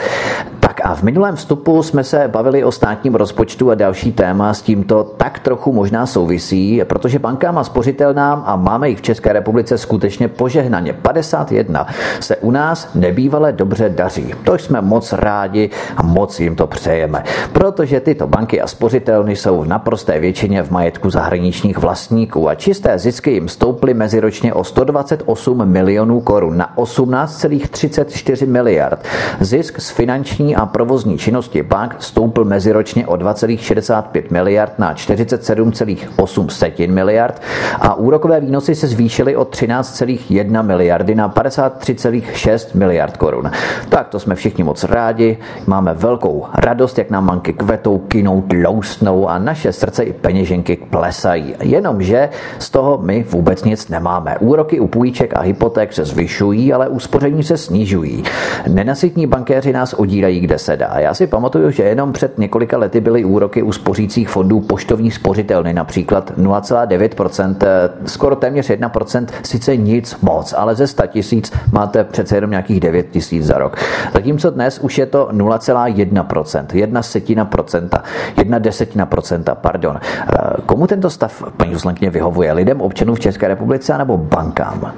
A 0.82 0.94
v 0.94 1.02
minulém 1.02 1.36
vstupu 1.36 1.82
jsme 1.82 2.04
se 2.04 2.28
bavili 2.28 2.64
o 2.64 2.72
státním 2.72 3.14
rozpočtu 3.14 3.70
a 3.70 3.74
další 3.74 4.12
téma 4.12 4.54
s 4.54 4.62
tímto 4.62 5.04
tak 5.04 5.38
trochu 5.38 5.72
možná 5.72 6.06
souvisí, 6.06 6.82
protože 6.84 7.18
bankám 7.18 7.58
a 7.58 7.64
spořitelnám, 7.64 8.42
a 8.46 8.56
máme 8.56 8.88
jich 8.88 8.98
v 8.98 9.02
České 9.02 9.32
republice 9.32 9.78
skutečně 9.78 10.28
požehnaně 10.28 10.92
51, 10.92 11.86
se 12.20 12.36
u 12.36 12.50
nás 12.50 12.88
nebývale 12.94 13.52
dobře 13.52 13.88
daří. 13.88 14.34
To 14.44 14.54
jsme 14.54 14.80
moc 14.80 15.12
rádi 15.12 15.70
a 15.96 16.02
moc 16.02 16.40
jim 16.40 16.56
to 16.56 16.66
přejeme, 16.66 17.24
protože 17.52 18.00
tyto 18.00 18.26
banky 18.26 18.60
a 18.60 18.66
spořitelny 18.66 19.36
jsou 19.36 19.60
v 19.62 19.68
naprosté 19.68 20.20
většině 20.20 20.62
v 20.62 20.70
majetku 20.70 21.10
zahraničních 21.10 21.78
vlastníků 21.78 22.48
a 22.48 22.54
čisté 22.54 22.98
zisky 22.98 23.30
jim 23.30 23.48
stouply 23.48 23.94
meziročně 23.94 24.54
o 24.54 24.64
128 24.64 25.64
milionů 25.64 26.20
korun 26.20 26.56
na 26.56 26.72
18,34 26.76 28.46
miliard. 28.46 29.04
Zisk 29.40 29.80
z 29.80 29.90
finanční 29.90 30.56
a 30.56 30.66
provozní 30.72 31.18
činnosti 31.18 31.62
bank 31.62 31.96
stoupl 31.99 32.45
meziročně 32.45 33.07
o 33.07 33.14
2,65 33.14 34.22
miliard 34.30 34.78
na 34.78 34.95
47,8 34.95 36.92
miliard 36.92 37.42
a 37.80 37.95
úrokové 37.95 38.40
výnosy 38.40 38.74
se 38.74 38.86
zvýšily 38.86 39.36
o 39.36 39.45
13,1 39.45 40.62
miliardy 40.66 41.14
na 41.14 41.28
53,6 41.28 42.76
miliard 42.76 43.16
korun. 43.16 43.50
Tak 43.88 44.08
to 44.08 44.20
jsme 44.20 44.34
všichni 44.34 44.64
moc 44.64 44.84
rádi, 44.84 45.38
máme 45.66 45.95
velkou 45.95 46.46
radost, 46.54 46.99
jak 46.99 47.11
nám 47.11 47.26
banky 47.26 47.53
kvetou, 47.53 47.99
kinou, 47.99 48.42
tloustnou 48.42 49.28
a 49.28 49.38
naše 49.38 49.72
srdce 49.72 50.04
i 50.04 50.12
peněženky 50.12 50.76
plesají. 50.90 51.54
Jenomže 51.62 52.28
z 52.58 52.70
toho 52.70 52.99
my 52.99 53.22
vůbec 53.22 53.64
nic 53.64 53.88
nemáme. 53.88 54.38
Úroky 54.38 54.80
u 54.80 54.86
půjček 54.86 55.32
a 55.36 55.40
hypoték 55.40 55.92
se 55.92 56.04
zvyšují, 56.04 56.72
ale 56.72 56.88
uspoření 56.88 57.42
se 57.42 57.57
snižují. 57.57 58.22
Nenasytní 58.68 59.26
bankéři 59.26 59.72
nás 59.72 59.95
odírají, 59.95 60.40
kde 60.40 60.58
se 60.61 60.76
dá. 60.76 60.95
Já 60.99 61.14
si 61.14 61.26
pamatuju, 61.26 61.70
že 61.70 61.82
jenom 61.82 62.12
před 62.12 62.38
několika 62.38 62.78
lety 62.78 63.00
byly 63.00 63.24
úroky 63.24 63.62
u 63.62 63.72
spořících 63.72 64.28
fondů 64.28 64.61
poštovní 64.61 65.11
spořitelny, 65.11 65.72
například 65.72 66.32
0,9%, 66.38 67.57
eh, 67.62 67.91
skoro 68.07 68.37
téměř 68.37 68.70
1%, 68.70 69.26
sice 69.42 69.76
nic 69.76 70.16
moc, 70.22 70.54
ale 70.57 70.74
ze 70.74 70.87
100 70.87 71.07
tisíc 71.07 71.53
máte 71.72 72.04
přece 72.04 72.37
jenom 72.37 72.50
nějakých 72.50 72.80
9 72.80 73.11
tisíc 73.11 73.45
za 73.46 73.58
rok. 73.58 73.76
Zatímco 74.12 74.50
dnes 74.50 74.78
už 74.78 74.99
je 74.99 75.07
to 75.07 75.28
0,1%, 75.32 76.66
jedna 76.74 77.03
setina 77.03 77.45
procenta, 77.45 78.03
jedna 78.37 78.58
desetina 78.58 79.07
procenta, 79.07 79.54
pardon. 79.54 80.00
Eh, 80.00 80.37
komu 80.66 80.87
tento 80.87 81.11
stav, 81.11 81.45
paní 81.57 81.72
poslankyně, 81.72 82.11
vyhovuje? 82.11 82.53
Lidem, 82.53 82.80
občanům 82.80 83.16
v 83.16 83.20
České 83.20 83.49
republice 83.49 83.99
nebo 83.99 84.16
bankám? 84.16 84.92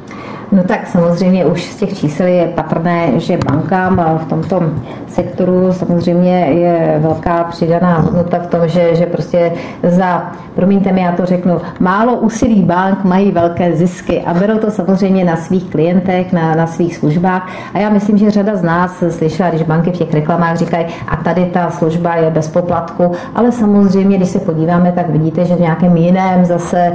No 0.52 0.62
tak 0.64 0.86
samozřejmě 0.86 1.46
už 1.46 1.64
z 1.64 1.76
těch 1.76 1.98
čísel 1.98 2.26
je 2.26 2.46
patrné, 2.46 3.20
že 3.20 3.38
bankám 3.46 4.18
v 4.22 4.28
tomto 4.28 4.62
sektoru 5.06 5.72
samozřejmě 5.72 6.36
je 6.38 6.98
velká 7.02 7.44
přidaná 7.44 7.98
hodnota 7.98 8.38
v 8.38 8.46
tom, 8.46 8.68
že, 8.68 8.94
že 8.94 9.06
prostě 9.06 9.52
za, 9.82 10.32
promiňte 10.54 10.92
mi, 10.92 11.00
já 11.00 11.12
to 11.12 11.26
řeknu, 11.26 11.60
málo 11.80 12.16
úsilí 12.16 12.62
bank 12.62 13.04
mají 13.04 13.30
velké 13.30 13.76
zisky 13.76 14.20
a 14.20 14.34
berou 14.34 14.58
to 14.58 14.70
samozřejmě 14.70 15.24
na 15.24 15.36
svých 15.36 15.70
klientech, 15.70 16.32
na, 16.32 16.54
na 16.54 16.66
svých 16.66 16.96
službách. 16.96 17.48
A 17.74 17.78
já 17.78 17.90
myslím, 17.90 18.18
že 18.18 18.30
řada 18.30 18.56
z 18.56 18.62
nás 18.62 19.04
slyšela, 19.08 19.50
když 19.50 19.62
banky 19.62 19.90
v 19.90 19.98
těch 19.98 20.14
reklamách 20.14 20.56
říkají, 20.56 20.86
a 21.08 21.16
tady 21.16 21.44
ta 21.44 21.70
služba 21.70 22.14
je 22.14 22.30
bez 22.30 22.48
poplatku, 22.48 23.12
ale 23.34 23.52
samozřejmě, 23.52 24.16
když 24.16 24.28
se 24.28 24.38
podíváme, 24.38 24.92
tak 24.92 25.10
vidíte, 25.10 25.44
že 25.44 25.54
v 25.54 25.60
nějakém 25.60 25.96
jiném 25.96 26.44
zase 26.44 26.92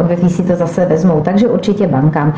odvětví 0.00 0.30
si 0.30 0.42
to 0.42 0.56
zase 0.56 0.86
vezmou. 0.86 1.20
Takže 1.20 1.48
určitě 1.48 1.86
bankám. 1.86 2.34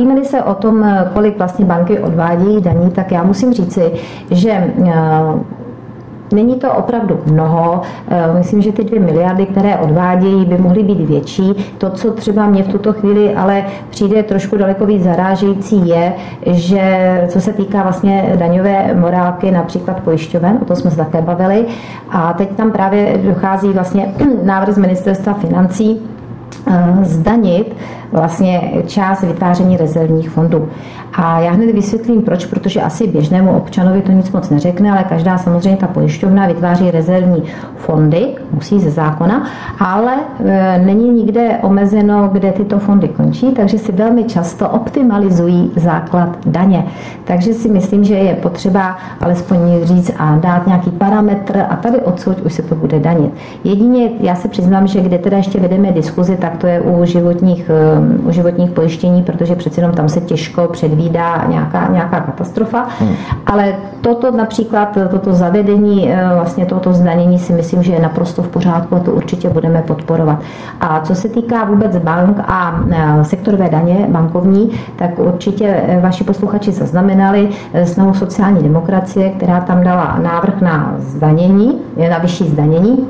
Bavíme-li 0.00 0.24
se 0.24 0.42
o 0.42 0.54
tom, 0.54 0.86
kolik 1.14 1.38
vlastně 1.38 1.64
banky 1.64 1.98
odvádějí 1.98 2.60
daní, 2.60 2.90
tak 2.90 3.12
já 3.12 3.22
musím 3.22 3.52
říci, 3.52 3.92
že 4.30 4.72
Není 6.32 6.54
to 6.54 6.72
opravdu 6.72 7.20
mnoho. 7.26 7.80
Eh, 8.08 8.34
myslím, 8.38 8.62
že 8.62 8.72
ty 8.72 8.84
dvě 8.84 9.00
miliardy, 9.00 9.46
které 9.46 9.76
odvádějí, 9.76 10.44
by 10.44 10.58
mohly 10.58 10.82
být 10.82 11.00
větší. 11.00 11.54
To, 11.78 11.90
co 11.90 12.10
třeba 12.10 12.46
mě 12.46 12.62
v 12.62 12.68
tuto 12.68 12.92
chvíli 12.92 13.34
ale 13.34 13.64
přijde 13.90 14.22
trošku 14.22 14.56
daleko 14.56 14.86
víc 14.86 15.02
zarážející, 15.02 15.88
je, 15.88 16.12
že 16.46 16.82
co 17.28 17.40
se 17.40 17.52
týká 17.52 17.82
vlastně 17.82 18.32
daňové 18.36 18.94
morálky, 18.94 19.50
například 19.50 20.00
pojišťoven, 20.00 20.58
o 20.62 20.64
to 20.64 20.76
jsme 20.76 20.90
se 20.90 20.96
také 20.96 21.22
bavili, 21.22 21.66
a 22.10 22.32
teď 22.32 22.50
tam 22.50 22.70
právě 22.70 23.18
dochází 23.24 23.68
vlastně 23.68 24.14
návrh 24.42 24.74
z 24.74 24.78
ministerstva 24.78 25.34
financí, 25.34 26.00
eh, 26.00 26.19
zdanit 27.02 27.76
vlastně 28.12 28.72
část 28.86 29.22
vytváření 29.22 29.76
rezervních 29.76 30.30
fondů. 30.30 30.68
A 31.14 31.40
já 31.40 31.52
hned 31.52 31.74
vysvětlím 31.74 32.22
proč, 32.22 32.46
protože 32.46 32.80
asi 32.80 33.06
běžnému 33.06 33.56
občanovi 33.56 34.02
to 34.02 34.12
nic 34.12 34.30
moc 34.30 34.50
neřekne, 34.50 34.90
ale 34.90 35.04
každá 35.04 35.38
samozřejmě 35.38 35.76
ta 35.76 35.86
pojišťovna 35.86 36.46
vytváří 36.46 36.90
rezervní 36.90 37.42
fondy, 37.76 38.26
musí 38.52 38.80
ze 38.80 38.90
zákona, 38.90 39.46
ale 39.78 40.12
e, 40.44 40.78
není 40.78 41.10
nikde 41.10 41.58
omezeno, 41.62 42.28
kde 42.32 42.52
tyto 42.52 42.78
fondy 42.78 43.08
končí, 43.08 43.52
takže 43.52 43.78
si 43.78 43.92
velmi 43.92 44.24
často 44.24 44.68
optimalizují 44.68 45.72
základ 45.76 46.38
daně. 46.46 46.84
Takže 47.24 47.52
si 47.52 47.68
myslím, 47.68 48.04
že 48.04 48.14
je 48.14 48.34
potřeba 48.34 48.96
alespoň 49.20 49.58
říct 49.82 50.12
a 50.18 50.36
dát 50.36 50.66
nějaký 50.66 50.90
parametr 50.90 51.66
a 51.70 51.76
tady 51.76 52.00
odsud 52.00 52.40
už 52.40 52.52
se 52.52 52.62
to 52.62 52.74
bude 52.74 52.98
danit. 52.98 53.30
Jedině 53.64 54.10
já 54.20 54.34
se 54.34 54.48
přiznám, 54.48 54.86
že 54.86 55.00
kde 55.00 55.18
teda 55.18 55.36
ještě 55.36 55.60
vedeme 55.60 55.92
diskuzi, 55.92 56.36
tak 56.40 56.56
to 56.56 56.66
je 56.66 56.80
u 56.80 57.04
životních 57.04 57.70
Um, 57.98 58.28
u 58.28 58.30
životních 58.30 58.70
pojištění, 58.70 59.22
protože 59.22 59.56
přeci 59.56 59.80
jenom 59.80 59.94
tam 59.94 60.08
se 60.08 60.20
těžko 60.20 60.68
předvídá 60.68 61.44
nějaká, 61.48 61.88
nějaká 61.92 62.20
katastrofa. 62.20 62.86
Hmm. 63.00 63.14
Ale 63.46 63.74
toto 64.00 64.30
například, 64.30 64.98
toto 65.10 65.32
zavedení 65.32 66.02
uh, 66.02 66.34
vlastně 66.34 66.66
tohoto 66.66 66.92
zdanění 66.92 67.38
si 67.38 67.52
myslím, 67.52 67.82
že 67.82 67.92
je 67.92 68.00
naprosto 68.00 68.42
v 68.42 68.48
pořádku 68.48 68.96
a 68.96 69.00
to 69.00 69.12
určitě 69.12 69.50
budeme 69.50 69.82
podporovat. 69.82 70.38
A 70.80 71.00
co 71.00 71.14
se 71.14 71.28
týká 71.28 71.64
vůbec 71.64 71.96
bank 71.96 72.36
a 72.46 72.80
uh, 72.80 73.22
sektorové 73.22 73.68
daně 73.68 74.06
bankovní, 74.08 74.70
tak 74.96 75.18
určitě 75.18 75.82
uh, 75.96 76.02
vaši 76.02 76.24
posluchači 76.24 76.72
zaznamenali 76.72 77.48
snahu 77.84 78.14
sociální 78.14 78.62
demokracie, 78.62 79.30
která 79.30 79.60
tam 79.60 79.84
dala 79.84 80.18
návrh 80.22 80.60
na 80.60 80.94
zdanění, 80.98 81.78
na 82.10 82.18
vyšší 82.18 82.48
zdanění 82.48 83.06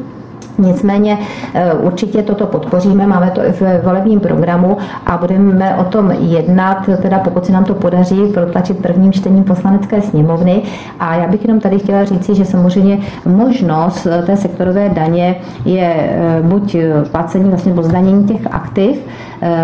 Nicméně 0.59 1.19
eh, 1.55 1.73
určitě 1.73 2.23
toto 2.23 2.47
podpoříme, 2.47 3.07
máme 3.07 3.31
to 3.31 3.45
i 3.45 3.53
v 3.53 3.63
volebním 3.85 4.21
programu 4.21 4.77
a 5.07 5.17
budeme 5.17 5.77
o 5.77 5.85
tom 5.85 6.11
jednat, 6.11 6.89
teda 7.03 7.19
pokud 7.19 7.47
se 7.47 7.53
nám 7.53 7.65
to 7.65 7.75
podaří 7.75 8.27
protlačit 8.35 8.83
prvním 8.83 9.13
čtením 9.13 9.45
poslanecké 9.45 10.03
sněmovny. 10.03 10.63
A 11.01 11.15
já 11.15 11.29
bych 11.29 11.43
jenom 11.43 11.61
tady 11.61 11.79
chtěla 11.79 12.05
říci, 12.05 12.35
že 12.35 12.45
samozřejmě 12.45 12.99
možnost 13.27 14.07
eh, 14.07 14.23
té 14.23 14.37
sektorové 14.37 14.89
daně 14.89 15.37
je 15.65 15.95
eh, 15.95 16.43
buď 16.43 16.77
placení 17.11 17.51
vlastně 17.51 17.71
nebo 17.71 17.83
zdanění 17.83 18.25
těch 18.25 18.47
aktiv, 18.51 19.07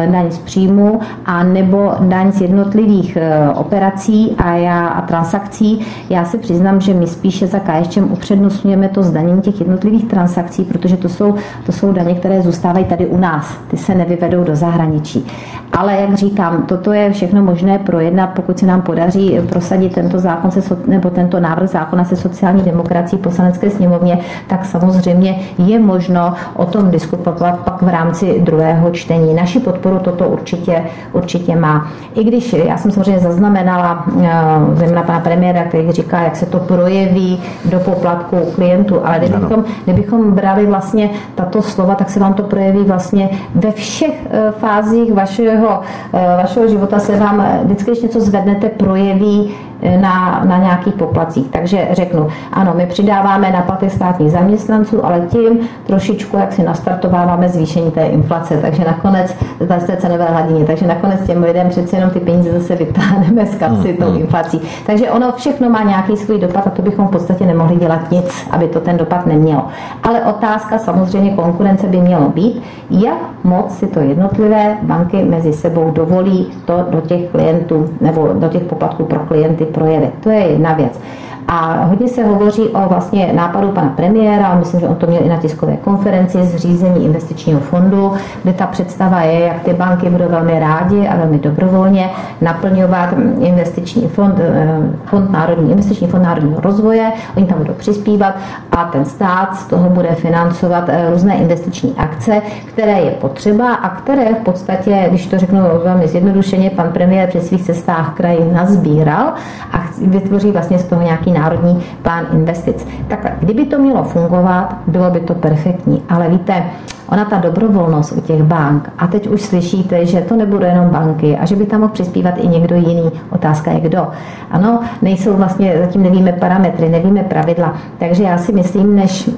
daň 0.07 0.31
z 0.31 0.39
příjmu, 0.39 1.01
a 1.27 1.43
nebo 1.43 1.93
daň 2.01 2.33
z 2.33 2.41
jednotlivých 2.41 3.19
operací 3.55 4.35
a, 4.39 4.55
já, 4.55 4.87
a 4.87 5.01
transakcí. 5.01 5.87
Já 6.11 6.25
se 6.25 6.39
přiznám, 6.39 6.81
že 6.81 6.95
my 6.95 7.07
spíše 7.07 7.47
za 7.47 7.59
KSČM 7.59 8.13
upřednostňujeme 8.13 8.89
to 8.89 9.03
zdanění 9.03 9.41
těch 9.41 9.61
jednotlivých 9.61 10.05
transakcí, 10.05 10.65
protože 10.65 10.87
protože 10.87 10.97
to 10.97 11.09
jsou, 11.09 11.35
to 11.67 11.73
jsou 11.73 11.93
daně, 11.93 12.15
které 12.15 12.43
zůstávají 12.43 12.85
tady 12.85 13.07
u 13.07 13.17
nás. 13.17 13.59
Ty 13.69 13.77
se 13.77 13.95
nevyvedou 13.95 14.45
do 14.45 14.57
zahraničí. 14.57 15.27
Ale 15.73 15.93
jak 15.93 16.15
říkám, 16.15 16.63
toto 16.63 16.93
je 16.93 17.13
všechno 17.13 17.43
možné 17.43 17.79
projednat, 17.79 18.27
pokud 18.27 18.59
se 18.59 18.67
nám 18.67 18.83
podaří 18.83 19.39
prosadit 19.49 19.95
tento 19.95 20.19
zákon 20.19 20.51
se, 20.51 20.61
nebo 20.87 21.11
tento 21.11 21.41
návrh 21.41 21.69
zákona 21.69 22.05
se 22.05 22.17
sociální 22.17 22.63
demokracií 22.63 23.19
poslanecké 23.19 23.71
sněmovně, 23.71 24.19
tak 24.47 24.65
samozřejmě 24.65 25.39
je 25.59 25.79
možno 25.79 26.35
o 26.55 26.65
tom 26.65 26.91
diskutovat 26.91 27.61
pak 27.61 27.83
v 27.83 27.89
rámci 27.89 28.41
druhého 28.41 28.91
čtení. 28.91 29.35
Naši 29.35 29.61
podporu 29.67 29.99
toto 29.99 30.29
určitě, 30.29 30.83
určitě 31.13 31.57
má. 31.57 31.91
I 32.15 32.25
když 32.25 32.53
já 32.53 32.77
jsem 32.77 32.91
samozřejmě 32.91 33.19
zaznamenala 33.19 34.05
eh, 34.07 34.31
zejména 34.75 35.03
pana 35.03 35.21
premiéra, 35.21 35.65
který 35.65 35.93
říká, 35.93 36.21
jak 36.21 36.37
se 36.37 36.47
to 36.47 36.59
projeví 36.59 37.43
do 37.65 37.81
poplatku 37.81 38.37
klientů, 38.55 39.01
ale 39.05 39.19
kdybychom, 39.19 39.65
kdybychom 39.85 40.33
brali 40.33 40.67
vlastně 40.67 41.11
tato 41.35 41.63
slova, 41.63 41.95
tak 41.95 42.11
se 42.11 42.21
vám 42.21 42.35
to 42.35 42.43
projeví 42.43 42.85
vlastně 42.85 43.29
ve 43.55 43.73
všech 43.73 44.27
eh, 44.31 44.53
fázích 44.59 45.13
vašeho, 45.13 45.81
eh, 46.15 46.37
vašeho 46.43 46.69
života 46.69 46.99
se 46.99 47.17
vám 47.17 47.47
vždycky, 47.65 47.91
když 47.91 48.03
něco 48.03 48.21
zvednete, 48.21 48.69
projeví 48.69 49.55
na, 50.01 50.43
na 50.45 50.59
nějakých 50.59 50.95
poplacích. 50.95 51.49
Takže 51.51 51.89
řeknu, 51.93 52.29
ano, 52.53 52.73
my 52.77 52.87
přidáváme 52.87 53.51
na 53.51 53.63
platy 53.63 53.91
státních 53.91 54.31
zaměstnanců, 54.31 55.07
ale 55.07 55.21
tím 55.21 55.59
trošičku, 55.87 56.37
jak 56.37 56.53
si 56.53 56.63
nastartováváme 56.63 57.49
zvýšení 57.49 57.91
té 57.91 58.07
inflace, 58.07 58.59
takže 58.63 58.85
nakonec, 58.85 59.37
z 59.79 59.85
té 59.87 59.97
cenové 59.97 60.25
hladině, 60.25 60.65
takže 60.65 60.87
nakonec 60.87 61.27
těm 61.27 61.43
lidem 61.43 61.69
přeci 61.69 61.97
jenom 61.97 62.11
ty 62.11 62.21
peníze 62.21 62.53
zase 62.53 62.77
vytáhneme 62.77 63.47
z 63.47 63.55
kapsy 63.55 63.93
tou 63.93 64.05
mm-hmm. 64.05 64.21
inflací. 64.21 64.61
Takže 64.87 65.11
ono 65.11 65.33
všechno 65.33 65.71
má 65.71 65.83
nějaký 65.83 66.17
svůj 66.17 66.39
dopad 66.39 66.67
a 66.67 66.71
to 66.71 66.83
bychom 66.83 67.07
v 67.07 67.11
podstatě 67.11 67.47
nemohli 67.47 67.77
dělat 67.77 68.11
nic, 68.11 68.47
aby 68.51 68.69
to 68.69 68.81
ten 68.81 68.97
dopad 68.97 69.27
nemělo. 69.27 69.65
Ale 70.03 70.21
otázka 70.21 70.79
samozřejmě 70.79 71.31
konkurence 71.31 71.87
by 71.87 72.01
mělo 72.01 72.29
být, 72.29 72.63
jak 72.91 73.19
moc 73.45 73.79
si 73.79 73.87
to 73.87 74.01
jednotlivé 74.01 74.77
banky 74.83 75.25
mezi 75.25 75.53
sebou 75.53 75.91
dovolí 75.91 76.53
to 76.65 76.87
do 76.91 77.01
těch 77.01 77.31
klientů 77.31 77.91
nebo 78.01 78.29
do 78.33 78.49
těch 78.49 78.63
poplatků 78.63 79.05
pro 79.05 79.21
klienty 79.21 79.66
projevy. 79.67 80.11
To 80.21 80.31
je 80.31 80.41
jedna 80.41 80.73
věc. 80.73 81.01
A 81.49 81.85
hodně 81.85 82.09
se 82.09 82.25
hovoří 82.25 82.63
o 82.63 82.89
vlastně 82.89 83.33
nápadu 83.33 83.69
pana 83.69 83.89
premiéra, 83.89 84.55
myslím, 84.55 84.81
že 84.81 84.89
on 84.89 84.95
to 84.95 85.07
měl 85.07 85.23
i 85.25 85.29
na 85.29 85.37
tiskové 85.37 85.77
konferenci, 85.77 86.43
zřízení 86.43 87.05
investičního 87.05 87.61
fondu, 87.61 88.13
kde 88.43 88.53
ta 88.53 88.67
představa 88.67 89.21
je, 89.21 89.41
jak 89.41 89.63
ty 89.63 89.75
banky 89.75 90.11
budou 90.11 90.29
velmi 90.29 90.59
rádi 90.61 91.09
a 91.09 91.17
velmi 91.17 91.39
dobrovolně 91.39 92.11
naplňovat 92.41 93.15
investiční 93.41 94.09
fond, 94.09 94.35
eh, 94.41 94.79
fond 95.05 95.31
národní, 95.31 95.71
investiční 95.71 96.07
fond 96.07 96.23
národního 96.23 96.61
rozvoje, 96.61 97.13
oni 97.37 97.47
tam 97.47 97.59
budou 97.59 97.75
přispívat 97.75 98.35
a 98.73 98.85
ten 98.85 99.05
stát 99.05 99.57
z 99.57 99.67
toho 99.67 99.89
bude 99.89 100.15
financovat 100.15 100.85
eh, 100.89 101.11
různé 101.11 101.37
investiční 101.37 101.95
akce, 101.99 102.43
které 102.67 103.01
je 103.01 103.11
potřeba 103.11 103.75
a 103.75 103.89
které 103.89 104.35
v 104.35 104.45
podstatě, 104.45 105.07
když 105.09 105.27
to 105.27 105.39
řeknu 105.39 105.61
velmi 105.85 106.09
zjednodušeně, 106.09 106.71
pan 106.71 106.93
premiér 106.93 107.29
při 107.29 107.41
svých 107.41 107.63
cestách 107.63 108.15
kraji 108.15 108.53
nazbíral 108.53 109.33
a 109.73 109.79
vytvoří 110.07 110.51
vlastně 110.51 110.79
z 110.79 110.85
toho 110.85 111.03
nějaký 111.03 111.36
národní 111.39 111.83
plán 112.03 112.27
investic. 112.33 112.89
Takhle, 113.09 113.33
kdyby 113.41 113.65
to 113.65 113.79
mělo 113.79 114.05
fungovat, 114.05 114.79
bylo 114.87 115.11
by 115.11 115.21
to 115.21 115.35
perfektní, 115.35 116.03
ale 116.09 116.29
víte, 116.29 116.63
ona 117.09 117.25
ta 117.25 117.39
dobrovolnost 117.39 118.13
u 118.13 118.21
těch 118.21 118.43
bank, 118.43 118.91
a 118.99 119.07
teď 119.07 119.27
už 119.27 119.43
slyšíte, 119.43 120.07
že 120.07 120.21
to 120.21 120.37
nebudou 120.37 120.67
jenom 120.67 120.89
banky 120.89 121.37
a 121.37 121.47
že 121.47 121.57
by 121.57 121.67
tam 121.67 121.81
mohl 121.81 121.93
přispívat 121.93 122.35
i 122.39 122.49
někdo 122.49 122.77
jiný. 122.77 123.11
Otázka 123.31 123.71
je 123.71 123.81
kdo. 123.81 124.09
Ano, 124.51 124.81
nejsou 125.03 125.37
vlastně, 125.37 125.75
zatím 125.81 126.03
nevíme 126.03 126.33
parametry, 126.33 126.89
nevíme 126.89 127.23
pravidla. 127.23 127.75
Takže 127.99 128.23
já 128.23 128.39
si 128.39 128.53
myslím, 128.53 128.97
než 128.97 129.31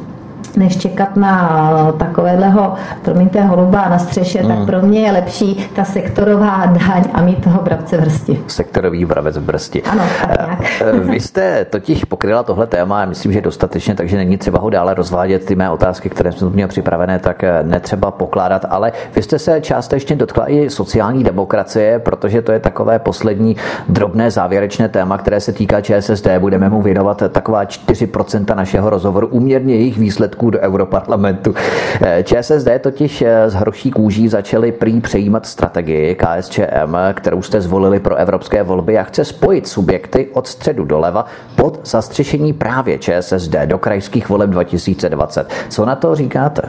než 0.56 0.77
čekat 0.77 1.16
na 1.16 1.93
takového, 1.98 2.74
promiňte, 3.02 3.40
holuba 3.40 3.89
na 3.89 3.98
střeše, 3.98 4.43
mm. 4.43 4.48
tak 4.48 4.66
pro 4.66 4.82
mě 4.82 5.01
je 5.01 5.12
lepší 5.12 5.70
ta 5.77 5.85
sektorová 5.85 6.66
daň 6.66 7.05
a 7.12 7.23
mít 7.23 7.44
toho 7.44 7.62
bravce 7.62 7.97
v 7.97 8.01
brsti. 8.01 8.40
Sektorový 8.47 9.05
bravec 9.05 9.36
v 9.36 9.40
brsti. 9.40 9.82
Ano, 9.82 10.02
tak 10.20 10.47
nějak. 10.47 10.82
Eh, 10.82 10.98
vy 11.01 11.20
jste 11.20 11.65
totiž 11.65 12.05
pokryla 12.05 12.43
tohle 12.43 12.66
téma, 12.66 13.05
myslím, 13.05 13.32
že 13.32 13.40
dostatečně, 13.40 13.94
takže 13.94 14.16
není 14.16 14.39
třeba 14.39 14.59
ho 14.59 14.70
dále 14.70 14.94
rozvádět. 14.94 15.44
Ty 15.44 15.55
mé 15.55 15.70
otázky, 15.70 16.10
které 16.10 16.32
jsem 16.32 16.51
měl 16.51 16.69
připravené, 16.69 17.19
tak 17.19 17.44
eh, 17.44 17.62
netřeba 17.62 18.10
pokládat, 18.10 18.65
ale 18.70 18.93
vy 19.15 19.23
jste 19.23 19.39
se 19.39 19.60
částečně 19.60 20.16
dotkla 20.16 20.51
i 20.51 20.70
sociální 20.70 21.24
demokracie, 21.24 21.98
protože 21.98 22.43
to 22.43 22.52
je 22.52 22.60
takové 22.60 22.98
poslední 22.98 23.56
drobné 23.89 24.31
závěrečné 24.31 24.89
téma, 24.89 25.19
které 25.19 25.40
se 25.40 25.52
týká 25.52 25.81
ČSSD. 25.81 26.28
Budeme 26.39 26.69
mu 26.69 26.82
věnovat 26.82 27.23
taková 27.32 27.65
4% 27.65 28.56
našeho 28.56 28.90
rozhovoru, 28.90 29.27
úměrně 29.27 29.74
jejich 29.74 29.98
výsledků 29.98 30.27
do 30.50 30.59
Europarlamentu. 30.59 31.55
Eh, 32.02 32.22
ČSSD 32.22 32.68
totiž 32.80 33.18
z 33.46 33.55
eh, 33.55 33.59
hroší 33.59 33.90
kůží 33.90 34.28
začaly 34.28 34.72
prý 34.72 35.00
přejímat 35.00 35.46
strategii 35.46 36.14
KSČM, 36.14 36.96
kterou 37.14 37.42
jste 37.42 37.60
zvolili 37.60 38.00
pro 38.00 38.16
evropské 38.16 38.62
volby 38.62 38.98
a 38.98 39.02
chce 39.02 39.24
spojit 39.24 39.68
subjekty 39.68 40.28
od 40.32 40.46
středu 40.46 40.84
doleva 40.84 41.26
pod 41.56 41.80
zastřešení 41.84 42.52
právě 42.52 42.98
ČSSD 42.98 43.55
do 43.66 43.78
krajských 43.78 44.28
voleb 44.28 44.50
2020. 44.50 45.52
Co 45.68 45.84
na 45.84 45.96
to 45.96 46.14
říkáte? 46.14 46.62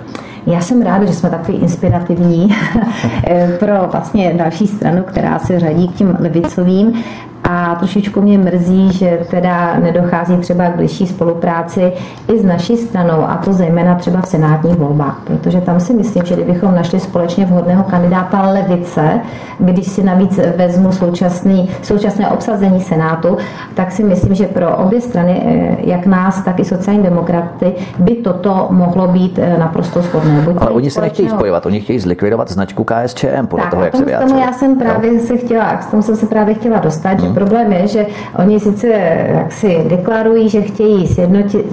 Já 0.48 0.61
jsem 0.61 0.81
ráda, 0.81 1.06
že 1.06 1.14
jsme 1.14 1.30
takový 1.30 1.57
inspirativní 1.57 2.56
eh, 3.27 3.57
pro 3.60 3.88
vlastně 3.91 4.34
další 4.34 4.68
stranu, 4.68 5.03
která 5.03 5.40
se 5.40 5.60
řadí 5.60 5.88
k 5.88 5.95
těm 5.95 6.18
levicovým. 6.19 7.03
A 7.44 7.76
trošičku 7.76 8.22
mě 8.22 8.38
mrzí, 8.38 8.91
že 8.91 9.20
teda 9.30 9.80
nedochází 9.80 10.38
třeba 10.38 10.66
k 10.66 10.76
bližší 10.76 11.07
spolupráci 11.07 11.94
i 12.34 12.40
s 12.40 12.45
naší 12.45 12.78
stranou, 12.78 13.24
a 13.28 13.38
to 13.45 13.53
zejména 13.53 13.95
třeba 13.95 14.22
v 14.22 14.28
senátních 14.28 14.76
volbách, 14.76 15.22
protože 15.24 15.61
tam 15.61 15.80
si 15.80 15.94
myslím, 15.94 16.26
že 16.26 16.36
kdybychom 16.36 16.76
našli 16.76 16.99
společně 16.99 17.45
vhodného 17.45 17.84
kandidáta 17.84 18.41
levice, 18.41 19.20
když 19.60 19.88
si 19.88 20.03
navíc 20.03 20.40
vezmu 20.56 20.91
současný, 20.91 21.70
současné 21.82 22.30
obsazení 22.30 22.82
senátu, 22.82 23.38
tak 23.74 23.91
si 23.91 24.03
myslím, 24.03 24.36
že 24.36 24.45
pro 24.45 24.78
obě 24.78 25.02
strany, 25.02 25.41
eh, 25.45 25.78
jak 25.90 26.06
nás, 26.06 26.41
tak 26.41 26.60
i 26.60 26.66
sociální 26.66 27.03
demokraty, 27.03 27.74
by 27.99 28.16
toto 28.16 28.68
mohlo 28.70 29.07
být 29.07 29.40
eh, 29.40 29.57
naprosto 29.57 30.02
shodné. 30.02 30.41
Buď 30.41 30.56
Ale 30.60 30.72
oni 30.72 30.91
se 30.91 31.02
nechtějí 31.02 31.30
spojovat, 31.30 31.66
oni 31.66 31.82
chtějí 31.82 31.99
zlikvidovat 31.99 32.52
značku 32.52 32.84
KSČM, 32.84 33.48
podle 33.48 33.64
tak, 33.64 33.72
toho, 33.72 33.84
jak 33.84 33.95
se 33.95 34.06
vyjádřili. 34.06 34.41
Já 34.41 34.52
jsem 34.52 34.80
právě 34.80 35.14
no. 35.14 35.20
se 35.20 35.38
chtěla, 35.38 35.66
k 35.66 35.91
tomu 35.91 36.03
jsem 36.03 36.16
se 36.16 36.26
právě 36.26 36.56
chtěla 36.56 36.80
dostat, 36.80 37.10
hmm. 37.10 37.20
že 37.20 37.28
problém 37.34 37.73
je, 37.73 37.88
že 37.88 38.06
oni 38.38 38.60
sice 38.60 38.88
jaksi 39.34 39.77
deklarují, 39.89 40.49
že 40.49 40.61
chtějí 40.61 41.07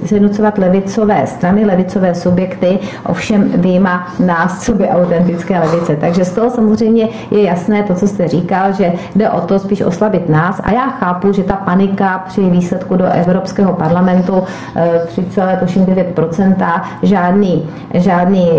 sjednocovat 0.05 0.57
levicové 0.57 1.27
strany, 1.27 1.65
levicové 1.65 2.15
subjekty, 2.15 2.79
ovšem 3.05 3.51
výjima 3.55 4.07
nás, 4.25 4.65
co 4.65 4.73
by 4.73 4.87
autentické 4.89 5.59
levice. 5.59 5.95
Takže 5.95 6.25
z 6.25 6.31
toho 6.31 6.49
samozřejmě 6.49 7.09
je 7.31 7.43
jasné 7.43 7.83
to, 7.83 7.95
co 7.95 8.07
jste 8.07 8.27
říkal, 8.27 8.73
že 8.73 8.93
jde 9.15 9.29
o 9.29 9.41
to 9.41 9.59
spíš 9.59 9.81
oslabit 9.81 10.29
nás 10.29 10.61
a 10.63 10.71
já 10.71 10.87
chápu, 10.87 11.31
že 11.31 11.43
ta 11.43 11.55
panika 11.55 12.23
při 12.27 12.41
výsledku 12.41 12.95
do 12.95 13.05
Evropského 13.05 13.73
parlamentu 13.73 14.43
3,9% 14.75 16.55
eh, 16.61 17.07
žádný, 17.07 17.69
žádný 17.93 18.49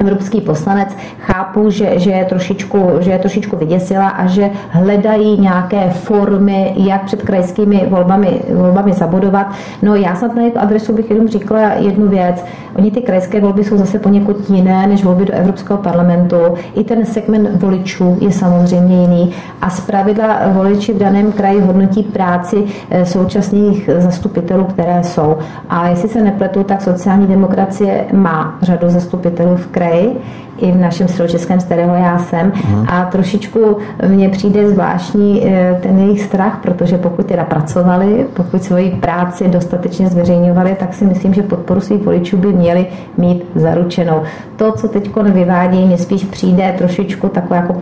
evropský 0.00 0.40
poslanec, 0.40 0.96
chápu, 1.20 1.70
že, 1.70 1.98
že, 1.98 2.10
je 2.10 2.24
trošičku, 2.24 2.90
že 3.00 3.10
je 3.10 3.18
trošičku 3.18 3.56
vyděsila 3.56 4.08
a 4.08 4.26
že 4.26 4.50
hledají 4.68 5.40
nějaké 5.40 5.90
formy, 5.90 6.74
jak 6.76 7.04
před 7.04 7.22
krajskými 7.22 7.86
volbami, 7.88 8.40
volbami 8.54 8.92
zabudovat. 8.92 9.46
No 9.82 9.94
já 9.94 10.14
snad 10.14 10.34
na 10.34 10.42
adresu 10.56 10.92
bych 10.92 11.10
jenom 11.10 11.28
říkala 11.28 11.72
jednu 11.72 12.08
věc. 12.08 12.44
Oni 12.74 12.90
ty 12.90 13.00
krajské 13.00 13.40
volby 13.40 13.64
jsou 13.64 13.76
zase 13.76 13.98
poněkud 13.98 14.50
jiné 14.50 14.86
než 14.86 15.04
volby 15.04 15.24
do 15.24 15.32
Evropského 15.32 15.78
parlamentu. 15.78 16.36
I 16.74 16.84
ten 16.84 17.06
segment 17.06 17.62
voličů 17.62 18.18
je 18.20 18.32
samozřejmě 18.32 19.00
jiný 19.00 19.32
a 19.62 19.70
zpravidla 19.70 20.40
voliči 20.52 20.92
v 20.92 20.98
daném 20.98 21.32
kraji 21.32 21.60
hodnotí 21.60 22.02
práci 22.02 22.64
eh, 22.90 23.06
současných 23.06 23.90
zastupitelů, 23.98 24.64
které 24.64 25.04
jsou. 25.04 25.36
A 25.68 25.88
jestli 25.88 26.08
se 26.08 26.22
nepletu, 26.22 26.64
tak 26.64 26.82
sociální 26.82 27.26
demokracie 27.26 28.04
má 28.12 28.58
řadu 28.62 28.88
zastupitelů 28.88 29.56
v 29.56 29.66
kraji 29.66 29.89
kraji, 29.90 30.14
i 30.60 30.72
v 30.72 30.76
našem 30.76 31.08
středočeském 31.08 31.60
stereo 31.60 31.94
já 31.94 32.18
jsem 32.18 32.52
hmm. 32.54 32.86
a 32.88 33.04
trošičku 33.04 33.78
mně 34.08 34.28
přijde 34.28 34.70
zvláštní 34.70 35.42
eh, 35.46 35.78
ten 35.82 35.98
jejich 35.98 36.22
strach, 36.22 36.58
protože 36.62 36.98
pokud 36.98 37.26
teda 37.26 37.44
pracovali, 37.44 38.26
pokud 38.34 38.64
svoji 38.64 38.90
práci 38.90 39.48
dostatečně 39.48 40.08
zveřejňovali, 40.08 40.76
tak 40.78 40.94
si 40.94 41.04
myslím, 41.04 41.34
že 41.34 41.42
podporu 41.42 41.80
svých 41.80 42.02
voličů 42.02 42.36
by 42.36 42.52
měli 42.52 42.86
mít 43.18 43.44
zaručenou. 43.54 44.22
To, 44.56 44.72
co 44.72 44.88
teď 44.88 45.10
vyvádí, 45.16 45.86
mě 45.86 45.98
spíš 45.98 46.24
přijde 46.24 46.74
trošičku 46.78 47.28
taková 47.28 47.56
jako 47.56 47.72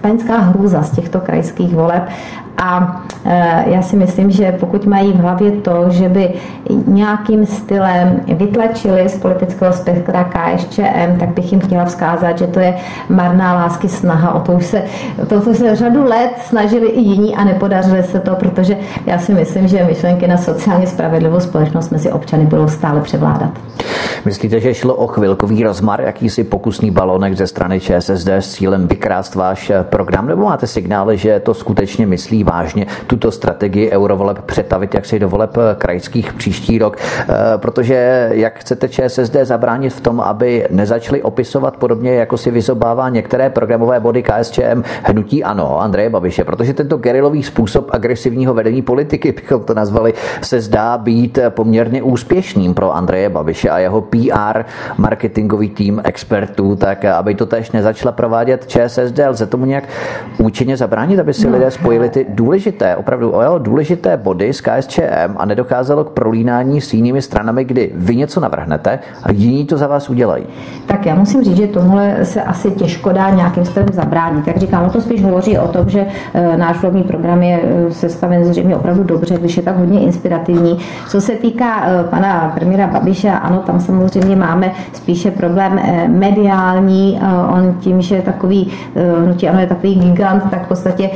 panická 0.00 0.38
hrůza 0.38 0.82
z 0.82 0.90
těchto 0.90 1.20
krajských 1.20 1.74
voleb 1.74 2.02
a 2.56 3.02
e, 3.24 3.64
já 3.66 3.82
si 3.82 3.96
myslím, 3.96 4.30
že 4.30 4.52
pokud 4.52 4.86
mají 4.86 5.12
v 5.12 5.16
hlavě 5.16 5.50
to, 5.50 5.90
že 5.90 6.08
by 6.08 6.32
nějakým 6.86 7.46
stylem 7.46 8.20
vytlačili 8.26 9.08
z 9.08 9.18
politického 9.18 9.72
spektra 9.72 10.24
KSČM, 10.24 11.18
tak 11.18 11.28
bych 11.28 11.52
jim 11.52 11.60
chtěla 11.60 11.84
vzkázat, 11.84 12.23
že 12.32 12.46
to 12.46 12.60
je 12.60 12.74
marná 13.08 13.54
lásky 13.54 13.88
snaha. 13.88 14.34
O 14.34 14.40
to 14.40 14.52
už 14.52 14.66
se, 14.66 14.82
to, 15.28 15.40
to 15.40 15.54
se 15.54 15.76
řadu 15.76 16.04
let 16.04 16.30
snažili 16.46 16.86
i 16.86 17.00
jiní 17.00 17.36
a 17.36 17.44
nepodařili 17.44 18.02
se 18.02 18.20
to, 18.20 18.34
protože 18.34 18.76
já 19.06 19.18
si 19.18 19.34
myslím, 19.34 19.68
že 19.68 19.84
myšlenky 19.84 20.26
na 20.26 20.36
sociálně 20.36 20.86
spravedlivou 20.86 21.40
společnost 21.40 21.90
mezi 21.90 22.12
občany 22.12 22.46
budou 22.46 22.68
stále 22.68 23.00
převládat. 23.00 23.50
Myslíte, 24.24 24.60
že 24.60 24.74
šlo 24.74 24.94
o 24.94 25.06
chvilkový 25.06 25.62
rozmar, 25.62 26.00
jakýsi 26.00 26.44
pokusný 26.44 26.90
balonek 26.90 27.36
ze 27.36 27.46
strany 27.46 27.80
ČSSD 27.80 28.28
s 28.28 28.52
cílem 28.52 28.88
vykrást 28.88 29.34
váš 29.34 29.72
program, 29.82 30.26
nebo 30.26 30.44
máte 30.44 30.66
signály, 30.66 31.18
že 31.18 31.40
to 31.40 31.54
skutečně 31.54 32.06
myslí 32.06 32.44
vážně 32.44 32.86
tuto 33.06 33.30
strategii 33.30 33.90
eurovoleb 33.90 34.40
přetavit 34.40 34.94
jaksi 34.94 35.18
do 35.18 35.28
voleb 35.28 35.56
krajských 35.78 36.32
příští 36.32 36.78
rok? 36.78 36.96
Eh, 37.00 37.34
protože 37.56 38.28
jak 38.32 38.58
chcete 38.58 38.88
ČSSD 38.88 39.36
zabránit 39.42 39.92
v 39.92 40.00
tom, 40.00 40.20
aby 40.20 40.66
nezačali 40.70 41.22
opisovat 41.22 41.76
podobně, 41.76 42.13
jako 42.16 42.36
si 42.36 42.50
vyzobává 42.50 43.08
některé 43.08 43.50
programové 43.50 44.00
body 44.00 44.22
KSČM 44.22 44.82
hnutí 45.02 45.44
ano, 45.44 45.80
Andreje 45.80 46.10
Babiše, 46.10 46.44
protože 46.44 46.72
tento 46.72 46.96
gerilový 46.96 47.42
způsob 47.42 47.90
agresivního 47.90 48.54
vedení 48.54 48.82
politiky, 48.82 49.32
bychom 49.32 49.64
to 49.64 49.74
nazvali, 49.74 50.14
se 50.42 50.60
zdá 50.60 50.98
být 50.98 51.38
poměrně 51.48 52.02
úspěšným 52.02 52.74
pro 52.74 52.96
Andreje 52.96 53.28
Babiše 53.28 53.70
a 53.70 53.78
jeho 53.78 54.00
PR 54.00 54.62
marketingový 54.98 55.70
tým 55.70 56.00
expertů, 56.04 56.76
tak 56.76 57.04
aby 57.04 57.34
to 57.34 57.46
tež 57.46 57.70
nezačala 57.70 58.12
provádět 58.12 58.66
ČSSD, 58.66 59.18
lze 59.28 59.46
tomu 59.46 59.64
nějak 59.64 59.84
účinně 60.38 60.76
zabránit, 60.76 61.18
aby 61.18 61.34
si 61.34 61.46
no, 61.46 61.52
lidé 61.52 61.70
spojili 61.70 62.08
ty 62.08 62.26
důležité, 62.28 62.96
opravdu 62.96 63.26
jo, 63.26 63.58
důležité 63.58 64.16
body 64.16 64.52
s 64.52 64.60
KSČM 64.60 65.34
a 65.36 65.44
nedocházelo 65.44 66.04
k 66.04 66.10
prolínání 66.10 66.80
s 66.80 66.94
jinými 66.94 67.22
stranami, 67.22 67.64
kdy 67.64 67.90
vy 67.94 68.16
něco 68.16 68.40
navrhnete 68.40 68.98
a 69.22 69.32
jiní 69.32 69.66
to 69.66 69.76
za 69.76 69.86
vás 69.86 70.10
udělají. 70.10 70.46
Tak 70.86 71.06
já 71.06 71.14
musím 71.14 71.44
říct, 71.44 71.56
že 71.56 71.66
tohle 71.66 71.93
se 72.22 72.42
asi 72.42 72.70
těžko 72.70 73.12
dá 73.12 73.30
nějakým 73.30 73.64
způsobem 73.64 73.88
zabránit. 73.92 74.46
Jak 74.46 74.56
říkám, 74.56 74.90
to 74.90 75.00
spíš 75.00 75.22
hovoří 75.22 75.58
o 75.58 75.68
tom, 75.68 75.88
že 75.88 76.06
e, 76.34 76.56
náš 76.56 76.82
volební 76.82 77.02
program 77.02 77.42
je 77.42 77.60
e, 77.62 77.92
sestaven 77.92 78.44
zřejmě 78.44 78.76
opravdu 78.76 79.04
dobře, 79.04 79.34
když 79.38 79.56
je 79.56 79.62
tak 79.62 79.78
hodně 79.78 80.00
inspirativní. 80.00 80.78
Co 81.08 81.20
se 81.20 81.32
týká 81.32 81.86
e, 81.86 82.04
pana 82.04 82.52
premiéra 82.54 82.86
Babiše, 82.86 83.30
ano, 83.30 83.58
tam 83.66 83.80
samozřejmě 83.80 84.36
máme 84.36 84.72
spíše 84.92 85.30
problém 85.30 85.80
mediální. 86.08 87.20
On 87.52 87.74
tím, 87.80 88.02
že 88.02 88.16
je 88.16 88.22
takový, 88.22 88.70
hnutí 89.24 89.48
ano 89.48 89.60
je 89.60 89.66
takový 89.66 89.94
gigant, 89.94 90.50
tak 90.50 90.64
v 90.64 90.68
podstatě 90.68 91.10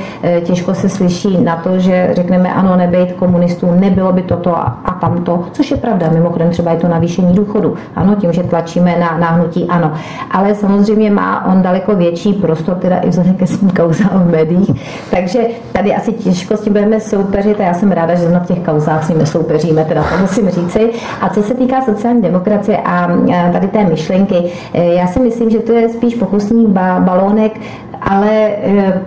těžko 0.45 0.75
se 0.75 0.89
slyší 0.89 1.45
na 1.45 1.57
to, 1.57 1.79
že 1.79 2.11
řekneme 2.13 2.55
ano, 2.55 2.77
nebejt 2.77 3.13
komunistů, 3.13 3.71
nebylo 3.81 4.13
by 4.13 4.23
toto 4.23 4.59
a, 4.59 4.79
a 4.85 4.95
tamto, 4.95 5.45
což 5.53 5.71
je 5.71 5.77
pravda. 5.77 6.11
Mimochodem 6.13 6.51
třeba 6.51 6.71
je 6.73 6.79
to 6.79 6.89
navýšení 6.89 7.35
důchodu. 7.35 7.75
Ano, 7.97 8.15
tím, 8.15 8.33
že 8.33 8.43
tlačíme 8.43 8.97
na, 9.01 9.19
na 9.19 9.31
hnutí 9.31 9.67
ano. 9.69 9.93
Ale 10.31 10.55
samozřejmě 10.55 10.68
má 11.11 11.47
on 11.47 11.62
daleko 11.62 11.95
větší 11.95 12.32
prostor, 12.32 12.74
teda 12.74 12.99
i 12.99 13.09
vzhledem 13.09 13.35
ke 13.35 13.47
svým 13.47 13.70
kauzám 13.70 14.11
v 14.12 14.31
médiích. 14.31 14.70
Takže 15.11 15.39
tady 15.73 15.95
asi 15.95 16.12
těžko 16.12 16.57
s 16.57 16.61
tím 16.61 16.73
budeme 16.73 17.01
soupeřit 17.01 17.61
a 17.61 17.62
já 17.62 17.74
jsem 17.74 17.93
ráda, 17.93 18.15
že 18.15 18.28
na 18.28 18.40
těch 18.40 18.59
kauzách 18.59 19.05
s 19.05 19.09
nimi 19.09 19.27
soupeříme, 19.27 19.85
teda 19.85 20.03
to 20.03 20.19
musím 20.20 20.51
říci. 20.51 20.90
A 21.20 21.28
co 21.28 21.43
se 21.43 21.55
týká 21.55 21.82
sociální 21.82 22.23
demokracie 22.23 22.78
a 22.78 23.09
tady 23.53 23.69
té 23.69 23.85
myšlenky, 23.85 24.36
e, 24.74 24.85
já 24.85 25.07
si 25.07 25.20
myslím, 25.20 25.51
že 25.51 25.59
to 25.59 25.73
je 25.73 25.89
spíš 25.89 26.15
pokusný 26.15 26.66
balónek, 27.01 27.61
ale 28.01 28.31
e, 28.32 29.01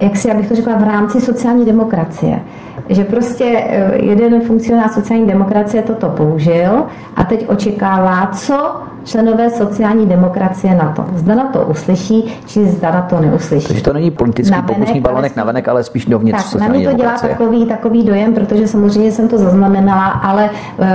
jak 0.00 0.16
si, 0.16 0.30
abych 0.30 0.48
to 0.48 0.54
řekla, 0.54 0.76
v 0.76 0.84
rámci 0.84 1.20
sociální 1.20 1.64
demokracie. 1.64 2.40
Že 2.88 3.04
prostě 3.04 3.44
eh, 3.44 4.04
jeden 4.04 4.40
funkcionář 4.40 4.92
sociální 4.92 5.26
demokracie 5.26 5.82
toto 5.82 6.08
použil 6.08 6.84
a 7.16 7.24
teď 7.24 7.48
očekává, 7.48 8.26
co 8.26 8.88
členové 9.08 9.50
sociální 9.50 10.06
demokracie 10.06 10.74
na 10.74 10.92
to. 10.92 11.04
Zda 11.14 11.34
na 11.34 11.46
to 11.46 11.66
uslyší, 11.66 12.38
či 12.46 12.66
zda 12.66 12.90
na 12.90 13.02
to 13.02 13.20
neuslyší. 13.20 13.66
Takže 13.66 13.82
to 13.82 13.92
není 13.92 14.10
politický 14.10 14.52
navenek, 14.52 14.76
pokusný 14.76 15.00
balonek 15.00 15.36
na 15.36 15.44
venek, 15.44 15.68
ale 15.68 15.84
spíš 15.84 16.06
dovnitř 16.06 16.38
tak, 16.38 16.46
sociální 16.46 16.84
na 16.84 16.90
mě 16.90 16.96
to 16.98 17.02
dělá 17.02 17.18
takový, 17.18 17.66
takový 17.66 18.04
dojem, 18.04 18.34
protože 18.34 18.68
samozřejmě 18.68 19.12
jsem 19.12 19.28
to 19.28 19.38
zaznamenala, 19.38 20.04
ale 20.04 20.50
uh, 20.78 20.86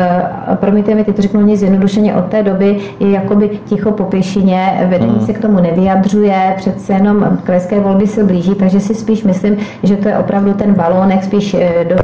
promiňte 0.56 0.96
mi, 0.96 1.04
ty 1.04 1.14
to 1.14 1.22
řeknu 1.22 1.42
mě 1.42 1.58
zjednodušeně 1.58 2.16
od 2.16 2.26
té 2.26 2.44
doby 2.44 2.78
je 3.00 3.10
jakoby 3.10 3.60
ticho 3.66 3.92
po 3.92 4.04
pěšině, 4.04 4.88
vedení 4.90 5.16
hmm. 5.16 5.26
se 5.26 5.34
k 5.34 5.40
tomu 5.40 5.60
nevyjadřuje, 5.60 6.54
přece 6.58 6.94
jenom 6.94 7.38
krajské 7.44 7.80
volby 7.80 8.08
se 8.08 8.24
blíží, 8.24 8.56
takže 8.56 8.80
si 8.80 8.96
spíš 8.96 9.24
myslím, 9.24 9.58
že 9.84 9.98
to 9.98 10.08
je 10.08 10.18
opravdu 10.18 10.54
ten 10.54 10.74
balónek 10.74 11.24
spíš 11.24 11.54
eh, 11.54 11.83
do 11.84 11.96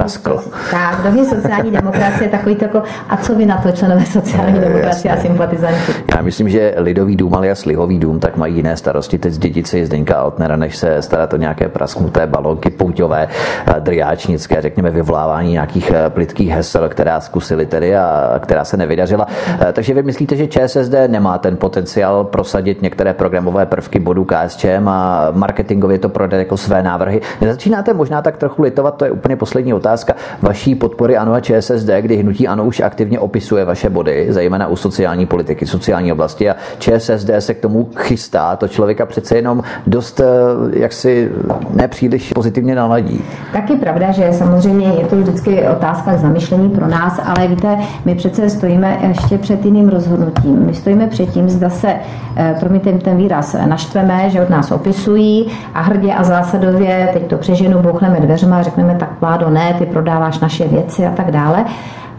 tak, 0.70 1.00
dovnitř 1.04 1.28
sociální 1.28 1.70
demokracie, 1.70 2.30
takový 2.30 2.56
jako, 2.60 2.82
a 3.08 3.16
co 3.16 3.34
vy 3.34 3.46
na 3.46 3.56
to 3.56 3.72
členové 3.72 4.06
sociální 4.06 4.60
demokracie 4.60 5.12
a 5.12 5.16
sympatizanti? 5.16 5.92
Já 6.16 6.22
myslím, 6.22 6.48
že 6.48 6.74
Lidový 6.76 7.16
dům 7.16 7.34
alias 7.34 7.64
Lihový 7.64 7.98
dům 7.98 8.20
tak 8.20 8.36
mají 8.36 8.54
jiné 8.56 8.76
starosti 8.76 9.18
teď 9.18 9.32
z 9.32 9.38
dědici 9.38 9.86
Zdeňka 9.86 10.16
Altnera, 10.16 10.56
než 10.56 10.76
se 10.76 11.02
starat 11.02 11.32
o 11.32 11.36
nějaké 11.36 11.68
prasknuté 11.68 12.26
balonky 12.26 12.70
pouťové, 12.70 13.28
eh, 13.66 13.80
driáčnické, 13.80 14.62
řekněme 14.62 14.90
vyvolávání 14.90 15.52
nějakých 15.52 15.90
eh, 15.94 16.10
plitkých 16.10 16.50
hesel, 16.50 16.88
která 16.88 17.20
zkusili 17.20 17.66
tedy 17.66 17.96
a 17.96 18.40
která 18.42 18.64
se 18.64 18.76
nevydařila. 18.76 19.26
Eh, 19.60 19.72
takže 19.72 19.94
vy 19.94 20.02
myslíte, 20.02 20.36
že 20.36 20.46
ČSSD 20.46 20.94
nemá 21.08 21.38
ten 21.38 21.56
potenciál 21.56 22.24
prosadit 22.24 22.82
některé 22.82 23.14
programové 23.14 23.66
prvky 23.66 23.98
bodů 23.98 24.24
KSČM 24.24 24.88
a 24.88 25.28
marketingově 25.32 25.98
to 25.98 26.08
prodat 26.08 26.36
jako 26.36 26.56
své 26.56 26.82
návrhy? 26.82 27.20
Nezačínáte 27.40 27.92
možná 27.92 28.22
tak 28.22 28.36
trochu 28.36 28.62
litovat, 28.62 28.96
to 28.96 29.04
je 29.04 29.10
úplně 29.10 29.36
poslední 29.36 29.69
otázka, 29.74 30.14
vaší 30.42 30.74
podpory 30.74 31.16
ANO 31.16 31.32
a 31.32 31.40
ČSSD, 31.40 31.90
kdy 32.00 32.16
hnutí 32.16 32.48
ANO 32.48 32.64
už 32.64 32.80
aktivně 32.80 33.18
opisuje 33.18 33.64
vaše 33.64 33.90
body, 33.90 34.26
zejména 34.28 34.66
u 34.66 34.76
sociální 34.76 35.26
politiky, 35.26 35.66
sociální 35.66 36.12
oblasti 36.12 36.50
a 36.50 36.56
ČSSD 36.78 37.30
se 37.38 37.54
k 37.54 37.60
tomu 37.60 37.88
chystá, 37.96 38.56
to 38.56 38.68
člověka 38.68 39.06
přece 39.06 39.36
jenom 39.36 39.62
dost 39.86 40.20
eh, 40.20 40.24
jaksi 40.72 41.30
nepříliš 41.70 42.32
pozitivně 42.32 42.74
naladí. 42.74 43.24
Taky 43.52 43.76
pravda, 43.76 44.12
že 44.12 44.32
samozřejmě 44.32 44.86
je 44.88 45.06
to 45.06 45.16
vždycky 45.16 45.68
otázka 45.68 46.14
k 46.14 46.18
zamyšlení 46.18 46.68
pro 46.68 46.86
nás, 46.88 47.20
ale 47.24 47.48
víte, 47.48 47.76
my 48.04 48.14
přece 48.14 48.50
stojíme 48.50 48.98
ještě 49.08 49.38
před 49.38 49.64
jiným 49.64 49.88
rozhodnutím. 49.88 50.66
My 50.66 50.74
stojíme 50.74 51.06
před 51.06 51.30
tím, 51.30 51.48
zda 51.48 51.70
se, 51.70 51.94
eh, 52.36 52.56
promiňte 52.60 52.92
ten 52.92 53.16
výraz, 53.16 53.56
naštveme, 53.66 54.30
že 54.30 54.42
od 54.42 54.50
nás 54.50 54.70
opisují 54.70 55.46
a 55.74 55.80
hrdě 55.80 56.12
a 56.12 56.24
zásadově, 56.24 57.08
teď 57.12 57.26
to 57.26 57.36
přeženu, 57.36 57.78
bouchneme 57.82 58.20
dveřma 58.20 58.58
a 58.58 58.62
řekneme, 58.62 58.94
tak 58.94 59.20
vládo, 59.20 59.50
ne, 59.50 59.59
ty 59.78 59.86
prodáváš 59.86 60.38
naše 60.38 60.68
věci 60.68 61.06
a 61.06 61.10
tak 61.10 61.30
dále. 61.30 61.64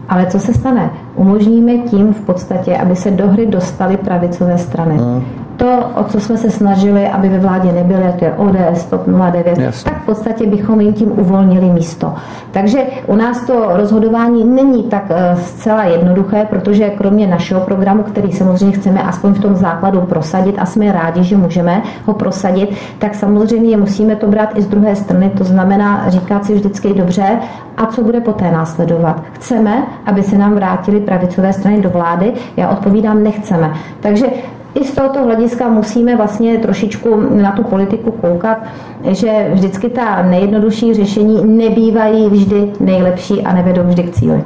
Ale 0.08 0.26
co 0.26 0.38
se 0.38 0.54
stane? 0.54 0.90
Umožníme 1.14 1.78
tím 1.78 2.14
v 2.14 2.20
podstatě, 2.20 2.76
aby 2.76 2.96
se 2.96 3.10
do 3.10 3.28
hry 3.28 3.46
dostaly 3.46 3.96
pravicové 3.96 4.58
strany. 4.58 4.96
Hmm 4.98 5.42
to, 5.62 5.90
o 5.94 6.04
co 6.04 6.20
jsme 6.20 6.36
se 6.36 6.50
snažili, 6.50 7.08
aby 7.08 7.28
ve 7.28 7.38
vládě 7.38 7.72
nebyly, 7.72 8.02
to 8.18 8.24
je 8.24 8.32
ODS, 8.32 8.84
TOP 8.84 9.06
09, 9.32 9.58
Jasně. 9.58 9.90
tak 9.90 10.02
v 10.02 10.06
podstatě 10.06 10.46
bychom 10.46 10.80
jim 10.80 10.92
tím 10.92 11.20
uvolnili 11.20 11.70
místo. 11.70 12.14
Takže 12.50 12.78
u 13.06 13.16
nás 13.16 13.46
to 13.46 13.76
rozhodování 13.76 14.44
není 14.44 14.82
tak 14.82 15.04
eh, 15.10 15.36
zcela 15.36 15.84
jednoduché, 15.84 16.46
protože 16.50 16.90
kromě 16.90 17.26
našeho 17.26 17.60
programu, 17.60 18.02
který 18.02 18.32
samozřejmě 18.32 18.76
chceme 18.76 19.02
aspoň 19.02 19.32
v 19.32 19.40
tom 19.40 19.56
základu 19.56 20.00
prosadit 20.00 20.56
a 20.58 20.66
jsme 20.66 20.92
rádi, 20.92 21.24
že 21.24 21.36
můžeme 21.36 21.82
ho 22.06 22.14
prosadit, 22.14 22.76
tak 22.98 23.14
samozřejmě 23.14 23.76
musíme 23.76 24.16
to 24.16 24.26
brát 24.26 24.58
i 24.58 24.62
z 24.62 24.66
druhé 24.66 24.96
strany, 24.96 25.30
to 25.38 25.44
znamená 25.44 26.10
říkat 26.10 26.44
si 26.44 26.54
vždycky 26.54 26.94
dobře, 26.94 27.38
a 27.76 27.86
co 27.86 28.02
bude 28.02 28.20
poté 28.20 28.50
následovat. 28.50 29.22
Chceme, 29.32 29.82
aby 30.06 30.22
se 30.22 30.38
nám 30.38 30.54
vrátili 30.54 31.00
pravicové 31.00 31.52
strany 31.52 31.80
do 31.80 31.90
vlády? 31.90 32.32
Já 32.56 32.68
odpovídám, 32.68 33.22
nechceme. 33.22 33.74
Takže 34.00 34.26
i 34.74 34.84
z 34.84 34.94
tohoto 34.94 35.24
hlediska 35.24 35.68
musíme 35.68 36.16
vlastně 36.16 36.58
trošičku 36.58 37.20
na 37.20 37.52
tu 37.52 37.64
politiku 37.64 38.10
koukat, 38.10 38.58
že 39.10 39.50
vždycky 39.52 39.88
ta 39.88 40.22
nejjednodušší 40.22 40.94
řešení 40.94 41.44
nebývají 41.44 42.30
vždy 42.30 42.72
nejlepší 42.80 43.42
a 43.42 43.52
nevedou 43.52 43.82
vždy 43.82 44.02
k 44.02 44.10
cíli. 44.10 44.44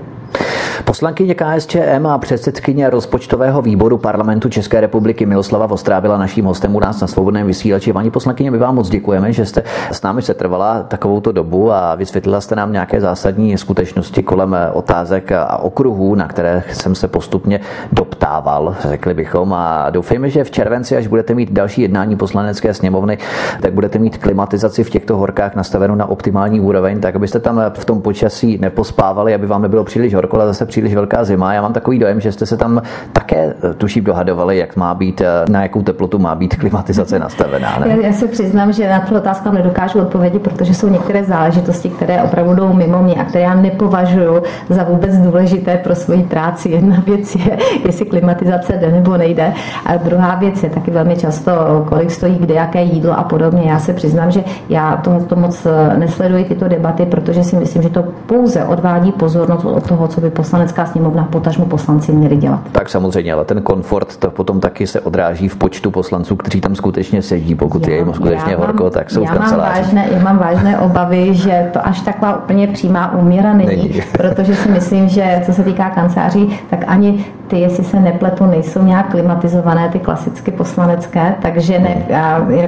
Poslankyně 0.85 1.35
KSČM 1.35 2.07
a 2.07 2.19
předsedkyně 2.19 2.91
rozpočtového 2.91 3.63
výboru 3.63 3.99
parlamentu 3.99 4.49
České 4.49 4.81
republiky 4.81 5.27
Miloslava 5.27 5.67
Vostrá 5.67 6.01
byla 6.01 6.19
naším 6.19 6.45
hostem 6.45 6.75
u 6.75 6.81
nás 6.81 7.01
na 7.01 7.07
svobodném 7.07 7.47
vysílači. 7.47 7.93
Paní 7.93 8.11
poslankyně, 8.11 8.51
my 8.51 8.59
vám 8.59 8.75
moc 8.75 8.89
děkujeme, 8.89 9.33
že 9.33 9.47
jste 9.47 9.63
s 9.93 10.03
námi 10.03 10.23
se 10.23 10.35
trvala 10.35 10.83
takovouto 10.83 11.33
dobu 11.33 11.73
a 11.73 11.95
vysvětlila 11.95 12.41
jste 12.41 12.57
nám 12.57 12.73
nějaké 12.73 13.01
zásadní 13.01 13.59
skutečnosti 13.59 14.23
kolem 14.23 14.57
otázek 14.73 15.33
a 15.33 15.57
okruhů, 15.57 16.15
na 16.15 16.29
které 16.29 16.63
jsem 16.73 16.95
se 16.95 17.09
postupně 17.09 17.61
doptával, 17.93 18.77
řekli 18.89 19.15
bychom. 19.15 19.53
A 19.53 19.91
doufejme, 19.91 20.31
že 20.31 20.45
v 20.45 20.51
červenci, 20.51 20.97
až 20.97 21.07
budete 21.07 21.35
mít 21.35 21.53
další 21.53 21.83
jednání 21.83 22.17
poslanecké 22.17 22.75
sněmovny, 22.75 23.19
tak 23.63 23.73
budete 23.73 23.99
mít 23.99 24.19
klimatizaci 24.19 24.85
v 24.85 24.91
těchto 24.91 25.17
horkách 25.17 25.55
nastavenou 25.55 25.95
na 25.95 26.07
optimální 26.07 26.61
úroveň, 26.61 27.01
tak 27.01 27.17
abyste 27.17 27.41
tam 27.41 27.61
v 27.79 27.85
tom 27.85 28.03
počasí 28.03 28.59
nepospávali, 28.59 29.35
aby 29.35 29.47
vám 29.47 29.63
nebylo 29.63 29.85
příliš 29.85 30.15
horko, 30.15 30.37
ale 30.37 30.47
zase 30.47 30.66
příliš 30.67 30.95
velká 30.95 31.25
zima. 31.25 31.55
Já 31.55 31.63
mám 31.63 31.73
takový 31.73 31.99
dojem, 31.99 32.21
že 32.21 32.33
jste 32.33 32.47
se 32.47 32.57
tam 32.57 32.83
také 33.13 33.55
tuším 33.79 34.05
dohadovali, 34.05 34.59
jak 34.59 34.77
má 34.77 34.95
být, 34.95 35.23
na 35.49 35.63
jakou 35.63 35.83
teplotu 35.83 36.19
má 36.19 36.35
být 36.35 36.57
klimatizace 36.57 37.19
nastavená. 37.19 37.79
Ne? 37.79 37.89
Já, 37.89 38.07
já 38.07 38.13
se 38.13 38.27
přiznám, 38.27 38.73
že 38.73 38.89
na 38.89 39.01
tu 39.01 39.17
otázku 39.17 39.51
nedokážu 39.51 40.01
odpovědět, 40.01 40.43
protože 40.43 40.75
jsou 40.75 40.89
některé 40.89 41.25
záležitosti, 41.25 41.89
které 41.89 42.23
opravdu 42.23 42.55
jdou 42.55 42.73
mimo 42.73 43.03
mě 43.03 43.15
a 43.15 43.25
které 43.25 43.45
já 43.45 43.55
nepovažuji 43.55 44.43
za 44.69 44.83
vůbec 44.83 45.17
důležité 45.17 45.77
pro 45.77 45.95
svoji 45.95 46.23
práci. 46.23 46.69
Jedna 46.69 47.03
věc 47.07 47.35
je, 47.35 47.59
jestli 47.85 48.05
klimatizace 48.05 48.73
jde 48.73 48.93
nebo 48.93 49.17
nejde. 49.17 49.53
A 49.87 49.97
druhá 49.97 50.35
věc 50.35 50.63
je 50.63 50.71
taky 50.71 50.91
velmi 50.91 51.17
často, 51.17 51.53
kolik 51.89 52.11
stojí 52.11 52.39
kde 52.39 52.55
jaké 52.55 52.83
jídlo 52.83 53.19
a 53.19 53.23
podobně. 53.23 53.71
Já 53.71 53.79
se 53.79 53.93
přiznám, 53.93 54.31
že 54.31 54.45
já 54.69 55.03
to 55.29 55.37
moc 55.37 55.67
nesleduji 55.97 56.45
tyto 56.45 56.69
debaty, 56.69 57.07
protože 57.07 57.45
si 57.45 57.57
myslím, 57.57 57.83
že 57.83 57.91
to 57.91 58.05
pouze 58.27 58.65
odvádí 58.65 59.13
pozornost 59.13 59.65
od 59.65 59.89
toho, 59.89 60.09
co 60.09 60.21
by 60.21 60.31
poslanecká 60.57 60.87
sněmovna, 60.87 61.29
potažmo 61.31 61.67
poslanci 61.67 62.13
měli 62.13 62.37
dělat. 62.37 62.61
Tak 62.73 62.89
samozřejmě, 62.89 63.33
ale 63.33 63.45
ten 63.45 63.63
komfort 63.63 64.17
to 64.17 64.31
potom 64.31 64.61
taky 64.61 64.87
se 64.87 65.01
odráží 65.01 65.49
v 65.49 65.57
počtu 65.57 65.91
poslanců, 65.91 66.37
kteří 66.37 66.61
tam 66.61 66.75
skutečně 66.75 67.23
sedí. 67.23 67.55
Pokud 67.55 67.87
já, 67.87 67.93
je 67.93 67.99
jim 67.99 68.15
skutečně 68.15 68.57
mám, 68.57 68.67
horko, 68.67 68.91
tak 68.91 69.11
jsou 69.11 69.23
já 69.23 69.33
v 69.33 69.39
kanceláři. 69.39 69.81
Mám 69.81 69.83
vážné, 69.83 70.07
já 70.13 70.25
mám 70.25 70.39
vážné 70.39 70.79
obavy, 70.79 71.35
že 71.35 71.71
to 71.73 71.87
až 71.87 72.01
taková 72.01 72.37
úplně 72.37 72.67
přímá 72.67 73.13
úměra 73.13 73.53
není, 73.53 73.77
není. 73.77 74.03
protože 74.13 74.55
si 74.55 74.69
myslím, 74.71 75.09
že 75.09 75.43
co 75.47 75.53
se 75.53 75.63
týká 75.63 75.91
kanceláří, 75.91 76.59
tak 76.71 76.85
ani 76.87 77.25
ty, 77.49 77.59
jestli 77.59 77.85
se 77.85 78.01
nepletu, 78.01 78.47
nejsou 78.47 78.83
nějak 78.83 79.11
klimatizované, 79.11 79.89
ty 79.89 79.99
klasicky 79.99 80.51
poslanecké, 80.51 81.35
takže 81.43 81.79
ne, 81.79 81.97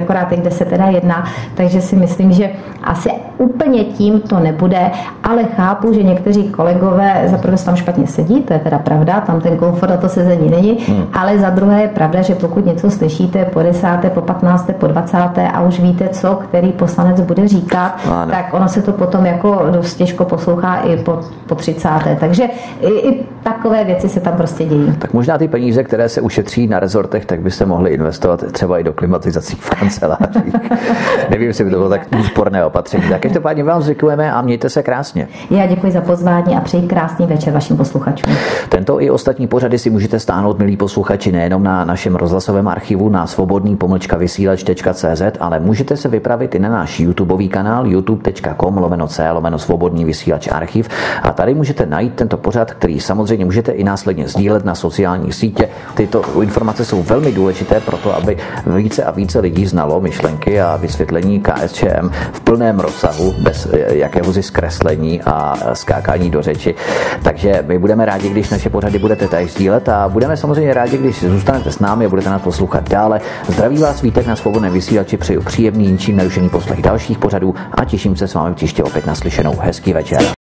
akorát 0.01 0.27
teď, 0.27 0.39
kde 0.39 0.51
se 0.51 0.65
teda 0.65 0.85
jedná, 0.85 1.25
takže 1.55 1.81
si 1.81 1.95
myslím, 1.95 2.31
že 2.31 2.49
asi 2.83 3.09
úplně 3.37 3.83
tím 3.83 4.21
to 4.21 4.39
nebude, 4.39 4.91
ale 5.23 5.43
chápu, 5.43 5.93
že 5.93 6.03
někteří 6.03 6.49
kolegové 6.49 7.23
za 7.25 7.37
prvé 7.37 7.57
tam 7.57 7.75
špatně 7.79 8.07
sedí, 8.07 8.41
to 8.41 8.53
je 8.53 8.59
teda 8.59 8.79
pravda, 8.79 9.21
tam 9.21 9.41
ten 9.41 9.57
komfort 9.57 9.91
a 9.91 9.97
to 9.97 10.09
sezení 10.09 10.49
není, 10.49 10.77
hmm. 10.87 11.05
ale 11.13 11.39
za 11.39 11.49
druhé 11.49 11.81
je 11.81 11.87
pravda, 11.87 12.21
že 12.21 12.35
pokud 12.35 12.65
něco 12.65 12.91
slyšíte 12.91 13.45
po 13.45 13.61
desáté, 13.61 14.09
po 14.09 14.21
patnácté, 14.21 14.73
po 14.73 14.87
dvacáté 14.87 15.47
a 15.47 15.61
už 15.61 15.79
víte, 15.79 16.09
co 16.09 16.35
který 16.35 16.71
poslanec 16.71 17.21
bude 17.21 17.47
říkat, 17.47 17.95
ano. 18.11 18.31
tak 18.31 18.53
ono 18.53 18.67
se 18.67 18.81
to 18.81 18.91
potom 18.91 19.25
jako 19.25 19.61
dost 19.71 19.95
těžko 19.95 20.25
poslouchá 20.25 20.75
i 20.75 20.97
po, 20.97 21.19
po 21.47 21.55
třicáté. 21.55 22.17
Takže 22.19 22.43
i, 22.81 23.09
i 23.09 23.25
takové 23.43 23.83
věci 23.83 24.09
se 24.09 24.19
tam 24.19 24.37
prostě 24.37 24.65
dějí. 24.65 24.95
Tak 24.99 25.13
možná 25.13 25.37
ty 25.37 25.47
peníze, 25.47 25.83
které 25.83 26.09
se 26.09 26.21
ušetří 26.21 26.67
na 26.67 26.79
rezortech, 26.79 27.25
tak 27.25 27.41
byste 27.41 27.65
mohli 27.65 27.89
investovat 27.89 28.51
třeba 28.51 28.79
i 28.79 28.83
do 28.83 28.93
klimatizací 28.93 29.55
v 29.55 29.69
kancelářích. 29.69 30.55
Nevím, 31.29 31.47
jestli 31.47 31.63
by 31.63 31.69
to 31.69 31.77
bylo 31.77 31.89
tak 31.89 32.07
úsporné 32.19 32.65
opatření. 32.65 33.03
Tak 33.09 33.21
každopádně 33.21 33.63
vám 33.63 33.83
děkujeme 33.83 34.31
a 34.31 34.41
mějte 34.41 34.69
se 34.69 34.83
krásně. 34.83 35.27
Já 35.49 35.65
děkuji 35.67 35.91
za 35.91 36.01
pozvání 36.01 36.55
a 36.55 36.61
přeji 36.61 36.87
krásný 36.87 37.25
večer 37.25 37.53
vašim 37.53 37.77
posluchačům. 37.77 38.35
Tento 38.69 39.01
i 39.01 39.09
ostatní 39.09 39.47
pořady 39.47 39.79
si 39.79 39.89
můžete 39.89 40.19
stáhnout, 40.19 40.59
milí 40.59 40.77
posluchači, 40.77 41.31
nejenom 41.31 41.63
na 41.63 41.85
našem 41.85 42.15
rozhlasovém 42.15 42.67
archivu 42.67 43.09
na 43.09 43.27
svobodný 43.27 43.75
pomlčka 43.75 44.17
vysílač.cz, 44.17 45.21
ale 45.39 45.59
můžete 45.59 45.97
se 45.97 46.09
vypravit 46.09 46.55
i 46.55 46.59
na 46.59 46.69
náš 46.69 46.99
YouTubeový 46.99 47.49
kanál 47.49 47.87
youtube.com 47.87 48.77
lomeno 48.77 49.07
c 49.07 49.31
lomeno 49.31 49.59
svobodný 49.59 50.05
vysílač 50.05 50.47
archiv 50.51 50.89
a 51.23 51.31
tady 51.31 51.53
můžete 51.53 51.85
najít 51.85 52.13
tento 52.13 52.37
pořad, 52.37 52.71
který 52.71 52.99
samozřejmě 52.99 53.28
můžete 53.37 53.71
i 53.71 53.83
následně 53.83 54.27
sdílet 54.27 54.65
na 54.65 54.75
sociální 54.75 55.31
sítě. 55.33 55.69
Tyto 55.93 56.41
informace 56.41 56.85
jsou 56.85 57.03
velmi 57.03 57.31
důležité 57.31 57.79
pro 57.79 57.97
to, 57.97 58.15
aby 58.15 58.37
více 58.65 59.03
a 59.03 59.11
více 59.11 59.39
lidí 59.39 59.65
znalo 59.65 59.99
myšlenky 59.99 60.61
a 60.61 60.75
vysvětlení 60.75 61.39
KSČM 61.39 62.09
v 62.31 62.39
plném 62.39 62.79
rozsahu, 62.79 63.33
bez 63.43 63.67
jakéhosi 63.87 64.43
zkreslení 64.43 65.21
a 65.21 65.55
skákání 65.73 66.29
do 66.29 66.41
řeči. 66.41 66.75
Takže 67.23 67.63
my 67.67 67.79
budeme 67.79 68.05
rádi, 68.05 68.29
když 68.29 68.49
naše 68.49 68.69
pořady 68.69 68.99
budete 68.99 69.27
tady 69.27 69.47
sdílet 69.47 69.89
a 69.89 70.09
budeme 70.09 70.37
samozřejmě 70.37 70.73
rádi, 70.73 70.97
když 70.97 71.23
zůstanete 71.23 71.71
s 71.71 71.79
námi 71.79 72.05
a 72.05 72.09
budete 72.09 72.29
nás 72.29 72.41
poslouchat 72.41 72.89
dále. 72.89 73.21
Zdraví 73.47 73.77
vás 73.77 74.01
vítek 74.01 74.27
na 74.27 74.35
svobodné 74.35 74.69
vysílači, 74.69 75.17
přeju 75.17 75.41
příjemný, 75.41 75.91
ničím 75.91 76.15
nerušený 76.15 76.49
poslech 76.49 76.81
dalších 76.81 77.17
pořadů 77.17 77.55
a 77.71 77.85
těším 77.85 78.15
se 78.15 78.27
s 78.27 78.33
vámi 78.33 78.55
příště 78.55 78.83
opět 78.83 79.05
naslyšenou. 79.05 79.55
Hezký 79.59 79.93
večer. 79.93 80.38